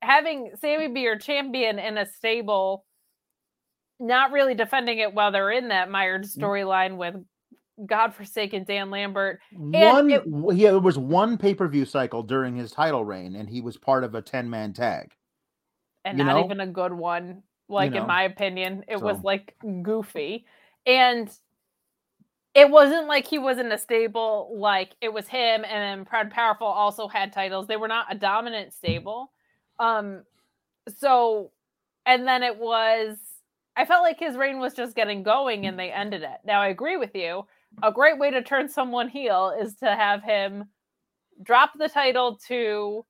having 0.01 0.53
Sammy 0.61 0.89
be 0.89 1.01
your 1.01 1.19
champion 1.19 1.79
in 1.79 1.99
a 1.99 2.07
stable 2.07 2.87
not 4.01 4.33
really 4.33 4.55
defending 4.55 4.99
it 4.99 5.15
while 5.15 5.33
they're 5.33 5.51
in 5.51 5.69
that 5.69 5.91
mired 5.91 6.25
mm. 6.25 6.39
storyline 6.39 6.97
with 6.97 7.17
godforsaken 7.87 8.65
Dan 8.65 8.91
Lambert. 8.91 9.41
one, 9.53 10.11
it, 10.11 10.23
yeah, 10.53 10.71
there 10.71 10.81
was 10.81 10.99
one 10.99 11.37
pay 11.39 11.55
per 11.55 11.69
view 11.69 11.85
cycle 11.85 12.23
during 12.23 12.57
his 12.57 12.71
title 12.71 13.05
reign, 13.05 13.37
and 13.37 13.49
he 13.49 13.61
was 13.61 13.77
part 13.77 14.05
of 14.05 14.15
a 14.15 14.23
ten 14.23 14.49
man 14.49 14.73
tag, 14.73 15.13
and 16.05 16.19
not 16.19 16.27
know? 16.27 16.45
even 16.45 16.61
a 16.61 16.67
good 16.67 16.93
one. 16.93 17.43
Like 17.69 17.93
you 17.93 17.97
know? 17.97 18.03
in 18.03 18.09
my 18.09 18.25
opinion, 18.25 18.85
it 18.89 18.99
so. 18.99 19.05
was 19.05 19.23
like 19.23 19.55
goofy, 19.83 20.47
and 20.87 21.31
it 22.55 22.71
wasn't 22.71 23.09
like 23.09 23.27
he 23.27 23.39
was 23.39 23.59
in 23.59 23.73
a 23.73 23.79
stable. 23.79 24.55
Like 24.57 24.95
it 25.01 25.13
was 25.13 25.27
him, 25.27 25.65
and 25.65 25.65
then 25.65 26.05
Proud 26.05 26.31
Powerful 26.31 26.67
also 26.67 27.09
had 27.09 27.33
titles. 27.33 27.67
They 27.67 27.77
were 27.77 27.89
not 27.89 28.07
a 28.11 28.15
dominant 28.15 28.73
stable. 28.73 29.33
Um, 29.81 30.23
so, 30.99 31.51
and 32.07 32.29
then 32.29 32.43
it 32.43 32.59
was 32.59 33.17
I 33.77 33.85
felt 33.85 34.03
like 34.03 34.21
his 34.21 34.37
reign 34.37 34.59
was 34.59 34.75
just 34.75 34.95
getting 34.95 35.23
going 35.23 35.67
and 35.67 35.79
they 35.79 35.91
ended 35.91 36.23
it. 36.23 36.39
Now 36.45 36.61
I 36.61 36.69
agree 36.69 36.97
with 36.97 37.15
you. 37.15 37.47
A 37.83 37.91
great 37.91 38.19
way 38.19 38.31
to 38.31 38.43
turn 38.43 38.69
someone 38.69 39.09
heel 39.09 39.53
is 39.61 39.75
to 39.77 39.87
have 39.87 40.23
him 40.23 40.67
drop 41.43 41.73
the 41.77 41.89
title 41.89 42.39
to 42.49 43.05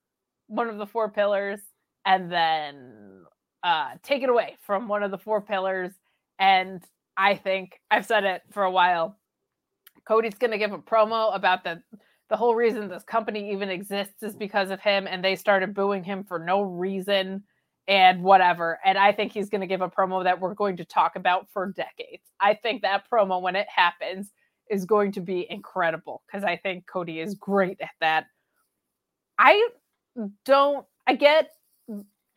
one 0.46 0.68
of 0.68 0.78
the 0.78 0.86
four 0.86 1.10
pillars 1.10 1.60
and 2.06 2.30
then 2.30 3.24
uh, 3.62 3.90
take 4.02 4.22
it 4.22 4.28
away 4.28 4.56
from 4.62 4.88
one 4.88 5.02
of 5.02 5.10
the 5.10 5.18
four 5.18 5.42
pillars. 5.42 5.92
And 6.38 6.82
I 7.16 7.34
think 7.34 7.80
I've 7.90 8.06
said 8.06 8.24
it 8.24 8.42
for 8.50 8.62
a 8.62 8.70
while. 8.70 9.18
Cody's 10.06 10.34
going 10.34 10.50
to 10.50 10.58
give 10.58 10.72
a 10.72 10.78
promo 10.78 11.34
about 11.34 11.64
the 11.64 11.82
the 12.30 12.36
whole 12.36 12.54
reason 12.54 12.88
this 12.88 13.04
company 13.04 13.52
even 13.52 13.68
exists 13.68 14.22
is 14.22 14.34
because 14.34 14.70
of 14.70 14.80
him, 14.80 15.06
and 15.06 15.22
they 15.22 15.36
started 15.36 15.74
booing 15.74 16.02
him 16.02 16.24
for 16.24 16.38
no 16.38 16.62
reason 16.62 17.44
and 17.86 18.22
whatever. 18.22 18.78
And 18.84 18.96
I 18.96 19.12
think 19.12 19.32
he's 19.32 19.50
going 19.50 19.60
to 19.60 19.66
give 19.66 19.82
a 19.82 19.88
promo 19.88 20.24
that 20.24 20.40
we're 20.40 20.54
going 20.54 20.76
to 20.78 20.84
talk 20.84 21.16
about 21.16 21.48
for 21.52 21.72
decades. 21.72 22.22
I 22.40 22.54
think 22.54 22.82
that 22.82 23.04
promo, 23.10 23.40
when 23.40 23.56
it 23.56 23.66
happens, 23.74 24.32
is 24.70 24.84
going 24.84 25.12
to 25.12 25.20
be 25.20 25.46
incredible 25.50 26.22
because 26.26 26.44
I 26.44 26.56
think 26.56 26.86
Cody 26.86 27.20
is 27.20 27.34
great 27.34 27.80
at 27.80 27.90
that. 28.00 28.26
I 29.38 29.68
don't, 30.44 30.86
I 31.06 31.14
get, 31.14 31.50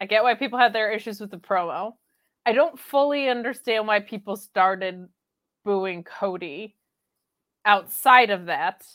I 0.02 0.06
get 0.06 0.24
why 0.24 0.34
people 0.36 0.60
have 0.60 0.74
their 0.74 0.91
issues 0.91 1.22
with 1.22 1.32
the 1.32 1.38
promo. 1.38 1.94
I 2.45 2.52
don't 2.53 2.78
fully 2.80 3.30
understand 3.30 3.88
why 3.88 3.99
people 3.99 4.36
started 4.36 5.07
booing 5.64 6.03
Cody 6.03 6.76
outside 7.65 8.30
of 8.30 8.45
that. 8.48 8.86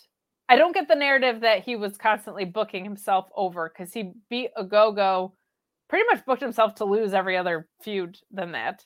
I 0.48 0.56
don't 0.56 0.74
get 0.74 0.88
the 0.88 0.94
narrative 0.94 1.40
that 1.40 1.62
he 1.62 1.76
was 1.76 1.96
constantly 1.96 2.44
booking 2.44 2.84
himself 2.84 3.28
over 3.34 3.70
because 3.70 3.92
he 3.92 4.12
beat 4.28 4.50
Ogogo 4.58 5.32
pretty 5.92 6.06
much 6.10 6.24
booked 6.24 6.40
himself 6.40 6.74
to 6.76 6.86
lose 6.86 7.12
every 7.12 7.36
other 7.36 7.68
feud 7.82 8.16
than 8.30 8.52
that. 8.52 8.82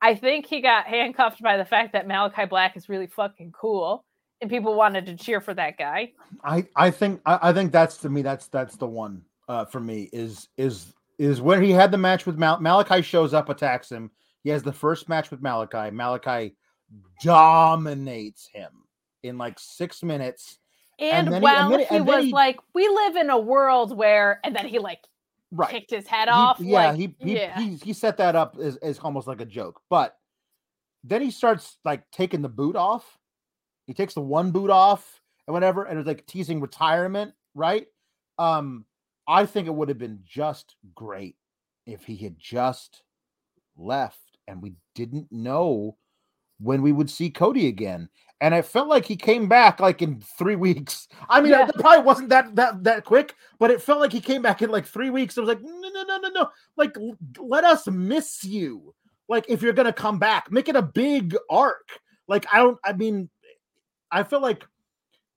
I 0.00 0.16
think 0.16 0.46
he 0.46 0.60
got 0.60 0.86
handcuffed 0.88 1.40
by 1.40 1.56
the 1.56 1.64
fact 1.64 1.92
that 1.92 2.08
Malakai 2.08 2.48
Black 2.48 2.76
is 2.76 2.88
really 2.88 3.06
fucking 3.06 3.52
cool 3.52 4.04
and 4.40 4.50
people 4.50 4.74
wanted 4.74 5.06
to 5.06 5.14
cheer 5.16 5.40
for 5.40 5.54
that 5.54 5.78
guy. 5.78 6.10
I 6.42 6.66
I 6.74 6.90
think 6.90 7.20
I, 7.26 7.38
I 7.40 7.52
think 7.52 7.70
that's 7.70 7.96
to 7.98 8.08
me 8.08 8.22
that's 8.22 8.48
that's 8.48 8.74
the 8.76 8.88
one 8.88 9.22
uh 9.48 9.66
for 9.66 9.78
me 9.78 10.10
is 10.12 10.48
is 10.56 10.92
is 11.20 11.40
when 11.40 11.62
he 11.62 11.70
had 11.70 11.92
the 11.92 11.98
match 11.98 12.26
with 12.26 12.36
Mal- 12.36 12.58
Malakai 12.58 13.04
shows 13.04 13.32
up 13.32 13.48
attacks 13.48 13.92
him 13.92 14.10
He 14.42 14.50
has 14.50 14.64
the 14.64 14.72
first 14.72 15.08
match 15.08 15.30
with 15.30 15.40
Malakai. 15.40 15.92
Malakai 15.92 16.54
dominates 17.22 18.48
him 18.52 18.70
in 19.22 19.38
like 19.38 19.58
six 19.60 20.02
minutes. 20.02 20.58
And, 20.98 21.28
And 21.28 21.36
he- 21.36 21.40
while 21.42 21.72
and 21.72 21.82
he 21.82 21.96
and 21.96 22.06
was 22.06 22.24
he- 22.24 22.32
like, 22.32 22.58
we 22.74 22.88
live 22.88 23.14
in 23.16 23.30
a 23.30 23.38
world 23.38 23.96
where, 23.96 24.40
and 24.44 24.54
then 24.56 24.66
he 24.66 24.78
like 24.80 25.00
Right. 25.54 25.70
kicked 25.70 25.90
his 25.90 26.06
head 26.06 26.28
He- 26.28 26.32
off. 26.34 26.58
yeah, 26.60 26.90
like, 26.90 26.96
he 26.96 27.14
he, 27.20 27.34
yeah. 27.36 27.60
he 27.60 27.76
he 27.76 27.92
set 27.92 28.16
that 28.16 28.34
up 28.34 28.56
as, 28.58 28.76
as 28.78 28.98
almost 28.98 29.26
like 29.26 29.40
a 29.42 29.44
joke. 29.44 29.80
But 29.90 30.16
then 31.04 31.20
he 31.20 31.30
starts 31.30 31.76
like 31.84 32.10
taking 32.10 32.40
the 32.42 32.48
boot 32.48 32.74
off. 32.74 33.18
He 33.86 33.92
takes 33.94 34.14
the 34.14 34.20
one 34.22 34.50
boot 34.50 34.70
off 34.70 35.20
and 35.46 35.52
whatever, 35.52 35.84
and 35.84 35.98
it's 35.98 36.06
like 36.06 36.26
teasing 36.26 36.60
retirement, 36.60 37.34
right? 37.54 37.86
Um, 38.38 38.86
I 39.28 39.44
think 39.46 39.66
it 39.68 39.74
would 39.74 39.88
have 39.88 39.98
been 39.98 40.20
just 40.24 40.76
great 40.94 41.36
if 41.86 42.04
he 42.04 42.16
had 42.16 42.38
just 42.38 43.02
left 43.76 44.38
and 44.48 44.62
we 44.62 44.74
didn't 44.94 45.30
know 45.30 45.96
when 46.62 46.82
we 46.82 46.92
would 46.92 47.10
see 47.10 47.30
Cody 47.30 47.66
again. 47.68 48.08
And 48.40 48.54
I 48.54 48.62
felt 48.62 48.88
like 48.88 49.04
he 49.06 49.14
came 49.16 49.48
back 49.48 49.78
like 49.80 50.02
in 50.02 50.20
three 50.20 50.56
weeks. 50.68 51.08
I 51.28 51.40
mean, 51.40 51.52
Yeah. 51.52 51.68
it 51.68 51.74
probably 51.76 52.04
wasn't 52.04 52.28
that 52.30 52.54
that 52.56 52.82
that 52.84 53.04
quick, 53.04 53.34
but 53.58 53.70
it 53.70 53.80
felt 53.82 54.00
like 54.00 54.12
he 54.12 54.20
came 54.20 54.42
back 54.42 54.62
in 54.62 54.70
like 54.70 54.86
three 54.86 55.10
weeks. 55.10 55.36
It 55.36 55.40
was 55.40 55.48
like, 55.48 55.62
no, 55.62 55.70
no, 55.70 56.02
no, 56.02 56.18
no, 56.18 56.28
no. 56.28 56.48
Like, 56.76 56.96
let 57.38 57.64
us 57.64 57.86
miss 57.86 58.42
you. 58.44 58.94
Like, 59.28 59.44
if 59.48 59.62
you're 59.62 59.72
gonna 59.72 59.92
come 59.92 60.18
back, 60.18 60.50
make 60.50 60.68
it 60.68 60.76
a 60.76 60.82
big 60.82 61.36
arc. 61.48 61.88
Like, 62.28 62.46
I 62.52 62.58
don't. 62.58 62.78
I 62.84 62.92
mean, 62.92 63.30
I 64.10 64.22
feel 64.24 64.40
like 64.40 64.64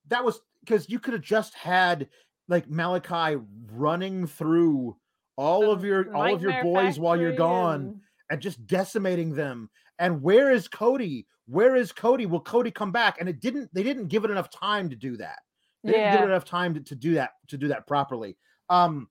that 0.08 0.24
was 0.24 0.40
because 0.60 0.88
you 0.90 0.98
could 0.98 1.14
have 1.14 1.22
just 1.22 1.54
had 1.54 2.08
like 2.48 2.68
Malakai 2.68 3.44
running 3.72 4.26
through 4.26 4.96
all 5.36 5.70
of 5.70 5.84
your 5.84 6.12
all 6.14 6.34
of 6.34 6.42
your 6.42 6.62
boys 6.62 6.98
while 6.98 7.16
you're 7.16 7.32
gone 7.32 7.80
and- 7.80 8.00
and 8.30 8.40
just 8.40 8.66
decimating 8.66 9.32
them. 9.34 9.70
And 9.98 10.22
where 10.22 10.50
is 10.50 10.68
Cody? 10.68 11.26
Where 11.46 11.76
is 11.76 11.92
Cody? 11.92 12.26
Will 12.26 12.40
Cody 12.40 12.70
come 12.70 12.92
back? 12.92 13.16
And 13.20 13.28
it 13.28 13.40
didn't. 13.40 13.72
They 13.72 13.82
didn't 13.82 14.08
give 14.08 14.24
it 14.24 14.30
enough 14.30 14.50
time 14.50 14.90
to 14.90 14.96
do 14.96 15.16
that. 15.16 15.38
They 15.84 15.92
didn't 15.92 16.12
give 16.12 16.22
it 16.22 16.30
enough 16.32 16.44
time 16.44 16.74
to, 16.74 16.80
to 16.80 16.94
do 16.94 17.14
that 17.14 17.30
to 17.48 17.56
do 17.56 17.68
that 17.68 17.86
properly. 17.86 18.36
Um, 18.68 19.08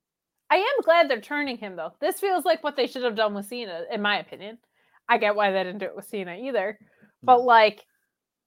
I 0.50 0.58
am 0.58 0.84
glad 0.84 1.10
they're 1.10 1.22
turning 1.22 1.58
him 1.58 1.76
though. 1.76 1.94
This 2.00 2.20
feels 2.20 2.46
like 2.46 2.64
what 2.64 2.76
they 2.76 2.88
should 2.88 3.04
have 3.04 3.16
done 3.16 3.34
with 3.34 3.48
Cena, 3.48 3.84
in 3.92 4.02
my 4.02 4.20
opinion. 4.20 4.58
I 5.08 5.18
get 5.18 5.36
why 5.36 5.52
they 5.52 5.64
didn't 5.64 5.80
do 5.80 5.86
it 5.86 5.96
with 5.96 6.08
Cena 6.08 6.36
either. 6.36 6.78
But 7.24 7.42
like 7.42 7.86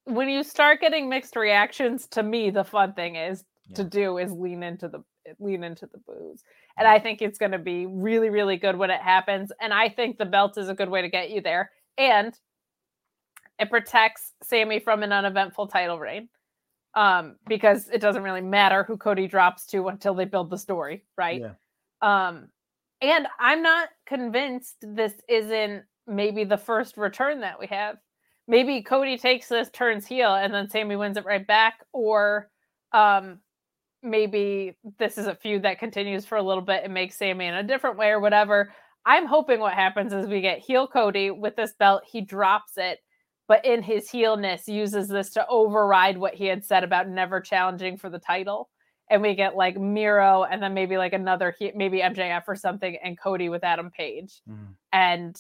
when 0.05 0.29
you 0.29 0.43
start 0.43 0.81
getting 0.81 1.09
mixed 1.09 1.37
reactions, 1.37 2.07
to 2.09 2.23
me, 2.23 2.51
the 2.51 2.65
fun 2.65 2.93
thing 2.93 3.17
is 3.17 3.45
to 3.75 3.85
do 3.85 4.19
is 4.19 4.33
lean 4.33 4.63
into 4.63 4.89
the 4.89 5.03
lean 5.39 5.65
into 5.65 5.87
the 5.87 5.99
boos. 5.99 6.43
And 6.79 6.87
I 6.87 6.99
think 6.99 7.21
it's 7.21 7.39
gonna 7.39 7.59
be 7.59 7.87
really, 7.87 8.31
really 8.31 8.57
good 8.57 8.77
when 8.77 8.91
it 8.91 9.01
happens. 9.01 9.53
And 9.61 9.75
I 9.75 9.89
think 9.89 10.17
the 10.17 10.25
belt 10.25 10.57
is 10.57 10.69
a 10.69 10.75
good 10.75 10.89
way 10.89 11.03
to 11.03 11.09
get 11.09 11.31
you 11.31 11.41
there. 11.41 11.71
And 11.99 12.35
it 13.59 13.69
protects 13.69 14.33
Sammy 14.43 14.79
from 14.79 15.03
an 15.03 15.13
uneventful 15.13 15.67
title 15.67 15.99
reign. 15.99 16.29
Um, 16.95 17.37
because 17.47 17.89
it 17.91 18.01
doesn't 18.01 18.23
really 18.23 18.41
matter 18.41 18.83
who 18.83 18.97
Cody 18.97 19.29
drops 19.29 19.67
to 19.67 19.89
until 19.89 20.15
they 20.15 20.25
build 20.25 20.51
the 20.51 20.59
story, 20.59 21.05
right? 21.17 21.43
Yeah. 21.43 21.53
Um, 22.01 22.49
and 23.01 23.29
I'm 23.39 23.63
not 23.63 23.91
convinced 24.07 24.77
this 24.81 25.13
isn't 25.29 25.85
maybe 26.09 26.45
the 26.45 26.57
first 26.57 26.97
return 26.97 27.41
that 27.41 27.61
we 27.61 27.67
have. 27.67 27.99
Maybe 28.49 28.83
Cody 28.83 29.19
takes 29.19 29.49
this, 29.49 29.71
turns 29.71 30.07
heel, 30.07 30.35
and 30.35 30.53
then 30.53 30.71
Sammy 30.71 30.97
wins 30.97 31.19
it 31.19 31.27
right 31.27 31.47
back, 31.47 31.85
or 31.93 32.51
um, 32.93 33.39
maybe 34.03 34.77
this 34.99 35.19
is 35.19 35.27
a 35.27 35.35
feud 35.35 35.63
that 35.63 35.79
continues 35.79 36.25
for 36.25 36.39
a 36.39 36.43
little 36.43 36.63
bit 36.63 36.83
and 36.83 36.95
makes 36.95 37.17
Sammy 37.17 37.47
in 37.47 37.55
a 37.55 37.63
different 37.63 37.99
way 37.99 38.09
or 38.09 38.19
whatever. 38.19 38.73
I'm 39.09 39.25
hoping 39.25 39.59
what 39.59 39.73
happens 39.73 40.13
is 40.13 40.27
we 40.27 40.43
get 40.43 40.59
heel 40.59 40.87
Cody 40.87 41.31
with 41.31 41.57
this 41.57 41.73
belt, 41.73 42.03
he 42.07 42.21
drops 42.21 42.73
it, 42.77 42.99
but 43.49 43.65
in 43.65 43.83
his 43.83 44.11
heelness 44.11 44.69
uses 44.69 45.09
this 45.09 45.31
to 45.31 45.47
override 45.49 46.19
what 46.19 46.35
he 46.35 46.45
had 46.45 46.63
said 46.63 46.85
about 46.85 47.09
never 47.09 47.41
challenging 47.41 47.97
for 47.97 48.11
the 48.11 48.19
title. 48.19 48.69
And 49.09 49.23
we 49.23 49.35
get 49.35 49.57
like 49.57 49.79
Miro 49.79 50.45
and 50.45 50.63
then 50.63 50.75
maybe 50.75 50.99
like 50.99 51.15
another, 51.15 51.55
he- 51.59 51.73
maybe 51.75 52.01
MJF 52.01 52.43
or 52.47 52.55
something, 52.55 52.99
and 53.03 53.19
Cody 53.19 53.49
with 53.49 53.65
Adam 53.65 53.91
Page. 53.91 54.43
Mm. 54.47 54.75
And 54.93 55.37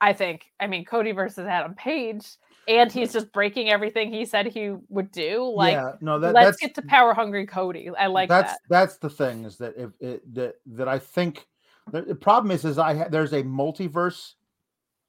I 0.00 0.14
think, 0.14 0.46
I 0.58 0.66
mean, 0.66 0.86
Cody 0.86 1.12
versus 1.12 1.46
Adam 1.46 1.74
Page, 1.74 2.26
and 2.66 2.90
he's 2.90 3.12
just 3.12 3.30
breaking 3.32 3.68
everything 3.68 4.10
he 4.10 4.24
said 4.24 4.46
he 4.46 4.72
would 4.88 5.10
do. 5.10 5.52
Like, 5.54 5.74
yeah, 5.74 5.92
no, 6.00 6.18
that, 6.20 6.32
let's 6.32 6.56
get 6.56 6.74
to 6.76 6.82
power 6.82 7.12
hungry 7.12 7.44
Cody. 7.44 7.90
I 7.90 8.06
like 8.06 8.30
that's 8.30 8.52
that. 8.52 8.60
that's 8.70 8.96
the 8.96 9.10
thing 9.10 9.44
is 9.44 9.58
that 9.58 9.74
if 9.76 9.90
it, 10.00 10.34
that 10.34 10.54
that 10.64 10.88
I 10.88 10.98
think 10.98 11.46
the, 11.92 12.14
problem 12.14 12.50
is 12.50 12.64
is 12.64 12.78
I 12.78 12.94
ha- 12.94 13.08
there's 13.10 13.32
a 13.32 13.42
multiverse 13.42 14.34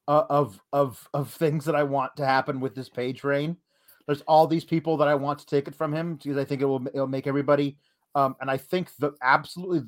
uh, 0.08 0.26
of 0.30 0.60
of 0.74 1.08
of 1.14 1.32
things 1.32 1.66
that 1.66 1.76
I 1.76 1.84
want 1.84 2.16
to 2.18 2.26
happen 2.26 2.60
with 2.60 2.76
this 2.76 2.90
page 2.90 3.24
reign. 3.24 3.58
There's 4.08 4.22
all 4.22 4.48
these 4.48 4.66
people 4.66 4.98
that 4.98 5.08
I 5.08 5.16
want 5.16 5.40
to 5.40 5.46
take 5.46 5.68
it 5.68 5.76
from 5.76 5.94
him 5.94 6.16
because 6.16 6.38
I 6.38 6.46
think 6.46 6.62
it 6.62 6.66
will 6.66 6.86
it'll 6.88 7.08
make 7.08 7.28
everybody. 7.28 7.78
Um, 8.16 8.36
and 8.42 8.50
I 8.50 8.58
think 8.58 8.90
the 8.98 9.12
absolutely 9.22 9.84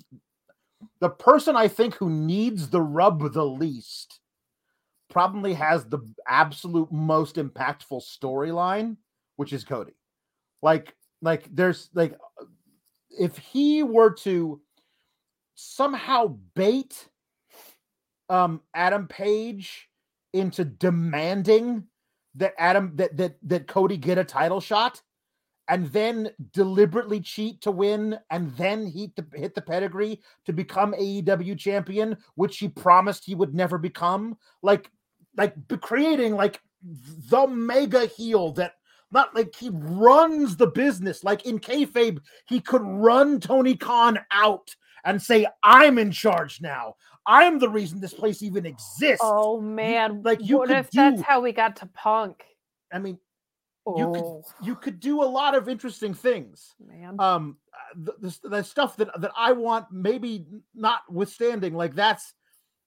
the 0.99 1.09
person 1.09 1.55
I 1.55 1.67
think 1.67 1.95
who 1.95 2.09
needs 2.09 2.69
the 2.69 2.81
rub 2.81 3.33
the 3.33 3.45
least 3.45 4.19
probably 5.09 5.53
has 5.53 5.85
the 5.85 5.99
absolute 6.27 6.91
most 6.91 7.35
impactful 7.35 8.01
storyline, 8.03 8.97
which 9.35 9.53
is 9.53 9.63
Cody. 9.63 9.93
Like 10.61 10.95
like 11.21 11.47
there's 11.51 11.89
like 11.93 12.17
if 13.09 13.37
he 13.37 13.83
were 13.83 14.11
to 14.11 14.61
somehow 15.61 16.37
bait 16.55 17.07
um 18.29 18.61
Adam 18.73 19.07
Page 19.07 19.89
into 20.33 20.65
demanding 20.65 21.83
that 22.35 22.53
Adam 22.57 22.93
that 22.95 23.15
that 23.17 23.37
that 23.43 23.67
Cody 23.67 23.97
get 23.97 24.17
a 24.17 24.23
title 24.23 24.61
shot 24.61 25.01
and 25.67 25.87
then 25.87 26.29
deliberately 26.53 27.19
cheat 27.19 27.61
to 27.61 27.71
win 27.71 28.17
and 28.29 28.55
then 28.57 28.85
hit 28.85 29.15
the 29.15 29.25
hit 29.37 29.53
the 29.53 29.61
pedigree 29.61 30.19
to 30.45 30.53
become 30.53 30.93
AEW 30.93 31.57
champion 31.57 32.17
which 32.35 32.57
he 32.57 32.67
promised 32.67 33.25
he 33.25 33.35
would 33.35 33.53
never 33.53 33.77
become. 33.77 34.37
Like 34.61 34.89
like 35.37 35.55
creating 35.81 36.35
like 36.35 36.59
the 37.29 37.47
mega 37.47 38.05
heel 38.05 38.53
that 38.53 38.73
not 39.11 39.35
like 39.35 39.53
he 39.55 39.69
runs 39.71 40.55
the 40.55 40.67
business. 40.67 41.23
Like 41.23 41.45
in 41.45 41.59
kayfabe 41.59 42.19
he 42.47 42.59
could 42.61 42.83
run 42.83 43.39
Tony 43.39 43.75
Khan 43.75 44.19
out 44.31 44.75
and 45.03 45.21
say 45.21 45.45
I'm 45.63 45.97
in 45.97 46.11
charge 46.11 46.61
now. 46.61 46.95
I'm 47.25 47.59
the 47.59 47.69
reason 47.69 47.99
this 47.99 48.13
place 48.13 48.41
even 48.41 48.65
exists. 48.65 49.21
Oh 49.23 49.61
man, 49.61 50.21
like, 50.23 50.39
you 50.41 50.57
what 50.57 50.71
if 50.71 50.89
that's 50.91 51.21
how 51.21 51.41
we 51.41 51.51
got 51.51 51.75
to 51.77 51.85
Punk? 51.87 52.43
I 52.91 52.99
mean 52.99 53.19
Oh 53.85 53.97
you 53.97 54.11
could 54.13 54.67
you 54.67 54.75
could 54.75 54.99
do 54.99 55.23
a 55.23 55.25
lot 55.25 55.55
of 55.55 55.67
interesting 55.67 56.13
things. 56.13 56.75
Man, 56.85 57.15
um 57.19 57.57
the, 57.95 58.13
the, 58.19 58.49
the 58.49 58.63
stuff 58.63 58.95
that 58.97 59.09
that 59.19 59.31
i 59.35 59.51
want 59.51 59.85
maybe 59.91 60.45
notwithstanding 60.75 61.73
like 61.73 61.95
that's 61.95 62.33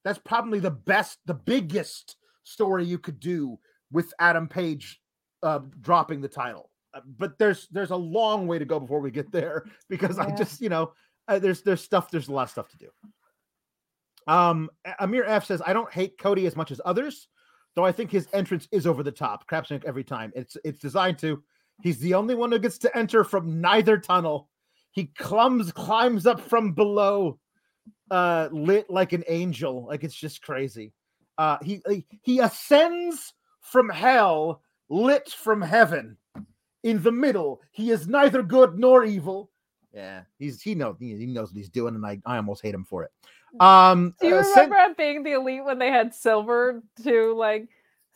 that's 0.03 0.19
probably 0.19 0.59
the 0.59 0.71
best 0.71 1.19
the 1.25 1.33
biggest 1.33 2.15
story 2.43 2.85
you 2.85 2.97
could 2.97 3.19
do 3.19 3.59
with 3.91 4.13
adam 4.19 4.47
page 4.47 5.01
uh 5.43 5.59
dropping 5.81 6.21
the 6.21 6.27
title. 6.27 6.71
Uh, 6.93 7.01
but 7.17 7.37
there's 7.37 7.67
there's 7.71 7.91
a 7.91 7.95
long 7.95 8.47
way 8.47 8.57
to 8.57 8.65
go 8.65 8.79
before 8.79 9.01
we 9.01 9.11
get 9.11 9.31
there 9.31 9.65
because 9.89 10.17
i 10.17 10.31
just 10.31 10.61
you 10.61 10.69
know 10.69 10.93
uh, 11.27 11.39
there's 11.39 11.61
there's 11.61 11.81
stuff 11.81 12.11
there's 12.11 12.27
a 12.27 12.31
lot 12.33 12.43
of 12.43 12.49
stuff 12.49 12.69
to 12.69 12.77
do 12.77 12.89
um 14.27 14.69
amir 14.99 15.23
f 15.25 15.45
says 15.45 15.61
i 15.65 15.73
don't 15.73 15.91
hate 15.91 16.17
cody 16.17 16.45
as 16.47 16.55
much 16.55 16.71
as 16.71 16.81
others 16.85 17.27
though 17.75 17.85
i 17.85 17.91
think 17.91 18.09
his 18.11 18.27
entrance 18.33 18.67
is 18.71 18.87
over 18.87 19.03
the 19.03 19.11
top 19.11 19.47
crapshank 19.49 19.85
every 19.85 20.03
time 20.03 20.31
it's 20.35 20.57
it's 20.63 20.79
designed 20.79 21.17
to 21.19 21.41
He's 21.81 21.99
the 21.99 22.13
only 22.13 22.35
one 22.35 22.51
who 22.51 22.59
gets 22.59 22.77
to 22.79 22.97
enter 22.97 23.23
from 23.23 23.59
neither 23.61 23.97
tunnel. 23.97 24.49
He 24.91 25.07
climbs 25.17 25.71
climbs 25.71 26.25
up 26.25 26.39
from 26.39 26.73
below, 26.73 27.39
uh, 28.09 28.49
lit 28.51 28.89
like 28.89 29.13
an 29.13 29.23
angel. 29.27 29.85
Like 29.85 30.03
it's 30.03 30.15
just 30.15 30.41
crazy. 30.41 30.93
Uh, 31.37 31.57
he- 31.61 32.05
he 32.21 32.39
ascends 32.39 33.33
from 33.59 33.89
hell, 33.89 34.61
lit 34.89 35.29
from 35.29 35.61
heaven. 35.61 36.17
In 36.83 37.01
the 37.01 37.11
middle, 37.11 37.61
he 37.71 37.91
is 37.91 38.07
neither 38.07 38.41
good 38.41 38.77
nor 38.77 39.03
evil. 39.03 39.51
Yeah, 39.95 40.23
he's 40.37 40.61
he 40.61 40.75
knows 40.75 40.97
he, 40.99 41.15
he 41.15 41.25
knows 41.25 41.49
what 41.49 41.57
he's 41.57 41.69
doing, 41.69 41.95
and 41.95 42.05
I 42.05 42.21
I 42.25 42.35
almost 42.35 42.61
hate 42.61 42.75
him 42.75 42.83
for 42.83 43.03
it. 43.03 43.11
Um, 43.61 44.13
do 44.19 44.27
you 44.27 44.35
uh, 44.35 44.43
Sen- 44.43 44.69
remember 44.69 44.75
at 44.75 44.97
being 44.97 45.23
the 45.23 45.31
elite 45.31 45.63
when 45.63 45.79
they 45.79 45.89
had 45.89 46.13
Silver 46.13 46.83
to 47.03 47.33
like 47.33 47.69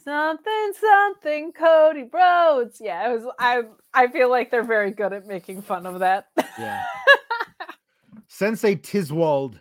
something 0.03 0.73
something 0.77 1.53
Cody 1.53 2.03
Rhodes? 2.11 2.81
Yeah, 2.83 3.09
it 3.09 3.13
was. 3.15 3.33
I 3.39 3.63
I 3.93 4.07
feel 4.07 4.29
like 4.29 4.51
they're 4.51 4.63
very 4.63 4.91
good 4.91 5.13
at 5.13 5.25
making 5.25 5.61
fun 5.61 5.85
of 5.85 5.99
that. 5.99 6.27
Yeah. 6.59 6.83
Sensei 8.27 8.75
Tiswald. 8.75 9.59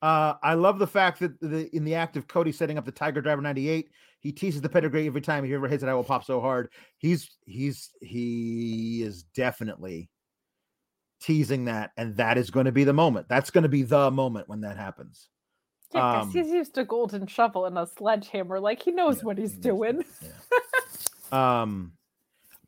Uh, 0.00 0.34
I 0.42 0.54
love 0.54 0.78
the 0.78 0.86
fact 0.86 1.20
that 1.20 1.38
the 1.40 1.68
in 1.76 1.84
the 1.84 1.94
act 1.94 2.16
of 2.16 2.26
Cody 2.26 2.52
setting 2.52 2.78
up 2.78 2.86
the 2.86 2.92
Tiger 2.92 3.20
Driver 3.20 3.42
98, 3.42 3.90
he 4.20 4.32
teases 4.32 4.62
the 4.62 4.68
pedigree 4.70 5.06
every 5.06 5.20
time 5.20 5.44
he 5.44 5.52
ever 5.52 5.68
hits 5.68 5.82
it. 5.82 5.90
I 5.90 5.94
will 5.94 6.04
pop 6.04 6.24
so 6.24 6.40
hard. 6.40 6.70
He's 6.96 7.30
he's 7.44 7.90
he 8.00 9.02
is 9.02 9.24
definitely 9.34 10.08
teasing 11.20 11.66
that, 11.66 11.92
and 11.96 12.16
that 12.16 12.38
is 12.38 12.50
going 12.50 12.66
to 12.66 12.72
be 12.72 12.84
the 12.84 12.92
moment. 12.92 13.28
That's 13.28 13.50
going 13.50 13.62
to 13.62 13.68
be 13.68 13.82
the 13.82 14.10
moment 14.10 14.48
when 14.48 14.62
that 14.62 14.76
happens. 14.76 15.28
Yeah, 15.94 16.20
Um, 16.20 16.30
he's 16.30 16.48
used 16.48 16.78
a 16.78 16.84
golden 16.84 17.26
shovel 17.26 17.66
and 17.66 17.76
a 17.78 17.86
sledgehammer. 17.86 18.60
Like 18.60 18.82
he 18.82 18.90
knows 18.92 19.18
Yeah, 19.18 19.22
what 19.22 19.38
he's 19.38 19.54
he 19.54 19.60
doing. 19.60 20.04
yeah. 21.32 21.60
um, 21.62 21.92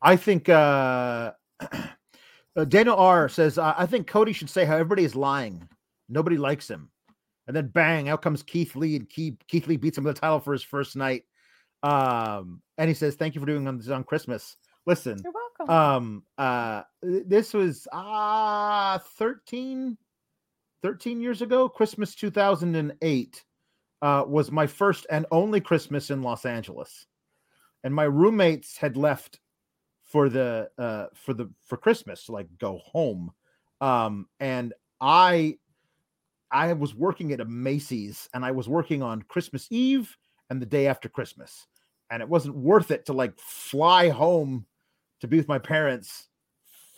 I 0.01 0.15
think 0.17 0.49
uh, 0.49 1.31
uh, 1.61 2.65
Daniel 2.67 2.97
R 2.97 3.29
says 3.29 3.57
I, 3.57 3.73
I 3.79 3.85
think 3.85 4.07
Cody 4.07 4.33
should 4.33 4.49
say 4.49 4.65
how 4.65 4.73
everybody 4.75 5.03
is 5.05 5.15
lying. 5.15 5.67
Nobody 6.09 6.37
likes 6.37 6.69
him, 6.69 6.89
and 7.47 7.55
then 7.55 7.67
bang, 7.67 8.09
out 8.09 8.21
comes 8.21 8.43
Keith 8.43 8.75
Lee, 8.75 8.97
and 8.97 9.09
Keith, 9.09 9.37
Keith 9.47 9.67
Lee 9.67 9.77
beats 9.77 9.97
him 9.97 10.03
with 10.03 10.15
the 10.15 10.21
title 10.21 10.39
for 10.41 10.51
his 10.53 10.63
first 10.63 10.95
night. 10.95 11.23
Um, 11.81 12.61
and 12.77 12.89
he 12.89 12.93
says, 12.93 13.15
"Thank 13.15 13.35
you 13.35 13.41
for 13.41 13.47
doing 13.47 13.67
on 13.67 13.77
this 13.77 13.89
on 13.89 14.03
Christmas." 14.03 14.57
Listen, 14.85 15.21
You're 15.23 15.33
welcome. 15.33 15.75
um 15.75 16.23
uh 16.37 16.83
this 17.01 17.53
was 17.53 17.87
ah 17.93 19.01
13 19.17 19.97
13 20.81 21.21
years 21.21 21.41
ago? 21.41 21.69
Christmas 21.69 22.15
2008 22.15 23.45
uh 24.01 24.23
was 24.27 24.51
my 24.51 24.67
first 24.67 25.05
and 25.09 25.25
only 25.31 25.61
christmas 25.61 26.09
in 26.09 26.21
los 26.21 26.45
angeles. 26.45 27.07
And 27.85 27.93
my 27.95 28.03
roommates 28.03 28.77
had 28.77 28.97
left 28.97 29.39
for 30.03 30.27
the 30.29 30.69
uh 30.77 31.07
for 31.13 31.33
the 31.33 31.49
for 31.65 31.77
christmas 31.77 32.25
to 32.25 32.33
like 32.33 32.47
go 32.57 32.79
home. 32.83 33.31
Um 33.79 34.27
and 34.41 34.73
i 34.99 35.57
i 36.51 36.73
was 36.73 36.93
working 36.93 37.31
at 37.31 37.39
a 37.41 37.45
macy's 37.45 38.29
and 38.33 38.43
i 38.45 38.51
was 38.51 38.69
working 38.69 39.01
on 39.01 39.21
christmas 39.23 39.67
eve 39.71 40.15
and 40.49 40.61
the 40.61 40.65
day 40.65 40.87
after 40.87 41.07
christmas. 41.07 41.67
And 42.09 42.21
it 42.21 42.29
wasn't 42.29 42.55
worth 42.57 42.91
it 42.91 43.05
to 43.07 43.13
like 43.13 43.39
fly 43.39 44.09
home 44.09 44.65
to 45.23 45.27
be 45.27 45.37
with 45.37 45.47
my 45.47 45.57
parents 45.57 46.27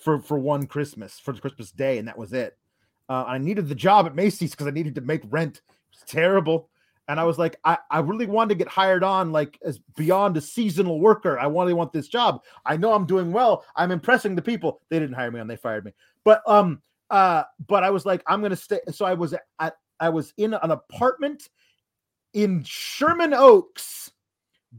for 0.02 0.20
for 0.20 0.38
one 0.38 0.66
Christmas 0.66 1.20
for 1.20 1.32
the 1.32 1.40
Christmas 1.40 1.72
Day, 1.72 2.00
and 2.00 2.08
that 2.08 2.18
was 2.18 2.34
it. 2.34 2.58
Uh, 3.08 3.24
I 3.28 3.38
needed 3.38 3.70
the 3.70 3.76
job 3.76 4.08
at 4.08 4.16
Macy's 4.16 4.52
because 4.52 4.66
I 4.66 4.72
needed 4.72 4.96
to 4.96 5.02
make 5.02 5.22
rent. 5.30 5.58
It 5.58 5.74
was 5.92 6.04
terrible, 6.08 6.70
and 7.08 7.20
I 7.20 7.24
was 7.24 7.38
like, 7.38 7.56
I, 7.64 7.78
I 7.92 8.00
really 8.00 8.26
wanted 8.26 8.50
to 8.50 8.56
get 8.56 8.68
hired 8.68 9.04
on 9.04 9.32
like 9.32 9.60
as 9.64 9.80
beyond 9.96 10.38
a 10.38 10.42
seasonal 10.42 11.00
worker. 11.00 11.38
I 11.38 11.46
really 11.46 11.76
want 11.76 11.94
this 11.94 12.08
job. 12.08 12.42
I 12.66 12.78
know 12.78 12.94
I'm 12.94 13.06
doing 13.06 13.32
well. 13.32 13.64
I'm 13.76 13.92
impressing 13.92 14.36
the 14.36 14.42
people. 14.42 14.82
They 14.90 15.00
didn't 15.00 15.16
hire 15.16 15.30
me 15.30 15.40
on. 15.40 15.48
They 15.48 15.56
fired 15.56 15.86
me. 15.86 15.94
But 16.24 16.42
um 16.48 16.82
uh 17.12 17.44
but 17.68 17.84
I 17.84 17.92
was 17.92 18.08
like, 18.08 18.24
I'm 18.26 18.42
gonna 18.42 18.56
stay. 18.56 18.80
So 18.90 19.06
I 19.06 19.14
was 19.14 19.36
at 19.60 19.76
I 20.00 20.10
was 20.10 20.34
in 20.38 20.56
an 20.56 20.72
apartment 20.72 21.48
in 22.34 22.64
Sherman 22.64 23.36
Oaks 23.36 24.12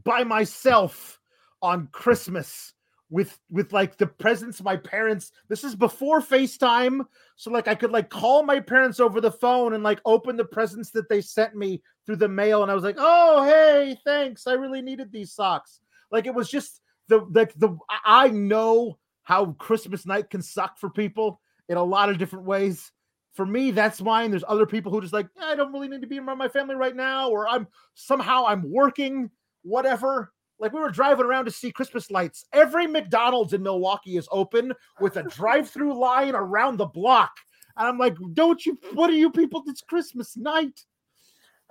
by 0.03 0.25
myself 0.25 1.19
on 1.61 1.87
Christmas 1.93 2.73
with 3.09 3.39
with 3.49 3.71
like 3.71 3.97
the 3.97 4.07
presents 4.07 4.59
of 4.59 4.65
my 4.65 4.75
parents. 4.75 5.31
This 5.47 5.63
is 5.63 5.75
before 5.75 6.21
FaceTime, 6.21 7.05
so 7.35 7.51
like 7.51 7.67
I 7.67 7.75
could 7.75 7.91
like 7.91 8.09
call 8.09 8.43
my 8.43 8.59
parents 8.59 8.99
over 8.99 9.21
the 9.21 9.31
phone 9.31 9.73
and 9.73 9.83
like 9.83 9.99
open 10.05 10.35
the 10.35 10.45
presents 10.45 10.91
that 10.91 11.07
they 11.09 11.21
sent 11.21 11.55
me 11.55 11.81
through 12.05 12.17
the 12.17 12.27
mail, 12.27 12.63
and 12.63 12.71
I 12.71 12.75
was 12.75 12.83
like, 12.83 12.97
"Oh, 12.97 13.43
hey, 13.45 13.97
thanks. 14.05 14.47
I 14.47 14.53
really 14.53 14.81
needed 14.81 15.11
these 15.11 15.31
socks." 15.31 15.79
Like 16.11 16.25
it 16.25 16.35
was 16.35 16.49
just 16.49 16.81
the 17.07 17.19
like 17.31 17.53
the 17.55 17.77
I 17.89 18.25
I 18.25 18.27
know 18.29 18.97
how 19.23 19.53
Christmas 19.53 20.05
night 20.05 20.29
can 20.29 20.41
suck 20.41 20.77
for 20.77 20.89
people 20.89 21.41
in 21.69 21.77
a 21.77 21.83
lot 21.83 22.09
of 22.09 22.17
different 22.17 22.45
ways. 22.45 22.91
For 23.33 23.45
me, 23.45 23.71
that's 23.71 24.01
mine. 24.01 24.31
There's 24.31 24.43
other 24.47 24.65
people 24.65 24.91
who 24.91 24.99
just 24.99 25.13
like, 25.13 25.27
"Yeah, 25.37 25.45
I 25.45 25.55
don't 25.55 25.71
really 25.71 25.87
need 25.87 26.01
to 26.01 26.07
be 26.07 26.19
around 26.19 26.39
my 26.39 26.49
family 26.49 26.75
right 26.75 26.95
now, 26.95 27.29
or 27.29 27.47
I'm 27.47 27.67
somehow 27.93 28.45
I'm 28.47 28.69
working, 28.69 29.29
whatever. 29.63 30.33
Like 30.59 30.73
we 30.73 30.79
were 30.79 30.89
driving 30.89 31.25
around 31.25 31.45
to 31.45 31.51
see 31.51 31.71
Christmas 31.71 32.09
lights. 32.09 32.45
Every 32.53 32.87
McDonald's 32.87 33.53
in 33.53 33.61
Milwaukee 33.61 34.17
is 34.17 34.27
open 34.31 34.73
with 34.99 35.17
a 35.17 35.23
drive-through 35.23 35.97
line 35.97 36.35
around 36.35 36.77
the 36.77 36.85
block. 36.85 37.31
And 37.77 37.87
I'm 37.87 37.97
like, 37.97 38.15
don't 38.33 38.65
you 38.65 38.77
what 38.93 39.09
are 39.09 39.15
you 39.15 39.29
people? 39.31 39.63
It's 39.67 39.81
Christmas 39.81 40.35
night. 40.35 40.83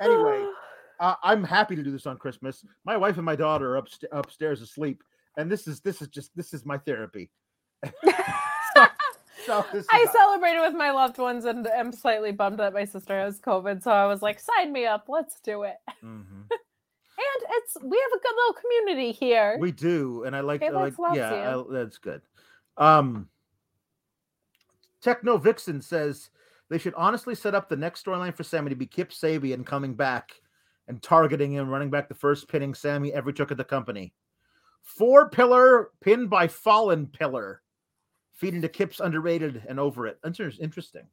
Anyway, 0.01 0.47
uh, 1.01 1.15
I'm 1.23 1.43
happy 1.43 1.75
to 1.77 1.83
do 1.83 1.91
this 1.91 2.07
on 2.07 2.17
Christmas. 2.17 2.65
My 2.85 2.97
wife 2.97 3.17
and 3.17 3.25
my 3.25 3.37
daughter 3.37 3.77
are 3.77 3.83
upst- 3.83 4.05
upstairs 4.13 4.63
asleep, 4.63 5.03
and 5.37 5.51
this 5.51 5.67
is 5.67 5.81
this 5.81 6.01
is 6.01 6.09
just 6.09 6.31
this 6.37 6.55
is 6.55 6.65
my 6.65 6.79
therapy. 6.79 7.31
so, 8.05 8.87
so 9.47 9.65
I 9.91 10.07
celebrated 10.13 10.61
with 10.61 10.75
my 10.75 10.91
loved 10.91 11.19
ones 11.19 11.45
and 11.45 11.67
am 11.67 11.93
slightly 11.93 12.33
bummed 12.33 12.59
that 12.59 12.73
my 12.73 12.85
sister 12.85 13.19
has 13.19 13.41
COVID. 13.41 13.83
So 13.83 13.91
I 13.91 14.07
was 14.07 14.23
like, 14.23 14.41
sign 14.41 14.73
me 14.73 14.87
up. 14.87 15.07
Let's 15.09 15.41
do 15.41 15.65
it. 15.65 15.77
Mhm. 16.05 16.45
It's 17.49 17.77
we 17.83 17.97
have 17.97 18.19
a 18.19 18.23
good 18.23 18.35
little 18.37 18.55
community 18.55 19.13
here. 19.13 19.57
we 19.61 19.73
do, 19.73 20.25
and 20.25 20.35
I 20.35 20.41
like, 20.41 20.63
I 20.63 20.69
like 20.71 20.95
yeah. 21.15 21.57
I, 21.57 21.63
that's 21.71 21.99
good. 21.99 22.23
Um, 22.77 23.29
Techno 25.01 25.39
Vixen 25.39 25.81
says 25.81 26.31
they 26.69 26.79
should 26.79 26.95
honestly 26.95 27.35
set 27.35 27.55
up 27.55 27.69
the 27.69 27.77
next 27.77 28.05
storyline 28.05 28.35
for 28.35 28.43
Sammy 28.43 28.71
to 28.71 28.77
be 28.77 28.87
Kip 28.87 29.11
Sabian 29.11 29.65
coming 29.65 29.95
back 29.95 30.33
and 30.89 31.03
targeting 31.03 31.53
him, 31.53 31.69
running 31.69 31.91
back 31.91 32.09
the 32.09 32.15
first 32.15 32.49
pinning 32.49 32.75
Sammy 32.75 33.13
every 33.13 33.33
took 33.33 33.51
at 33.51 33.57
the 33.57 33.65
company. 33.65 34.13
Four 34.83 35.31
pillar 35.31 35.91
pinned 36.01 36.31
by 36.31 36.49
fallen 36.49 37.07
pillar, 37.07 37.63
feeding 38.33 38.63
to 38.63 38.69
Kip's 38.69 39.01
underrated 39.01 39.63
and 39.69 39.81
over 39.81 40.07
it. 40.07 40.19
Inter- 40.25 40.53
Interesting. 40.61 41.07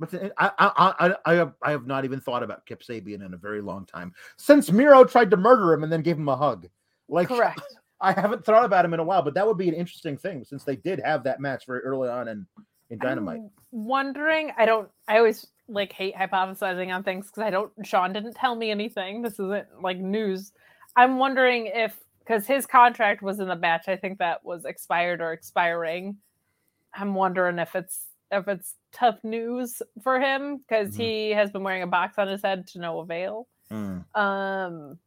But 0.00 0.32
I, 0.38 0.50
I, 0.58 0.94
I, 0.98 1.14
I 1.26 1.34
have, 1.34 1.52
I 1.62 1.70
have 1.70 1.86
not 1.86 2.06
even 2.06 2.20
thought 2.20 2.42
about 2.42 2.64
Kip 2.64 2.82
Sabian 2.82 3.24
in 3.24 3.34
a 3.34 3.36
very 3.36 3.60
long 3.60 3.84
time 3.84 4.14
since 4.38 4.72
Miro 4.72 5.04
tried 5.04 5.30
to 5.30 5.36
murder 5.36 5.74
him 5.74 5.84
and 5.84 5.92
then 5.92 6.00
gave 6.00 6.16
him 6.16 6.28
a 6.28 6.36
hug. 6.36 6.68
Like, 7.08 7.28
Correct. 7.28 7.60
I 8.00 8.12
haven't 8.12 8.46
thought 8.46 8.64
about 8.64 8.86
him 8.86 8.94
in 8.94 9.00
a 9.00 9.04
while, 9.04 9.20
but 9.20 9.34
that 9.34 9.46
would 9.46 9.58
be 9.58 9.68
an 9.68 9.74
interesting 9.74 10.16
thing 10.16 10.42
since 10.42 10.64
they 10.64 10.76
did 10.76 11.00
have 11.04 11.22
that 11.24 11.38
match 11.38 11.66
very 11.66 11.80
early 11.80 12.08
on 12.08 12.28
in, 12.28 12.46
in 12.88 12.98
Dynamite. 12.98 13.40
I'm 13.40 13.50
wondering. 13.72 14.52
I 14.56 14.64
don't. 14.64 14.88
I 15.06 15.18
always 15.18 15.46
like 15.68 15.92
hate 15.92 16.14
hypothesizing 16.14 16.94
on 16.94 17.02
things 17.02 17.26
because 17.26 17.42
I 17.42 17.50
don't. 17.50 17.70
Sean 17.84 18.14
didn't 18.14 18.34
tell 18.36 18.56
me 18.56 18.70
anything. 18.70 19.20
This 19.20 19.34
isn't 19.34 19.66
like 19.82 19.98
news. 19.98 20.52
I'm 20.96 21.18
wondering 21.18 21.66
if 21.66 21.94
because 22.20 22.46
his 22.46 22.64
contract 22.64 23.20
was 23.20 23.38
in 23.38 23.48
the 23.48 23.56
match. 23.56 23.86
I 23.86 23.96
think 23.96 24.18
that 24.18 24.42
was 24.46 24.64
expired 24.64 25.20
or 25.20 25.34
expiring. 25.34 26.16
I'm 26.94 27.14
wondering 27.14 27.58
if 27.58 27.76
it's 27.76 28.06
if 28.30 28.48
it's 28.48 28.76
tough 28.92 29.18
news 29.22 29.80
for 30.02 30.20
him 30.20 30.58
because 30.58 30.90
Mhm. 30.90 30.96
he 31.00 31.30
has 31.30 31.50
been 31.50 31.62
wearing 31.62 31.82
a 31.82 31.86
box 31.86 32.18
on 32.18 32.28
his 32.28 32.42
head 32.42 32.66
to 32.68 32.78
no 32.80 33.00
avail. 33.00 33.46
Mm. 33.70 34.04
Um, 34.16 34.98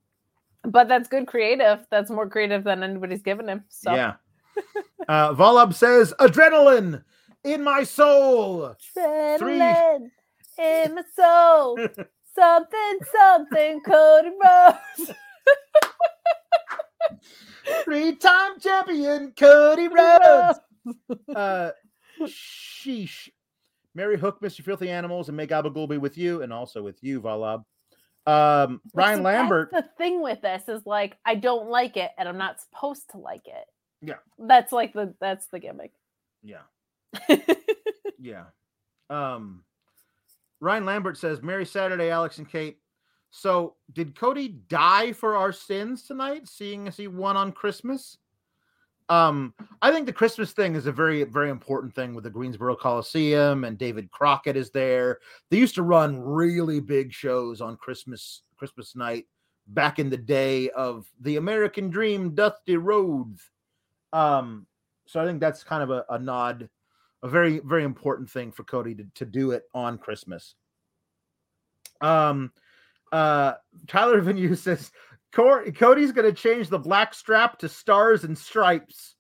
but 0.64 0.88
that's 0.88 1.07
good 1.10 1.27
creative. 1.27 1.85
That's 1.91 2.10
more 2.10 2.30
creative 2.30 2.64
than 2.64 2.84
anybody's 2.84 3.22
given 3.22 3.47
him. 3.49 3.65
So 3.69 3.93
Yeah. 3.93 4.14
uh, 5.07 5.34
Volub 5.34 5.73
says, 5.73 6.14
adrenaline 6.19 7.03
in 7.43 7.64
my 7.64 7.84
soul. 7.84 8.76
Adrenaline 8.95 10.11
in 10.57 10.95
my 10.95 11.03
soul. 11.15 11.77
something, 12.35 12.99
something, 13.11 13.81
Cody 13.81 14.31
Rhodes. 14.43 15.11
Three 17.84 18.15
time 18.15 18.60
champion 18.60 19.34
Cody 19.38 19.88
Rhodes. 19.88 20.60
Uh, 21.34 21.72
sheesh. 22.26 23.30
Mary 23.95 24.18
Hook, 24.18 24.41
Mr. 24.41 24.64
Filthy 24.64 24.90
Animals, 24.90 25.28
and 25.28 25.38
May 25.38 25.48
Gabagool 25.48 25.90
be 25.90 25.98
with 25.98 26.18
you, 26.18 26.41
and 26.41 26.52
also 26.52 26.82
with 26.82 27.03
you, 27.03 27.22
Volub. 27.22 27.64
Um, 28.26 28.82
Ryan 28.94 29.20
See, 29.20 29.24
Lambert. 29.24 29.70
That's 29.72 29.88
the 29.88 29.94
thing 29.98 30.22
with 30.22 30.41
this 30.41 30.68
is 30.68 30.86
like 30.86 31.18
I 31.26 31.36
don't 31.36 31.70
like 31.70 31.98
it, 31.98 32.11
and 32.18 32.28
I'm 32.28 32.38
not 32.38 32.61
supposed 32.61 33.10
to 33.11 33.18
like 33.18 33.48
it. 33.48 33.65
Yeah. 34.02 34.15
That's 34.40 34.72
like 34.72 34.94
the 34.94 35.14
that's 35.20 35.48
the 35.48 35.60
gimmick. 35.60 35.91
Yeah. 36.41 36.61
Yeah. 38.24 38.45
Um 39.10 39.64
Ryan 40.61 40.86
Lambert 40.86 41.18
says, 41.18 41.41
Merry 41.41 41.65
Saturday, 41.65 42.10
Alex 42.10 42.38
and 42.38 42.49
Kate. 42.49 42.80
So 43.32 43.76
did 43.91 44.18
Cody 44.18 44.48
die 44.48 45.11
for 45.11 45.36
our 45.36 45.52
sins 45.52 46.07
tonight, 46.07 46.48
seeing 46.48 46.88
as 46.88 46.95
he 46.95 47.10
won 47.10 47.36
on 47.36 47.52
Christmas? 47.52 48.18
Um, 49.14 49.53
I 49.84 49.91
think 49.91 50.07
the 50.07 50.14
Christmas 50.14 50.53
thing 50.53 50.76
is 50.76 50.88
a 50.88 50.91
very, 50.91 51.23
very 51.26 51.52
important 51.52 51.94
thing 51.94 52.15
with 52.15 52.23
the 52.23 52.31
Greensboro 52.31 52.76
Coliseum 52.76 53.64
and 53.64 53.77
David 53.77 54.10
Crockett 54.10 54.57
is 54.57 54.72
there. 54.72 55.19
They 55.52 55.57
used 55.57 55.76
to 55.76 55.84
run 55.84 56.19
really 56.19 56.80
big 56.80 57.14
shows 57.14 57.61
on 57.61 57.77
Christmas, 57.77 58.41
Christmas 58.57 58.95
night 58.95 59.26
back 59.68 59.99
in 59.99 60.10
the 60.10 60.18
day 60.18 60.72
of 60.72 61.06
the 61.22 61.35
American 61.35 61.91
Dream, 61.91 62.34
Dusty 62.34 62.76
Rhodes. 62.76 63.52
Um, 64.14 64.65
so 65.06 65.22
I 65.22 65.26
think 65.26 65.40
that's 65.40 65.64
kind 65.64 65.84
of 65.84 65.91
a, 65.91 66.06
a 66.10 66.18
nod 66.18 66.69
a 67.22 67.30
very 67.30 67.60
very 67.60 67.85
important 67.85 68.30
thing 68.30 68.52
for 68.52 68.64
Cody 68.65 68.95
to, 68.95 69.06
to 69.15 69.26
do 69.26 69.52
it 69.52 69.64
on 69.73 69.98
Christmas. 69.98 70.56
Um, 72.02 72.52
uh, 73.11 73.53
Tyler 73.88 74.19
Venue 74.22 74.56
says 74.56 74.91
Cody's 75.34 76.11
going 76.11 76.27
to 76.27 76.34
change 76.34 76.69
the 76.69 76.80
black 76.80 77.14
strap 77.14 77.57
to 77.60 77.69
stars 77.69 78.23
and 78.23 78.38
stripes. 78.38 79.15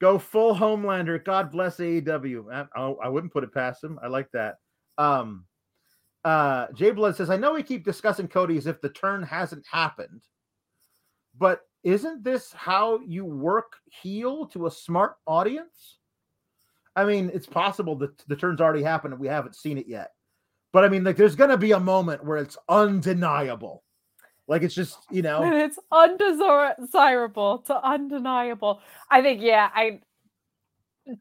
Go 0.00 0.18
full 0.18 0.56
Homelander. 0.56 1.22
God 1.24 1.52
bless 1.52 1.76
AEW. 1.76 2.52
I, 2.52 2.66
I, 2.74 2.90
I 3.04 3.08
wouldn't 3.08 3.32
put 3.32 3.44
it 3.44 3.54
past 3.54 3.84
him. 3.84 3.98
I 4.02 4.08
like 4.08 4.30
that. 4.32 4.56
Um, 4.98 5.44
uh, 6.24 6.66
Jay 6.74 6.90
Blood 6.90 7.16
says, 7.16 7.30
I 7.30 7.36
know 7.36 7.52
we 7.52 7.62
keep 7.62 7.84
discussing 7.84 8.28
Cody 8.28 8.56
as 8.58 8.66
if 8.66 8.80
the 8.80 8.88
turn 8.88 9.22
hasn't 9.22 9.64
happened, 9.70 10.22
but 11.38 11.60
isn't 11.84 12.24
this 12.24 12.52
how 12.52 13.00
you 13.00 13.24
work 13.24 13.76
heel 14.02 14.46
to 14.48 14.66
a 14.66 14.70
smart 14.70 15.14
audience? 15.26 15.98
I 16.96 17.04
mean, 17.04 17.30
it's 17.32 17.46
possible 17.46 17.94
that 17.96 18.18
the 18.26 18.36
turn's 18.36 18.60
already 18.60 18.82
happened 18.82 19.14
and 19.14 19.20
we 19.20 19.28
haven't 19.28 19.54
seen 19.54 19.78
it 19.78 19.86
yet. 19.86 20.10
but 20.72 20.84
I 20.84 20.88
mean, 20.88 21.04
like, 21.04 21.16
there's 21.16 21.36
gonna 21.36 21.56
be 21.56 21.72
a 21.72 21.80
moment 21.80 22.24
where 22.24 22.38
it's 22.38 22.58
undeniable. 22.68 23.84
Like 24.50 24.62
it's 24.62 24.74
just, 24.74 24.98
you 25.12 25.22
know, 25.22 25.42
And 25.44 25.54
it's 25.66 25.78
undesirable 25.92 27.58
to 27.68 27.82
undeniable. 27.86 28.80
I 29.08 29.22
think, 29.22 29.40
yeah, 29.40 29.70
I 29.72 30.00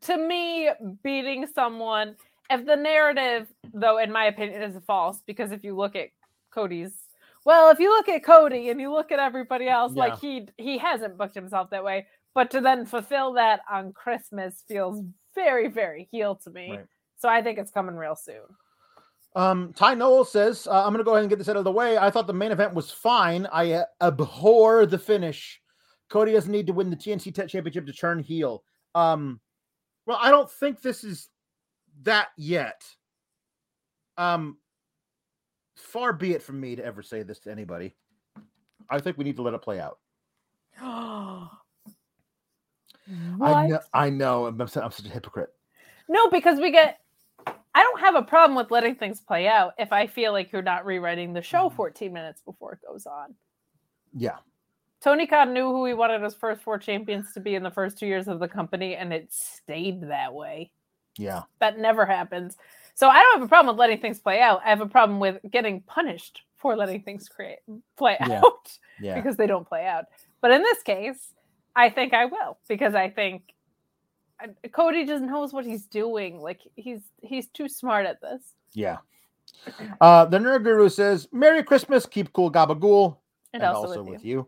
to 0.02 0.18
me, 0.18 0.70
beating 1.04 1.46
someone, 1.54 2.16
if 2.50 2.66
the 2.66 2.76
narrative, 2.76 3.48
though, 3.72 4.00
in 4.00 4.12
my 4.12 4.26
opinion, 4.26 4.64
is 4.64 4.76
false, 4.86 5.22
because 5.28 5.52
if 5.52 5.64
you 5.64 5.76
look 5.76 5.96
at 5.96 6.10
Cody's 6.52 6.92
well, 7.46 7.70
if 7.72 7.80
you 7.80 7.90
look 7.90 8.10
at 8.10 8.24
Cody 8.24 8.70
and 8.70 8.82
you 8.82 8.92
look 8.92 9.12
at 9.12 9.20
everybody 9.20 9.70
else, 9.70 9.94
Yeah. 9.96 10.06
like 10.06 10.20
he 10.20 10.48
he 10.58 10.80
hasn't 10.80 11.18
booked 11.18 11.36
himself 11.36 11.70
that 11.70 11.84
way. 11.84 12.08
But 12.34 12.50
to 12.52 12.62
then 12.62 12.86
fulfill 12.86 13.34
that 13.34 13.62
on 13.72 13.94
Christmas 13.94 14.64
feels 14.68 15.04
very, 15.36 15.68
very 15.68 16.10
heel 16.12 16.36
to 16.44 16.50
me. 16.50 16.72
Right. 16.72 16.86
So 17.18 17.30
I 17.30 17.42
think 17.44 17.60
it's 17.60 17.72
coming 17.72 17.96
real 17.96 18.16
soon. 18.16 18.42
Um, 19.36 19.74
Ty 19.74 19.94
Noel 19.94 20.26
says, 20.26 20.68
uh, 20.68 20.84
I'm 20.84 20.92
going 20.92 20.98
to 20.98 21.04
go 21.04 21.12
ahead 21.12 21.24
and 21.24 21.30
get 21.30 21.38
this 21.38 21.50
out 21.50 21.56
of 21.56 21.64
the 21.64 21.72
way. 21.72 21.98
I 21.98 22.10
thought 22.10 22.28
the 22.28 22.34
main 22.34 22.52
event 22.52 22.74
was 22.74 22.92
fine. 22.92 23.48
I 23.52 23.74
uh, 23.74 23.86
abhor 24.02 24.86
the 24.86 24.98
finish. 24.98 25.62
Cody 26.10 26.34
doesn't 26.34 26.52
need 26.52 26.68
to 26.68 26.74
win 26.74 26.90
the 26.90 26.96
TNT 26.96 27.26
Te- 27.26 27.48
Championship 27.48 27.86
to 27.86 27.94
turn 27.94 28.20
heel. 28.20 28.64
Um, 28.96 29.40
well, 30.06 30.18
I 30.20 30.32
don't 30.32 30.50
think 30.50 30.82
this 30.82 31.04
is 31.04 31.30
that 32.04 32.30
yet. 32.38 32.84
Um, 34.18 34.58
far 35.76 36.12
be 36.14 36.34
it 36.34 36.44
from 36.44 36.60
me 36.60 36.76
to 36.76 36.84
ever 36.84 37.04
say 37.04 37.24
this 37.24 37.40
to 37.42 37.52
anybody. 37.52 37.96
I 38.90 39.00
think 39.00 39.18
we 39.18 39.24
need 39.24 39.36
to 39.36 39.44
let 39.44 39.54
it 39.54 39.62
play 39.62 39.80
out. 39.80 40.00
I 43.42 43.68
know, 43.68 43.80
I 43.94 44.10
know. 44.10 44.46
I'm, 44.46 44.60
I'm 44.60 44.68
such 44.68 45.06
a 45.06 45.10
hypocrite. 45.10 45.50
No, 46.08 46.30
because 46.30 46.60
we 46.60 46.72
get. 46.72 47.00
I 47.76 47.84
don't 47.84 48.00
have 48.00 48.16
a 48.16 48.22
problem 48.22 48.56
with 48.56 48.72
letting 48.72 48.96
things 48.96 49.22
play 49.22 49.48
out 49.48 49.74
if 49.78 49.92
I 49.92 50.08
feel 50.08 50.32
like 50.32 50.52
you're 50.52 50.62
not 50.62 50.86
rewriting 50.86 51.34
the 51.34 51.40
Mm-hmm. 51.40 51.46
show 51.46 51.70
14 51.70 52.12
minutes 52.12 52.42
before 52.42 52.74
it 52.74 52.80
goes 52.88 53.06
on. 53.06 53.36
Yeah. 54.16 54.38
Tony 55.02 55.28
Khan 55.28 55.54
knew 55.54 55.70
who 55.72 55.86
he 55.86 55.94
wanted 55.94 56.22
his 56.22 56.34
first 56.36 56.62
four 56.62 56.78
champions 56.78 57.32
to 57.34 57.40
be 57.40 57.56
in 57.56 57.64
the 57.64 57.72
first 57.72 57.98
two 57.98 58.06
years 58.08 58.28
of 58.28 58.40
the 58.40 58.48
company, 58.48 58.96
and 58.96 59.14
it 59.14 59.32
stayed 59.32 60.02
that 60.10 60.34
way. 60.34 60.72
Yeah. 61.18 61.44
That 61.60 61.78
never 61.80 62.06
happens. 62.06 62.58
So 62.96 63.08
I 63.08 63.22
don't 63.22 63.40
have 63.40 63.46
a 63.46 63.48
problem 63.48 63.74
with 63.76 63.80
letting 63.80 64.02
things 64.02 64.20
play 64.20 64.42
out. 64.42 64.62
I 64.66 64.70
have 64.70 64.82
a 64.82 64.86
problem 64.88 65.20
with 65.20 65.38
getting 65.50 65.82
punished 65.82 66.42
for 66.58 66.76
letting 66.76 67.02
things 67.04 67.30
create 67.30 67.60
play 67.98 68.18
Yeah. 68.20 68.42
out 68.44 68.78
Yeah. 69.00 69.16
because 69.16 69.38
they 69.38 69.48
don't 69.48 69.68
play 69.68 69.86
out. 69.86 70.06
But 70.42 70.52
in 70.52 70.62
this 70.64 70.82
case, 70.84 71.34
I 71.76 71.90
think 71.90 72.14
I 72.14 72.26
will 72.26 72.58
because 72.68 72.94
I 72.96 73.10
think 73.10 73.44
Cody 74.72 75.06
just 75.06 75.24
knows 75.24 75.54
what 75.54 75.66
he's 75.66 75.86
doing. 75.86 76.40
Like 76.40 76.62
he's 76.76 77.02
he's 77.22 77.48
too 77.48 77.68
smart 77.68 78.06
at 78.06 78.22
this. 78.22 78.42
Yeah. 78.74 78.98
Uh, 80.00 80.26
the 80.26 80.38
Nerd 80.38 80.64
Guru 80.64 80.90
says, 80.90 81.28
Merry 81.32 81.64
Christmas, 81.64 82.06
keep 82.06 82.32
cool, 82.34 82.52
Gabagool. 82.52 83.18
And, 83.54 83.64
and 83.64 83.76
also, 83.76 84.04
with 84.04 84.24
you. 84.24 84.48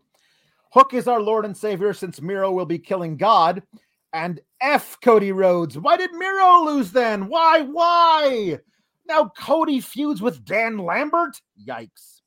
Hook 0.72 0.94
is 0.94 1.08
our 1.08 1.20
Lord 1.20 1.44
and 1.44 1.56
Savior 1.56 1.92
since 1.92 2.22
Miro 2.22 2.50
will 2.50 2.66
be 2.66 2.78
killing 2.78 3.16
God. 3.16 3.62
And 4.12 4.40
F 4.60 4.98
Cody 5.02 5.32
Rhodes. 5.32 5.78
Why 5.78 5.96
did 5.96 6.12
Miro 6.12 6.64
lose 6.64 6.92
then? 6.92 7.28
Why? 7.28 7.62
Why? 7.62 8.58
Now 9.06 9.32
Cody 9.36 9.80
feuds 9.80 10.22
with 10.22 10.44
Dan 10.44 10.78
Lambert? 10.78 11.40
Yikes. 11.66 12.20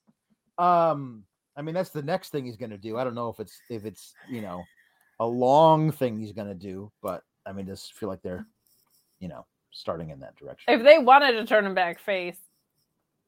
Um, 0.57 1.23
I 1.55 1.61
mean, 1.61 1.75
that's 1.75 1.91
the 1.91 2.01
next 2.01 2.29
thing 2.29 2.45
he's 2.45 2.57
gonna 2.57 2.77
do. 2.77 2.97
I 2.97 3.03
don't 3.03 3.15
know 3.15 3.29
if 3.29 3.39
it's 3.39 3.59
if 3.69 3.85
it's 3.85 4.13
you 4.29 4.41
know 4.41 4.63
a 5.19 5.25
long 5.25 5.91
thing 5.91 6.17
he's 6.17 6.33
gonna 6.33 6.55
do, 6.55 6.91
but 7.01 7.21
I 7.45 7.53
mean, 7.53 7.65
just 7.65 7.93
feel 7.93 8.09
like 8.09 8.21
they're, 8.21 8.45
you 9.19 9.27
know, 9.27 9.45
starting 9.71 10.09
in 10.09 10.19
that 10.21 10.35
direction. 10.35 10.73
If 10.73 10.83
they 10.83 10.97
wanted 10.97 11.33
to 11.33 11.45
turn 11.45 11.65
him 11.65 11.73
back 11.73 11.99
face, 11.99 12.37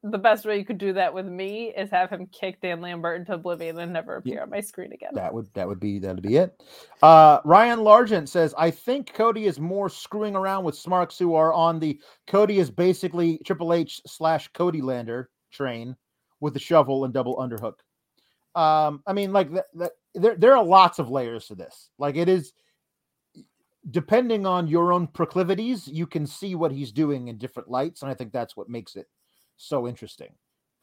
the 0.04 0.18
best 0.18 0.46
way 0.46 0.58
you 0.58 0.66
could 0.66 0.78
do 0.78 0.94
that 0.94 1.14
with 1.14 1.26
me 1.26 1.74
is 1.76 1.90
have 1.90 2.10
him 2.10 2.28
kick 2.28 2.62
Dan 2.62 2.82
Lambert 2.82 3.20
into 3.20 3.34
oblivion 3.34 3.80
and 3.80 3.92
never 3.92 4.16
appear 4.16 4.44
on 4.44 4.50
my 4.50 4.62
screen 4.62 4.94
again. 4.94 5.10
That 5.14 5.34
would 5.34 5.52
that 5.54 5.68
would 5.68 5.80
be 5.80 6.00
that'd 6.00 6.22
be 6.22 6.38
it. 6.38 6.62
Uh, 7.02 7.40
Ryan 7.44 7.80
Largent 7.80 8.28
says, 8.28 8.54
I 8.58 8.72
think 8.72 9.14
Cody 9.14 9.46
is 9.46 9.60
more 9.60 9.90
screwing 9.90 10.36
around 10.36 10.64
with 10.64 10.76
Smarks 10.76 11.18
who 11.18 11.34
are 11.36 11.52
on 11.52 11.80
the 11.80 12.00
Cody 12.28 12.60
is 12.60 12.70
basically 12.70 13.40
Triple 13.40 13.74
H 13.74 14.02
slash 14.06 14.48
Cody 14.50 14.82
Lander 14.82 15.30
train 15.52 15.96
with 16.40 16.54
the 16.54 16.60
shovel 16.60 17.04
and 17.04 17.14
double 17.14 17.36
underhook. 17.38 17.80
Um, 18.56 19.02
I 19.08 19.14
mean, 19.14 19.34
like 19.34 19.52
that, 19.54 19.66
that 19.76 19.92
there 20.14 20.36
there 20.36 20.56
are 20.56 20.64
lots 20.64 21.00
of 21.00 21.10
layers 21.10 21.48
to 21.48 21.56
this. 21.56 21.90
Like 21.98 22.16
it 22.16 22.30
is 22.30 22.54
depending 23.92 24.46
on 24.46 24.68
your 24.68 24.92
own 24.94 25.08
proclivities, 25.08 25.88
you 25.88 26.06
can 26.08 26.26
see 26.28 26.56
what 26.56 26.72
he's 26.72 26.92
doing 26.92 27.28
in 27.30 27.38
different 27.38 27.70
lights, 27.70 28.02
and 28.02 28.12
I 28.12 28.14
think 28.14 28.32
that's 28.34 28.56
what 28.58 28.70
makes 28.70 28.96
it 28.96 29.08
so 29.58 29.88
interesting. 29.88 30.30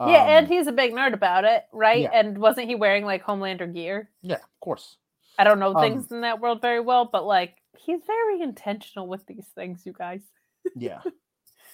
Yeah, 0.01 0.24
and 0.39 0.47
Um, 0.47 0.52
he's 0.52 0.66
a 0.66 0.72
big 0.72 0.93
nerd 0.93 1.12
about 1.14 1.44
it, 1.44 1.64
right? 1.72 2.02
yeah. 2.02 2.10
And 2.12 2.36
wasn't 2.39 2.68
he 2.68 2.74
wearing 2.74 3.05
like 3.05 3.24
Homelander 3.24 3.72
gear? 3.72 4.10
yeah, 4.22 4.36
of 4.36 4.60
course. 4.60 4.97
I 5.39 5.44
don't 5.44 5.59
know 5.60 5.74
Um, 5.74 5.81
things 5.82 6.10
in 6.10 6.20
that 6.22 6.40
world 6.40 6.60
very 6.60 6.81
well, 6.81 7.05
but 7.05 7.24
like 7.26 7.56
he's 7.78 8.01
very 8.06 8.40
intentional 8.40 9.06
with 9.06 9.24
these 9.26 9.47
things, 9.55 9.85
you 9.86 9.93
guys. 9.93 10.20
Yeah. 10.76 11.01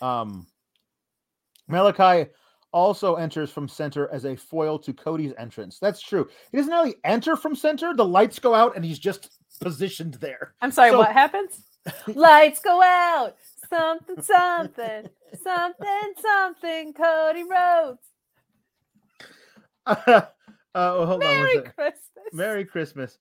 Um 0.03 0.47
Malakai 1.71 2.31
also 2.73 3.15
enters 3.17 3.51
from 3.51 3.69
center 3.69 4.09
as 4.13 4.25
a 4.25 4.37
foil 4.37 4.79
to 4.81 4.93
Cody's 4.93 5.33
entrance. 5.39 5.79
That's 5.79 6.01
true. 6.01 6.29
He 6.51 6.59
doesn't 6.59 6.73
really 6.73 6.97
enter 7.05 7.37
from 7.37 7.55
center. 7.55 7.95
The 7.95 8.05
lights 8.05 8.39
go 8.39 8.55
out 8.55 8.77
and 8.77 8.85
he's 8.85 8.99
just 8.99 9.40
positioned 9.61 10.15
there. 10.15 10.55
I'm 10.61 10.73
sorry, 10.73 10.91
So- 10.91 10.99
what 10.99 11.13
happens? 11.13 11.63
Lights 12.07 12.61
go 12.61 12.83
out. 12.83 13.37
Something, 13.69 14.21
something, 14.23 15.09
something, 15.43 16.13
something. 16.21 16.93
Cody 16.93 17.45
Rhodes. 17.45 18.01
uh, 19.87 20.23
oh, 20.75 21.07
hold 21.07 21.21
Merry 21.21 21.55
sec. 21.55 21.75
Christmas. 21.77 22.33
Merry 22.33 22.65
Christmas. 22.65 23.19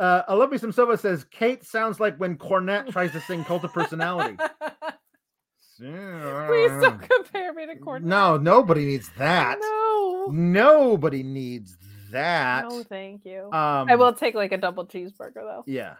Uh, 0.00 0.22
I 0.28 0.34
love 0.34 0.50
me 0.50 0.58
some 0.58 0.72
Silva 0.72 0.96
says 0.98 1.24
Kate 1.30 1.64
sounds 1.64 1.98
like 2.00 2.16
when 2.18 2.36
Cornette 2.36 2.90
tries 2.90 3.12
to 3.12 3.20
sing 3.20 3.44
Cult 3.44 3.64
of 3.64 3.72
Personality. 3.72 4.36
Please 5.78 5.86
don't 5.86 7.00
compare 7.00 7.52
me 7.52 7.66
to 7.66 7.76
Cornette. 7.76 8.02
No, 8.02 8.36
nobody 8.36 8.84
needs 8.84 9.10
that. 9.16 9.58
No. 9.60 10.26
Nobody 10.30 11.22
needs 11.22 11.76
that. 12.10 12.68
No, 12.68 12.82
thank 12.82 13.24
you. 13.24 13.44
Um, 13.52 13.88
I 13.88 13.96
will 13.96 14.12
take 14.12 14.34
like 14.34 14.52
a 14.52 14.58
double 14.58 14.86
cheeseburger 14.86 15.34
though. 15.34 15.64
Yeah. 15.66 15.94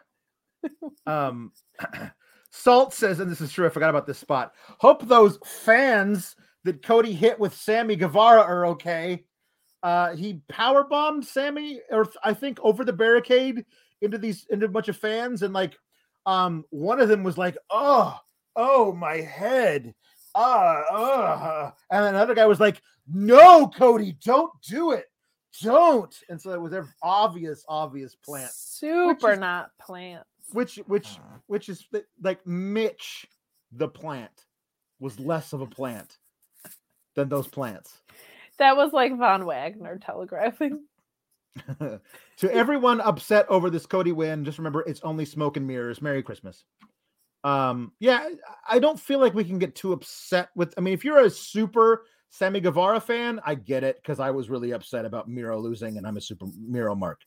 um 1.07 1.53
Salt 2.51 2.95
says, 2.95 3.21
and 3.21 3.31
this 3.31 3.43
is 3.43 3.53
true, 3.53 3.67
I 3.67 3.71
forgot 3.71 3.91
about 3.91 4.07
this 4.07 4.19
spot. 4.19 4.55
Hope 4.79 5.07
those 5.07 5.39
fans 5.45 6.35
that 6.65 6.83
Cody 6.83 7.13
hit 7.13 7.39
with 7.39 7.55
Sammy 7.55 7.95
Guevara 7.95 8.41
are 8.41 8.67
okay. 8.67 9.25
Uh 9.83 10.15
he 10.17 10.41
power 10.49 10.85
bombed 10.85 11.25
Sammy, 11.25 11.81
or 11.91 12.09
I 12.25 12.35
think 12.35 12.59
over 12.63 12.85
the 12.85 12.93
barricade 12.93 13.65
into 14.01 14.19
these 14.19 14.47
into 14.51 14.67
a 14.67 14.71
bunch 14.71 14.89
of 14.89 14.97
fans, 14.97 15.43
and 15.43 15.55
like 15.55 15.77
um 16.27 16.65
one 16.71 17.01
of 17.01 17.09
them 17.09 17.23
was 17.23 17.39
like, 17.39 17.57
oh, 17.71 18.19
oh 18.57 18.93
my 18.93 19.17
head. 19.17 19.95
Uh, 20.35 20.83
uh, 20.93 21.71
and 21.91 22.05
another 22.05 22.35
guy 22.35 22.47
was 22.47 22.61
like, 22.61 22.81
No, 23.09 23.69
Cody, 23.69 24.17
don't 24.25 24.53
do 24.69 24.93
it. 24.93 25.07
Don't. 25.63 26.15
And 26.29 26.41
so 26.41 26.53
it 26.53 26.61
was 26.61 26.71
their 26.71 26.87
obvious, 27.03 27.65
obvious 27.69 28.15
plant 28.15 28.51
Super 28.53 29.33
is- 29.33 29.39
not 29.39 29.71
plants. 29.81 30.29
which 30.53 30.77
which 30.87 31.09
which 31.47 31.69
is 31.69 31.85
like 32.23 32.47
Mitch 32.47 33.27
the 33.73 33.89
plant 33.89 34.47
was 35.01 35.19
less 35.21 35.53
of 35.53 35.61
a 35.61 35.67
plant 35.67 36.19
than 37.15 37.29
those 37.29 37.49
plants. 37.49 38.01
That 38.59 38.77
was 38.77 38.93
like 38.93 39.17
Von 39.17 39.45
Wagner 39.47 39.99
telegraphing. 39.99 40.85
to 41.79 42.01
everyone 42.53 43.01
upset 43.01 43.47
over 43.49 43.71
this 43.71 43.87
Cody 43.87 44.13
win, 44.13 44.45
just 44.45 44.59
remember 44.59 44.83
it's 44.87 45.01
only 45.03 45.25
smoke 45.25 45.57
and 45.57 45.67
mirrors. 45.67 46.01
Merry 46.03 46.23
Christmas. 46.23 46.65
Um, 47.45 47.93
yeah, 48.01 48.29
I- 48.69 48.77
I 48.77 48.79
don't 48.79 48.99
feel 48.99 49.19
like 49.21 49.35
we 49.35 49.45
can 49.45 49.59
get 49.59 49.75
too 49.75 49.93
upset 49.93 50.51
with. 50.55 50.75
I 50.77 50.81
mean, 50.81 50.95
if 50.95 51.05
you're 51.05 51.21
a 51.21 51.31
super 51.31 52.05
Sammy 52.31 52.61
Guevara 52.61 53.01
fan, 53.01 53.41
I 53.45 53.55
get 53.55 53.85
it 53.85 53.97
because 53.97 54.21
I 54.21 54.31
was 54.31 54.51
really 54.51 54.73
upset 54.73 55.05
about 55.05 55.29
Miro 55.29 55.59
losing, 55.59 55.97
and 55.97 56.07
I'm 56.07 56.17
a 56.17 56.21
super 56.21 56.47
Miro 56.57 56.95
mark. 56.95 57.21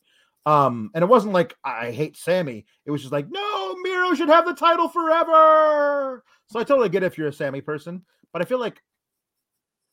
Um, 0.46 0.90
and 0.96 1.04
it 1.04 1.08
wasn't 1.08 1.34
like 1.34 1.56
I 1.64 1.92
hate 1.92 2.18
Sammy. 2.18 2.66
It 2.86 2.92
was 2.92 3.02
just 3.02 3.12
like, 3.12 3.28
no, 3.30 3.76
Miro 3.84 4.14
should 4.14 4.30
have 4.30 4.46
the 4.46 4.54
title 4.54 4.90
forever. 4.90 6.24
So 6.48 6.60
I 6.60 6.64
totally 6.64 6.90
get 6.90 7.04
it 7.04 7.08
if 7.08 7.18
you're 7.18 7.28
a 7.28 7.34
Sammy 7.34 7.62
person, 7.62 8.04
but 8.34 8.42
I 8.42 8.46
feel 8.46 8.60
like 8.60 8.82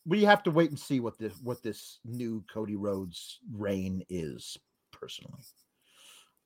we 0.06 0.24
have 0.24 0.42
to 0.44 0.50
wait 0.50 0.70
and 0.70 0.78
see 0.78 1.00
what 1.00 1.18
this 1.18 1.34
what 1.42 1.62
this 1.62 1.98
new 2.04 2.42
Cody 2.52 2.76
Rhodes 2.76 3.40
reign 3.52 4.04
is 4.08 4.56
personally. 4.90 5.42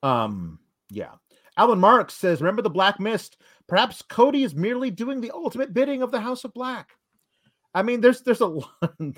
Um, 0.02 0.58
yeah. 0.90 1.12
Alan 1.56 1.78
Marks 1.78 2.14
says, 2.14 2.40
remember 2.40 2.62
the 2.62 2.70
Black 2.70 2.98
Mist? 2.98 3.36
Perhaps 3.68 4.02
Cody 4.02 4.42
is 4.42 4.54
merely 4.54 4.90
doing 4.90 5.20
the 5.20 5.30
ultimate 5.30 5.72
bidding 5.72 6.02
of 6.02 6.10
the 6.10 6.20
House 6.20 6.44
of 6.44 6.54
Black. 6.54 6.90
I 7.74 7.82
mean, 7.82 8.00
there's 8.00 8.22
there's 8.22 8.40
a 8.40 8.46
lot 8.46 8.72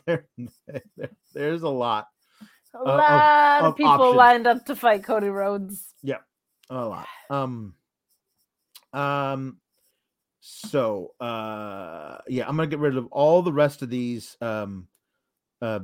there, 0.07 0.27
there- 0.37 1.11
there's 1.35 1.63
a 1.63 1.69
lot. 1.69 2.09
A 2.75 2.79
of- 2.79 2.87
lot 2.87 3.61
of, 3.61 3.67
of 3.67 3.77
people 3.77 3.93
options. 3.93 4.17
lined 4.17 4.47
up 4.47 4.65
to 4.67 4.77
fight 4.77 5.05
Cody 5.05 5.29
Rhodes. 5.29 5.95
Yeah, 6.03 6.19
a 6.71 6.85
lot. 6.87 7.07
Um 7.31 7.75
um 8.93 9.59
So 10.41 11.13
uh 11.21 12.19
yeah, 12.29 12.49
I'm 12.49 12.57
gonna 12.57 12.67
get 12.69 12.79
rid 12.81 12.97
of 12.97 13.07
all 13.07 13.43
the 13.43 13.53
rest 13.53 13.83
of 13.83 13.91
these 13.91 14.37
um 14.41 14.87
uh 15.63 15.81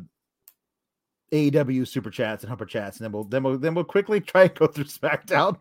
AEW 1.33 1.87
super 1.87 2.11
chats 2.11 2.43
and 2.43 2.49
humper 2.49 2.67
chats, 2.67 2.99
and 2.99 3.05
then 3.05 3.13
we'll 3.13 3.25
then 3.25 3.43
we'll 3.45 3.57
then 3.59 3.75
we'll 3.75 3.85
quickly 3.85 4.21
try 4.21 4.43
and 4.45 4.55
go 4.55 4.67
through 4.67 4.85
SmackDown. 4.99 5.59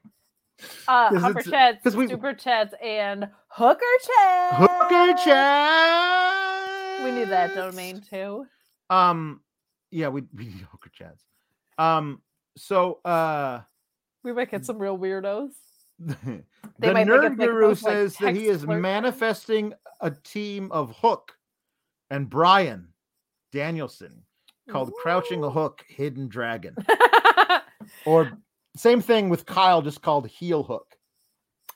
Uh, 0.88 1.16
Humper 1.18 1.42
chats, 1.44 1.96
we- 1.96 2.08
Super 2.10 2.34
Chats, 2.34 2.74
and 2.84 3.30
Hooker 3.50 3.80
Chats. 4.06 4.56
Hooker 4.58 5.14
chat. 5.24 6.49
We 7.04 7.12
need 7.12 7.30
that 7.30 7.56
domain 7.56 8.02
too. 8.02 8.46
Um, 8.90 9.42
yeah, 9.92 10.08
we 10.10 10.24
we 10.34 10.46
need 10.46 10.68
hooker 10.72 10.90
chats. 10.90 11.24
Um, 11.78 12.22
so 12.58 13.00
uh, 13.06 13.62
We 14.24 14.34
might 14.34 14.52
get 14.52 14.66
some 14.66 14.78
real 14.80 14.98
weirdos. 14.98 15.52
the 16.00 16.44
They 16.80 16.94
might 16.94 17.08
make 17.08 17.08
nerd 17.08 17.32
us 17.32 17.38
make 17.38 17.48
guru 17.48 17.68
those, 17.68 17.84
like, 17.84 17.94
says 17.94 18.18
that 18.18 18.36
he 18.36 18.46
text 18.46 18.56
is 18.56 18.64
flirt 18.64 18.82
manifesting 18.82 19.74
a 20.02 20.12
team 20.12 20.72
of 20.72 20.96
Hook 20.98 21.34
and 22.10 22.30
Bryan 22.30 22.90
Danielson 23.52 24.24
called 24.70 24.94
Crouching 25.02 25.44
a 25.44 25.48
Ooh. 25.48 25.52
Hook 25.52 25.84
Hidden 25.88 26.28
Dragon, 26.30 26.76
or 28.06 28.32
same 28.76 29.02
thing 29.02 29.30
with 29.30 29.46
Kyle, 29.46 29.82
just 29.82 30.02
called 30.02 30.28
Heel 30.28 30.64
Hook. 30.64 30.96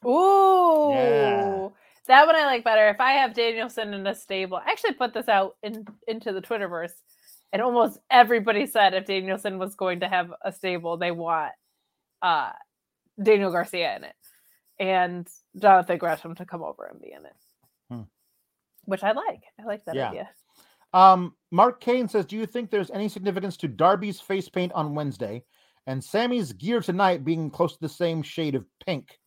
Ooh. 0.05 1.73
That 2.07 2.25
one 2.27 2.35
I 2.35 2.45
like 2.45 2.63
better. 2.63 2.89
If 2.89 2.99
I 2.99 3.13
have 3.13 3.33
Danielson 3.33 3.93
in 3.93 4.05
a 4.05 4.13
stable, 4.15 4.57
I 4.57 4.71
actually 4.71 4.93
put 4.93 5.13
this 5.13 5.29
out 5.29 5.55
in 5.63 5.85
into 6.07 6.33
the 6.33 6.41
Twitterverse, 6.41 6.91
and 7.53 7.61
almost 7.61 7.97
everybody 8.11 8.65
said 8.67 8.93
if 8.93 9.05
Danielson 9.05 9.57
was 9.57 9.75
going 9.75 10.01
to 10.01 10.09
have 10.09 10.33
a 10.43 10.51
stable, 10.51 10.97
they 10.97 11.11
want 11.11 11.53
uh 12.21 12.51
Daniel 13.21 13.51
Garcia 13.51 13.95
in 13.95 14.03
it, 14.03 14.15
and 14.79 15.27
Jonathan 15.57 15.97
Gresham 15.97 16.35
to 16.35 16.45
come 16.45 16.61
over 16.63 16.85
and 16.85 16.99
be 16.99 17.11
in 17.13 17.25
it, 17.25 17.35
Hmm. 17.89 18.01
which 18.85 19.03
I 19.03 19.11
like. 19.13 19.43
I 19.59 19.63
like 19.63 19.85
that 19.85 19.95
Yeah. 19.95 20.09
idea. 20.09 20.29
Um, 20.93 21.35
Mark 21.51 21.79
Kane 21.79 22.07
says, 22.07 22.25
"Do 22.25 22.35
you 22.35 22.45
think 22.45 22.69
there's 22.69 22.91
any 22.91 23.07
significance 23.07 23.55
to 23.57 23.67
Darby's 23.67 24.19
face 24.19 24.49
paint 24.49 24.71
on 24.73 24.93
Wednesday, 24.93 25.43
and 25.87 26.03
Sammy's 26.03 26.51
gear 26.53 26.81
tonight 26.81 27.23
being 27.23 27.49
close 27.49 27.73
to 27.73 27.79
the 27.81 27.89
same 27.89 28.21
shade 28.21 28.55
of 28.55 28.65
pink? 28.85 29.19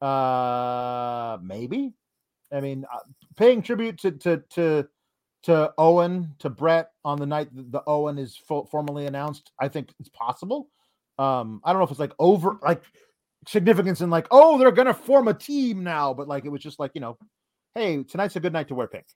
Uh, 0.00 1.38
maybe. 1.42 1.92
I 2.52 2.60
mean, 2.60 2.84
uh, 2.92 3.00
paying 3.36 3.62
tribute 3.62 3.98
to 4.00 4.12
to 4.12 4.42
to 4.50 4.88
to 5.44 5.72
Owen 5.78 6.34
to 6.40 6.50
Brett 6.50 6.90
on 7.04 7.18
the 7.18 7.26
night 7.26 7.48
the 7.52 7.82
Owen 7.86 8.18
is 8.18 8.36
fo- 8.36 8.64
formally 8.64 9.06
announced. 9.06 9.52
I 9.60 9.68
think 9.68 9.92
it's 10.00 10.08
possible. 10.08 10.68
Um, 11.18 11.60
I 11.64 11.72
don't 11.72 11.80
know 11.80 11.84
if 11.84 11.90
it's 11.90 12.00
like 12.00 12.14
over 12.18 12.58
like 12.62 12.82
significance 13.48 14.00
in 14.00 14.10
like, 14.10 14.26
oh, 14.30 14.58
they're 14.58 14.72
gonna 14.72 14.94
form 14.94 15.28
a 15.28 15.34
team 15.34 15.84
now, 15.84 16.12
but 16.14 16.28
like 16.28 16.44
it 16.44 16.50
was 16.50 16.62
just 16.62 16.78
like 16.78 16.92
you 16.94 17.00
know, 17.00 17.16
hey, 17.74 18.02
tonight's 18.04 18.36
a 18.36 18.40
good 18.40 18.52
night 18.52 18.68
to 18.68 18.74
wear 18.74 18.86
pink." 18.86 19.06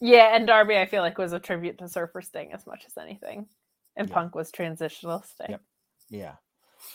Yeah, 0.00 0.34
and 0.34 0.46
Darby 0.46 0.76
I 0.78 0.86
feel 0.86 1.02
like 1.02 1.18
was 1.18 1.32
a 1.32 1.38
tribute 1.38 1.78
to 1.78 1.88
Surfer 1.88 2.22
Sting 2.22 2.52
as 2.52 2.66
much 2.66 2.84
as 2.86 2.96
anything, 3.02 3.46
and 3.96 4.08
Yeah. 4.08 4.14
Punk 4.14 4.34
was 4.34 4.50
transitional 4.50 5.22
Sting. 5.22 5.50
Yep. 5.50 5.62
Yeah. 6.10 6.34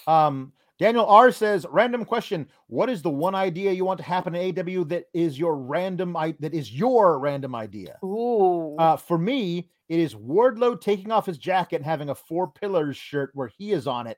Um, 0.07 0.53
Daniel 0.79 1.05
R 1.05 1.31
says, 1.31 1.65
random 1.69 2.05
question. 2.05 2.47
What 2.67 2.89
is 2.89 3.01
the 3.01 3.09
one 3.09 3.35
idea 3.35 3.73
you 3.73 3.83
want 3.83 3.97
to 3.99 4.05
happen 4.05 4.33
in 4.33 4.57
AW 4.57 4.85
that 4.85 5.05
is 5.13 5.37
your 5.37 5.57
random 5.57 6.15
I- 6.15 6.35
that 6.39 6.53
is 6.53 6.71
your 6.71 7.19
random 7.19 7.53
idea? 7.53 7.97
Ooh. 8.03 8.77
Uh, 8.77 8.95
for 8.95 9.17
me, 9.17 9.69
it 9.89 9.99
is 9.99 10.15
Wardlow 10.15 10.79
taking 10.79 11.11
off 11.11 11.25
his 11.25 11.37
jacket 11.37 11.77
and 11.77 11.85
having 11.85 12.09
a 12.09 12.15
four 12.15 12.49
pillars 12.49 12.95
shirt 12.95 13.31
where 13.33 13.49
he 13.49 13.73
is 13.73 13.87
on 13.87 14.07
it 14.07 14.17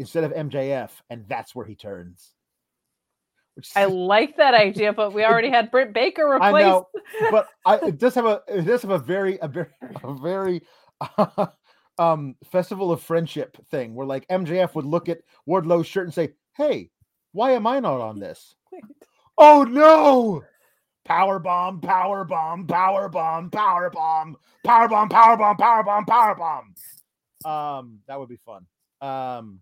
instead 0.00 0.24
of 0.24 0.32
MJF, 0.32 0.90
and 1.10 1.24
that's 1.28 1.54
where 1.54 1.66
he 1.66 1.76
turns. 1.76 2.32
Which 3.54 3.70
I 3.76 3.84
like 3.86 4.36
that 4.38 4.54
idea, 4.54 4.92
but 4.92 5.12
we 5.12 5.24
already 5.24 5.50
had 5.50 5.70
Britt 5.70 5.92
Baker 5.92 6.28
replaced. 6.28 6.54
I 6.54 6.62
know, 6.62 6.88
but 7.30 7.46
I, 7.64 7.76
it 7.86 7.98
does 7.98 8.16
have 8.16 8.26
a 8.26 8.42
it 8.48 8.62
does 8.62 8.82
have 8.82 8.90
a 8.90 8.98
very 8.98 9.38
a 9.40 9.46
very 9.46 9.68
a 10.02 10.14
very 10.14 10.62
um 12.00 12.34
festival 12.50 12.90
of 12.90 13.02
friendship 13.02 13.56
thing 13.70 13.94
where 13.94 14.06
like 14.06 14.26
MJF 14.28 14.74
would 14.74 14.86
look 14.86 15.08
at 15.08 15.20
Wardlow's 15.46 15.86
shirt 15.86 16.06
and 16.06 16.14
say, 16.14 16.30
"Hey, 16.56 16.90
why 17.32 17.52
am 17.52 17.66
I 17.66 17.78
not 17.80 18.00
on 18.00 18.18
this?" 18.18 18.56
Oh 19.42 19.64
no! 19.64 20.42
Power 21.06 21.38
bomb, 21.38 21.80
power 21.80 22.24
bomb, 22.24 22.66
power 22.66 23.08
bomb, 23.08 23.48
power 23.48 23.88
bomb, 23.88 24.36
power 24.66 24.86
bomb, 24.86 25.08
power 25.08 25.36
bomb, 25.38 25.56
power 25.56 25.82
bomb, 25.82 26.04
power 26.04 26.34
bomb. 26.34 26.74
Um, 27.50 28.00
that 28.06 28.20
would 28.20 28.28
be 28.28 28.36
fun. 28.36 28.66
Um, 29.00 29.60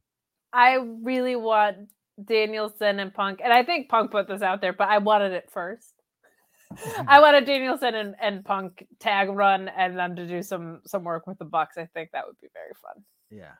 I 0.52 0.78
really 1.02 1.36
want 1.36 1.90
Danielson 2.24 2.98
and 2.98 3.15
Punk, 3.15 3.40
and 3.43 3.52
I 3.52 3.62
think 3.62 3.89
Punk 3.89 4.10
put 4.10 4.27
this 4.27 4.43
out 4.43 4.60
there, 4.60 4.73
but 4.73 4.89
I 4.89 4.98
wanted 4.98 5.32
it 5.32 5.48
first. 5.48 5.98
I 7.07 7.20
want 7.20 7.36
a 7.36 7.40
Danielson 7.40 7.95
and, 7.95 8.15
and 8.20 8.45
Punk 8.45 8.86
tag 9.01 9.28
run 9.31 9.69
and 9.69 9.97
them 9.97 10.16
to 10.16 10.27
do 10.27 10.43
some 10.43 10.81
some 10.86 11.05
work 11.05 11.27
with 11.27 11.39
the 11.39 11.45
Bucks. 11.45 11.78
I 11.78 11.86
think 11.86 12.11
that 12.12 12.27
would 12.27 12.40
be 12.40 12.49
very 12.53 12.73
fun. 12.82 13.03
Yeah. 13.31 13.53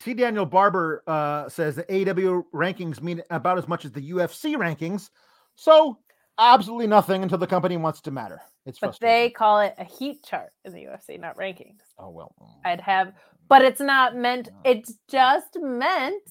T. 0.00 0.14
Daniel 0.14 0.46
Barber 0.46 1.02
uh, 1.06 1.48
says 1.48 1.74
the 1.74 1.84
AW 1.84 2.42
rankings 2.54 3.02
mean 3.02 3.22
about 3.30 3.58
as 3.58 3.66
much 3.66 3.84
as 3.84 3.92
the 3.92 4.10
UFC 4.12 4.54
rankings. 4.54 5.10
So 5.56 5.98
absolutely 6.38 6.86
nothing 6.86 7.22
until 7.22 7.38
the 7.38 7.46
company 7.48 7.76
wants 7.76 8.00
to 8.02 8.10
matter. 8.10 8.40
It's 8.64 8.78
But 8.78 8.98
they 9.00 9.30
call 9.30 9.60
it 9.60 9.74
a 9.78 9.84
heat 9.84 10.22
chart 10.22 10.50
in 10.64 10.72
the 10.72 10.84
UFC, 10.84 11.18
not 11.18 11.36
rankings. 11.36 11.80
Oh 11.98 12.10
well. 12.10 12.32
I'd 12.64 12.80
have, 12.80 13.12
but 13.48 13.62
it's 13.62 13.80
not 13.80 14.14
meant. 14.14 14.50
It's 14.64 14.94
just 15.08 15.58
meant 15.60 16.22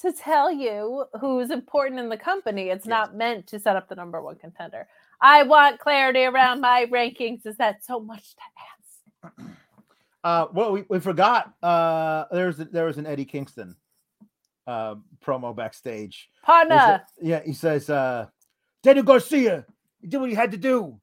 to 0.00 0.12
tell 0.12 0.52
you 0.52 1.04
who's 1.20 1.50
important 1.50 1.98
in 2.00 2.08
the 2.08 2.16
company. 2.16 2.68
It's 2.68 2.86
Yes. 2.86 2.90
not 2.90 3.16
meant 3.16 3.46
to 3.48 3.58
set 3.58 3.76
up 3.76 3.88
the 3.88 3.94
number 3.94 4.20
one 4.22 4.36
contender. 4.36 4.86
I 5.22 5.44
want 5.44 5.78
clarity 5.78 6.24
around 6.24 6.60
my 6.60 6.86
rankings. 6.92 7.46
Is 7.46 7.56
that 7.56 7.84
so 7.84 8.00
much 8.00 8.34
to 8.34 9.30
ask? 9.30 9.34
Uh, 10.24 10.46
well, 10.54 10.70
we, 10.70 10.84
we 10.88 11.00
forgot. 11.00 11.52
Uh, 11.64 12.26
there's 12.30 12.56
there 12.56 12.84
was 12.84 12.96
an 12.96 13.06
Eddie 13.06 13.24
Kingston 13.24 13.74
uh, 14.68 14.94
promo 15.24 15.54
backstage. 15.54 16.30
Partner, 16.44 16.76
a- 16.76 17.06
yeah, 17.20 17.42
he 17.44 17.52
says, 17.52 17.90
uh, 17.90 18.26
Daniel 18.84 19.04
Garcia, 19.04 19.66
you 20.00 20.08
did 20.08 20.20
what 20.20 20.30
you 20.30 20.36
had 20.36 20.52
to 20.52 20.56
do. 20.56 21.00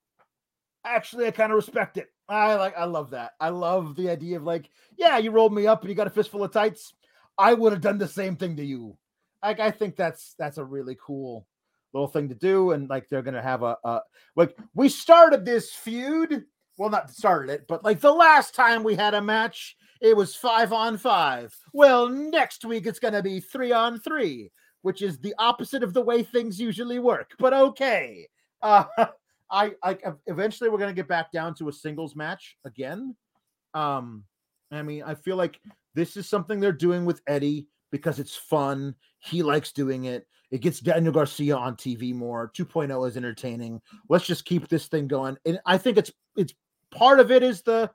Actually, 0.85 1.27
I 1.27 1.31
kind 1.31 1.51
of 1.51 1.57
respect 1.57 1.97
it. 1.97 2.07
I 2.29 2.55
like, 2.55 2.77
I 2.77 2.85
love 2.85 3.09
that. 3.09 3.31
I 3.41 3.49
love 3.49 3.97
the 3.97 4.09
idea 4.09 4.37
of 4.37 4.43
like, 4.43 4.69
yeah, 4.97 5.17
you 5.17 5.31
rolled 5.31 5.53
me 5.53 5.67
up 5.67 5.81
and 5.81 5.89
you 5.89 5.95
got 5.95 6.07
a 6.07 6.11
fistful 6.11 6.43
of 6.43 6.53
tights. 6.53 6.93
I 7.37 7.53
would 7.53 7.73
have 7.73 7.81
done 7.81 7.97
the 7.97 8.07
same 8.07 8.37
thing 8.37 8.55
to 8.55 8.63
you. 8.63 8.97
Like, 9.43 9.59
I 9.59 9.71
think 9.71 9.97
that's 9.97 10.33
that's 10.39 10.57
a 10.57 10.63
really 10.63 10.95
cool 11.05 11.45
little 11.94 12.07
thing 12.07 12.30
to 12.30 12.36
do. 12.36 12.72
And 12.72 12.90
like, 12.90 13.10
they're 13.10 13.22
gonna 13.22 13.41
have 13.41 13.64
a, 13.64 13.78
a 13.84 14.02
like 14.36 14.57
we 14.74 14.90
started 14.90 15.45
this 15.45 15.72
feud. 15.72 16.45
Well, 16.78 16.90
not 16.90 17.11
started 17.11 17.52
it, 17.52 17.66
but 17.68 17.84
like 17.84 17.99
the 17.99 18.14
last 18.14 18.56
time 18.56 18.84
we 18.84 18.95
had 18.95 19.14
a 19.14 19.22
match, 19.22 19.76
it 20.02 20.16
was 20.16 20.36
five 20.36 20.72
on 20.72 20.98
five. 20.98 21.53
Well, 21.74 22.07
next 22.07 22.64
week 22.64 22.86
it's 22.86 22.99
gonna 22.99 23.22
be 23.22 23.40
three 23.40 23.72
on 23.72 23.99
three 23.99 24.52
which 24.82 25.02
is 25.02 25.20
the 25.20 25.36
opposite 25.38 25.84
of 25.84 25.94
the 25.94 26.02
way 26.02 26.24
things 26.24 26.60
usually 26.60 26.99
work. 26.99 27.32
But 27.38 27.53
okay, 27.53 28.28
uh, 28.61 28.86
I, 29.52 29.74
I 29.84 29.98
eventually 30.28 30.70
we're 30.70 30.78
gonna 30.78 30.94
get 30.94 31.07
back 31.07 31.32
down 31.32 31.56
to 31.56 31.70
a 31.70 31.74
singles 31.74 32.16
match 32.16 32.57
again. 32.66 33.16
Um, 33.74 34.24
I 34.72 34.84
mean, 34.84 35.03
I 35.03 35.16
feel 35.16 35.36
like 35.36 35.60
this 35.95 36.16
is 36.16 36.30
something 36.30 36.60
they're 36.60 36.72
doing 36.72 37.06
with 37.06 37.22
Eddie 37.28 37.68
because 37.91 38.20
it's 38.20 38.36
fun. 38.36 38.95
He 39.20 39.41
likes 39.41 39.72
doing 39.72 40.06
it. 40.06 40.28
It 40.51 40.61
gets 40.61 40.80
Daniel 40.80 41.13
Garcia 41.13 41.55
on 41.55 41.76
TV 41.76 42.13
more. 42.13 42.51
2.0 42.55 43.07
is 43.07 43.17
entertaining. 43.17 43.81
Let's 44.09 44.26
just 44.26 44.45
keep 44.45 44.67
this 44.67 44.88
thing 44.88 45.07
going. 45.07 45.38
And 45.45 45.59
I 45.65 45.77
think 45.77 45.97
it's 45.97 46.11
it's 46.35 46.53
part 46.91 47.19
of 47.19 47.31
it 47.31 47.43
is 47.43 47.61
the 47.61 47.91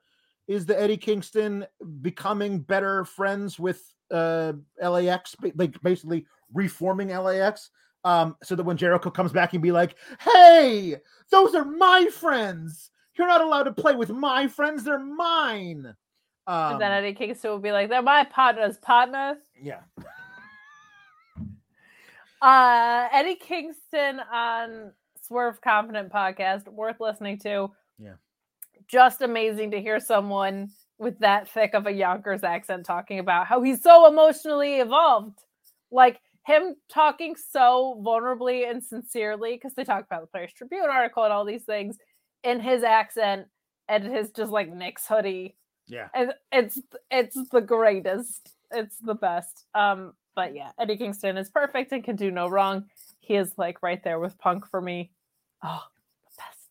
is 0.46 0.66
the 0.66 0.80
Eddie 0.80 0.96
Kingston 0.96 1.66
becoming 2.00 2.60
better 2.60 3.04
friends 3.04 3.58
with 3.58 3.82
uh 4.10 4.52
LAX, 4.80 5.34
like 5.56 5.80
basically 5.82 6.26
reforming 6.52 7.08
LAX. 7.08 7.70
Um, 8.04 8.36
so 8.42 8.54
that 8.54 8.64
when 8.64 8.76
Jericho 8.76 9.10
comes 9.10 9.32
back 9.32 9.54
and 9.54 9.62
be 9.62 9.72
like, 9.72 9.96
hey, 10.20 10.96
those 11.30 11.54
are 11.54 11.64
my 11.64 12.06
friends. 12.12 12.90
You're 13.16 13.26
not 13.26 13.40
allowed 13.40 13.62
to 13.62 13.72
play 13.72 13.94
with 13.94 14.10
my 14.10 14.46
friends, 14.46 14.84
they're 14.84 14.98
mine. 14.98 15.94
Um, 16.46 16.72
and 16.72 16.80
then 16.80 16.92
Eddie 16.92 17.14
Kingston 17.14 17.50
will 17.50 17.58
be 17.58 17.72
like, 17.72 17.88
"They're 17.88 18.02
my 18.02 18.24
partner's 18.24 18.76
partner." 18.78 19.38
yeah. 19.60 19.80
Uh, 22.44 23.08
Eddie 23.10 23.36
Kingston 23.36 24.20
on 24.20 24.92
Swerve 25.22 25.62
Confident 25.62 26.12
podcast, 26.12 26.68
worth 26.68 27.00
listening 27.00 27.38
to. 27.38 27.70
Yeah. 27.98 28.16
Just 28.86 29.22
amazing 29.22 29.70
to 29.70 29.80
hear 29.80 29.98
someone 29.98 30.68
with 30.98 31.18
that 31.20 31.48
thick 31.48 31.72
of 31.72 31.86
a 31.86 31.90
Yonkers 31.90 32.44
accent 32.44 32.84
talking 32.84 33.18
about 33.18 33.46
how 33.46 33.62
he's 33.62 33.82
so 33.82 34.06
emotionally 34.06 34.74
evolved. 34.76 35.38
Like 35.90 36.20
him 36.44 36.76
talking 36.90 37.34
so 37.34 38.02
vulnerably 38.04 38.68
and 38.70 38.84
sincerely, 38.84 39.54
because 39.54 39.72
they 39.72 39.84
talk 39.84 40.04
about 40.04 40.20
the 40.20 40.26
Players 40.26 40.52
Tribune 40.52 40.90
article 40.92 41.24
and 41.24 41.32
all 41.32 41.46
these 41.46 41.64
things 41.64 41.96
in 42.42 42.60
his 42.60 42.82
accent 42.82 43.46
and 43.88 44.04
his 44.04 44.32
just 44.32 44.52
like 44.52 44.70
Knicks 44.70 45.06
hoodie. 45.06 45.56
Yeah. 45.86 46.08
And 46.14 46.34
it's 46.52 46.78
it's 47.10 47.38
the 47.48 47.62
greatest. 47.62 48.50
It's 48.70 48.98
the 48.98 49.14
best. 49.14 49.64
Um, 49.74 50.12
but 50.34 50.54
yeah, 50.54 50.70
Eddie 50.78 50.96
Kingston 50.96 51.36
is 51.36 51.50
perfect 51.50 51.92
and 51.92 52.02
can 52.04 52.16
do 52.16 52.30
no 52.30 52.48
wrong. 52.48 52.84
He 53.20 53.34
is 53.34 53.52
like 53.56 53.82
right 53.82 54.02
there 54.02 54.18
with 54.18 54.38
Punk 54.38 54.66
for 54.68 54.80
me. 54.80 55.10
Oh, 55.62 55.82
the 56.24 56.42
best. 56.42 56.68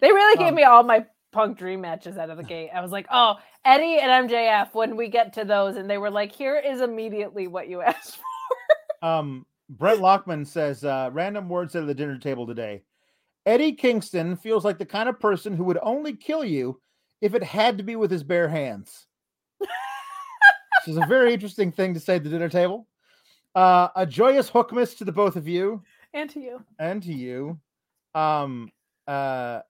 They 0.00 0.12
really 0.12 0.36
gave 0.38 0.48
Um, 0.48 0.54
me 0.54 0.62
all 0.64 0.82
my 0.82 1.06
punk 1.32 1.58
dream 1.58 1.80
matches 1.80 2.18
out 2.18 2.30
of 2.30 2.36
the 2.36 2.42
gate. 2.54 2.70
I 2.74 2.80
was 2.80 2.90
like, 2.92 3.06
oh, 3.10 3.36
Eddie 3.64 3.98
and 4.00 4.28
MJF 4.28 4.74
when 4.74 4.96
we 4.96 5.08
get 5.08 5.32
to 5.34 5.44
those, 5.44 5.76
and 5.76 5.88
they 5.88 5.98
were 5.98 6.10
like, 6.10 6.32
here 6.32 6.56
is 6.58 6.80
immediately 6.80 7.46
what 7.48 7.68
you 7.68 7.80
asked 7.82 8.16
for. 8.16 9.06
Um, 9.08 9.46
Brett 9.68 9.98
Lockman 9.98 10.44
says, 10.46 10.84
uh, 10.84 11.10
random 11.12 11.48
words 11.48 11.74
at 11.74 11.86
the 11.86 11.94
dinner 11.94 12.18
table 12.18 12.46
today. 12.46 12.82
Eddie 13.46 13.72
Kingston 13.72 14.36
feels 14.36 14.64
like 14.64 14.78
the 14.78 14.86
kind 14.86 15.08
of 15.08 15.18
person 15.18 15.56
who 15.56 15.64
would 15.64 15.78
only 15.82 16.14
kill 16.14 16.44
you 16.44 16.80
if 17.20 17.34
it 17.34 17.42
had 17.42 17.78
to 17.78 17.84
be 17.84 17.96
with 17.96 18.10
his 18.10 18.22
bare 18.22 18.48
hands. 18.48 19.06
This 20.86 20.96
is 20.96 21.02
a 21.02 21.06
very 21.06 21.32
interesting 21.32 21.72
thing 21.72 21.94
to 21.94 22.00
say 22.00 22.16
at 22.16 22.24
the 22.24 22.30
dinner 22.30 22.48
table. 22.48 22.86
Uh, 23.54 23.88
a 23.96 24.06
joyous 24.06 24.50
hookmas 24.50 24.96
to 24.98 25.04
the 25.04 25.12
both 25.12 25.36
of 25.36 25.46
you 25.46 25.82
And 26.14 26.28
to 26.30 26.40
you. 26.40 26.64
and 26.78 27.02
to 27.02 27.12
you. 27.12 27.60
Um, 28.14 28.70
uh, 29.06 29.60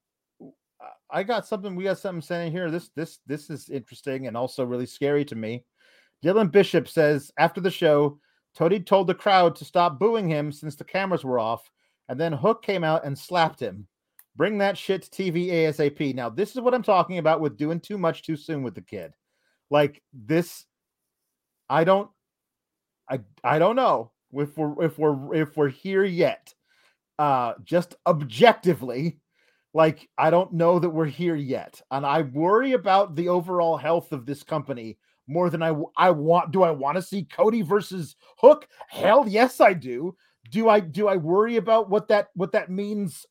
I 1.11 1.23
got 1.23 1.47
something. 1.47 1.77
We 1.77 1.85
got 1.85 1.99
something 1.99 2.23
saying 2.23 2.53
here. 2.53 2.71
This 2.71 2.91
this 2.97 3.19
this 3.27 3.51
is 3.51 3.69
interesting 3.69 4.27
and 4.27 4.37
also 4.37 4.65
really 4.65 4.87
scary 4.87 5.25
to 5.27 5.37
me. 5.37 5.65
Dylan 6.25 6.51
Bishop 6.51 6.89
says 6.89 7.31
after 7.39 7.61
the 7.61 7.71
show, 7.71 8.19
Tony 8.55 8.81
told 8.81 9.07
the 9.07 9.15
crowd 9.15 9.55
to 9.57 9.65
stop 9.65 9.99
booing 9.99 10.29
him 10.29 10.51
since 10.53 10.75
the 10.77 10.85
cameras 10.85 11.25
were 11.25 11.39
off, 11.39 11.71
and 12.09 12.19
then 12.19 12.33
Hook 12.33 12.63
came 12.63 12.83
out 12.85 13.05
and 13.05 13.19
slapped 13.19 13.61
him. 13.61 13.87
Bring 14.37 14.59
that 14.59 14.79
shit 14.79 15.03
to 15.03 15.11
TV 15.11 15.49
ASAP. 15.49 16.15
Now, 16.15 16.31
this 16.31 16.55
is 16.55 16.63
what 16.63 16.73
I'm 16.75 16.83
talking 16.83 17.19
about 17.19 17.41
with 17.41 17.59
doing 17.59 17.81
too 17.81 17.99
much 17.99 18.23
too 18.23 18.37
soon 18.37 18.63
with 18.63 18.75
the 18.75 18.81
kid. 18.81 19.13
Like 19.71 20.03
this, 20.13 20.65
I 21.73 21.85
don't, 21.85 22.11
I 23.09 23.21
I 23.43 23.59
don't 23.59 23.77
know 23.77 24.13
if 24.31 24.59
we're 24.59 24.85
if 24.85 24.99
we're 24.99 25.35
if 25.35 25.57
we're 25.57 25.71
here 25.71 26.05
yet. 26.05 26.53
Uh, 27.19 27.55
just 27.65 27.95
objectively, 28.07 29.19
like 29.73 30.07
I 30.19 30.29
don't 30.29 30.53
know 30.53 30.79
that 30.79 30.91
we're 30.91 31.07
here 31.07 31.35
yet, 31.35 31.81
and 31.91 32.05
I 32.05 32.23
worry 32.23 32.73
about 32.73 33.17
the 33.17 33.31
overall 33.31 33.79
health 33.79 34.13
of 34.13 34.27
this 34.27 34.43
company 34.43 34.99
more 35.27 35.49
than 35.49 35.63
I 35.63 35.75
I 35.97 36.11
want. 36.11 36.51
Do 36.51 36.63
I 36.63 36.71
want 36.71 36.97
to 36.97 37.03
see 37.03 37.25
Cody 37.25 37.63
versus 37.63 38.17
Hook? 38.37 38.69
Hell 38.89 39.27
yes, 39.27 39.59
I 39.59 39.73
do. 39.73 40.15
Do 40.51 40.69
I 40.69 40.79
do 40.79 41.09
I 41.09 41.17
worry 41.17 41.57
about 41.57 41.89
what 41.89 42.07
that 42.09 42.29
what 42.35 42.53
that 42.53 42.71
means 42.71 43.25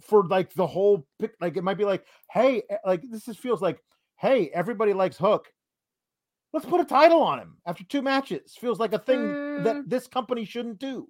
for 0.00 0.24
like 0.26 0.52
the 0.54 0.66
whole 0.66 1.06
like 1.40 1.56
it 1.56 1.62
might 1.62 1.78
be 1.78 1.84
like 1.84 2.04
hey 2.32 2.62
eh, 2.68 2.76
like 2.84 3.02
this 3.08 3.28
is 3.28 3.36
feels 3.36 3.62
like 3.62 3.78
hey 4.16 4.50
everybody 4.52 4.92
likes 4.92 5.16
Hook. 5.16 5.46
Let's 6.56 6.64
put 6.64 6.80
a 6.80 6.86
title 6.86 7.20
on 7.20 7.38
him 7.38 7.58
after 7.66 7.84
two 7.84 8.00
matches. 8.00 8.56
Feels 8.58 8.80
like 8.80 8.94
a 8.94 8.98
thing 8.98 9.18
Mm. 9.18 9.64
that 9.64 9.90
this 9.90 10.06
company 10.06 10.46
shouldn't 10.46 10.78
do. 10.78 11.06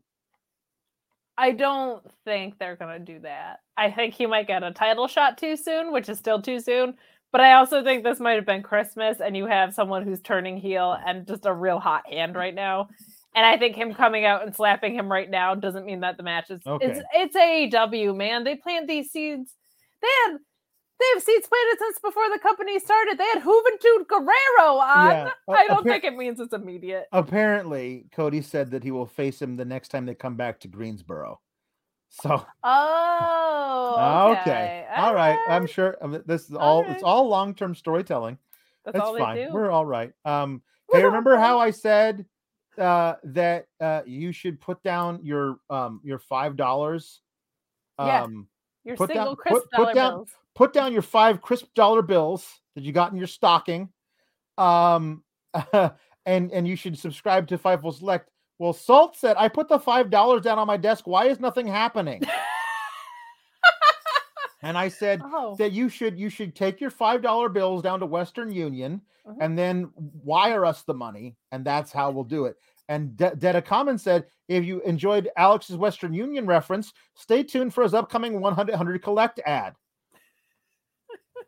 I 1.39 1.53
don't 1.53 2.05
think 2.25 2.59
they're 2.59 2.75
gonna 2.75 2.99
do 2.99 3.21
that. 3.21 3.61
I 3.77 3.93
think 3.93 4.15
he 4.15 4.27
might 4.27 4.49
get 4.49 4.65
a 4.65 4.73
title 4.73 5.07
shot 5.07 5.39
too 5.39 5.55
soon, 5.55 5.93
which 5.93 6.09
is 6.09 6.19
still 6.19 6.43
too 6.43 6.59
soon. 6.59 6.97
But 7.31 7.43
I 7.43 7.53
also 7.53 7.85
think 7.85 8.03
this 8.03 8.19
might 8.19 8.33
have 8.33 8.45
been 8.45 8.65
Christmas, 8.65 9.21
and 9.21 9.37
you 9.37 9.47
have 9.47 9.73
someone 9.73 10.03
who's 10.03 10.21
turning 10.21 10.57
heel 10.57 10.99
and 11.07 11.29
just 11.29 11.47
a 11.47 11.53
real 11.55 11.79
hot 11.79 12.09
hand 12.09 12.35
right 12.35 12.55
now. 12.55 12.89
And 13.37 13.47
I 13.47 13.57
think 13.57 13.77
him 13.77 13.95
coming 13.95 14.25
out 14.25 14.43
and 14.43 14.53
slapping 14.53 14.97
him 14.97 15.13
right 15.13 15.31
now 15.31 15.55
doesn't 15.55 15.87
mean 15.87 16.01
that 16.01 16.17
the 16.17 16.25
match 16.25 16.51
is. 16.51 16.61
Okay. 16.67 16.87
It's 16.87 17.01
it's 17.15 17.37
AEW, 17.37 18.17
man. 18.17 18.43
They 18.43 18.57
plant 18.57 18.89
these 18.89 19.13
seeds. 19.13 19.55
They 20.03 20.09
had 20.25 20.39
they 20.99 21.05
have 21.15 21.23
seeds 21.23 21.47
planted 21.47 21.79
since 21.79 21.99
before 21.99 22.29
the 22.33 22.39
company 22.39 22.79
started. 22.79 23.19
They 23.19 23.25
had 23.25 23.43
Juventud 23.43 24.07
Guerrero 24.09 24.79
on. 24.79 25.11
Yeah, 25.11 25.31
I 25.49 25.67
don't 25.67 25.85
appar- 25.85 25.91
think 25.91 26.05
it 26.05 26.17
means 26.17 26.41
it's 26.41 26.55
immediate. 26.55 27.07
Apparently, 27.13 28.07
Cody 28.13 28.41
said 28.43 28.71
that 28.71 28.83
he 28.83 28.91
will 28.91 29.07
face 29.07 29.41
him 29.43 29.57
the 29.57 29.65
next 29.65 29.89
time 29.89 30.07
they 30.07 30.15
come 30.15 30.37
back 30.37 30.61
to 30.61 30.69
Greensboro. 30.69 31.41
So 32.09 32.47
Oh, 32.65 34.37
okay, 34.41 34.87
all 34.97 35.15
right. 35.15 35.39
I'm 35.49 35.53
alright. 35.55 35.71
sure 35.71 35.97
um, 36.01 36.23
this 36.27 36.49
is 36.49 36.55
all. 36.55 36.79
Alright. 36.79 36.93
It's 36.93 37.03
all 37.03 37.29
long 37.29 37.55
term 37.55 37.75
storytelling. 37.75 38.39
That's 38.85 38.97
That's 38.97 39.07
all 39.07 39.19
fine. 39.19 39.53
We're 39.53 39.71
all 39.71 39.85
right. 39.85 40.13
Um, 40.25 40.63
hey, 40.93 41.05
remember 41.05 41.37
how. 41.37 41.59
I 41.59 41.73
said 41.73 42.25
uh, 42.79 43.15
that 43.25 43.67
uh, 43.81 44.03
you 44.07 44.33
should 44.33 44.61
put 44.61 44.83
down 44.83 45.21
your 45.25 45.59
um, 45.69 46.01
your 46.05 46.19
five 46.19 46.57
dollars? 46.57 47.21
Yeah. 47.99 48.23
Um, 48.23 48.49
Your 48.85 48.97
put 48.97 49.09
down- 49.09 49.17
single 49.27 49.37
put- 49.37 49.71
put 49.73 49.95
down- 49.95 50.13
bills. 50.19 50.29
Put 50.57 50.73
down 50.73 50.93
your 50.93 51.03
five 51.03 51.41
crisp 51.41 51.67
dollar 51.75 52.03
bills 52.03 52.49
that 52.75 52.83
you 52.83 52.93
got 52.93 53.13
in 53.13 53.19
your 53.19 53.29
stocking. 53.29 53.89
Um, 54.59 55.23
and 55.73 56.51
and 56.51 56.67
you 56.67 56.75
should 56.75 56.99
subscribe 56.99 57.47
to 57.49 57.59
Fightful 57.59 57.95
Select. 57.95 58.29
Well, 58.59 58.73
Salt 58.73 59.17
said 59.17 59.37
I 59.39 59.47
put 59.49 59.69
the 59.69 59.79
five 59.79 60.11
dollars 60.11 60.43
down 60.43 60.59
on 60.59 60.67
my 60.67 60.77
desk. 60.77 61.07
Why 61.07 61.27
is 61.27 61.39
nothing 61.39 61.69
happening? 61.69 62.23
and 64.63 64.77
I 64.77 64.89
said 64.89 65.21
Oh, 65.25 65.55
that 65.59 65.73
you 65.73 65.89
should 65.89 66.19
you 66.19 66.29
should 66.31 66.55
take 66.57 66.81
your 66.81 66.91
five 66.91 67.23
dollar 67.23 67.49
bills 67.49 67.83
down 67.83 68.01
to 68.01 68.07
Western 68.07 68.51
Union 68.51 69.01
Mhm. 69.27 69.37
and 69.41 69.59
then 69.59 69.91
wire 69.97 70.65
us 70.65 70.83
the 70.83 70.95
money, 70.95 71.37
and 71.53 71.65
that's 71.65 71.93
how 71.93 72.11
we'll 72.11 72.25
do 72.25 72.47
it. 72.47 72.57
And 72.89 73.17
De- 73.17 73.35
Detta 73.35 73.61
Common 73.61 73.99
said, 73.99 74.27
if 74.47 74.65
you 74.65 74.81
enjoyed 74.83 75.29
Alex's 75.37 75.77
Western 75.77 76.15
Union 76.15 76.47
reference, 76.47 76.93
stay 77.17 77.43
tuned 77.43 77.75
for 77.75 77.83
his 77.83 77.95
upcoming 77.95 78.41
100 78.41 78.73
100 78.73 79.03
collect 79.03 79.41
ad. 79.45 79.75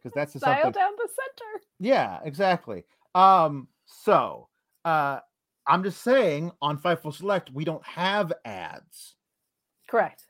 Because 0.02 0.14
that's 0.14 0.32
the 0.32 0.40
dial 0.40 0.62
something. 0.64 0.80
down 0.80 0.92
the 0.96 1.08
center. 1.08 1.64
Yeah, 1.80 2.20
exactly. 2.24 2.84
Um, 3.14 3.68
so 3.86 4.48
uh 4.84 5.20
I'm 5.66 5.82
just 5.82 6.02
saying 6.02 6.50
on 6.62 6.78
Fightful 6.78 7.14
Select, 7.14 7.50
we 7.52 7.64
don't 7.64 7.84
have 7.84 8.32
ads, 8.44 9.16
Correct. 9.88 10.24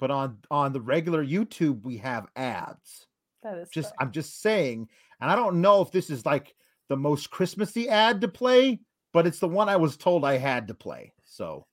but 0.00 0.10
on 0.10 0.38
on 0.50 0.72
the 0.72 0.80
regular 0.80 1.24
YouTube, 1.24 1.82
we 1.82 1.98
have 1.98 2.26
ads. 2.36 3.06
That 3.42 3.58
is 3.58 3.68
just 3.68 3.88
correct. 3.90 3.96
I'm 4.00 4.12
just 4.12 4.40
saying, 4.40 4.88
and 5.20 5.30
I 5.30 5.36
don't 5.36 5.60
know 5.60 5.82
if 5.82 5.90
this 5.90 6.08
is 6.08 6.24
like 6.24 6.54
the 6.88 6.96
most 6.96 7.30
Christmassy 7.30 7.88
ad 7.88 8.20
to 8.22 8.28
play, 8.28 8.80
but 9.12 9.26
it's 9.26 9.40
the 9.40 9.48
one 9.48 9.68
I 9.68 9.76
was 9.76 9.96
told 9.96 10.24
I 10.24 10.38
had 10.38 10.68
to 10.68 10.74
play. 10.74 11.12
So 11.24 11.66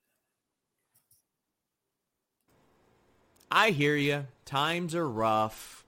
I 3.51 3.69
hear 3.72 3.95
you. 3.95 4.26
Times 4.45 4.93
are 4.93 5.10
rough. 5.10 5.78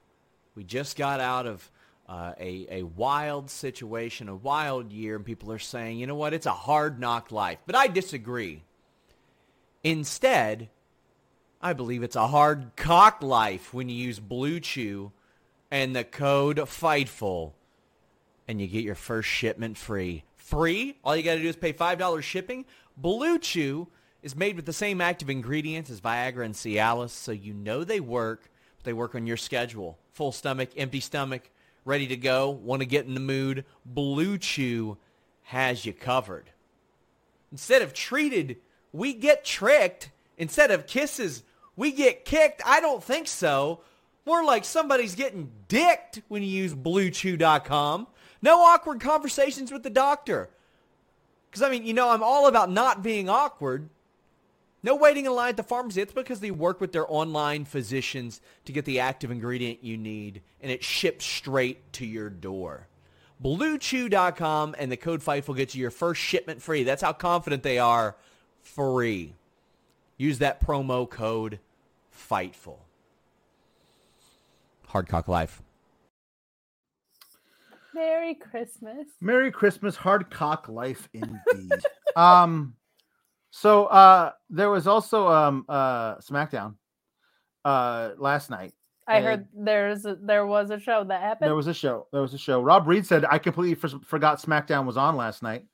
We 0.54 0.64
just 0.64 0.96
got 0.96 1.20
out 1.20 1.46
of 1.46 1.70
uh, 2.08 2.34
a 2.38 2.66
a 2.70 2.82
wild 2.82 3.50
situation, 3.50 4.28
a 4.28 4.34
wild 4.34 4.92
year, 4.92 5.16
and 5.16 5.24
people 5.24 5.50
are 5.52 5.58
saying, 5.58 5.98
you 5.98 6.06
know 6.06 6.14
what, 6.14 6.34
it's 6.34 6.46
a 6.46 6.52
hard 6.52 7.00
knock 7.00 7.32
life. 7.32 7.58
But 7.66 7.76
I 7.76 7.86
disagree. 7.86 8.62
Instead, 9.82 10.68
I 11.60 11.72
believe 11.72 12.02
it's 12.02 12.16
a 12.16 12.28
hard 12.28 12.72
cock 12.76 13.22
life 13.22 13.72
when 13.72 13.88
you 13.88 13.96
use 13.96 14.20
Blue 14.20 14.60
Chew 14.60 15.12
and 15.70 15.96
the 15.96 16.04
code 16.04 16.58
FIGHTFUL, 16.58 17.52
and 18.46 18.60
you 18.60 18.66
get 18.66 18.84
your 18.84 18.94
first 18.94 19.28
shipment 19.28 19.78
free. 19.78 20.24
Free? 20.36 20.98
All 21.02 21.16
you 21.16 21.22
got 21.22 21.36
to 21.36 21.42
do 21.42 21.48
is 21.48 21.56
pay 21.56 21.72
five 21.72 21.98
dollars 21.98 22.24
shipping. 22.24 22.66
Blue 22.96 23.38
Chew 23.38 23.88
is 24.22 24.36
made 24.36 24.56
with 24.56 24.66
the 24.66 24.72
same 24.72 25.00
active 25.00 25.30
ingredients 25.30 25.88
as 25.88 26.00
Viagra 26.00 26.44
and 26.44 26.54
Cialis, 26.54 27.10
so 27.10 27.32
you 27.32 27.54
know 27.54 27.84
they 27.84 28.00
work. 28.00 28.50
But 28.76 28.84
they 28.84 28.92
work 28.92 29.14
on 29.14 29.26
your 29.26 29.36
schedule. 29.38 29.98
Full 30.12 30.32
stomach, 30.32 30.70
empty 30.76 31.00
stomach, 31.00 31.50
ready 31.84 32.06
to 32.08 32.16
go. 32.16 32.50
Want 32.50 32.80
to 32.80 32.86
get 32.86 33.06
in 33.06 33.14
the 33.14 33.20
mood? 33.20 33.64
Blue 33.84 34.38
Chew 34.38 34.98
has 35.44 35.84
you 35.86 35.92
covered. 35.92 36.50
Instead 37.50 37.82
of 37.82 37.94
treated, 37.94 38.56
we 38.92 39.14
get 39.14 39.44
tricked. 39.44 40.10
Instead 40.38 40.70
of 40.70 40.86
kisses, 40.86 41.42
we 41.76 41.92
get 41.92 42.24
kicked. 42.24 42.62
I 42.64 42.80
don't 42.80 43.02
think 43.02 43.26
so. 43.26 43.80
More 44.24 44.44
like 44.44 44.64
somebody's 44.64 45.14
getting 45.14 45.50
dicked 45.68 46.22
when 46.28 46.42
you 46.42 46.48
use 46.48 46.74
BlueChew.com. 46.74 48.06
No 48.40 48.60
awkward 48.60 49.00
conversations 49.00 49.72
with 49.72 49.82
the 49.82 49.90
doctor. 49.90 50.50
Because, 51.50 51.62
I 51.62 51.70
mean, 51.70 51.84
you 51.84 51.92
know, 51.92 52.10
I'm 52.10 52.22
all 52.22 52.46
about 52.46 52.70
not 52.70 53.02
being 53.02 53.28
awkward. 53.28 53.88
No 54.82 54.96
waiting 54.96 55.26
in 55.26 55.32
line 55.32 55.50
at 55.50 55.56
the 55.56 55.62
pharmacy. 55.62 56.00
It's 56.00 56.12
because 56.12 56.40
they 56.40 56.50
work 56.50 56.80
with 56.80 56.92
their 56.92 57.10
online 57.10 57.64
physicians 57.64 58.40
to 58.64 58.72
get 58.72 58.84
the 58.84 59.00
active 59.00 59.30
ingredient 59.30 59.84
you 59.84 59.96
need, 59.96 60.42
and 60.60 60.72
it 60.72 60.82
ships 60.82 61.24
straight 61.24 61.92
to 61.94 62.06
your 62.06 62.28
door. 62.28 62.88
BlueChew.com 63.42 64.74
and 64.78 64.90
the 64.90 64.96
code 64.96 65.20
FIGHTFUL 65.20 65.56
gets 65.56 65.74
you 65.74 65.82
your 65.82 65.90
first 65.90 66.20
shipment 66.20 66.62
free. 66.62 66.84
That's 66.84 67.02
how 67.02 67.12
confident 67.12 67.62
they 67.62 67.78
are. 67.78 68.16
Free. 68.62 69.34
Use 70.16 70.38
that 70.38 70.64
promo 70.64 71.08
code 71.08 71.58
FIGHTFUL. 72.12 72.78
Hardcock 74.88 75.26
Life. 75.26 75.62
Merry 77.94 78.34
Christmas. 78.34 79.06
Merry 79.20 79.50
Christmas, 79.50 79.96
hard 79.96 80.30
cock 80.30 80.68
life 80.68 81.08
indeed. 81.12 81.72
um 82.16 82.74
so 83.54 83.84
uh 83.86 84.32
there 84.50 84.70
was 84.70 84.86
also 84.86 85.28
um 85.28 85.64
uh 85.68 86.16
SmackDown 86.16 86.74
uh 87.64 88.10
last 88.18 88.50
night. 88.50 88.72
I 89.06 89.20
heard 89.20 89.46
there's 89.54 90.06
a, 90.06 90.16
there 90.22 90.46
was 90.46 90.70
a 90.70 90.80
show 90.80 91.04
that 91.04 91.20
happened. 91.20 91.48
There 91.48 91.54
was 91.56 91.66
a 91.66 91.74
show. 91.74 92.06
There 92.12 92.22
was 92.22 92.32
a 92.34 92.38
show. 92.38 92.62
Rob 92.62 92.86
Reed 92.86 93.04
said 93.06 93.24
I 93.28 93.38
completely 93.38 93.74
for- 93.74 94.00
forgot 94.04 94.40
SmackDown 94.40 94.86
was 94.86 94.96
on 94.96 95.16
last 95.16 95.42
night, 95.42 95.66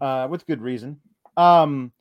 uh, 0.00 0.28
with 0.30 0.46
good 0.46 0.60
reason. 0.60 1.00
Um, 1.36 1.92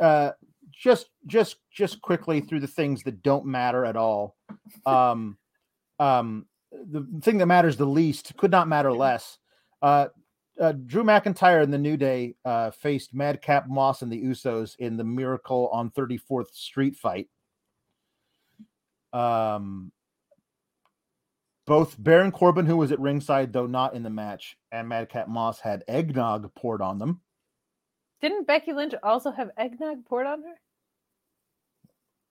uh, 0.00 0.32
just 0.72 1.08
just 1.26 1.56
just 1.72 2.02
quickly 2.02 2.40
through 2.40 2.60
the 2.60 2.66
things 2.66 3.02
that 3.04 3.22
don't 3.22 3.46
matter 3.46 3.84
at 3.86 3.96
all. 3.96 4.36
Um, 4.84 5.38
um, 5.98 6.46
the 6.70 7.06
thing 7.22 7.38
that 7.38 7.46
matters 7.46 7.78
the 7.78 7.86
least 7.86 8.36
could 8.36 8.50
not 8.50 8.68
matter 8.68 8.92
less. 9.06 9.38
Uh, 9.80 10.08
uh, 10.60 10.72
Drew 10.72 11.02
McIntyre 11.04 11.62
and 11.62 11.72
the 11.72 11.78
New 11.78 11.96
Day 11.96 12.34
uh, 12.44 12.70
faced 12.70 13.14
Madcap 13.14 13.68
Moss 13.68 14.02
and 14.02 14.10
the 14.10 14.22
Usos 14.22 14.76
in 14.78 14.96
the 14.96 15.04
Miracle 15.04 15.68
on 15.72 15.90
34th 15.90 16.52
Street 16.54 16.96
fight. 16.96 17.28
Um, 19.12 19.92
both 21.66 21.96
Baron 21.98 22.30
Corbin, 22.32 22.66
who 22.66 22.76
was 22.76 22.92
at 22.92 23.00
ringside, 23.00 23.52
though 23.52 23.66
not 23.66 23.94
in 23.94 24.02
the 24.02 24.10
match, 24.10 24.56
and 24.72 24.88
Madcap 24.88 25.28
Moss 25.28 25.60
had 25.60 25.84
eggnog 25.88 26.54
poured 26.54 26.80
on 26.80 26.98
them. 26.98 27.20
Didn't 28.20 28.46
Becky 28.46 28.72
Lynch 28.72 28.94
also 29.02 29.30
have 29.30 29.50
eggnog 29.58 30.04
poured 30.06 30.26
on 30.26 30.42
her? 30.42 30.54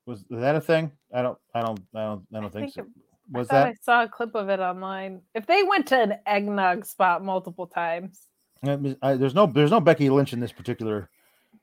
Was 0.06 0.24
that 0.30 0.56
a 0.56 0.62
thing? 0.62 0.92
I 1.14 1.22
don't, 1.22 1.38
I 1.54 1.62
don't, 1.62 1.80
I 1.96 2.04
don't, 2.06 2.26
I 2.34 2.36
don't 2.40 2.46
I 2.46 2.50
think, 2.50 2.54
think 2.54 2.74
so. 2.74 2.82
it- 2.82 2.88
Was 3.32 3.50
I 3.50 3.54
that? 3.54 3.68
I 3.68 3.74
saw 3.82 4.04
a 4.04 4.10
clip 4.10 4.36
of 4.36 4.50
it 4.50 4.60
online. 4.60 5.22
If 5.34 5.48
they 5.48 5.64
went 5.64 5.88
to 5.88 6.00
an 6.00 6.16
eggnog 6.26 6.86
spot 6.86 7.24
multiple 7.24 7.68
times, 7.68 8.28
I 8.64 8.96
I- 9.02 9.16
there's 9.16 9.36
no, 9.36 9.46
there's 9.48 9.72
no 9.72 9.80
Becky 9.80 10.10
Lynch 10.10 10.34
in 10.34 10.40
this 10.40 10.52
particular 10.52 11.10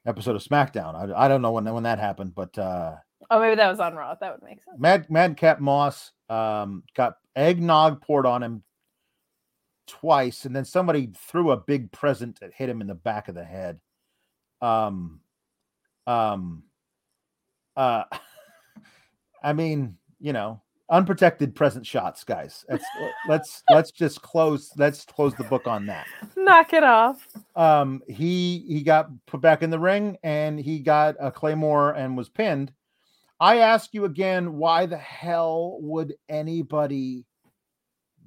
episode 0.07 0.37
of 0.37 0.43
SmackDown. 0.43 0.95
I, 0.95 1.25
I 1.25 1.29
don't 1.29 1.43
know 1.43 1.53
when 1.53 1.65
when 1.73 1.85
that 1.85 1.99
happened, 1.99 2.35
but 2.35 2.57
uh, 2.59 2.97
oh, 3.31 3.41
maybe 3.41 3.57
that 3.57 3.71
was 3.71 3.81
on 3.81 3.95
Raw. 3.95 4.15
That 4.21 4.33
would 4.33 4.43
make 4.43 4.63
sense. 4.63 4.79
Mad 4.79 5.09
Madcap 5.11 5.61
Moss 5.61 6.13
um, 6.29 6.83
got 6.95 7.15
eggnog 7.37 8.03
poured 8.03 8.27
on 8.27 8.43
him 8.43 8.63
twice, 9.87 10.45
and 10.45 10.55
then 10.55 10.65
somebody 10.65 11.11
threw 11.17 11.51
a 11.51 11.57
big 11.57 11.93
present 11.93 12.41
that 12.41 12.53
hit 12.55 12.69
him 12.69 12.81
in 12.81 12.87
the 12.87 12.95
back 12.95 13.29
of 13.29 13.35
the 13.35 13.45
head. 13.45 13.81
Um, 14.61 15.21
um, 16.07 16.65
uh, 17.77 18.05
I 19.43 19.53
mean, 19.53 19.97
you 20.21 20.33
know, 20.33 20.63
unprotected 20.93 21.55
present 21.55 21.85
shots, 21.85 22.23
guys. 22.23 22.65
Let's 22.69 22.85
let's 23.29 23.63
let's 23.71 23.91
just 23.91 24.23
close. 24.23 24.71
Let's 24.77 25.05
close 25.05 25.35
the 25.35 25.45
book 25.45 25.67
on 25.67 25.87
that. 25.87 26.07
Knock 26.37 26.73
it 26.73 26.85
off. 26.85 27.27
Um, 27.57 28.03
he 28.07 28.65
he 28.69 28.83
got 28.83 29.09
put 29.27 29.41
back 29.41 29.63
in 29.63 29.71
the 29.71 29.79
ring, 29.79 30.19
and 30.23 30.61
he 30.61 30.79
got 30.79 31.17
a 31.19 31.33
claymore 31.33 31.93
and 31.93 32.17
was 32.17 32.29
pinned. 32.29 32.73
I 33.41 33.59
ask 33.59 33.93
you 33.93 34.05
again, 34.05 34.53
why 34.55 34.87
the 34.87 34.99
hell 34.99 35.79
would 35.81 36.15
anybody 36.29 37.25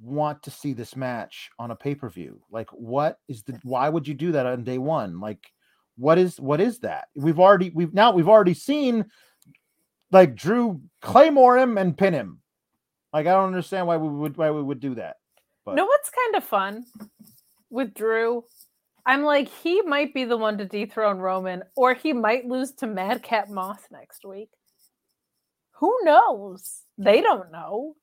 want 0.02 0.42
to 0.42 0.50
see 0.50 0.74
this 0.74 0.94
match 0.94 1.48
on 1.58 1.70
a 1.70 1.76
pay-per-view? 1.76 2.42
Like 2.50 2.68
what 2.70 3.18
is 3.28 3.42
the 3.44 3.58
why 3.62 3.88
would 3.88 4.06
you 4.06 4.12
do 4.12 4.32
that 4.32 4.44
on 4.44 4.62
day 4.62 4.76
1? 4.76 5.20
Like 5.20 5.52
what 5.96 6.18
is 6.18 6.38
what 6.38 6.60
is 6.60 6.80
that? 6.80 7.08
We've 7.14 7.40
already 7.40 7.70
we've 7.70 7.94
now 7.94 8.12
we've 8.12 8.28
already 8.28 8.52
seen 8.52 9.06
like 10.12 10.34
Drew 10.34 10.82
claymore 11.00 11.56
him 11.56 11.78
and 11.78 11.96
pin 11.96 12.12
him. 12.12 12.40
Like 13.16 13.26
I 13.26 13.32
don't 13.32 13.46
understand 13.46 13.86
why 13.86 13.96
we 13.96 14.10
would 14.10 14.36
why 14.36 14.50
we 14.50 14.62
would 14.62 14.78
do 14.78 14.94
that. 14.96 15.16
But 15.64 15.76
know 15.76 15.86
what's 15.86 16.10
kind 16.10 16.36
of 16.36 16.44
fun 16.44 16.84
with 17.70 17.94
Drew? 17.94 18.44
I'm 19.06 19.22
like, 19.22 19.48
he 19.48 19.80
might 19.80 20.12
be 20.12 20.24
the 20.24 20.36
one 20.36 20.58
to 20.58 20.66
dethrone 20.66 21.16
Roman, 21.16 21.62
or 21.76 21.94
he 21.94 22.12
might 22.12 22.44
lose 22.44 22.72
to 22.72 22.86
Madcap 22.86 23.48
Moss 23.48 23.78
next 23.90 24.26
week. 24.26 24.50
Who 25.76 25.96
knows? 26.02 26.82
They 26.98 27.22
don't 27.22 27.50
know. 27.50 27.94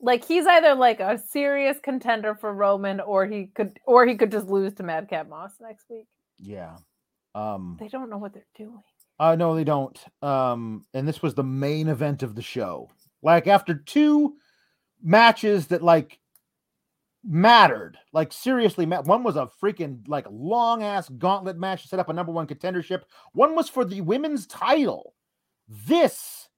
Like 0.00 0.24
he's 0.24 0.46
either 0.46 0.76
like 0.76 1.00
a 1.00 1.18
serious 1.18 1.78
contender 1.82 2.36
for 2.36 2.54
Roman, 2.54 3.00
or 3.00 3.26
he 3.26 3.46
could, 3.46 3.80
or 3.84 4.06
he 4.06 4.14
could 4.14 4.30
just 4.30 4.46
lose 4.46 4.74
to 4.74 4.84
Madcap 4.84 5.28
Moss 5.28 5.50
next 5.60 5.86
week. 5.90 6.06
yeah. 6.38 6.76
Um 7.34 7.76
They 7.80 7.88
don't 7.88 8.08
know 8.08 8.18
what 8.18 8.34
they're 8.34 8.54
doing. 8.56 8.84
Uh 9.18 9.34
no, 9.34 9.56
they 9.56 9.64
don't. 9.64 9.98
Um, 10.22 10.84
and 10.94 11.08
this 11.08 11.22
was 11.22 11.34
the 11.34 11.42
main 11.42 11.88
event 11.88 12.22
of 12.22 12.36
the 12.36 12.42
show. 12.42 12.88
Like 13.22 13.46
after 13.46 13.74
two 13.74 14.36
matches 15.02 15.68
that 15.68 15.82
like 15.82 16.18
mattered, 17.24 17.98
like 18.12 18.32
seriously, 18.32 18.86
one 18.86 19.22
was 19.22 19.36
a 19.36 19.50
freaking 19.62 20.06
like 20.08 20.26
long 20.30 20.82
ass 20.82 21.08
gauntlet 21.08 21.58
match 21.58 21.82
to 21.82 21.88
set 21.88 21.98
up 21.98 22.08
a 22.08 22.12
number 22.12 22.32
one 22.32 22.46
contendership. 22.46 23.02
One 23.32 23.54
was 23.54 23.68
for 23.68 23.84
the 23.84 24.00
women's 24.00 24.46
title. 24.46 25.14
This 25.68 26.48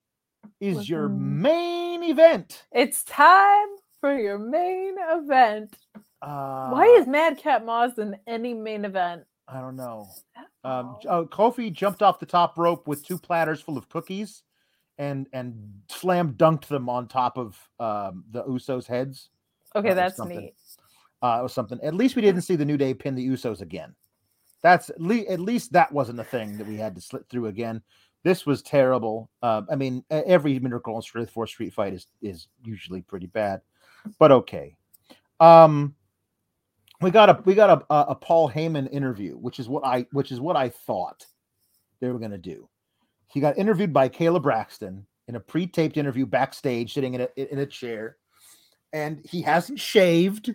is 0.61 0.79
Was 0.79 0.89
your 0.89 1.09
main 1.09 2.03
event. 2.03 2.65
It's 2.73 3.05
time 3.05 3.69
for 4.01 4.19
your 4.19 4.39
main 4.39 4.95
event. 4.99 5.77
Uh, 6.23 6.71
Why 6.71 6.87
is 6.99 7.07
Madcap 7.07 7.65
Moss 7.65 7.99
in 7.99 8.17
any 8.27 8.55
main 8.55 8.85
event? 8.85 9.25
I 9.49 9.61
don't 9.61 9.77
know. 9.77 10.07
Um, 10.63 10.97
uh, 11.09 11.23
Kofi 11.25 11.73
jumped 11.73 12.03
off 12.03 12.21
the 12.21 12.27
top 12.27 12.57
rope 12.57 12.87
with 12.87 13.05
two 13.05 13.19
platters 13.19 13.61
full 13.61 13.77
of 13.77 13.89
cookies, 13.89 14.43
and 15.01 15.27
and 15.33 15.57
slam 15.89 16.35
dunked 16.35 16.67
them 16.67 16.89
on 16.89 17.09
top 17.09 17.39
of 17.39 17.59
um, 17.81 18.23
the 18.31 18.45
Usos' 18.45 18.87
heads. 18.87 19.31
okay, 19.75 19.89
was 19.89 19.97
that's 19.97 20.17
something. 20.17 20.39
neat. 20.39 20.55
Uh, 21.23 21.39
it 21.41 21.43
was 21.43 21.55
something. 21.55 21.81
At 21.83 21.95
least 21.95 22.17
we 22.17 22.23
didn't 22.23 22.43
see 22.43 22.55
the 22.55 22.65
New 22.65 22.77
Day 22.77 22.95
pin 22.95 23.15
the 23.15 23.27
Usos 23.27 23.63
again. 23.63 23.95
That's 24.63 24.91
at 24.91 25.01
least 25.01 25.29
at 25.29 25.41
least 25.41 25.73
that 25.73 25.91
wasn't 25.91 26.21
a 26.21 26.25
thing 26.25 26.59
that 26.59 26.67
we 26.67 26.77
had 26.77 26.95
to 26.95 27.01
slip 27.01 27.29
through 27.29 27.47
again. 27.47 27.83
This 28.23 28.45
was 28.45 28.61
terrible. 28.61 29.31
Uh, 29.43 29.63
I 29.71 29.77
mean, 29.77 30.05
every 30.11 30.59
Miracle 30.59 30.95
on 30.95 31.03
Street 31.03 31.31
Four 31.31 31.47
Street 31.47 31.73
fight 31.73 31.95
is 31.95 32.07
is 32.21 32.49
usually 32.63 33.01
pretty 33.01 33.27
bad, 33.27 33.63
but 34.19 34.31
okay. 34.31 34.77
Um, 35.41 35.95
we 37.01 37.11
got 37.11 37.31
a 37.31 37.41
we 37.47 37.55
got 37.55 37.71
a, 37.71 37.95
a, 37.95 38.07
a 38.11 38.15
Paul 38.15 38.51
Heyman 38.51 38.93
interview, 38.93 39.39
which 39.39 39.59
is 39.59 39.67
what 39.67 39.85
I 39.87 40.07
which 40.13 40.31
is 40.31 40.41
what 40.41 40.57
I 40.57 40.69
thought 40.69 41.25
they 42.01 42.09
were 42.09 42.19
going 42.19 42.33
to 42.33 42.39
do. 42.39 42.69
He 43.31 43.41
got 43.41 43.59
interviewed 43.59 43.93
by 43.93 44.09
Kayla 44.09 44.43
Braxton 44.43 45.07
in 45.29 45.37
a 45.37 45.41
pre-taped 45.41 45.97
interview 45.97 46.27
backstage, 46.27 46.93
sitting 46.93 47.15
in 47.15 47.21
a 47.23 47.29
in 47.53 47.61
a 47.61 47.67
chair, 47.67 48.17
and 48.93 49.25
he 49.25 49.43
hasn't 49.43 49.79
shaved, 49.79 50.55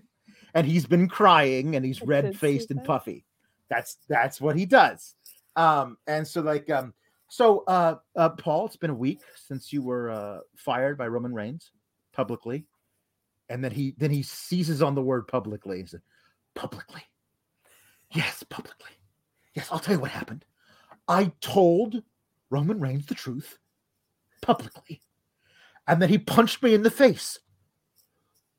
and 0.53 0.67
he's 0.67 0.85
been 0.85 1.07
crying, 1.07 1.75
and 1.75 1.85
he's 1.85 2.01
I 2.01 2.05
red-faced 2.05 2.71
and 2.71 2.83
puffy. 2.83 3.25
That's 3.69 3.97
that's 4.09 4.41
what 4.41 4.57
he 4.57 4.65
does. 4.65 5.15
Um, 5.55 5.97
and 6.05 6.27
so 6.27 6.41
like 6.41 6.69
um, 6.69 6.93
so 7.29 7.63
uh, 7.67 7.95
uh, 8.15 8.29
Paul, 8.29 8.65
it's 8.65 8.75
been 8.75 8.89
a 8.89 8.95
week 8.95 9.21
since 9.35 9.71
you 9.71 9.81
were 9.81 10.09
uh, 10.09 10.39
fired 10.57 10.97
by 10.97 11.07
Roman 11.07 11.33
Reigns 11.33 11.71
publicly, 12.13 12.65
and 13.49 13.63
then 13.63 13.71
he 13.71 13.95
then 13.97 14.11
he 14.11 14.21
seizes 14.21 14.81
on 14.81 14.95
the 14.95 15.01
word 15.01 15.27
publicly. 15.29 15.79
He 15.79 15.87
said, 15.87 16.01
"Publicly, 16.55 17.03
yes, 18.11 18.43
publicly, 18.49 18.91
yes." 19.53 19.69
I'll 19.71 19.79
tell 19.79 19.95
you 19.95 20.01
what 20.01 20.11
happened. 20.11 20.43
I 21.07 21.31
told 21.39 22.03
Roman 22.55 22.79
Reigns 22.79 23.05
the 23.05 23.15
truth 23.15 23.59
publicly, 24.41 25.01
and 25.89 26.01
then 26.01 26.07
he 26.07 26.17
punched 26.17 26.63
me 26.63 26.73
in 26.73 26.83
the 26.83 26.89
face 26.89 27.37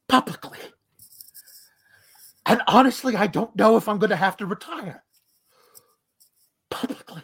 publicly. 0.07 0.59
And 2.45 2.61
honestly, 2.69 3.17
I 3.17 3.27
don't 3.27 3.57
know 3.57 3.79
if 3.79 3.89
I'm 3.89 3.99
going 3.99 4.11
to 4.11 4.17
have 4.17 4.37
to 4.37 4.45
retire 4.45 5.03
publicly. 6.69 7.23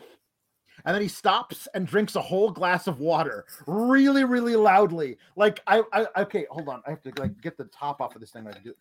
And 0.87 0.95
then 0.95 1.03
he 1.03 1.09
stops 1.09 1.69
and 1.75 1.87
drinks 1.87 2.17
a 2.17 2.23
whole 2.23 2.51
glass 2.51 2.87
of 2.87 3.01
water 3.01 3.45
really, 3.67 4.25
really 4.25 4.57
loudly. 4.57 5.19
Like 5.37 5.61
I, 5.67 5.83
I 5.93 6.23
okay, 6.23 6.47
hold 6.51 6.71
on. 6.71 6.81
I 6.87 6.91
have 6.91 7.03
to 7.03 7.13
like 7.19 7.39
get 7.43 7.59
the 7.59 7.65
top 7.65 8.01
off 8.01 8.15
of 8.15 8.23
this 8.23 8.31
thing. 8.31 8.49
I 8.49 8.53
do. 8.53 8.75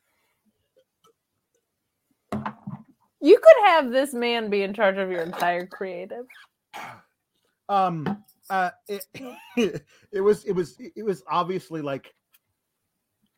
You 3.20 3.38
could 3.38 3.66
have 3.66 3.92
this 3.92 4.14
man 4.14 4.50
be 4.50 4.64
in 4.64 4.74
charge 4.74 4.98
of 4.98 5.12
your 5.12 5.24
entire 5.24 5.66
creative. 5.66 6.26
um 7.72 8.24
uh 8.50 8.70
it, 8.90 9.06
it 10.12 10.22
was 10.22 10.44
it 10.44 10.52
was 10.52 10.76
it 10.80 11.04
was 11.04 11.24
obviously 11.28 11.82
like 11.82 12.14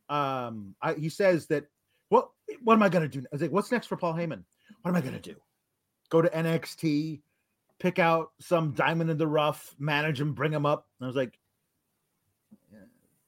um 0.10 0.76
I, 0.82 0.96
he 0.96 1.08
says 1.10 1.46
that 1.48 1.66
what 2.10 2.30
what 2.64 2.74
am 2.74 2.84
i 2.84 2.90
gonna 2.90 3.08
do 3.08 3.20
i 3.20 3.26
was 3.32 3.42
like 3.42 3.52
what's 3.52 3.72
next 3.72 3.88
for 3.88 3.96
paul 3.96 4.14
heyman? 4.14 4.44
What 4.82 4.90
am 4.90 4.96
i 4.96 5.02
gonna 5.02 5.20
do? 5.20 5.36
Go 6.10 6.22
to 6.22 6.30
nxt 6.30 7.22
pick 7.80 8.00
out 8.00 8.32
some 8.40 8.72
diamond 8.72 9.10
in 9.12 9.18
the 9.18 9.28
rough 9.28 9.76
manage 9.78 10.20
him 10.20 10.34
bring 10.34 10.52
him 10.52 10.66
up? 10.66 10.88
And 11.00 11.06
i 11.06 11.08
was 11.08 11.16
like 11.16 11.38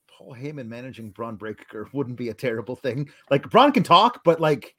paul 0.07 0.33
heyman 0.33 0.67
managing 0.67 1.11
bron 1.11 1.35
breakker 1.35 1.87
wouldn't 1.93 2.17
be 2.17 2.29
a 2.29 2.33
terrible 2.33 2.75
thing. 2.75 3.09
Like 3.29 3.49
braun 3.51 3.71
can 3.71 3.83
talk 3.83 4.21
but 4.23 4.41
like 4.41 4.75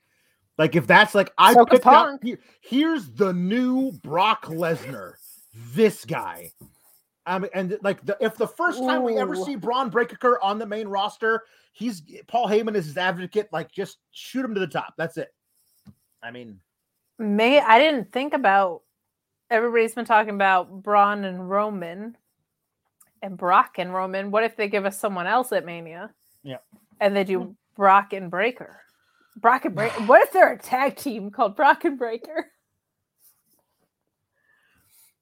like 0.58 0.74
if 0.74 0.86
that's 0.88 1.14
like 1.14 1.30
i 1.38 1.52
So 1.54 1.64
picked 1.66 1.86
out 1.86 2.24
here- 2.24 2.40
here's 2.62 3.10
the 3.10 3.32
new 3.32 3.92
brock 4.02 4.46
lesnar 4.46 5.12
this 5.74 6.04
guy. 6.04 6.52
I 7.24 7.38
mean, 7.38 7.50
and 7.54 7.76
like 7.82 8.04
the, 8.04 8.16
if 8.20 8.36
the 8.36 8.46
first 8.46 8.78
time 8.78 9.02
we 9.02 9.16
ever 9.18 9.34
see 9.34 9.56
Bron 9.56 9.90
Breakker 9.90 10.42
on 10.42 10.58
the 10.58 10.66
main 10.66 10.86
roster, 10.86 11.42
he's 11.72 12.02
Paul 12.28 12.48
Heyman 12.48 12.76
is 12.76 12.86
his 12.86 12.96
advocate. 12.96 13.48
Like, 13.52 13.72
just 13.72 13.98
shoot 14.12 14.44
him 14.44 14.54
to 14.54 14.60
the 14.60 14.66
top. 14.66 14.94
That's 14.96 15.16
it. 15.16 15.34
I 16.22 16.30
mean, 16.30 16.60
May 17.18 17.60
I 17.60 17.78
didn't 17.78 18.12
think 18.12 18.34
about 18.34 18.82
everybody's 19.50 19.94
been 19.94 20.04
talking 20.04 20.34
about 20.34 20.82
Braun 20.82 21.24
and 21.24 21.48
Roman 21.48 22.16
and 23.22 23.38
Brock 23.38 23.76
and 23.78 23.94
Roman. 23.94 24.30
What 24.30 24.44
if 24.44 24.56
they 24.56 24.68
give 24.68 24.84
us 24.84 24.98
someone 24.98 25.26
else 25.26 25.52
at 25.52 25.64
Mania? 25.64 26.10
Yeah. 26.42 26.58
And 27.00 27.16
they 27.16 27.24
do 27.24 27.40
hmm. 27.40 27.50
Brock 27.74 28.12
and 28.12 28.30
Breakker. 28.30 28.80
Brock 29.36 29.64
and 29.64 29.74
Breakker. 29.74 30.02
what 30.06 30.22
if 30.22 30.32
they're 30.32 30.52
a 30.52 30.58
tag 30.58 30.96
team 30.96 31.30
called 31.30 31.56
Brock 31.56 31.84
and 31.84 31.98
Breakker? 31.98 32.50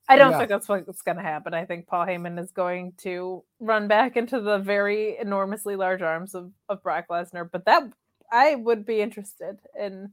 I 0.09 0.17
don't 0.17 0.33
Yeah. 0.33 0.39
think 0.39 0.51
that's 0.51 0.69
what's 0.69 1.03
going 1.03 1.17
to 1.17 1.23
happen. 1.23 1.55
I 1.55 1.65
think 1.65 1.87
Paul 1.87 2.07
Heyman 2.07 2.39
is 2.39 2.53
going 2.53 2.93
to 2.99 3.43
run 3.59 3.89
back 3.89 4.17
into 4.17 4.41
the 4.41 4.59
very 4.59 5.17
enormously 5.19 5.77
large 5.77 6.03
arms 6.03 6.35
of, 6.35 6.53
of 6.69 6.83
Brock 6.83 7.07
Lesnar. 7.11 7.51
But 7.51 7.65
that 7.65 7.85
I 8.31 8.55
would 8.57 8.85
be 8.85 9.01
interested 9.01 9.59
in 9.79 10.11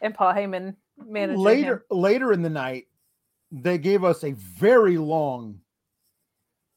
in 0.00 0.12
Paul 0.12 0.32
Heyman 0.32 0.76
managing 0.96 1.42
later 1.42 1.84
him. 1.90 1.98
later 1.98 2.32
in 2.32 2.42
the 2.42 2.50
night 2.50 2.86
they 3.52 3.78
gave 3.78 4.04
us 4.04 4.24
a 4.24 4.32
very 4.32 4.96
long 4.96 5.60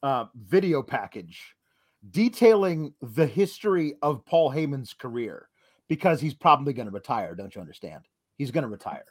uh, 0.02 0.26
video 0.34 0.82
package 0.82 1.54
detailing 2.10 2.92
the 3.00 3.26
history 3.26 3.94
of 4.02 4.24
Paul 4.26 4.50
Heyman's 4.50 4.92
career 4.92 5.48
because 5.88 6.20
he's 6.20 6.34
probably 6.34 6.72
going 6.74 6.86
to 6.88 6.92
retire. 6.92 7.34
Don't 7.34 7.54
you 7.54 7.60
understand? 7.60 8.02
He's 8.36 8.50
going 8.50 8.62
to 8.64 8.68
retire. 8.68 9.04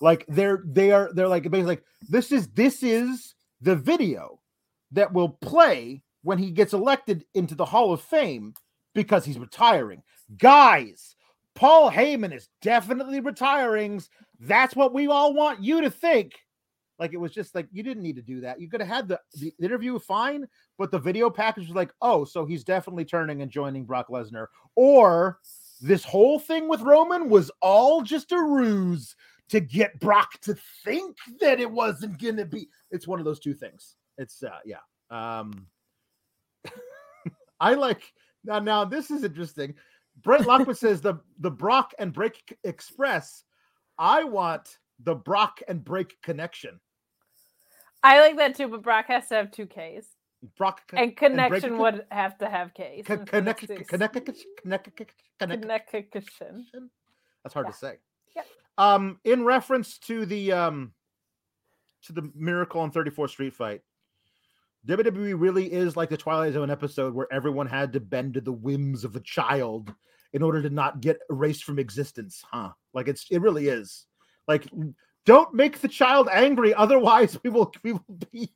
Like 0.00 0.24
they're 0.28 0.62
they 0.66 0.92
are 0.92 1.10
they're 1.12 1.28
like 1.28 1.44
basically 1.44 1.62
like 1.62 1.84
this 2.08 2.32
is 2.32 2.48
this 2.48 2.82
is 2.82 3.34
the 3.60 3.76
video 3.76 4.40
that 4.92 5.12
will 5.12 5.30
play 5.30 6.02
when 6.22 6.38
he 6.38 6.50
gets 6.50 6.72
elected 6.72 7.24
into 7.34 7.54
the 7.54 7.64
Hall 7.64 7.92
of 7.92 8.00
Fame 8.00 8.54
because 8.94 9.24
he's 9.24 9.38
retiring. 9.38 10.02
Guys, 10.38 11.16
Paul 11.54 11.90
Heyman 11.90 12.34
is 12.34 12.48
definitely 12.62 13.20
retiring. 13.20 14.02
That's 14.40 14.76
what 14.76 14.92
we 14.92 15.06
all 15.06 15.32
want 15.32 15.62
you 15.62 15.80
to 15.82 15.90
think. 15.90 16.34
Like 16.98 17.12
it 17.12 17.18
was 17.18 17.32
just 17.32 17.54
like 17.54 17.68
you 17.72 17.82
didn't 17.82 18.02
need 18.02 18.16
to 18.16 18.22
do 18.22 18.40
that. 18.40 18.60
You 18.60 18.68
could 18.68 18.80
have 18.80 18.88
had 18.88 19.08
the, 19.08 19.20
the 19.34 19.54
interview 19.60 19.98
fine, 19.98 20.46
but 20.78 20.90
the 20.90 20.98
video 20.98 21.28
package 21.28 21.66
was 21.66 21.76
like, 21.76 21.92
oh, 22.00 22.24
so 22.24 22.46
he's 22.46 22.64
definitely 22.64 23.04
turning 23.04 23.42
and 23.42 23.50
joining 23.50 23.84
Brock 23.84 24.08
Lesnar. 24.08 24.46
Or 24.74 25.38
this 25.80 26.04
whole 26.04 26.38
thing 26.38 26.68
with 26.68 26.80
Roman 26.80 27.28
was 27.28 27.50
all 27.60 28.02
just 28.02 28.32
a 28.32 28.42
ruse 28.42 29.14
to 29.48 29.60
get 29.60 29.98
Brock 30.00 30.40
to 30.42 30.56
think 30.84 31.16
that 31.40 31.60
it 31.60 31.70
wasn't 31.70 32.20
gonna 32.20 32.44
be. 32.44 32.68
It's 32.90 33.06
one 33.06 33.18
of 33.18 33.24
those 33.24 33.40
two 33.40 33.54
things. 33.54 33.96
It's 34.18 34.42
uh 34.42 34.58
yeah. 34.64 34.78
Um 35.10 35.66
I 37.60 37.74
like 37.74 38.02
now 38.44 38.58
now 38.58 38.84
this 38.84 39.10
is 39.10 39.24
interesting. 39.24 39.74
Brent 40.22 40.46
Lockwood 40.46 40.76
says 40.84 41.00
the 41.00 41.14
the 41.38 41.50
Brock 41.50 41.92
and 41.98 42.12
Break 42.12 42.56
Express. 42.64 43.44
I 43.98 44.24
want 44.24 44.78
the 45.00 45.14
Brock 45.14 45.60
and 45.68 45.84
Break 45.84 46.20
connection. 46.22 46.80
I 48.02 48.20
like 48.20 48.36
that 48.36 48.54
too, 48.56 48.68
but 48.68 48.82
Brock 48.82 49.06
has 49.08 49.28
to 49.28 49.34
have 49.34 49.50
two 49.50 49.66
Ks. 49.66 50.06
Brock 50.56 50.82
con- 50.88 50.98
And 51.00 51.16
connection 51.16 51.78
would 51.78 52.04
have 52.10 52.38
to 52.38 52.48
have 52.48 52.72
Ks. 52.74 53.08
in 53.08 53.24
connect 53.26 53.66
connect 53.88 54.14
connect 54.62 54.96
connect 55.38 55.90
Connection. 55.90 56.90
That's 57.42 57.54
hard 57.54 57.66
Yeah. 57.66 57.70
to 57.72 57.76
say. 57.78 57.98
Yep. 58.36 58.46
Um, 58.78 59.18
in 59.24 59.44
reference 59.44 59.98
to 60.00 60.26
the 60.26 60.52
um 60.52 60.92
to 62.02 62.12
the 62.12 62.30
Miracle 62.34 62.80
on 62.80 62.92
34th 62.92 63.30
Street 63.30 63.54
fight, 63.54 63.80
WWE 64.86 65.34
really 65.38 65.72
is 65.72 65.96
like 65.96 66.10
the 66.10 66.16
Twilight 66.16 66.52
Zone 66.52 66.70
episode 66.70 67.14
where 67.14 67.32
everyone 67.32 67.66
had 67.66 67.92
to 67.94 68.00
bend 68.00 68.34
to 68.34 68.40
the 68.40 68.52
whims 68.52 69.04
of 69.04 69.16
a 69.16 69.20
child 69.20 69.92
in 70.32 70.42
order 70.42 70.62
to 70.62 70.70
not 70.70 71.00
get 71.00 71.18
erased 71.30 71.64
from 71.64 71.78
existence, 71.78 72.44
huh? 72.50 72.70
Like 72.94 73.08
it's 73.08 73.26
it 73.30 73.40
really 73.40 73.68
is. 73.68 74.06
Like 74.46 74.66
don't 75.24 75.52
make 75.54 75.80
the 75.80 75.88
child 75.88 76.28
angry, 76.30 76.72
otherwise 76.74 77.38
we 77.42 77.50
will 77.50 77.72
we 77.82 77.92
will 77.94 78.18
be 78.30 78.52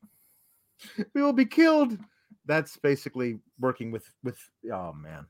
we 1.14 1.22
will 1.22 1.32
be 1.32 1.46
killed. 1.46 1.98
That's 2.46 2.76
basically 2.76 3.38
working 3.58 3.90
with 3.90 4.04
with 4.22 4.38
oh 4.72 4.92
man. 4.92 5.26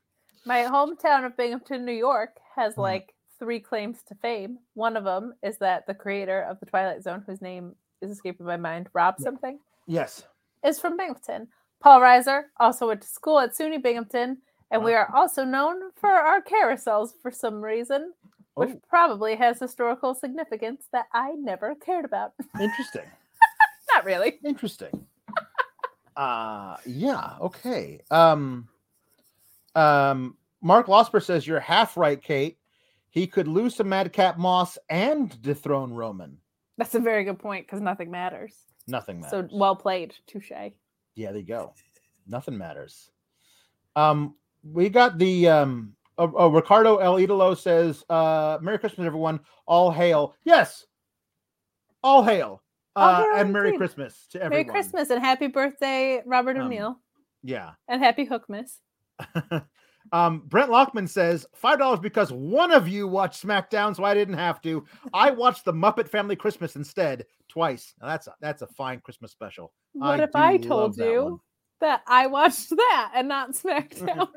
My 0.47 0.63
hometown 0.63 1.25
of 1.25 1.37
Binghamton, 1.37 1.85
New 1.85 1.93
York, 1.93 2.37
has 2.57 2.75
Mhm. 2.75 2.79
like 2.79 3.15
three 3.41 3.59
claims 3.59 4.03
to 4.05 4.15
fame. 4.17 4.59
One 4.75 4.97
of 4.97 5.03
them 5.03 5.35
is 5.43 5.59
that 5.59 5.87
the 5.89 5.95
creator 5.95 6.43
of 6.43 6.61
the 6.61 6.67
Twilight 6.67 7.03
Zone, 7.03 7.25
whose 7.27 7.43
name 7.43 7.75
is 8.01 8.11
escaping 8.13 8.47
my 8.47 8.57
mind, 8.57 8.89
Rob 8.93 9.17
Yeah. 9.19 9.25
something, 9.25 9.59
Yes. 9.87 10.25
is 10.63 10.79
from 10.79 10.97
Binghamton. 10.97 11.49
Paul 11.81 12.01
Reiser 12.01 12.45
also 12.61 12.87
went 12.87 13.03
to 13.03 13.09
school 13.09 13.41
at 13.41 13.55
SUNY 13.57 13.79
Binghamton, 13.83 14.39
and 14.71 14.85
we 14.85 14.95
are 14.95 15.11
also 15.15 15.45
known 15.45 15.91
for 15.97 16.11
our 16.11 16.41
carousels 16.43 17.11
for 17.21 17.31
some 17.33 17.61
reason, 17.61 18.13
which 18.55 18.71
Oh, 18.75 18.81
probably 18.89 19.35
has 19.37 19.59
historical 19.59 20.15
significance 20.15 20.87
that 20.93 21.07
I 21.13 21.33
never 21.33 21.75
cared 21.75 22.05
about. 22.05 22.35
interesting. 22.61 23.07
Not 23.95 24.05
really. 24.05 24.39
Interesting. 24.45 25.07
Uh 26.17 26.77
yeah, 26.85 27.37
okay. 27.41 28.01
Um 28.11 28.69
um 29.75 30.37
Mark 30.61 30.87
Losper 30.89 31.23
says 31.23 31.47
you're 31.47 31.61
half 31.61 31.97
right, 31.97 32.21
Kate. 32.21 32.59
He 33.11 33.27
could 33.27 33.49
lose 33.49 33.75
to 33.77 33.85
Madcap 33.85 34.39
Moss 34.39 34.79
and 34.89 35.41
dethrone 35.43 35.93
Roman. 35.93 36.39
That's 36.79 36.95
a 36.95 37.01
very 37.01 37.25
good 37.25 37.39
point 37.39 37.67
because 37.67 37.81
nothing 37.81 38.11
matters. 38.11 38.57
Nothing 38.87 39.21
matters. 39.21 39.51
So 39.51 39.57
well 39.57 39.77
played, 39.77 40.15
touche. 40.27 40.51
yeah, 40.51 40.71
there 41.33 41.37
you 41.37 41.43
go. 41.43 41.75
Nothing 42.27 42.57
matters. 42.57 43.11
Um, 43.97 44.35
we 44.63 44.89
got 44.89 45.19
the 45.19 45.49
um 45.49 45.95
oh, 46.19 46.33
oh, 46.37 46.49
Ricardo 46.49 46.97
El 46.99 47.17
Idolo 47.17 47.57
says, 47.59 48.05
uh, 48.09 48.59
Merry 48.63 48.79
Christmas, 48.79 49.07
everyone. 49.07 49.41
All 49.67 49.91
hail. 49.91 50.35
Yes. 50.45 50.87
All 52.03 52.23
hail. 52.23 52.63
All 52.97 53.09
Uh, 53.09 53.17
hail 53.25 53.35
and 53.37 53.53
Merry. 53.53 53.77
Christmas 53.77 54.27
to 54.31 54.39
everyone. 54.43 54.67
Merry 54.67 54.83
Christmas 54.83 55.11
and 55.11 55.21
happy 55.21 55.49
birthday, 55.49 56.23
Robert 56.25 56.57
Um, 56.57 56.67
O'Neill, 56.67 57.01
Yeah. 57.43 57.73
and 57.89 58.03
happy 58.03 58.27
Hookmas. 58.27 58.79
um, 60.13 60.43
Brent 60.47 60.71
Lockman 60.71 61.09
says 61.09 61.47
five 61.55 61.79
dollars 61.79 62.01
because 62.01 62.33
one 62.33 62.73
of 62.73 62.89
you 62.89 63.07
watched 63.07 63.45
SmackDown, 63.47 63.95
so 63.95 64.05
I 64.05 64.15
didn't 64.15 64.35
have 64.35 64.61
to. 64.63 64.85
I 65.15 65.31
watched 65.31 65.65
the 65.65 65.73
Muppet 65.73 66.09
Family 66.09 66.37
Christmas 66.37 66.77
instead 66.77 67.27
twice. 67.49 67.95
Now, 68.01 68.09
that's 68.09 68.27
a, 68.27 68.35
that's 68.41 68.63
a 68.63 68.67
fine 68.67 69.01
Christmas 69.01 69.31
special. 69.33 69.73
What 69.93 70.21
I 70.21 70.25
if 70.25 70.35
I 70.37 70.57
told 70.57 70.97
that 70.97 71.11
you 71.11 71.23
one. 71.25 71.41
that 71.81 72.03
I 72.07 72.27
watched 72.27 72.71
that 72.71 73.13
and 73.15 73.29
not 73.29 73.53
SmackDown? 73.55 74.29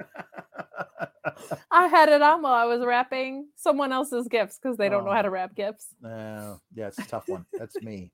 I 1.72 1.88
had 1.88 2.10
it 2.10 2.22
on 2.22 2.41
while 2.41 2.54
I 2.54 2.66
was 2.66 2.82
wrapping 2.86 3.48
someone 3.56 3.91
else's 3.91 4.28
gifts 4.28 4.60
because 4.62 4.78
they 4.78 4.90
don't 4.90 5.06
know 5.06 5.12
Oh. 5.12 5.14
how 5.16 5.22
to 5.22 5.30
wrap 5.30 5.56
gifts. 5.56 5.88
No, 6.02 6.60
yeah, 6.76 6.88
it's 6.88 7.00
a 7.00 7.08
tough 7.08 7.28
one. 7.28 7.45
That's 7.58 7.82
me. 7.82 8.12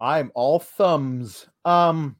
I'm 0.00 0.32
all 0.34 0.58
thumbs. 0.58 1.46
Um, 1.64 2.16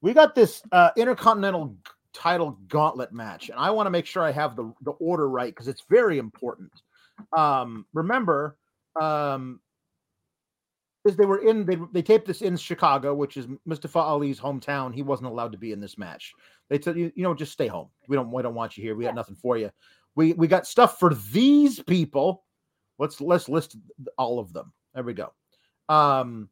we 0.00 0.12
got 0.12 0.34
this 0.34 0.62
uh, 0.72 0.90
intercontinental 0.96 1.76
title 2.12 2.58
gauntlet 2.68 3.12
match, 3.12 3.48
and 3.48 3.58
I 3.58 3.70
want 3.70 3.86
to 3.86 3.90
make 3.90 4.06
sure 4.06 4.22
I 4.22 4.32
have 4.32 4.56
the 4.56 4.72
the 4.82 4.92
order 4.92 5.28
right 5.28 5.52
because 5.52 5.68
it's 5.68 5.84
very 5.88 6.18
important. 6.18 6.72
Um, 7.36 7.86
remember, 7.92 8.56
um, 9.00 9.60
because 11.02 11.16
they 11.16 11.26
were 11.26 11.38
in 11.38 11.64
they 11.64 11.78
they 11.92 12.02
taped 12.02 12.26
this 12.26 12.42
in 12.42 12.56
Chicago, 12.56 13.14
which 13.14 13.36
is 13.36 13.46
Mustafa 13.64 13.98
Ali's 13.98 14.40
hometown. 14.40 14.94
He 14.94 15.02
wasn't 15.02 15.28
allowed 15.28 15.52
to 15.52 15.58
be 15.58 15.72
in 15.72 15.80
this 15.80 15.96
match. 15.96 16.34
They 16.68 16.80
said, 16.80 16.96
you, 16.96 17.10
you 17.14 17.22
know, 17.22 17.34
just 17.34 17.52
stay 17.52 17.66
home. 17.66 17.88
We 18.08 18.16
don't 18.16 18.30
we 18.30 18.42
don't 18.42 18.54
want 18.54 18.76
you 18.76 18.82
here. 18.82 18.94
We 18.94 19.04
got 19.04 19.14
nothing 19.14 19.36
for 19.36 19.56
you. 19.56 19.70
We 20.14 20.34
we 20.34 20.46
got 20.46 20.66
stuff 20.66 20.98
for 20.98 21.14
these 21.14 21.80
people. 21.80 22.44
Let's 22.98 23.20
let's 23.20 23.48
list 23.48 23.76
all 24.18 24.38
of 24.38 24.52
them. 24.52 24.72
There 24.94 25.02
we 25.02 25.14
go. 25.14 25.32
Um 25.88 26.48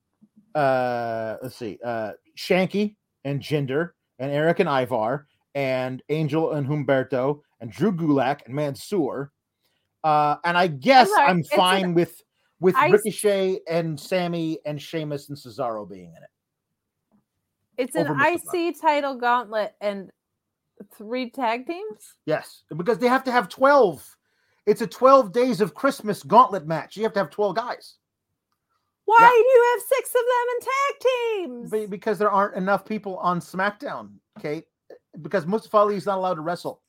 uh 0.54 1.36
let's 1.42 1.56
see. 1.56 1.78
Uh 1.84 2.12
Shanky 2.36 2.96
and 3.24 3.40
Jinder 3.40 3.90
and 4.18 4.32
Eric 4.32 4.60
and 4.60 4.68
Ivar 4.68 5.26
and 5.58 6.02
Angel 6.08 6.52
and 6.52 6.66
Humberto 6.68 7.40
and 7.60 7.70
Drew 7.72 7.92
Gulak 7.92 8.46
and 8.46 8.54
Mansoor. 8.54 9.32
Uh 10.04 10.36
and 10.44 10.56
I 10.56 10.68
guess 10.68 11.10
sorry, 11.10 11.26
I'm 11.28 11.40
it's 11.40 11.50
an 11.50 11.56
fine 11.56 11.94
with 11.94 12.22
with 12.60 12.76
ice- 12.76 12.92
Ricochet 12.92 13.58
and 13.68 13.98
Sami 13.98 14.60
and 14.64 14.80
Sheamus 14.80 15.28
and 15.28 15.36
Cesaro 15.36 15.88
being 15.88 16.10
in 16.16 16.22
it. 16.22 16.30
It's 17.76 17.96
an 17.96 18.06
Over. 18.08 18.24
IC 18.24 18.80
title 18.80 19.16
gauntlet 19.16 19.74
and 19.80 20.10
three 20.96 21.30
tag 21.30 21.66
teams. 21.66 22.14
Yes, 22.24 22.62
because 22.76 22.98
they 22.98 23.08
have 23.08 23.24
to 23.24 23.32
have 23.32 23.48
12. 23.48 24.16
It's 24.66 24.80
a 24.80 24.86
12 24.86 25.32
days 25.32 25.60
of 25.60 25.74
Christmas 25.74 26.22
gauntlet 26.22 26.66
match. 26.66 26.96
You 26.96 27.02
have 27.04 27.12
to 27.14 27.18
have 27.20 27.30
12 27.30 27.56
guys. 27.56 27.96
Why 29.06 29.18
Yeah. 29.20 29.28
do 29.30 29.36
you 29.36 29.72
have 29.72 29.82
six 29.96 30.10
of 30.10 30.22
them 30.30 30.46
in 30.54 30.60
tag 30.70 31.70
teams? 31.80 31.90
Because 31.90 32.18
there 32.18 32.30
aren't 32.30 32.54
enough 32.56 32.84
people 32.84 33.16
on 33.18 33.40
SmackDown, 33.40 34.14
Kate. 34.40 34.66
Because 35.22 35.46
Mustafa 35.46 35.76
Ali 35.78 35.96
is 35.96 36.06
not 36.06 36.18
allowed 36.18 36.34
to 36.34 36.40
wrestle. 36.40 36.80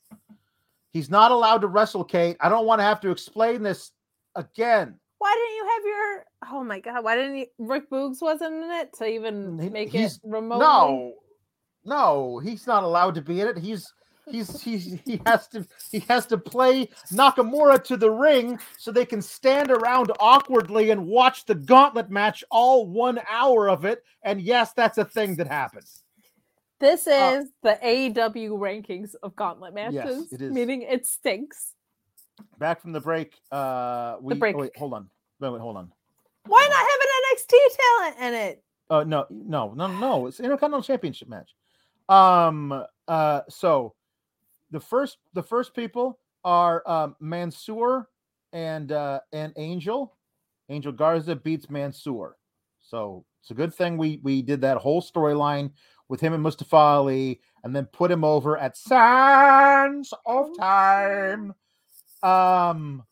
He's 0.91 1.09
not 1.09 1.31
allowed 1.31 1.59
to 1.59 1.67
wrestle, 1.67 2.03
Kate. 2.03 2.37
I 2.39 2.49
don't 2.49 2.65
want 2.65 2.79
to 2.79 2.83
have 2.83 2.99
to 3.01 3.11
explain 3.11 3.63
this 3.63 3.91
again. 4.35 4.99
Why 5.19 5.33
didn't 5.35 5.55
you 5.55 5.69
have 5.73 5.85
your? 5.85 6.25
Oh 6.51 6.63
my 6.63 6.79
god! 6.79 7.03
Why 7.03 7.15
didn't 7.15 7.37
you? 7.37 7.45
Rick 7.59 7.89
Boogs 7.89 8.21
wasn't 8.21 8.63
in 8.63 8.71
it 8.71 8.93
to 8.93 9.05
even 9.05 9.57
make 9.71 9.91
he's- 9.91 10.15
it 10.15 10.21
remotely. 10.23 10.65
No, 10.65 11.13
no, 11.85 12.39
he's 12.39 12.65
not 12.65 12.83
allowed 12.83 13.15
to 13.15 13.21
be 13.21 13.41
in 13.41 13.47
it. 13.47 13.57
He's 13.57 13.93
he's 14.31 14.61
he's 14.61 14.99
he 15.05 15.21
has 15.25 15.47
to 15.49 15.67
he 15.91 15.99
has 16.07 16.25
to 16.27 16.37
play 16.37 16.89
Nakamura 17.11 17.83
to 17.83 17.97
the 17.97 18.09
ring 18.09 18.59
so 18.77 18.91
they 18.91 19.05
can 19.05 19.21
stand 19.21 19.71
around 19.71 20.11
awkwardly 20.19 20.91
and 20.91 21.05
watch 21.05 21.45
the 21.45 21.55
gauntlet 21.55 22.09
match 22.09 22.43
all 22.49 22.87
one 22.87 23.19
hour 23.29 23.69
of 23.69 23.85
it. 23.85 24.03
And 24.23 24.41
yes, 24.41 24.73
that's 24.73 24.97
a 24.97 25.05
thing 25.05 25.35
that 25.35 25.47
happens. 25.47 26.03
This 26.79 27.07
is 27.07 27.11
Uh, 27.11 27.43
the 27.63 27.79
AEW 27.83 28.51
rankings 28.57 29.15
of 29.21 29.35
gauntlet 29.35 29.73
matches, 29.73 30.27
yes, 30.31 30.33
it 30.33 30.41
is. 30.41 30.53
meaning 30.53 30.81
it 30.83 31.05
stinks. 31.05 31.75
Back 32.57 32.81
from 32.81 32.93
the 32.93 33.01
break. 33.01 33.37
Uh, 33.51 34.17
we 34.21 34.33
break. 34.35 34.55
Oh, 34.55 34.59
wait, 34.59 34.77
hold 34.77 34.93
on. 34.93 35.09
Wait, 35.39 35.49
wait, 35.49 35.61
hold 35.61 35.75
on. 35.77 35.91
Why 36.45 36.67
not 36.69 36.77
have 36.77 36.87
an 37.01 37.37
NXT 37.37 37.75
talent 37.77 38.33
in 38.33 38.33
it. 38.49 38.63
Uh, 38.89 39.03
no, 39.03 39.25
no, 39.29 39.73
no, 39.73 39.87
no. 39.87 40.27
It's 40.27 40.39
an 40.39 40.45
Intercontinental 40.45 40.83
Championship 40.83 41.27
match. 41.27 41.53
Um. 42.07 42.85
Uh. 43.07 43.41
So, 43.49 43.93
the 44.71 44.79
first, 44.79 45.17
the 45.33 45.43
first 45.43 45.75
people 45.75 46.17
are 46.43 46.81
um, 46.89 47.15
Mansoor 47.19 48.07
and 48.53 48.91
uh, 48.91 49.19
and 49.33 49.53
Angel. 49.57 50.15
Angel 50.69 50.91
Garza 50.91 51.35
beats 51.35 51.69
Mansoor. 51.69 52.37
So 52.79 53.25
it's 53.41 53.51
a 53.51 53.55
good 53.55 53.73
thing 53.73 53.97
we 53.97 54.19
we 54.23 54.41
did 54.41 54.61
that 54.61 54.77
whole 54.77 55.01
storyline 55.01 55.71
with 56.09 56.19
him 56.19 56.33
and 56.33 56.43
Mustafa 56.43 56.75
Ali, 56.75 57.39
and 57.63 57.75
then 57.75 57.85
put 57.85 58.11
him 58.11 58.23
over 58.23 58.57
at 58.57 58.75
Sands 58.75 60.13
of 60.25 60.49
Time. 60.57 61.53
Um, 62.21 63.03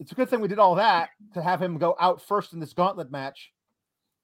it's 0.00 0.12
a 0.12 0.14
good 0.14 0.30
thing 0.30 0.40
we 0.40 0.48
did 0.48 0.58
all 0.58 0.76
that 0.76 1.10
to 1.34 1.42
have 1.42 1.60
him 1.60 1.76
go 1.76 1.96
out 2.00 2.22
first 2.22 2.52
in 2.52 2.60
this 2.60 2.72
gauntlet 2.72 3.10
match. 3.10 3.52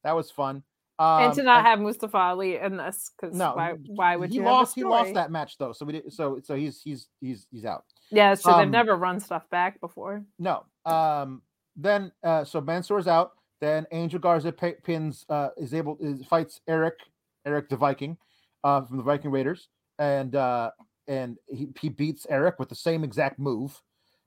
That 0.04 0.16
was 0.16 0.30
fun. 0.30 0.62
Um, 0.98 1.24
and 1.24 1.34
to 1.34 1.42
not 1.42 1.64
have 1.64 1.80
Mustafa 1.80 2.16
Ali 2.16 2.56
in 2.56 2.76
this, 2.76 3.10
because 3.18 3.34
no, 3.34 3.54
why, 3.54 3.72
why 3.86 4.16
would 4.16 4.28
he 4.30 4.36
you? 4.36 4.42
lost? 4.42 4.74
Have 4.74 4.84
He 4.84 4.84
lost 4.84 5.14
that 5.14 5.30
match 5.30 5.56
though, 5.56 5.72
so 5.72 5.86
we 5.86 5.94
did. 5.94 6.12
So 6.12 6.40
so 6.44 6.54
he's 6.54 6.82
he's 6.82 7.08
he's 7.22 7.46
he's 7.50 7.64
out. 7.64 7.84
Yeah, 8.10 8.34
so 8.34 8.50
true. 8.50 8.58
They've 8.58 8.66
um, 8.66 8.70
never 8.70 8.96
run 8.96 9.18
stuff 9.18 9.48
back 9.50 9.80
before. 9.80 10.22
No. 10.38 10.66
Um. 10.84 11.40
Then 11.74 12.12
uh. 12.22 12.44
So 12.44 12.60
Mansoor's 12.60 13.08
out. 13.08 13.32
Then 13.62 13.86
Angel 13.92 14.20
Garza 14.20 14.52
pins. 14.52 15.24
Uh. 15.30 15.48
Is 15.56 15.72
able 15.72 15.96
is 16.00 16.22
fights 16.26 16.60
Eric. 16.68 16.98
Eric 17.46 17.68
the 17.68 17.76
Viking. 17.76 18.16
Uh. 18.64 18.82
From 18.82 18.96
the 18.96 19.02
Viking 19.02 19.30
Raiders. 19.30 19.68
And 19.98 20.34
uh. 20.36 20.70
And 21.08 21.38
he 21.48 21.66
he 21.80 21.88
beats 21.88 22.24
Eric 22.30 22.60
with 22.60 22.68
the 22.68 22.76
same 22.76 23.02
exact 23.02 23.40
move, 23.40 23.82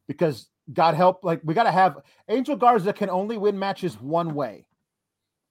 because 0.06 0.50
God 0.74 0.96
help, 0.96 1.24
like 1.24 1.40
we 1.46 1.54
got 1.54 1.64
to 1.64 1.72
have 1.72 2.00
Angel 2.28 2.58
Garza 2.58 2.92
can 2.92 3.10
only 3.10 3.38
win 3.38 3.58
matches 3.58 4.02
one 4.02 4.34
way. 4.36 4.66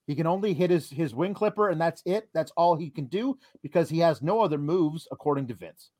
He 0.06 0.14
can 0.14 0.26
only 0.26 0.52
hit 0.52 0.68
his 0.68 0.90
his 0.90 1.14
wing 1.14 1.32
clipper, 1.32 1.70
and 1.70 1.80
that's 1.80 2.02
it. 2.05 2.28
That's 2.34 2.51
all 2.55 2.76
he 2.76 2.90
can 2.90 3.06
do 3.06 3.39
because 3.62 3.89
he 3.89 3.98
has 4.01 4.20
no 4.20 4.43
other 4.43 4.59
moves, 4.59 5.09
according 5.10 5.47
to 5.47 5.55
Vince. 5.55 5.90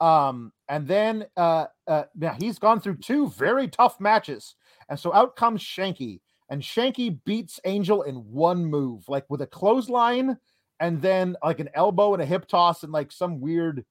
Um, 0.00 0.52
and 0.68 0.86
then 0.86 1.24
uh, 1.38 1.66
uh, 1.86 2.04
now 2.14 2.36
he's 2.38 2.58
gone 2.58 2.80
through 2.80 2.98
two 2.98 3.30
very 3.30 3.68
tough 3.68 3.98
matches, 4.00 4.54
and 4.90 5.00
so 5.00 5.14
out 5.14 5.34
comes 5.34 5.62
Shanky, 5.62 6.20
and 6.50 6.60
Shanky 6.60 7.20
beats 7.24 7.58
Angel 7.64 8.02
in 8.02 8.16
one 8.16 8.66
move, 8.66 9.08
like 9.08 9.24
with 9.30 9.40
a 9.40 9.46
clothesline, 9.46 10.36
and 10.80 11.00
then 11.00 11.36
like 11.42 11.60
an 11.60 11.68
elbow 11.74 12.14
and 12.14 12.22
a 12.22 12.26
hip 12.26 12.46
toss, 12.46 12.82
and 12.82 12.92
like 12.92 13.12
some 13.12 13.40
weird. 13.40 13.84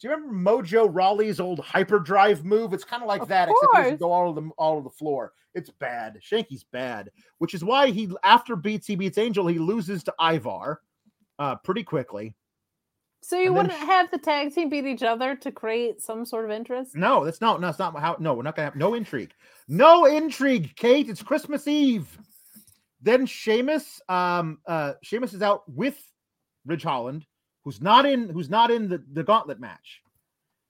Do 0.00 0.08
you 0.08 0.14
remember 0.14 0.50
Mojo 0.50 0.88
Rawley's 0.92 1.40
old 1.40 1.60
hyperdrive 1.60 2.44
move? 2.44 2.72
It's 2.72 2.84
kind 2.84 3.02
of 3.02 3.08
like 3.08 3.22
Of 3.22 3.28
that, 3.28 3.48
except 3.48 3.76
he 3.76 3.82
doesn't 3.82 4.00
go 4.00 4.12
all 4.12 4.28
of 4.28 4.34
the 4.36 4.50
all 4.58 4.78
of 4.78 4.84
the 4.84 4.90
floor. 4.90 5.32
It's 5.54 5.70
bad. 5.70 6.18
Shanky's 6.20 6.64
bad, 6.64 7.10
which 7.38 7.54
is 7.54 7.64
why 7.64 7.90
he 7.90 8.10
after 8.24 8.56
beats 8.56 8.86
he 8.86 8.96
beats 8.96 9.18
Angel, 9.18 9.46
he 9.46 9.58
loses 9.58 10.02
to 10.04 10.14
Ivar 10.20 10.80
uh 11.38 11.56
pretty 11.56 11.84
quickly. 11.84 12.34
So 13.22 13.38
you 13.38 13.46
and 13.46 13.56
wouldn't 13.56 13.72
have 13.72 14.10
the 14.10 14.18
tag 14.18 14.54
team 14.54 14.68
beat 14.68 14.84
each 14.84 15.02
other 15.02 15.34
to 15.36 15.50
create 15.50 16.02
some 16.02 16.26
sort 16.26 16.44
of 16.44 16.50
interest? 16.50 16.94
No, 16.94 17.24
that's 17.24 17.40
not. 17.40 17.58
No, 17.58 17.68
that's 17.68 17.78
not 17.78 17.98
how. 17.98 18.16
No, 18.18 18.34
we're 18.34 18.42
not 18.42 18.54
gonna 18.54 18.66
have 18.66 18.76
no 18.76 18.92
intrigue. 18.92 19.32
No 19.66 20.04
intrigue, 20.04 20.76
Kate. 20.76 21.08
It's 21.08 21.22
Christmas 21.22 21.66
Eve. 21.66 22.18
Then 23.04 23.26
Sheamus, 23.26 24.00
um, 24.08 24.58
uh, 24.66 24.94
Sheamus 25.02 25.32
is 25.32 25.42
out 25.42 25.62
with 25.68 25.96
Ridge 26.66 26.82
Holland, 26.82 27.26
who's 27.62 27.80
not 27.80 28.06
in, 28.06 28.28
who's 28.28 28.50
not 28.50 28.70
in 28.70 28.88
the, 28.88 29.02
the 29.12 29.22
gauntlet 29.22 29.60
match. 29.60 30.00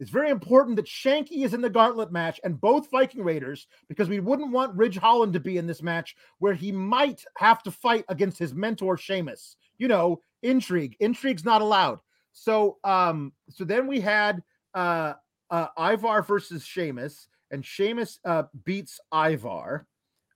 It's 0.01 0.11
very 0.11 0.29
important 0.29 0.77
that 0.77 0.87
Shanky 0.87 1.45
is 1.45 1.55
in 1.55 1.63
the 1.63 1.71
gauntlet 1.71 2.13
match 2.13 2.41
and 2.45 2.61
both 2.61 2.91
Viking 2.91 3.23
Raiders 3.23 3.67
because 3.89 4.09
we 4.09 4.21
wouldn't 4.21 4.51
want 4.51 4.77
Ridge 4.77 4.99
Holland 4.99 5.33
to 5.33 5.41
be 5.41 5.57
in 5.57 5.67
this 5.67 5.83
match 5.83 6.17
where 6.41 6.53
he 6.53 6.73
might 6.73 7.25
have 7.39 7.63
to 7.63 7.71
fight 7.71 8.05
against 8.09 8.39
his 8.39 8.53
mentor 8.53 8.99
Sheamus. 8.99 9.57
You 9.79 9.89
know, 9.89 10.21
intrigue. 10.43 10.97
Intrigue's 11.01 11.45
not 11.45 11.63
allowed. 11.63 12.01
So, 12.33 12.79
um, 12.85 13.33
so 13.49 13.65
then 13.65 13.87
we 13.87 14.01
had 14.01 14.43
uh 14.75 15.15
uh, 15.51 15.69
Ivar 15.79 16.23
versus 16.23 16.65
Sheamus, 16.65 17.29
and 17.51 17.65
Sheamus 17.65 18.19
uh, 18.25 18.45
beats 18.65 18.99
Ivar. 19.13 19.87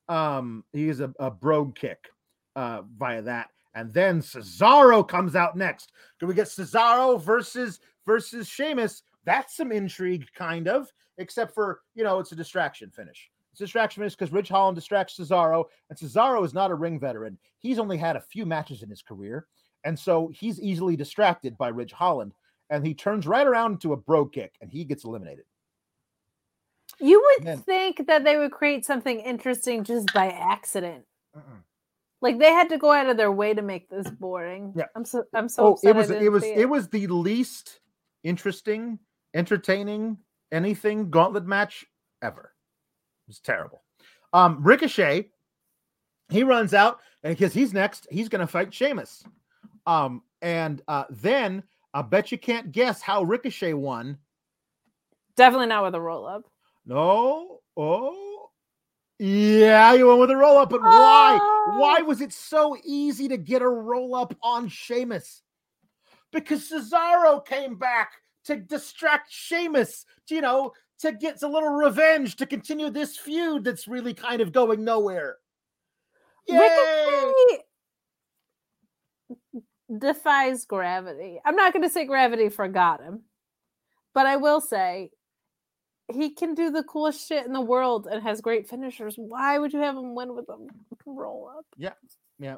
Um, 0.08 0.64
he 0.72 0.88
is 0.88 1.00
a, 1.00 1.12
a 1.18 1.30
brogue 1.30 1.74
kick 1.74 2.08
uh, 2.56 2.82
via 2.96 3.22
that, 3.22 3.48
and 3.74 3.92
then 3.92 4.20
Cesaro 4.20 5.06
comes 5.06 5.36
out 5.36 5.56
next. 5.56 5.92
Can 6.18 6.28
we 6.28 6.34
get 6.34 6.46
Cesaro 6.46 7.20
versus 7.20 7.80
versus 8.06 8.48
Sheamus? 8.48 9.02
That's 9.24 9.56
some 9.56 9.72
intrigue, 9.72 10.26
kind 10.34 10.68
of, 10.68 10.90
except 11.18 11.54
for 11.54 11.80
you 11.94 12.04
know 12.04 12.18
it's 12.18 12.32
a 12.32 12.36
distraction 12.36 12.90
finish. 12.90 13.30
It's 13.52 13.60
a 13.60 13.64
distraction 13.64 14.00
finish 14.00 14.14
because 14.14 14.32
Ridge 14.32 14.48
Holland 14.48 14.76
distracts 14.76 15.18
Cesaro, 15.18 15.64
and 15.90 15.98
Cesaro 15.98 16.44
is 16.44 16.54
not 16.54 16.70
a 16.70 16.74
ring 16.74 16.98
veteran. 16.98 17.38
He's 17.58 17.78
only 17.78 17.98
had 17.98 18.16
a 18.16 18.20
few 18.20 18.46
matches 18.46 18.82
in 18.82 18.88
his 18.88 19.02
career, 19.02 19.46
and 19.84 19.98
so 19.98 20.30
he's 20.32 20.60
easily 20.60 20.96
distracted 20.96 21.58
by 21.58 21.68
Ridge 21.68 21.92
Holland 21.92 22.32
and 22.70 22.86
he 22.86 22.94
turns 22.94 23.26
right 23.26 23.46
around 23.46 23.80
to 23.80 23.92
a 23.92 23.96
bro 23.96 24.26
kick 24.26 24.54
and 24.60 24.70
he 24.70 24.84
gets 24.84 25.04
eliminated. 25.04 25.44
You 27.00 27.20
would 27.22 27.46
Then- 27.46 27.58
think 27.58 28.06
that 28.06 28.24
they 28.24 28.36
would 28.36 28.50
create 28.52 28.84
something 28.84 29.20
interesting 29.20 29.84
just 29.84 30.12
by 30.12 30.28
accident. 30.28 31.04
Like 32.20 32.38
they 32.38 32.50
had 32.52 32.68
to 32.70 32.78
go 32.78 32.90
out 32.90 33.08
of 33.08 33.16
their 33.16 33.30
way 33.30 33.54
to 33.54 33.62
make 33.62 33.88
this 33.88 34.10
boring. 34.10 34.72
Yeah. 34.74 34.86
I'm 34.96 35.04
so 35.04 35.24
I'm 35.32 35.48
so 35.48 35.64
Oh, 35.64 35.78
it 35.88 35.94
was 35.94 36.10
it 36.10 36.32
was 36.32 36.42
see 36.42 36.52
it 36.52 36.68
was 36.68 36.88
the 36.88 37.06
least 37.06 37.78
interesting, 38.24 38.98
entertaining, 39.34 40.18
anything 40.50 41.10
gauntlet 41.10 41.46
match 41.46 41.86
ever. 42.20 42.52
It 43.26 43.28
was 43.28 43.38
terrible. 43.38 43.84
Um, 44.32 44.62
Ricochet, 44.64 45.30
he 46.28 46.42
runs 46.42 46.74
out 46.74 46.98
and 47.22 47.36
because 47.36 47.52
he's 47.54 47.72
next, 47.72 48.08
he's 48.10 48.28
gonna 48.28 48.48
fight 48.48 48.74
Sheamus. 48.74 49.22
Um, 49.86 50.22
and 50.42 50.82
uh, 50.88 51.04
then 51.10 51.62
I 51.94 52.02
bet 52.02 52.32
you 52.32 52.38
can't 52.38 52.72
guess 52.72 53.00
how 53.00 53.22
Ricochet 53.22 53.74
won. 53.74 54.18
Definitely 55.36 55.68
not 55.68 55.84
with 55.84 55.94
a 55.94 56.00
roll 56.00 56.26
up. 56.26 56.50
No, 56.88 57.60
oh, 57.76 58.50
yeah, 59.18 59.92
you 59.92 60.06
went 60.06 60.20
with 60.20 60.30
a 60.30 60.36
roll 60.36 60.56
up, 60.56 60.70
but 60.70 60.80
why? 60.80 61.38
Why 61.78 61.98
Oh. 62.00 62.04
was 62.04 62.22
it 62.22 62.32
so 62.32 62.78
easy 62.82 63.28
to 63.28 63.36
get 63.36 63.60
a 63.60 63.68
roll 63.68 64.14
up 64.14 64.34
on 64.42 64.68
Sheamus? 64.68 65.42
Because 66.32 66.70
Cesaro 66.70 67.44
came 67.44 67.76
back 67.76 68.12
to 68.44 68.56
distract 68.56 69.30
Sheamus, 69.30 70.06
you 70.30 70.40
know, 70.40 70.72
to 71.00 71.12
get 71.12 71.42
a 71.42 71.46
little 71.48 71.74
revenge 71.74 72.36
to 72.36 72.46
continue 72.46 72.88
this 72.88 73.18
feud 73.18 73.64
that's 73.64 73.86
really 73.86 74.14
kind 74.14 74.40
of 74.40 74.52
going 74.52 74.82
nowhere. 74.82 75.36
Yay! 76.46 76.58
Ricochet 76.58 77.64
defies 79.98 80.64
gravity. 80.64 81.38
I'm 81.44 81.56
not 81.56 81.74
going 81.74 81.82
to 81.82 81.90
say 81.90 82.06
gravity 82.06 82.48
forgot 82.48 83.02
him, 83.02 83.24
but 84.14 84.26
I 84.26 84.36
will 84.36 84.62
say 84.62 85.10
he 86.12 86.30
can 86.30 86.54
do 86.54 86.70
the 86.70 86.82
coolest 86.82 87.26
shit 87.28 87.46
in 87.46 87.52
the 87.52 87.60
world 87.60 88.08
and 88.10 88.22
has 88.22 88.40
great 88.40 88.68
finishers. 88.68 89.14
Why 89.16 89.58
would 89.58 89.72
you 89.72 89.80
have 89.80 89.96
him 89.96 90.14
win 90.14 90.34
with 90.34 90.48
a 90.48 90.56
roll 91.06 91.50
up? 91.56 91.66
Yeah. 91.76 91.92
Yeah. 92.38 92.56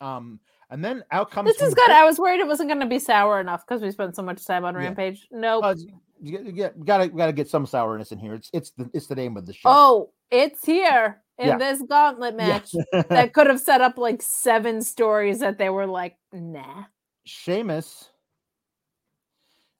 Um, 0.00 0.40
and 0.70 0.84
then 0.84 1.04
out 1.10 1.30
comes 1.30 1.50
This 1.52 1.62
is 1.62 1.74
good. 1.74 1.90
I 1.90 2.04
was 2.04 2.18
worried 2.18 2.40
it 2.40 2.46
wasn't 2.46 2.68
going 2.68 2.80
to 2.80 2.86
be 2.86 2.98
sour 2.98 3.40
enough 3.40 3.66
because 3.66 3.82
we 3.82 3.90
spent 3.90 4.16
so 4.16 4.22
much 4.22 4.44
time 4.44 4.64
on 4.64 4.74
Yeah. 4.74 4.80
Rampage. 4.80 5.28
Nope. 5.30 5.64
Uh, 5.64 5.74
you, 6.20 6.40
you, 6.40 6.52
you 6.54 6.70
gotta 6.84 7.08
gotta 7.08 7.32
get 7.32 7.48
some 7.48 7.66
sourness 7.66 8.10
in 8.12 8.18
here. 8.18 8.34
It's 8.34 8.50
it's 8.54 8.70
the 8.70 8.90
it's 8.94 9.06
the 9.06 9.14
name 9.14 9.36
of 9.36 9.44
the 9.46 9.52
show. 9.52 9.60
oh, 9.66 10.10
it's 10.30 10.64
here 10.64 11.22
in 11.38 11.48
Yeah. 11.48 11.58
this 11.58 11.82
gauntlet 11.88 12.34
match 12.36 12.70
Yeah. 12.72 13.02
that 13.10 13.34
could 13.34 13.46
have 13.48 13.60
set 13.60 13.82
up 13.82 13.98
like 13.98 14.22
seven 14.22 14.80
stories 14.82 15.40
that 15.40 15.58
they 15.58 15.68
were 15.68 15.86
like, 15.86 16.16
nah. 16.32 16.84
Sheamus 17.24 18.08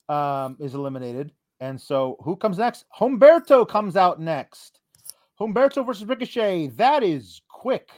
um, 0.09 0.56
is 0.60 0.74
eliminated. 0.74 1.32
And 1.60 1.80
so 1.80 2.16
who 2.20 2.36
comes 2.36 2.58
next? 2.58 2.84
Humberto 2.98 3.66
comes 3.66 3.96
out 3.96 4.20
next. 4.20 4.80
Humberto 5.40 5.84
versus 5.84 6.06
Ricochet. 6.06 6.68
That 6.68 7.02
is 7.02 7.42
quick. 7.48 7.90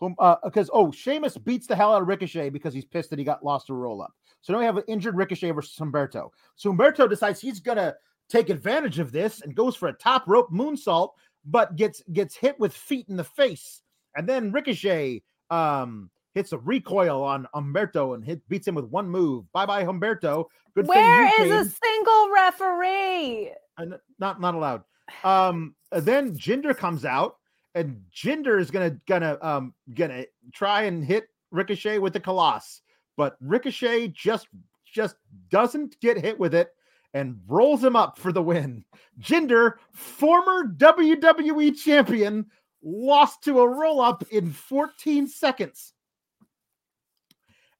Uh, 0.00 0.36
because 0.44 0.70
oh, 0.72 0.92
Sheamus 0.92 1.36
beats 1.36 1.66
the 1.66 1.74
hell 1.74 1.92
out 1.92 2.02
of 2.02 2.08
Ricochet 2.08 2.50
because 2.50 2.72
he's 2.72 2.84
pissed 2.84 3.10
that 3.10 3.18
he 3.18 3.24
got 3.24 3.44
lost 3.44 3.66
to 3.66 3.74
roll 3.74 4.00
up. 4.00 4.12
So 4.42 4.52
now 4.52 4.60
we 4.60 4.64
have 4.64 4.76
an 4.76 4.84
injured 4.86 5.16
Ricochet 5.16 5.50
versus 5.50 5.76
Humberto. 5.76 6.30
So 6.54 6.72
Humberto 6.72 7.08
decides 7.08 7.40
he's 7.40 7.58
gonna 7.58 7.94
take 8.28 8.48
advantage 8.48 9.00
of 9.00 9.10
this 9.10 9.40
and 9.40 9.56
goes 9.56 9.74
for 9.74 9.88
a 9.88 9.92
top 9.94 10.28
rope 10.28 10.50
moonsault, 10.52 11.10
but 11.44 11.74
gets 11.74 12.02
gets 12.12 12.36
hit 12.36 12.58
with 12.60 12.72
feet 12.72 13.08
in 13.08 13.16
the 13.16 13.24
face. 13.24 13.82
And 14.16 14.28
then 14.28 14.52
Ricochet 14.52 15.22
um 15.50 16.10
hits 16.38 16.52
a 16.52 16.58
recoil 16.58 17.20
on 17.24 17.48
Humberto 17.52 18.14
and 18.14 18.24
hit 18.24 18.48
beats 18.48 18.68
him 18.68 18.76
with 18.76 18.84
one 18.84 19.08
move. 19.08 19.50
Bye 19.52 19.66
bye, 19.66 19.84
Humberto. 19.84 20.46
Good 20.76 20.86
Where 20.86 21.26
is 21.40 21.48
you 21.48 21.52
a 21.52 21.64
single 21.64 22.30
referee? 22.32 23.50
N- 23.80 23.98
not 24.20 24.40
not 24.40 24.54
allowed. 24.54 24.84
Um, 25.24 25.74
then 25.90 26.36
Jinder 26.36 26.76
comes 26.76 27.04
out, 27.04 27.38
and 27.74 28.02
Jinder 28.14 28.60
is 28.60 28.70
gonna 28.70 28.96
gonna 29.08 29.36
um 29.42 29.74
gonna 29.94 30.26
try 30.54 30.82
and 30.82 31.04
hit 31.04 31.28
Ricochet 31.50 31.98
with 31.98 32.12
the 32.12 32.20
Colossus, 32.20 32.82
but 33.16 33.36
Ricochet 33.40 34.08
just 34.08 34.46
just 34.86 35.16
doesn't 35.50 35.98
get 36.00 36.18
hit 36.18 36.38
with 36.38 36.54
it 36.54 36.70
and 37.14 37.40
rolls 37.48 37.82
him 37.82 37.96
up 37.96 38.16
for 38.16 38.30
the 38.30 38.42
win. 38.42 38.84
Jinder, 39.20 39.72
former 39.92 40.68
WWE 40.76 41.76
champion, 41.76 42.46
lost 42.82 43.42
to 43.42 43.58
a 43.58 43.68
roll 43.68 44.00
up 44.00 44.22
in 44.30 44.52
14 44.52 45.26
seconds. 45.26 45.94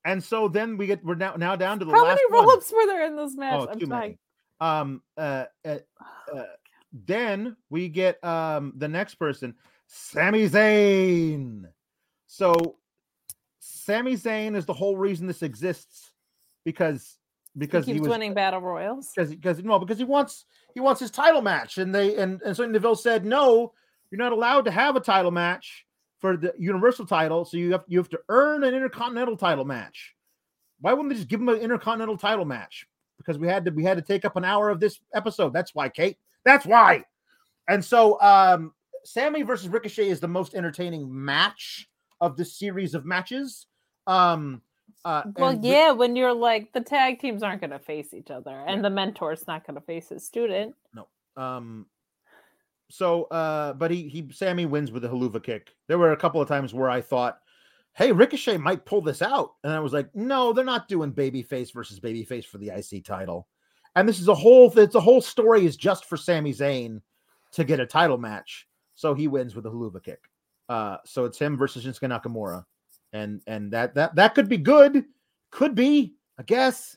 And 0.08 0.24
so 0.24 0.48
then 0.48 0.78
we 0.78 0.86
get 0.86 1.04
we're 1.04 1.16
now 1.16 1.34
now 1.36 1.54
down 1.54 1.78
to 1.80 1.84
the 1.84 1.92
How 1.92 2.02
last 2.02 2.18
many 2.30 2.32
roll 2.32 2.50
ups 2.50 2.72
were 2.72 2.86
there 2.86 3.04
in 3.04 3.14
this 3.14 3.36
match? 3.36 3.60
Oh, 3.60 3.68
I'm 3.70 3.78
dying. 3.78 4.18
Um 4.58 5.02
uh, 5.18 5.44
uh, 5.66 5.78
uh 6.34 6.42
then 7.06 7.56
we 7.68 7.90
get 7.90 8.22
um 8.24 8.72
the 8.74 8.88
next 8.88 9.16
person, 9.16 9.54
Sami 9.86 10.48
Zayn. 10.48 11.64
So 12.26 12.76
Sami 13.58 14.14
Zayn 14.14 14.56
is 14.56 14.64
the 14.64 14.72
whole 14.72 14.96
reason 14.96 15.26
this 15.26 15.42
exists 15.42 16.10
because 16.64 17.18
because 17.58 17.84
he 17.84 17.92
he, 17.92 17.98
keeps 17.98 18.08
was 18.08 18.16
winning 18.16 18.32
battle 18.32 18.62
royals. 18.62 19.10
because 19.14 19.28
because 19.28 19.62
no 19.62 19.78
because 19.78 19.98
he 19.98 20.04
wants 20.04 20.46
he 20.72 20.80
wants 20.80 21.00
his 21.00 21.10
title 21.10 21.42
match 21.42 21.76
and 21.76 21.94
they 21.94 22.16
and 22.16 22.40
and 22.40 22.56
Sonya 22.56 22.72
Deville 22.72 22.96
said 22.96 23.26
no 23.26 23.74
you're 24.10 24.18
not 24.18 24.32
allowed 24.32 24.64
to 24.64 24.70
have 24.70 24.96
a 24.96 25.00
title 25.00 25.32
match 25.32 25.84
for 26.18 26.36
the 26.36 26.52
universal 26.58 27.06
title 27.06 27.44
so 27.44 27.56
you 27.56 27.72
have 27.72 27.84
you 27.86 27.98
have 27.98 28.08
to 28.08 28.20
earn 28.28 28.64
an 28.64 28.74
intercontinental 28.74 29.36
title 29.36 29.64
match. 29.64 30.14
Why 30.80 30.92
wouldn't 30.92 31.10
they 31.10 31.16
just 31.16 31.28
give 31.28 31.40
him 31.40 31.48
an 31.48 31.58
intercontinental 31.58 32.16
title 32.16 32.44
match? 32.44 32.86
Because 33.16 33.38
we 33.38 33.48
had 33.48 33.64
to 33.64 33.70
we 33.70 33.84
had 33.84 33.96
to 33.96 34.02
take 34.02 34.24
up 34.24 34.36
an 34.36 34.44
hour 34.44 34.70
of 34.70 34.80
this 34.80 35.00
episode. 35.14 35.52
That's 35.52 35.74
why 35.74 35.88
Kate. 35.88 36.18
That's 36.44 36.66
why. 36.66 37.04
And 37.68 37.84
so 37.84 38.20
um 38.20 38.72
Sami 39.04 39.42
versus 39.42 39.68
Ricochet 39.68 40.08
is 40.08 40.20
the 40.20 40.28
most 40.28 40.54
entertaining 40.54 41.06
match 41.10 41.88
of 42.20 42.36
the 42.36 42.44
series 42.44 42.94
of 42.94 43.04
matches. 43.04 43.66
Um 44.06 44.62
uh, 45.04 45.22
Well, 45.36 45.58
yeah, 45.62 45.92
when 45.92 46.16
you're 46.16 46.34
like 46.34 46.72
the 46.72 46.80
tag 46.80 47.20
teams 47.20 47.42
aren't 47.42 47.60
going 47.60 47.70
to 47.70 47.78
face 47.78 48.12
each 48.12 48.30
other, 48.30 48.64
and 48.66 48.84
the 48.84 48.90
mentor's 48.90 49.46
not 49.46 49.66
going 49.66 49.76
to 49.76 49.80
face 49.80 50.08
his 50.08 50.24
student. 50.24 50.74
No. 50.92 51.06
Um 51.36 51.86
so 52.90 53.24
uh 53.24 53.74
but 53.74 53.90
he 53.90 54.08
he 54.08 54.28
Sami 54.32 54.66
wins 54.66 54.90
with 54.90 55.04
a 55.04 55.08
Helluva 55.08 55.42
kick. 55.42 55.74
There 55.86 55.98
were 55.98 56.12
a 56.12 56.16
couple 56.16 56.40
of 56.40 56.48
times 56.48 56.72
where 56.72 56.90
I 56.90 57.00
thought, 57.00 57.38
hey, 57.94 58.12
Ricochet 58.12 58.56
might 58.58 58.86
pull 58.86 59.02
this 59.02 59.22
out. 59.22 59.54
And 59.64 59.72
I 59.72 59.80
was 59.80 59.92
like, 59.92 60.14
no, 60.14 60.52
they're 60.52 60.64
not 60.64 60.88
doing 60.88 61.12
babyface 61.12 61.72
versus 61.72 62.00
babyface 62.00 62.44
for 62.44 62.58
the 62.58 62.70
IC 62.70 63.04
title. 63.04 63.48
And 63.96 64.08
this 64.08 64.20
is 64.20 64.28
a 64.28 64.34
whole 64.34 64.70
it's 64.78 64.94
a 64.94 65.00
whole 65.00 65.20
story 65.20 65.66
is 65.66 65.76
just 65.76 66.04
for 66.06 66.16
Sami 66.16 66.52
Zayn 66.52 67.00
to 67.52 67.64
get 67.64 67.80
a 67.80 67.86
title 67.86 68.18
match. 68.18 68.66
So 68.94 69.14
he 69.14 69.28
wins 69.28 69.54
with 69.54 69.66
a 69.66 69.70
Helluva 69.70 70.02
kick. 70.02 70.20
Uh 70.68 70.98
so 71.04 71.24
it's 71.24 71.38
him 71.38 71.56
versus 71.56 71.84
Shinsuke 71.84 72.08
Nakamura. 72.08 72.64
And 73.12 73.40
and 73.46 73.72
that 73.72 73.94
that 73.94 74.14
that 74.14 74.34
could 74.34 74.48
be 74.48 74.58
good. 74.58 75.04
Could 75.50 75.74
be, 75.74 76.14
I 76.38 76.42
guess. 76.42 76.96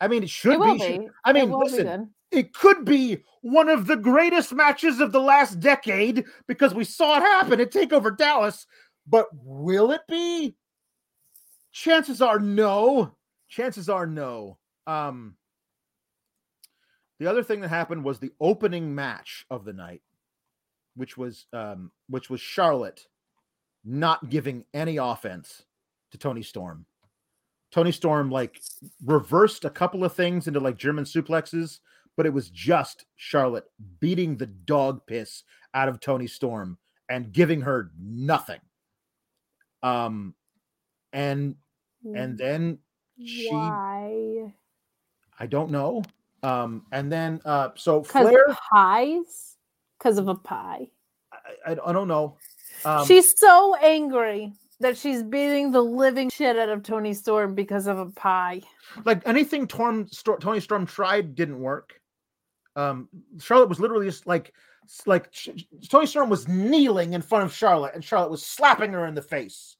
I 0.00 0.08
mean, 0.08 0.22
it 0.22 0.30
should 0.30 0.60
It 0.60 0.78
be. 0.78 0.98
be. 0.98 1.08
I 1.24 1.32
mean, 1.32 1.50
listen. 1.50 2.10
It 2.30 2.52
could 2.52 2.84
be 2.84 3.24
one 3.40 3.68
of 3.68 3.86
the 3.86 3.96
greatest 3.96 4.52
matches 4.52 5.00
of 5.00 5.12
the 5.12 5.20
last 5.20 5.60
decade 5.60 6.24
because 6.46 6.74
we 6.74 6.84
saw 6.84 7.16
it 7.16 7.22
happen 7.22 7.60
at 7.60 7.72
Takeover 7.72 8.16
Dallas. 8.16 8.66
But 9.06 9.26
will 9.32 9.90
it 9.92 10.02
be? 10.08 10.54
Chances 11.72 12.20
are 12.20 12.38
no. 12.38 13.16
Chances 13.48 13.88
are 13.88 14.06
no. 14.06 14.58
Um, 14.86 15.36
the 17.18 17.26
other 17.26 17.42
thing 17.42 17.60
that 17.60 17.68
happened 17.68 18.04
was 18.04 18.18
the 18.18 18.32
opening 18.40 18.94
match 18.94 19.46
of 19.50 19.64
the 19.64 19.72
night, 19.72 20.02
which 20.94 21.16
was 21.16 21.46
um, 21.52 21.90
which 22.08 22.30
was 22.30 22.40
Charlotte 22.40 23.06
not 23.84 24.28
giving 24.28 24.64
any 24.74 24.98
offense 24.98 25.62
to 26.12 26.18
Toni 26.18 26.42
Storm. 26.42 26.84
Toni 27.70 27.92
Storm 27.92 28.30
like 28.30 28.60
reversed 29.04 29.64
a 29.64 29.70
couple 29.70 30.04
of 30.04 30.14
things 30.14 30.46
into 30.46 30.60
like 30.60 30.76
German 30.76 31.04
suplexes, 31.04 31.80
but 32.18 32.26
it 32.26 32.32
was 32.32 32.50
just 32.50 33.06
Charlotte 33.14 33.70
beating 34.00 34.36
the 34.36 34.46
dog 34.46 35.06
piss 35.06 35.44
out 35.72 35.88
of 35.88 36.00
Toni 36.00 36.26
Storm 36.26 36.76
and 37.08 37.32
giving 37.32 37.60
her 37.60 37.92
nothing. 37.96 38.58
Um 39.84 40.34
and 41.12 41.54
and 42.16 42.36
then 42.36 42.78
she 43.24 43.48
Why? 43.52 44.52
I 45.38 45.46
don't 45.46 45.70
know. 45.70 46.02
Um 46.42 46.86
and 46.90 47.10
then 47.10 47.40
uh 47.44 47.68
so 47.76 48.00
Because 48.00 48.28
Flair 48.28 48.56
pies? 48.72 49.56
Because 49.96 50.18
of 50.18 50.26
a 50.26 50.34
pie. 50.34 50.88
I, 51.32 51.70
I, 51.70 51.76
I 51.86 51.92
don't 51.92 52.08
know. 52.08 52.36
Um, 52.84 53.06
she's 53.06 53.38
so 53.38 53.76
angry 53.76 54.52
that 54.80 54.96
she's 54.96 55.22
beating 55.22 55.70
the 55.70 55.82
living 55.82 56.30
shit 56.30 56.58
out 56.58 56.68
of 56.68 56.82
Toni 56.82 57.14
Storm 57.14 57.54
because 57.54 57.86
of 57.86 57.98
a 57.98 58.06
pie. 58.06 58.62
like 59.04 59.22
anything 59.24 59.68
Torm, 59.68 60.08
Sto- 60.08 60.36
Toni 60.36 60.58
Storm 60.58 60.84
tried 60.84 61.36
didn't 61.36 61.60
work. 61.60 61.97
Um, 62.78 63.08
Charlotte 63.40 63.68
was 63.68 63.80
literally 63.80 64.06
just 64.06 64.26
like, 64.26 64.54
like 65.04 65.34
Toni 65.88 66.06
Storm 66.06 66.30
was 66.30 66.46
kneeling 66.46 67.12
in 67.12 67.22
front 67.22 67.44
of 67.44 67.52
Charlotte, 67.52 67.94
and 67.94 68.04
Charlotte 68.04 68.30
was 68.30 68.46
slapping 68.46 68.92
her 68.92 69.06
in 69.06 69.14
the 69.14 69.22
face. 69.22 69.76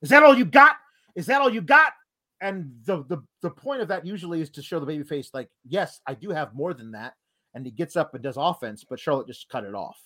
Is 0.00 0.10
that 0.10 0.22
all 0.22 0.36
you 0.36 0.44
got? 0.44 0.76
Is 1.16 1.26
that 1.26 1.40
all 1.40 1.52
you 1.52 1.60
got? 1.60 1.92
And 2.40 2.70
the 2.84 3.02
the 3.04 3.18
the 3.42 3.50
point 3.50 3.80
of 3.80 3.88
that 3.88 4.06
usually 4.06 4.40
is 4.40 4.50
to 4.50 4.62
show 4.62 4.78
the 4.78 4.86
baby 4.86 5.02
face, 5.02 5.30
like, 5.34 5.48
yes, 5.66 6.00
I 6.06 6.14
do 6.14 6.30
have 6.30 6.54
more 6.54 6.72
than 6.72 6.92
that. 6.92 7.14
And 7.54 7.64
he 7.64 7.72
gets 7.72 7.96
up 7.96 8.14
and 8.14 8.22
does 8.22 8.36
offense, 8.36 8.84
but 8.88 9.00
Charlotte 9.00 9.26
just 9.26 9.48
cut 9.48 9.64
it 9.64 9.74
off 9.74 9.98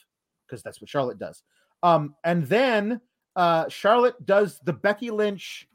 because 0.46 0.62
that's 0.62 0.80
what 0.80 0.88
Charlotte 0.88 1.18
does. 1.18 1.42
Um, 1.82 2.14
and 2.24 2.44
then 2.46 3.00
uh, 3.36 3.68
Charlotte 3.68 4.24
does 4.24 4.60
the 4.64 4.72
Becky 4.72 5.10
Lynch 5.10 5.68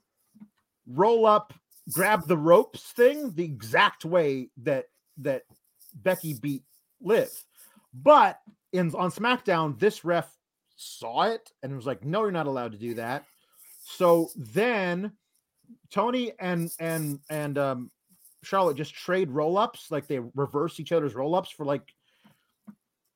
roll 0.87 1.25
up, 1.25 1.53
grab 1.91 2.27
the 2.27 2.37
ropes 2.37 2.81
thing 2.93 3.33
the 3.35 3.43
exact 3.43 4.05
way 4.05 4.49
that 4.63 4.85
that 5.17 5.43
Becky 5.95 6.34
beat 6.34 6.63
Liv. 7.01 7.30
But 7.93 8.39
in 8.73 8.93
on 8.95 9.11
SmackDown, 9.11 9.80
this 9.80 10.03
ref 10.03 10.30
saw 10.76 11.23
it 11.23 11.51
and 11.63 11.76
was 11.76 11.85
like, 11.85 12.03
"No, 12.03 12.23
you're 12.23 12.31
not 12.31 12.47
allowed 12.47 12.73
to 12.73 12.77
do 12.77 12.95
that." 12.95 13.26
So 13.84 14.30
then 14.35 15.13
Toni 15.91 16.34
and 16.39 16.72
and 16.80 17.19
and 17.30 17.57
um, 17.57 17.91
Charlotte 18.43 18.77
just 18.77 18.93
trade 18.93 19.31
roll 19.31 19.57
ups, 19.57 19.91
like 19.91 20.07
they 20.07 20.19
reverse 20.35 20.80
each 20.80 20.91
other's 20.91 21.15
roll 21.15 21.35
ups 21.35 21.49
for 21.49 21.65
like 21.65 21.93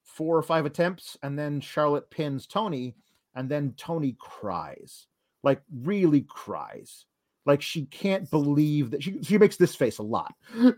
four 0.03 0.37
or 0.37 0.41
five 0.41 0.65
attempts, 0.65 1.17
and 1.23 1.37
then 1.37 1.61
Charlotte 1.61 2.09
pins 2.09 2.47
Toni, 2.47 2.95
and 3.35 3.49
then 3.49 3.73
Toni 3.77 4.15
cries, 4.19 5.07
like 5.43 5.61
really 5.83 6.21
cries, 6.21 7.05
like 7.45 7.61
she 7.61 7.85
can't 7.85 8.29
believe 8.29 8.91
that 8.91 9.03
she 9.03 9.21
she 9.23 9.37
makes 9.37 9.57
this 9.57 9.75
face 9.75 9.97
a 9.97 10.03
lot. 10.03 10.33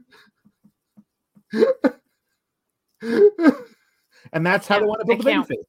and 4.34 4.46
that's 4.46 4.68
how 4.68 4.80
they 4.80 4.86
want 4.86 5.02
to 5.02 5.06
build 5.06 5.20
I 5.20 5.24
the 5.24 5.24
baby 5.24 5.34
can't. 5.34 5.48
face. 5.48 5.60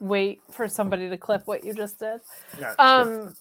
Wait 0.00 0.40
for 0.50 0.68
somebody 0.68 1.08
to 1.10 1.16
clip 1.18 1.42
what 1.46 1.64
you 1.64 1.74
just 1.74 1.98
did. 1.98 2.20
Yeah, 2.58 2.74
Um, 2.78 3.34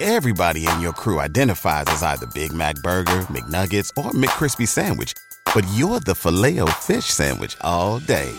Everybody 0.00 0.66
in 0.68 0.80
your 0.80 0.92
crew 0.92 1.20
identifies 1.20 1.84
as 1.88 2.02
either 2.02 2.26
Big 2.34 2.52
Mac 2.52 2.74
Burger, 2.76 3.22
McNuggets, 3.30 3.90
or 3.96 4.10
McCrispy 4.12 4.68
Sandwich. 4.68 5.14
But 5.54 5.66
you're 5.74 6.00
the 6.00 6.14
filet 6.14 6.58
fish 6.80 7.06
Sandwich 7.06 7.56
all 7.60 8.00
day. 8.00 8.30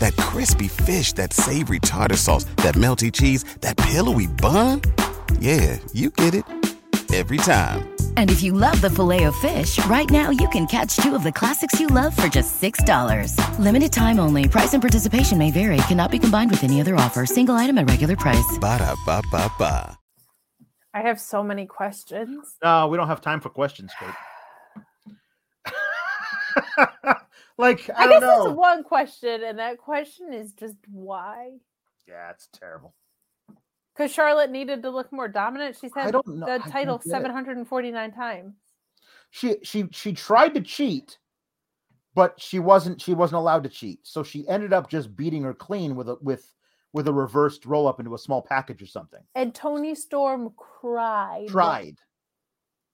That 0.00 0.16
crispy 0.16 0.68
fish, 0.68 1.12
that 1.14 1.32
savory 1.32 1.78
tartar 1.78 2.16
sauce, 2.16 2.44
that 2.58 2.74
melty 2.74 3.12
cheese, 3.12 3.44
that 3.62 3.76
pillowy 3.78 4.26
bun. 4.26 4.82
Yeah, 5.40 5.78
you 5.94 6.10
get 6.10 6.34
it. 6.34 6.44
Every 7.16 7.38
time. 7.38 7.96
And 8.18 8.30
if 8.30 8.42
you 8.42 8.52
love 8.52 8.78
the 8.82 8.90
filet 8.90 9.24
of 9.24 9.34
fish, 9.36 9.82
right 9.86 10.10
now 10.10 10.28
you 10.28 10.46
can 10.50 10.66
catch 10.66 10.96
two 10.96 11.14
of 11.14 11.22
the 11.22 11.32
classics 11.32 11.80
you 11.80 11.86
love 11.86 12.14
for 12.14 12.28
just 12.28 12.60
$6. 12.60 13.58
Limited 13.58 13.90
time 13.90 14.20
only. 14.20 14.48
Price 14.48 14.74
and 14.74 14.82
participation 14.82 15.38
may 15.38 15.50
vary. 15.50 15.78
Cannot 15.88 16.10
be 16.10 16.18
combined 16.18 16.50
with 16.50 16.62
any 16.62 16.78
other 16.78 16.94
offer. 16.94 17.24
Single 17.24 17.54
item 17.54 17.78
at 17.78 17.88
regular 17.88 18.16
price. 18.16 18.58
Ba-da-ba-ba-ba. 18.60 19.96
I 20.92 21.00
have 21.00 21.18
so 21.18 21.42
many 21.42 21.64
questions. 21.64 22.56
No, 22.62 22.88
we 22.88 22.98
don't 22.98 23.08
have 23.08 23.22
time 23.22 23.40
for 23.40 23.48
questions, 23.48 23.92
Kate. 23.98 24.08
like 27.56 27.88
I, 27.96 28.04
I, 28.04 28.06
don't 28.08 28.20
guess 28.20 28.46
it's 28.46 28.56
one 28.56 28.82
question, 28.82 29.42
and 29.42 29.58
that 29.58 29.78
question 29.78 30.34
is 30.34 30.52
just 30.52 30.76
why? 30.90 31.52
Yeah, 32.06 32.30
it's 32.30 32.48
terrible. 32.52 32.94
Because 33.96 34.12
Charlotte 34.12 34.50
needed 34.50 34.82
to 34.82 34.90
look 34.90 35.10
more 35.12 35.28
dominant. 35.28 35.76
She's 35.80 35.92
I 35.96 36.02
had 36.02 36.12
don't 36.12 36.26
know- 36.26 36.46
the 36.46 36.58
title 36.70 36.98
get 36.98 37.06
it. 37.06 37.10
749 37.10 38.12
times. 38.12 38.54
She 39.30 39.56
she 39.62 39.88
she 39.90 40.12
tried 40.12 40.54
to 40.54 40.60
cheat, 40.60 41.18
but 42.14 42.40
she 42.40 42.58
wasn't 42.58 43.00
she 43.00 43.14
wasn't 43.14 43.38
allowed 43.38 43.64
to 43.64 43.68
cheat. 43.68 44.00
So 44.02 44.22
she 44.22 44.46
ended 44.48 44.72
up 44.72 44.88
just 44.88 45.16
beating 45.16 45.42
her 45.42 45.54
clean 45.54 45.96
with 45.96 46.08
a 46.08 46.16
with 46.20 46.52
with 46.92 47.08
a 47.08 47.12
reversed 47.12 47.66
roll 47.66 47.88
up 47.88 47.98
into 47.98 48.14
a 48.14 48.18
small 48.18 48.40
package 48.40 48.80
or 48.82 48.86
something. 48.86 49.20
And 49.34 49.54
Toni 49.54 49.94
Storm 49.94 50.52
cried. 50.56 51.48
Cried. 51.50 51.98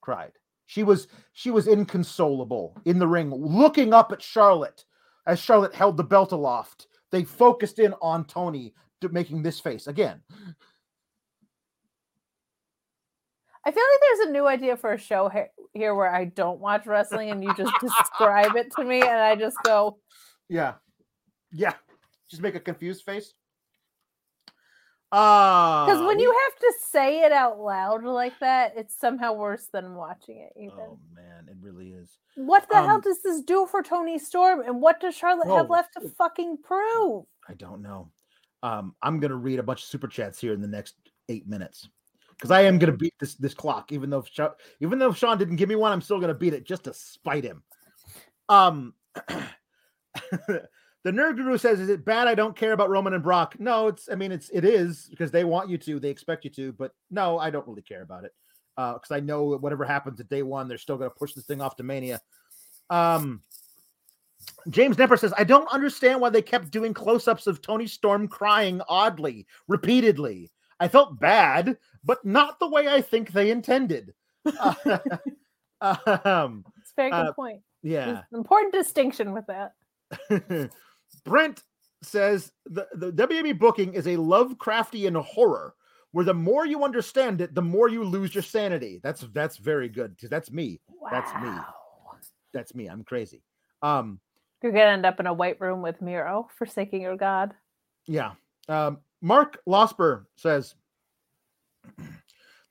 Cried. 0.01 0.33
She 0.67 0.83
was 0.83 1.09
she 1.33 1.51
was 1.51 1.69
inconsolable 1.69 2.77
in 2.85 2.99
the 2.99 3.07
ring, 3.07 3.31
looking 3.31 3.93
up 3.93 4.11
at 4.11 4.23
Charlotte 4.23 4.85
as 5.27 5.39
Charlotte 5.39 5.75
held 5.75 5.97
the 5.97 6.05
belt 6.05 6.33
aloft. 6.33 6.87
They 7.11 7.25
focused 7.25 7.79
in 7.79 7.95
on 8.01 8.25
Toni 8.25 8.75
making 9.11 9.43
this 9.43 9.59
face 9.61 9.87
again. 9.87 10.21
I 13.65 13.71
feel 13.71 13.83
like 13.93 14.01
there's 14.01 14.29
a 14.29 14.33
new 14.33 14.47
idea 14.47 14.77
for 14.77 14.93
a 14.93 14.99
show 14.99 15.31
here 15.73 15.95
where 15.95 16.13
I 16.13 16.25
don't 16.25 16.59
watch 16.59 16.87
wrestling 16.87 17.31
and 17.31 17.45
you 17.45 17.55
just 17.55 17.73
describe 17.81 18.57
it 18.57 18.73
to 18.77 18.85
me 18.85 19.01
and 19.03 19.11
I 19.21 19.37
just 19.37 19.57
go, 19.65 19.99
Yeah. 20.49 20.75
Yeah. 21.53 21.75
Just 22.29 22.43
make 22.43 22.55
a 22.55 22.61
confused 22.61 23.05
face. 23.05 23.35
Ah, 25.15 25.85
Because 25.87 26.01
when 26.07 26.19
you 26.19 26.35
have 26.49 26.59
to 26.59 26.73
say 26.89 27.21
it 27.21 27.33
out 27.33 27.61
loud 27.61 28.03
like 28.03 28.33
that, 28.41 28.73
it's 28.77 28.99
somehow 28.99 29.35
worse 29.35 29.69
than 29.71 29.95
watching 29.95 30.39
it. 30.39 30.53
Even 30.59 30.79
oh 30.81 30.99
man, 31.15 31.47
it 31.49 31.57
really 31.61 31.91
is. 31.91 32.17
what 32.35 32.67
the 32.71 32.77
hell 32.77 32.97
um, 32.97 33.01
does 33.03 33.21
this 33.23 33.43
do 33.43 33.67
for 33.71 33.83
Toni 33.83 34.19
Storm? 34.19 34.63
And 34.67 34.81
what 34.81 35.01
does 35.01 35.15
Charlotte 35.15 35.49
have 35.49 35.69
left 35.69 35.93
to 36.01 36.09
fucking 36.09 36.59
prove? 36.65 37.27
I 37.47 37.53
don't 37.55 37.83
know. 37.83 38.11
Um, 38.63 38.95
I'm 39.03 39.21
gonna 39.21 39.37
read 39.37 39.59
a 39.59 39.63
bunch 39.63 39.83
of 39.83 39.89
super 39.89 40.09
chats 40.09 40.41
here 40.41 40.55
in 40.55 40.63
the 40.63 40.69
next 40.69 40.95
eight 41.29 41.47
minutes 41.47 41.89
because 42.37 42.51
I 42.51 42.63
am 42.63 42.79
gonna 42.79 42.93
beat 42.93 43.15
this 43.21 43.35
this 43.35 43.55
clock. 43.55 43.93
Even 43.93 44.11
though 44.11 44.25
Sha- 44.31 44.55
even 44.81 44.99
though 44.99 45.13
Sean 45.13 45.39
didn't 45.39 45.57
give 45.57 45.69
me 45.69 45.77
one, 45.77 45.93
I'm 45.93 46.03
still 46.03 46.21
gonna 46.21 46.35
beat 46.35 46.55
it 46.55 46.65
just 46.65 46.85
to 46.85 46.95
spite 46.95 47.45
him. 47.45 47.63
Um, 48.49 48.95
the 49.29 50.69
nerd 51.07 51.37
guru 51.37 51.59
says, 51.59 51.81
"Is 51.81 51.89
it 51.89 52.05
bad? 52.05 52.29
I 52.29 52.35
don't 52.35 52.57
care 52.57 52.73
about 52.73 52.91
Roman 52.91 53.15
and 53.15 53.23
Brock." 53.23 53.57
No, 53.59 53.89
it's. 53.89 54.09
I 54.11 54.15
mean, 54.15 54.33
it's 54.33 54.51
it 54.51 54.65
is 54.65 55.07
because 55.11 55.31
they 55.31 55.45
want 55.45 55.71
you 55.71 55.79
to, 55.79 56.01
they 56.01 56.11
expect 56.11 56.45
you 56.45 56.51
to, 56.51 56.73
but 56.73 56.93
no, 57.11 57.39
I 57.39 57.51
don't 57.51 57.67
really 57.67 57.83
care 57.83 58.03
about 58.03 58.25
it 58.25 58.33
because 58.77 59.11
I 59.11 59.21
know 59.21 59.57
whatever 59.57 59.85
happens 59.85 60.21
at 60.21 60.29
day 60.29 60.43
one, 60.43 60.69
they're 60.69 60.79
still 60.79 60.97
gonna 60.97 61.11
push 61.11 61.35
this 61.35 61.47
thing 61.47 61.61
off 61.61 61.77
to 61.77 61.83
Mania. 61.83 62.21
Um. 62.91 63.43
James 64.71 64.97
Nepper 64.97 65.17
says, 65.17 65.33
I 65.39 65.45
don't 65.45 65.73
understand 65.73 66.21
why 66.21 66.29
they 66.29 66.43
kept 66.43 66.73
doing 66.73 66.93
close 66.93 67.29
ups 67.29 67.47
of 67.47 67.63
Toni 67.63 67.87
Storm 67.87 68.27
crying 68.27 68.81
oddly, 68.89 69.47
repeatedly. 69.69 70.51
I 70.81 70.89
felt 70.89 71.21
bad, 71.21 71.79
but 72.05 72.25
not 72.25 72.59
the 72.59 72.69
way 72.69 72.89
I 72.89 73.01
think 73.01 73.33
they 73.33 73.51
intended. 73.51 74.15
um, 75.81 76.65
It's 76.81 76.93
a 76.93 76.97
very 76.97 77.11
good 77.11 77.17
Uh, 77.29 77.33
point. 77.33 77.61
yeah. 77.83 78.09
An 78.31 78.39
important 78.39 78.73
distinction 78.73 79.33
with 79.33 79.45
that. 79.47 79.73
Brent 81.25 81.63
says 82.03 82.53
the, 82.67 82.87
the 82.95 83.13
WB 83.13 83.59
booking 83.59 83.95
is 83.95 84.07
a 84.07 84.17
Lovecraftian 84.17 85.21
horror 85.23 85.75
where 86.11 86.25
the 86.25 86.35
more 86.35 86.67
you 86.67 86.85
understand 86.85 87.41
it, 87.41 87.55
the 87.55 87.63
more 87.63 87.89
you 87.89 88.05
lose 88.05 88.35
your 88.35 88.43
sanity. 88.43 89.01
That's 89.03 89.21
that's 89.33 89.57
very 89.57 89.89
good 89.89 90.15
because 90.15 90.29
that's 90.29 90.51
me. 90.51 90.81
Wow. 90.89 91.09
That's 91.11 91.33
me. 91.43 91.59
That's 92.53 92.75
me. 92.75 92.87
I'm 92.89 93.03
crazy. 93.05 93.43
Um, 93.81 94.21
You're 94.63 94.73
gonna 94.73 94.85
end 94.91 95.07
up 95.07 95.21
in 95.21 95.27
a 95.27 95.33
white 95.33 95.61
room 95.61 95.81
with 95.81 96.03
Miro, 96.03 96.49
forsaking 96.59 97.01
your 97.01 97.17
god. 97.17 97.55
Yeah. 98.07 98.33
Um, 98.69 98.99
Mark 99.23 99.61
Losper 99.67 100.27
says, 100.37 100.75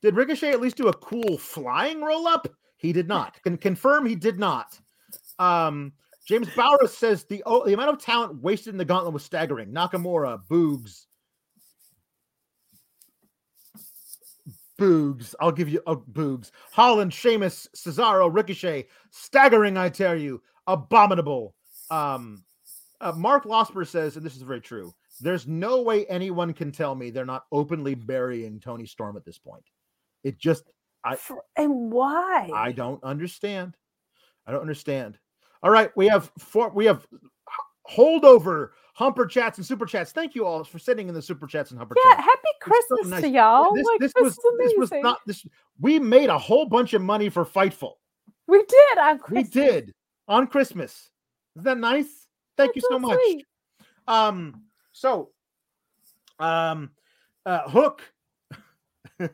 Did 0.02 0.16
Ricochet 0.16 0.50
at 0.50 0.60
least 0.60 0.76
do 0.76 0.88
a 0.88 0.96
cool 0.96 1.38
flying 1.38 2.02
roll 2.02 2.26
up? 2.26 2.48
He 2.76 2.92
did 2.92 3.06
not. 3.06 3.40
Can 3.42 3.56
confirm 3.56 4.04
he 4.04 4.16
did 4.16 4.38
not. 4.38 4.78
Um, 5.38 5.92
James 6.26 6.48
Bowers 6.56 6.96
says 6.96 7.24
the 7.24 7.42
oh, 7.46 7.64
the 7.64 7.74
amount 7.74 7.90
of 7.90 7.98
talent 7.98 8.42
wasted 8.42 8.74
in 8.74 8.78
the 8.78 8.84
gauntlet 8.84 9.14
was 9.14 9.24
staggering. 9.24 9.72
Nakamura, 9.72 10.40
Boogs, 10.50 11.06
Boogs. 14.78 15.34
I'll 15.40 15.52
give 15.52 15.68
you 15.68 15.80
uh, 15.86 15.94
Boogs. 15.94 16.50
Holland, 16.72 17.12
Sheamus, 17.12 17.68
Cesaro, 17.76 18.32
Ricochet. 18.32 18.86
Staggering, 19.10 19.76
I 19.76 19.88
tell 19.88 20.16
you. 20.16 20.42
Abominable. 20.66 21.54
Um, 21.90 22.44
uh, 23.00 23.12
Mark 23.12 23.44
Losper 23.44 23.86
says, 23.86 24.16
and 24.16 24.24
this 24.24 24.36
is 24.36 24.42
very 24.42 24.60
true. 24.60 24.92
There's 25.22 25.46
no 25.46 25.82
way 25.82 26.06
anyone 26.06 26.52
can 26.52 26.72
tell 26.72 26.94
me 26.94 27.10
they're 27.10 27.24
not 27.24 27.44
openly 27.52 27.94
burying 27.94 28.60
Toni 28.60 28.86
Storm 28.86 29.16
at 29.16 29.24
this 29.24 29.38
point. 29.38 29.64
It 30.24 30.38
just, 30.38 30.64
I- 31.04 31.18
and 31.56 31.90
why? 31.92 32.50
I 32.54 32.72
don't 32.72 33.02
understand. 33.04 33.76
I 34.46 34.52
don't 34.52 34.60
understand. 34.60 35.18
All 35.62 35.70
right, 35.70 35.90
we 35.96 36.08
have 36.08 36.30
four. 36.38 36.70
We 36.70 36.84
have 36.86 37.06
holdover 37.90 38.70
humper 38.94 39.26
chats 39.26 39.58
and 39.58 39.66
super 39.66 39.86
chats. 39.86 40.12
Thank 40.12 40.34
you 40.34 40.44
all 40.46 40.64
for 40.64 40.78
sitting 40.78 41.08
in 41.08 41.14
the 41.14 41.22
super 41.22 41.46
chats 41.46 41.70
and 41.70 41.78
humper 41.78 41.94
yeah, 42.04 42.14
chats. 42.16 42.24
happy 42.24 42.40
It's 42.44 42.64
so 42.66 42.70
Christmas 42.96 43.10
nice. 43.10 43.22
to 43.22 43.28
y'all. 43.28 43.74
This, 43.74 43.86
like, 43.86 44.00
this 44.00 44.12
this, 44.14 44.22
was 44.22 44.32
is 44.32 44.36
this 44.38 44.52
amazing. 44.54 44.78
was 44.80 44.92
not 45.02 45.18
this. 45.26 45.46
We 45.80 45.98
made 45.98 46.28
a 46.30 46.38
whole 46.38 46.66
bunch 46.66 46.94
of 46.94 47.02
money 47.02 47.28
for 47.28 47.44
Fightful. 47.44 47.92
we 48.46 48.58
did 48.64 48.98
on 48.98 49.20
We 49.30 49.42
did 49.44 49.92
on 50.28 50.46
Christmas. 50.46 51.10
Isn't 51.56 51.64
that 51.64 51.78
nice? 51.78 52.26
Thank 52.56 52.76
you 52.76 52.82
so 52.82 52.88
so 52.92 52.98
much. 52.98 53.18
Um, 54.06 54.62
so, 54.92 55.30
um, 56.38 56.90
uh, 57.46 57.68
Hook. 57.68 58.02
uh, 59.20 59.28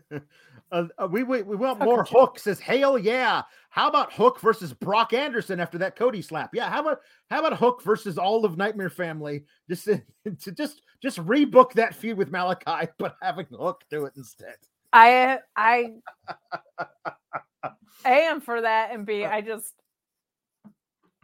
uh, 0.73 1.09
we, 1.11 1.23
we 1.23 1.43
we 1.43 1.57
want 1.57 1.79
Hooker 1.79 1.85
more. 1.85 2.05
Hook. 2.05 2.39
Says 2.39 2.61
Hail, 2.61 2.99
yeah. 2.99 3.43
How 3.71 3.89
about 3.89 4.13
Hook 4.13 4.41
versus 4.41 4.73
Brock 4.73 5.13
Anderson 5.13 5.61
after 5.61 5.79
that 5.79 5.97
Cody 5.97 6.23
slap? 6.23 6.51
Yeah. 6.55 6.71
How 6.71 6.81
about 6.81 7.01
how 7.31 7.41
about 7.41 7.59
Hook 7.59 7.83
versus 7.83 8.19
all 8.19 8.45
of 8.45 8.57
Nightmare 8.57 8.91
Family? 8.91 9.45
Just 9.69 9.85
to, 9.85 10.03
to 10.43 10.53
just 10.53 10.83
just 11.03 11.19
rebook 11.19 11.73
that 11.75 11.95
feud 11.95 12.19
with 12.19 12.33
Malakai, 12.33 12.89
but 12.99 13.17
having 13.23 13.47
Hook 13.51 13.83
do 13.91 14.05
it 14.05 14.15
instead. 14.17 14.57
I 14.93 15.39
I 15.55 15.93
am 18.05 18.41
for 18.41 18.63
that 18.63 18.91
and 18.93 19.05
B 19.05 19.25
I 19.25 19.43
just 19.43 19.75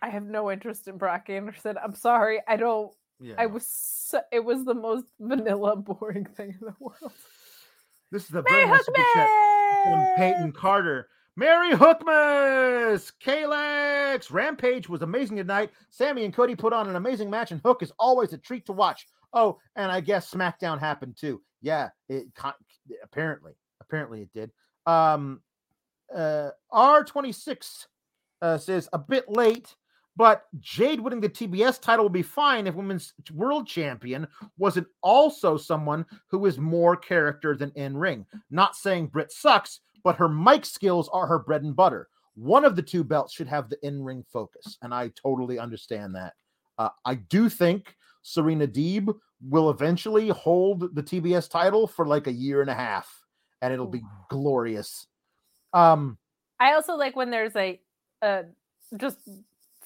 I 0.03 0.11
have 0.11 0.25
no 0.25 0.51
interest 0.51 0.87
in 0.87 0.99
Brock 0.99 1.31
Anderson. 1.31 1.77
I'm 1.83 1.95
sorry. 1.95 2.43
I 2.47 2.57
don't 2.57 2.93
Yeah. 3.21 3.35
I 3.39 3.47
was 3.47 3.67
so, 3.67 4.21
it 4.33 4.45
was 4.45 4.65
the 4.65 4.75
most 4.75 5.07
vanilla 5.21 5.77
boring 5.77 6.27
thing 6.27 6.51
in 6.61 6.67
the 6.67 6.75
world. 6.81 7.13
this 8.11 8.25
is 8.25 8.29
the 8.29 8.43
Merry 8.43 8.65
very 8.65 8.71
nice 8.71 8.85
super 8.87 9.03
chat. 9.15 9.31
from 9.85 10.07
Peyton 10.17 10.53
Carter. 10.53 11.09
Mary 11.37 11.73
Hookmas, 11.73 13.11
Kalex, 13.25 14.31
Rampage 14.31 14.89
was 14.89 15.03
amazing 15.03 15.37
tonight. 15.37 15.71
Sammy 15.91 16.25
and 16.25 16.33
Cody 16.33 16.55
put 16.55 16.73
on 16.73 16.89
an 16.89 16.95
amazing 16.95 17.29
match, 17.29 17.51
and 17.51 17.61
Hook 17.65 17.83
is 17.83 17.93
always 17.99 18.33
a 18.33 18.39
treat 18.39 18.67
to 18.67 18.73
watch. 18.73 19.05
Oh, 19.33 19.59
and 19.75 19.91
I 19.91 20.01
guess 20.01 20.33
SmackDown 20.33 20.79
happened 20.79 21.17
too. 21.19 21.43
Yeah, 21.61 21.89
it 22.09 22.27
apparently, 23.03 23.53
apparently 23.81 24.23
it 24.23 24.29
did. 24.33 24.53
Um, 24.87 25.41
uh, 26.15 26.51
R26 26.73 27.87
uh, 28.41 28.59
says 28.59 28.89
a 28.93 28.99
bit 28.99 29.29
late, 29.29 29.75
but 30.17 30.45
Jade 30.61 31.01
winning 31.01 31.21
the 31.21 31.29
TBS 31.29 31.81
title 31.81 32.05
will 32.05 32.11
be 32.11 32.23
fine 32.23 32.67
if 32.67 32.75
Women's 32.75 33.15
World 33.33 33.67
Champion 33.67 34.27
wasn't 34.59 34.87
also 35.03 35.57
someone 35.57 36.07
who 36.29 36.47
is 36.47 36.59
more 36.59 36.97
character 36.97 37.57
than 37.57 37.73
in 37.75 37.97
ring. 37.97 38.25
Not 38.51 38.77
saying 38.77 39.09
Britt 39.09 39.33
sucks, 39.33 39.81
but 40.05 40.17
her 40.17 40.29
mic 40.29 40.65
skills 40.65 41.09
are 41.13 41.27
her 41.27 41.39
bread 41.39 41.63
and 41.63 41.75
butter. 41.75 42.09
One 42.35 42.65
of 42.65 42.77
the 42.77 42.83
two 42.83 43.05
belts 43.05 43.33
should 43.33 43.49
have 43.49 43.69
the 43.69 43.79
in 43.87 44.03
ring 44.03 44.25
focus, 44.33 44.79
and 44.83 44.95
I 44.95 45.11
totally 45.21 45.59
understand 45.59 46.15
that. 46.15 46.35
Uh, 46.79 46.91
I 47.05 47.15
do 47.15 47.49
think 47.49 47.97
Serena 48.23 48.67
Deeb 48.67 49.13
will 49.49 49.71
eventually 49.71 50.29
hold 50.29 50.95
the 50.95 51.03
TBS 51.03 51.51
title 51.51 51.87
for 51.87 52.07
like 52.07 52.27
a 52.27 52.33
year 52.33 52.61
and 52.61 52.71
a 52.71 52.75
half, 52.75 53.09
and 53.63 53.73
it'll 53.73 53.87
be 53.87 54.03
glorious. 54.31 55.07
Um, 55.73 56.19
I 56.61 56.75
also 56.75 56.95
like 56.95 57.17
when 57.17 57.31
there's 57.31 57.57
a 57.57 57.81
uh 58.23 58.43
just 58.97 59.19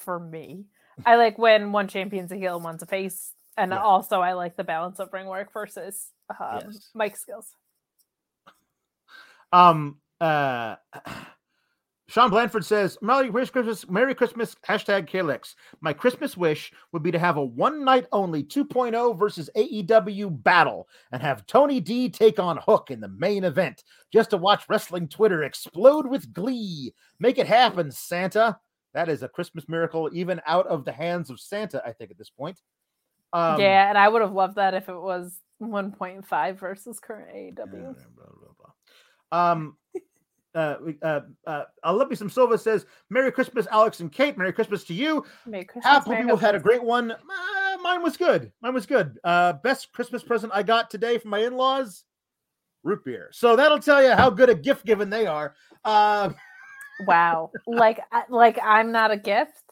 for 0.09 0.19
me. 0.19 0.65
I 1.05 1.17
like 1.17 1.37
when 1.37 1.71
one 1.71 1.87
champion's 1.87 2.33
a 2.33 2.37
heel 2.37 2.55
and 2.55 2.65
one's 2.65 2.83
a 2.83 2.87
face. 2.87 3.35
And 3.59 3.73
Yeah. 3.73 3.81
also 3.81 4.23
I 4.23 4.33
like 4.33 4.57
the 4.57 4.65
balance 4.65 5.01
of 5.01 5.13
ring 5.13 5.27
work 5.27 5.53
versus 5.53 6.15
um, 6.41 6.63
Yes. 6.65 6.91
mic 6.95 7.15
skills. 7.15 7.53
Um, 9.53 9.99
uh, 10.19 10.77
Sean 12.09 12.31
Blanford 12.31 12.65
says, 12.65 12.97
Merry 13.03 13.31
Christmas, 13.31 13.87
Merry 13.87 14.15
Christmas, 14.15 14.57
hashtag 14.67 15.11
KLX. 15.11 15.55
My 15.83 15.93
Christmas 15.93 16.39
wish 16.39 16.73
would 16.93 17.03
be 17.03 17.11
to 17.11 17.19
have 17.19 17.37
a 17.37 17.45
one 17.45 17.85
night 17.85 18.07
only 18.11 18.43
2.0 18.43 19.19
versus 19.19 19.51
AEW 19.55 20.43
battle 20.43 20.89
and 21.13 21.21
have 21.21 21.45
Tony 21.45 21.81
D 21.81 22.09
take 22.09 22.39
on 22.39 22.57
Hook 22.57 22.91
in 22.91 23.01
the 23.01 23.09
main 23.09 23.45
event 23.45 23.85
just 24.11 24.31
to 24.31 24.39
watch 24.39 24.71
wrestling 24.71 25.07
Twitter 25.07 25.43
explode 25.43 26.07
with 26.07 26.33
glee. 26.33 26.95
Make 27.21 27.37
it 27.37 27.47
happen, 27.47 27.91
Santa. 27.93 28.59
That 28.94 29.09
is 29.09 29.23
a 29.23 29.28
Christmas 29.28 29.69
miracle, 29.69 30.09
even 30.12 30.40
out 30.47 30.66
of 30.66 30.85
the 30.85 30.93
hands 30.93 31.31
of 31.31 31.40
Santa, 31.40 31.82
I 31.85 31.93
think, 31.93 32.10
at 32.10 32.19
this 32.19 32.31
point. 32.31 32.60
Um, 33.32 33.60
yeah, 33.60 33.89
and 33.89 33.98
I 33.98 34.09
would 34.09 34.23
have 34.23 34.32
loved 34.32 34.56
that 34.56 34.74
if 34.74 34.89
it 34.89 34.98
was 34.98 35.40
1.5 35.62 36.59
versus 36.59 36.98
current 36.98 37.35
AEW. 37.35 37.56
blah, 37.56 37.74
blah, 38.16 38.52
blah. 38.59 39.51
Um, 39.51 39.77
uh, 40.55 40.77
uh, 41.02 41.20
uh, 41.47 41.65
I 41.82 41.90
love 41.90 42.09
me 42.09 42.16
some 42.16 42.31
Silva 42.31 42.56
says, 42.56 42.86
"Merry 43.10 43.31
Christmas, 43.31 43.66
Alex 43.70 44.01
and 44.01 44.10
Kate. 44.10 44.39
Merry 44.39 44.52
Christmas 44.52 44.85
to 44.85 44.94
you. 44.94 45.24
Merry 45.47 45.65
Christmas, 45.65 45.85
Happy 45.85 46.10
Merry 46.10 46.23
people 46.23 46.36
had 46.39 46.55
a 46.55 46.60
great 46.60 46.82
one. 46.82 47.12
Uh, 47.12 47.78
mine 47.82 48.02
was 48.02 48.16
good. 48.16 48.51
Mine 48.62 48.74
was 48.74 48.86
good. 48.86 49.19
Uh, 49.24 49.55
best 49.55 49.93
Christmas 49.93 50.23
present 50.23 50.52
I 50.55 50.62
got 50.62 50.90
today 50.90 51.19
from 51.19 51.31
my 51.31 51.40
in-laws, 51.40 52.05
root 52.82 53.05
beer. 53.05 53.28
So 53.32 53.56
that'll 53.56 53.78
tell 53.78 54.02
you 54.02 54.12
how 54.12 54.31
good 54.31 54.48
a 54.48 54.55
gift 54.55 54.86
given 54.86 55.10
they 55.10 55.27
are. 55.27 55.55
Uh, 55.85 56.31
Wow. 57.07 57.51
like 57.66 58.01
like 58.29 58.59
I'm 58.62 58.93
not 58.93 59.11
a 59.11 59.16
gift. 59.16 59.62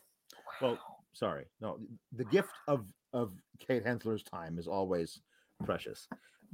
well, 0.60 0.78
sorry, 1.12 1.46
no, 1.60 1.78
the 2.12 2.24
gift 2.24 2.50
of 2.68 2.86
of 3.12 3.32
Kate 3.58 3.84
Hensler's 3.84 4.22
time 4.22 4.58
is 4.58 4.68
always 4.68 5.20
precious. 5.64 6.06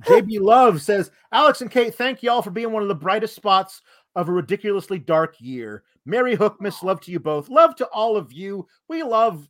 JB 0.05 0.40
Love 0.40 0.81
says, 0.81 1.11
Alex 1.32 1.61
and 1.61 1.70
Kate, 1.70 1.94
thank 1.94 2.23
y'all 2.23 2.43
for 2.43 2.51
being 2.51 2.73
one 2.73 2.82
of 2.82 2.89
the 2.89 2.94
brightest 2.94 3.35
spots 3.35 3.82
of 4.15 4.28
a 4.28 4.32
ridiculously 4.32 4.99
dark 4.99 5.36
year. 5.39 5.85
Merry 6.07 6.36
Hookmas, 6.36 6.82
love 6.82 7.01
to 7.03 7.11
you 7.11 7.20
both. 7.20 7.49
Love 7.49 7.77
to 7.77 7.86
all 7.89 8.16
of 8.16 8.32
you. 8.32 8.66
We 8.89 9.03
love 9.03 9.49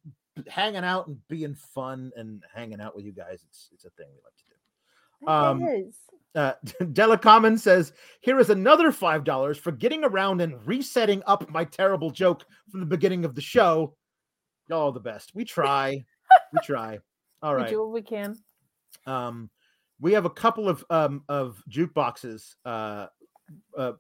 hanging 0.49 0.85
out 0.85 1.07
and 1.07 1.19
being 1.29 1.55
fun 1.55 2.11
and 2.17 2.43
hanging 2.55 2.81
out 2.81 2.97
with 2.97 3.05
you 3.05 3.13
guys. 3.13 3.45
It's 3.49 3.69
it's 3.73 3.85
a 3.85 3.91
thing 3.91 4.07
we 4.11 4.21
like 4.25 4.37
to 4.37 4.45
do. 4.45 5.29
Um, 5.31 5.63
It 5.63 5.87
is. 5.89 5.97
Uh, 6.35 6.53
Della 6.93 7.19
Common 7.19 7.59
says, 7.59 7.93
"Here 8.21 8.39
is 8.39 8.51
another 8.51 8.93
five 8.93 9.25
dollars 9.25 9.59
for 9.59 9.73
getting 9.73 10.05
around 10.05 10.41
and 10.41 10.67
resetting 10.67 11.23
up 11.27 11.49
my 11.51 11.65
terrible 11.65 12.11
joke 12.11 12.45
from 12.71 12.81
the 12.81 12.87
beginning 12.87 13.25
of 13.25 13.35
the 13.35 13.41
show. 13.41 13.97
Y'all 14.69 14.87
are 14.87 14.93
the 14.93 15.01
best. 15.01 15.35
We 15.35 15.45
try, 15.45 16.05
we 16.53 16.59
try. 16.65 16.99
All 17.43 17.55
right. 17.55 17.65
We 17.65 17.71
do 17.71 17.81
what 17.81 17.93
we 17.93 18.03
can. 18.03 18.37
Um, 19.07 19.51
we 20.01 20.13
have 20.13 20.25
a 20.25 20.31
couple 20.31 20.69
of 20.69 20.85
um 20.91 21.23
of 21.29 21.63
jukeboxes. 21.71 22.55
Uh, 22.65 23.07
uh, 23.77 23.93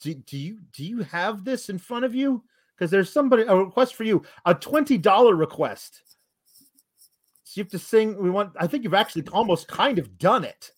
do, 0.00 0.14
do 0.14 0.38
you 0.38 0.58
do 0.72 0.84
you 0.84 1.02
have 1.02 1.44
this 1.44 1.68
in 1.68 1.78
front 1.78 2.04
of 2.04 2.14
you? 2.14 2.42
Because 2.76 2.90
there's 2.90 3.12
somebody 3.12 3.42
a 3.42 3.56
request 3.56 3.94
for 3.94 4.04
you, 4.04 4.22
a 4.44 4.54
twenty 4.54 4.98
dollar 4.98 5.34
request. 5.34 6.02
So 7.44 7.60
you 7.60 7.64
have 7.64 7.70
to 7.72 7.78
sing. 7.78 8.20
We 8.20 8.30
want. 8.30 8.52
I 8.58 8.66
think 8.66 8.84
you've 8.84 8.94
actually 8.94 9.26
almost 9.28 9.68
kind 9.68 9.98
of 9.98 10.18
done 10.18 10.44
it. 10.44 10.72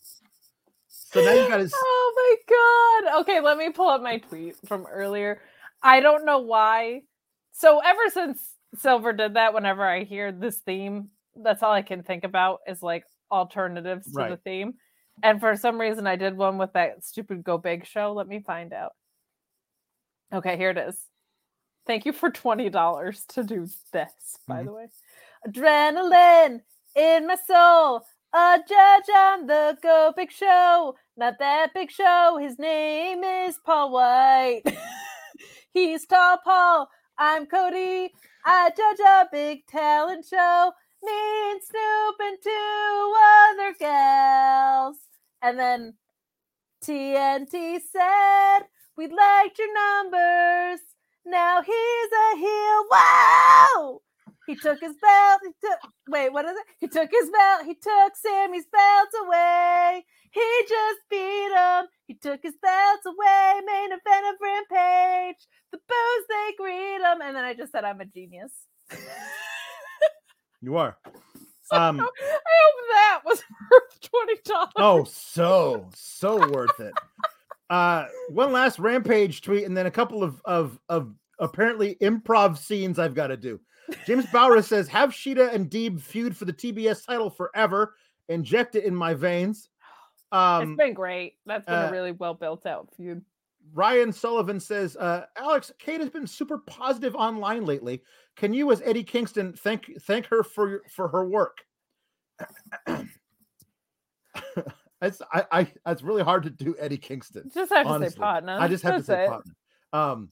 So 1.10 1.24
now 1.24 1.32
you 1.32 1.48
got 1.48 1.56
to. 1.58 1.70
Oh 1.74 2.12
my 2.46 3.04
god. 3.08 3.20
Okay, 3.20 3.40
let 3.40 3.56
me 3.56 3.70
pull 3.70 3.88
up 3.88 4.02
my 4.02 4.18
tweet 4.18 4.56
from 4.66 4.86
earlier. 4.86 5.40
I 5.82 6.00
don't 6.00 6.24
know 6.26 6.40
why. 6.40 7.02
So 7.52 7.80
ever 7.84 8.10
since 8.10 8.54
Silver 8.76 9.12
did 9.12 9.34
that, 9.34 9.54
whenever 9.54 9.84
I 9.84 10.04
hear 10.04 10.32
this 10.32 10.58
theme, 10.58 11.08
that's 11.34 11.62
all 11.62 11.72
I 11.72 11.82
can 11.82 12.02
think 12.02 12.24
about 12.24 12.60
is 12.66 12.82
like 12.82 13.04
alternatives 13.30 14.06
to 14.06 14.12
the 14.30 14.36
theme. 14.36 14.74
And 15.22 15.40
for 15.40 15.56
some 15.56 15.80
reason 15.80 16.06
I 16.06 16.16
did 16.16 16.36
one 16.36 16.58
with 16.58 16.74
that 16.74 17.04
stupid 17.04 17.42
Go 17.42 17.58
Big 17.58 17.86
show. 17.86 18.12
Let 18.12 18.28
me 18.28 18.40
find 18.46 18.72
out. 18.72 18.92
Okay, 20.32 20.56
here 20.56 20.70
it 20.70 20.78
is. 20.78 21.00
Thank 21.86 22.04
you 22.04 22.12
for 22.12 22.30
$20 22.30 23.24
to 23.28 23.42
do 23.42 23.66
this, 23.92 24.12
by 24.46 24.62
Mhm. 24.62 24.64
the 24.66 24.72
way. 24.72 24.88
Adrenaline 25.46 26.62
in 26.94 27.26
my 27.26 27.36
soul. 27.36 28.04
A 28.34 28.58
judge 28.68 29.08
on 29.16 29.46
the 29.46 29.78
Go 29.82 30.12
Big 30.14 30.30
Show. 30.30 30.96
Not 31.16 31.38
that 31.38 31.72
big 31.72 31.90
show. 31.90 32.38
His 32.38 32.58
name 32.58 33.24
is 33.24 33.58
Paul 33.64 33.90
White. 33.90 34.64
He's 35.72 36.04
tall 36.04 36.36
Paul. 36.44 36.90
I'm 37.16 37.46
Cody. 37.46 38.12
I 38.44 38.70
judge 38.76 39.00
a 39.00 39.28
big 39.32 39.66
talent 39.66 40.26
show. 40.26 40.72
Me 41.02 41.52
and 41.52 41.60
Snoop 41.62 42.16
and 42.20 42.36
two 42.42 43.14
other 43.50 43.74
gals. 43.78 44.98
And 45.40 45.58
then 45.58 45.94
TNT 46.84 47.80
said, 47.80 48.66
We 48.94 49.06
liked 49.06 49.58
your 49.58 49.72
numbers. 49.72 50.80
Now 51.24 51.62
he's 51.62 52.10
a 52.12 52.36
heel. 52.36 52.84
Wow! 52.90 54.02
He 54.48 54.56
took 54.56 54.80
his 54.80 54.94
belt. 55.00 55.40
He 55.44 55.50
took 55.60 55.78
wait, 56.08 56.32
what 56.32 56.46
is 56.46 56.52
it? 56.56 56.64
He 56.80 56.88
took 56.88 57.10
his 57.12 57.28
belt. 57.30 57.66
He 57.66 57.74
took 57.74 58.16
Sammy's 58.16 58.64
belt 58.72 59.08
away. 59.26 60.04
He 60.32 60.64
just 60.68 60.98
beat 61.10 61.52
him. 61.54 61.84
He 62.06 62.14
took 62.14 62.40
his 62.42 62.54
belts 62.60 63.04
away. 63.06 63.60
Main 63.66 63.92
event 63.92 64.26
of 64.32 64.40
Rampage. 64.40 65.46
The 65.70 65.78
boos 65.78 66.24
they 66.28 66.54
greet 66.56 66.96
him. 66.96 67.20
And 67.22 67.36
then 67.36 67.44
I 67.44 67.52
just 67.54 67.72
said 67.72 67.84
I'm 67.84 68.00
a 68.00 68.06
genius. 68.06 68.52
You 70.62 70.76
are. 70.78 70.96
So 71.70 71.76
Um, 71.76 72.00
I 72.00 72.02
hope 72.02 72.14
that 72.92 73.20
was 73.26 73.42
worth 73.70 74.00
twenty 74.00 74.40
dollars. 74.46 74.72
Oh, 74.78 75.04
so 75.04 75.90
so 75.94 76.48
worth 76.48 76.80
it. 76.80 76.94
Uh, 77.68 78.06
one 78.30 78.52
last 78.52 78.78
rampage 78.78 79.42
tweet, 79.42 79.64
and 79.66 79.76
then 79.76 79.84
a 79.84 79.90
couple 79.90 80.22
of 80.22 80.40
of 80.46 80.80
of 80.88 81.12
apparently 81.38 81.96
improv 81.96 82.56
scenes 82.56 82.98
I've 82.98 83.12
got 83.12 83.26
to 83.26 83.36
do. 83.36 83.60
James 84.06 84.26
Bauer 84.26 84.62
says, 84.62 84.88
"Have 84.88 85.10
Shida 85.10 85.52
and 85.52 85.70
Deeb 85.70 86.00
feud 86.00 86.36
for 86.36 86.44
the 86.44 86.52
TBS 86.52 87.04
title 87.06 87.30
forever. 87.30 87.94
Inject 88.28 88.74
it 88.74 88.84
in 88.84 88.94
my 88.94 89.14
veins." 89.14 89.70
Um, 90.32 90.72
it's 90.72 90.78
been 90.78 90.94
great. 90.94 91.36
That's 91.46 91.64
been 91.64 91.74
uh, 91.74 91.88
a 91.88 91.90
really 91.92 92.12
well 92.12 92.34
built 92.34 92.66
out 92.66 92.88
feud. 92.96 93.24
Ryan 93.74 94.12
Sullivan 94.12 94.60
says, 94.60 94.96
uh, 94.96 95.26
"Alex, 95.36 95.72
Kate 95.78 96.00
has 96.00 96.10
been 96.10 96.26
super 96.26 96.58
positive 96.58 97.14
online 97.14 97.64
lately. 97.64 98.02
Can 98.36 98.52
you, 98.52 98.70
as 98.72 98.82
Eddie 98.82 99.04
Kingston, 99.04 99.52
thank 99.52 99.90
thank 100.02 100.26
her 100.26 100.42
for 100.42 100.82
for 100.90 101.08
her 101.08 101.26
work?" 101.28 101.58
it's 105.02 105.22
I, 105.32 105.44
I 105.50 105.72
it's 105.86 106.02
really 106.02 106.22
hard 106.22 106.42
to 106.44 106.50
do 106.50 106.76
Eddie 106.78 106.98
Kingston. 106.98 107.50
Just 107.52 107.72
have 107.72 107.86
to 107.86 108.10
say 108.10 108.16
partner. 108.16 108.58
I 108.58 108.68
just 108.68 108.84
have 108.84 108.96
to 108.96 109.02
That's 109.02 109.06
say 109.06 109.24
it. 109.24 109.28
partner. 109.28 109.54
Um, 109.92 110.30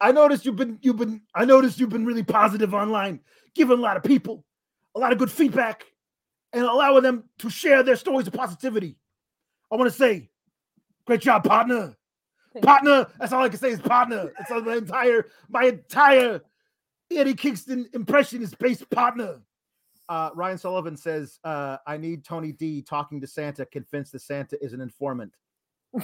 I 0.00 0.12
noticed 0.12 0.44
you've 0.44 0.56
been 0.56 0.78
you've 0.82 0.96
been 0.96 1.22
I 1.34 1.44
noticed 1.44 1.80
you've 1.80 1.90
been 1.90 2.04
really 2.04 2.22
positive 2.22 2.74
online, 2.74 3.20
giving 3.54 3.78
a 3.78 3.80
lot 3.80 3.96
of 3.96 4.02
people 4.02 4.44
a 4.94 4.98
lot 4.98 5.12
of 5.12 5.18
good 5.18 5.30
feedback, 5.30 5.84
and 6.52 6.64
allowing 6.64 7.02
them 7.02 7.24
to 7.38 7.50
share 7.50 7.82
their 7.82 7.96
stories 7.96 8.26
of 8.26 8.32
positivity. 8.32 8.96
I 9.70 9.76
want 9.76 9.90
to 9.90 9.96
say, 9.96 10.30
great 11.06 11.20
job, 11.20 11.44
partner. 11.44 11.96
Thank 12.52 12.64
you. 12.64 12.68
Partner. 12.68 13.06
That's 13.18 13.32
all 13.32 13.42
I 13.42 13.48
can 13.48 13.58
say 13.58 13.70
is 13.70 13.80
partner. 13.80 14.32
It's 14.40 14.50
on 14.50 14.64
my 14.64 14.76
entire 14.76 15.26
my 15.48 15.64
entire 15.64 16.40
Eddie 17.10 17.34
Kingston 17.34 17.88
impression 17.92 18.42
is 18.42 18.54
based 18.54 18.88
partner. 18.90 19.40
Uh, 20.08 20.30
Ryan 20.34 20.58
Sullivan 20.58 20.96
says, 20.96 21.38
uh, 21.44 21.78
"I 21.86 21.96
need 21.96 22.24
Tony 22.24 22.52
D 22.52 22.82
talking 22.82 23.20
to 23.20 23.26
Santa, 23.26 23.66
convinced 23.66 24.12
that 24.12 24.20
Santa 24.20 24.62
is 24.64 24.72
an 24.72 24.80
informant." 24.80 25.32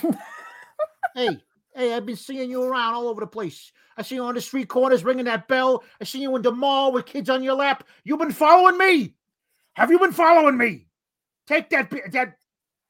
hey, 1.14 1.39
hey, 1.74 1.94
I've 1.94 2.07
been 2.07 2.16
seeing 2.16 2.51
you 2.51 2.62
around 2.62 2.94
all 2.94 3.09
over 3.09 3.20
the 3.20 3.27
place. 3.27 3.73
I 3.97 4.03
see 4.03 4.15
you 4.16 4.24
on 4.24 4.35
the 4.35 4.40
street 4.40 4.69
corners 4.69 5.05
ringing 5.05 5.27
that 5.27 5.49
bell. 5.49 5.85
I 6.01 6.05
see 6.05 6.20
you 6.20 6.35
in 6.36 6.43
the 6.43 6.53
mall 6.53 6.93
with 6.93 7.07
kids 7.07 7.28
on 7.31 7.43
your 7.43 7.55
lap. 7.55 7.85
You've 8.05 8.19
been 8.19 8.32
following 8.32 8.78
me. 8.78 9.15
Have 9.74 9.90
you 9.90 9.99
been 9.99 10.12
following 10.12 10.57
me? 10.57 10.86
Take 11.47 11.70
that 11.70 11.90
be- 11.90 12.03
that 12.12 12.36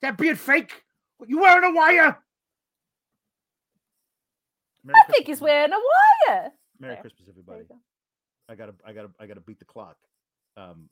that 0.02 0.18
beard 0.18 0.38
fake. 0.38 0.84
You 1.26 1.40
wearing 1.40 1.64
a 1.64 1.74
wire? 1.74 2.18
Merry 4.84 4.98
I 5.08 5.12
think 5.12 5.26
he's 5.26 5.40
wearing 5.40 5.72
a 5.72 5.76
wire. 5.76 6.50
Merry 6.80 6.94
There. 6.94 7.00
Christmas, 7.02 7.28
everybody. 7.28 7.64
go. 7.68 7.78
I 8.48 8.56
gotta, 8.56 8.74
I 8.84 8.92
gotta, 8.92 9.10
I 9.20 9.26
gotta 9.26 9.40
beat 9.40 9.60
the 9.60 9.64
clock. 9.64 9.96
Um, 10.56 10.88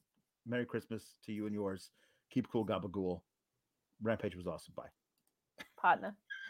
Merry 0.46 0.64
Christmas 0.64 1.16
to 1.26 1.32
you 1.32 1.46
and 1.46 1.54
yours. 1.54 1.90
Keep 2.30 2.50
cool, 2.50 2.64
Gabagool. 2.64 3.20
Rampage 4.00 4.36
was 4.36 4.46
awesome. 4.46 4.72
Bye. 4.76 4.88
Partner. 5.76 6.14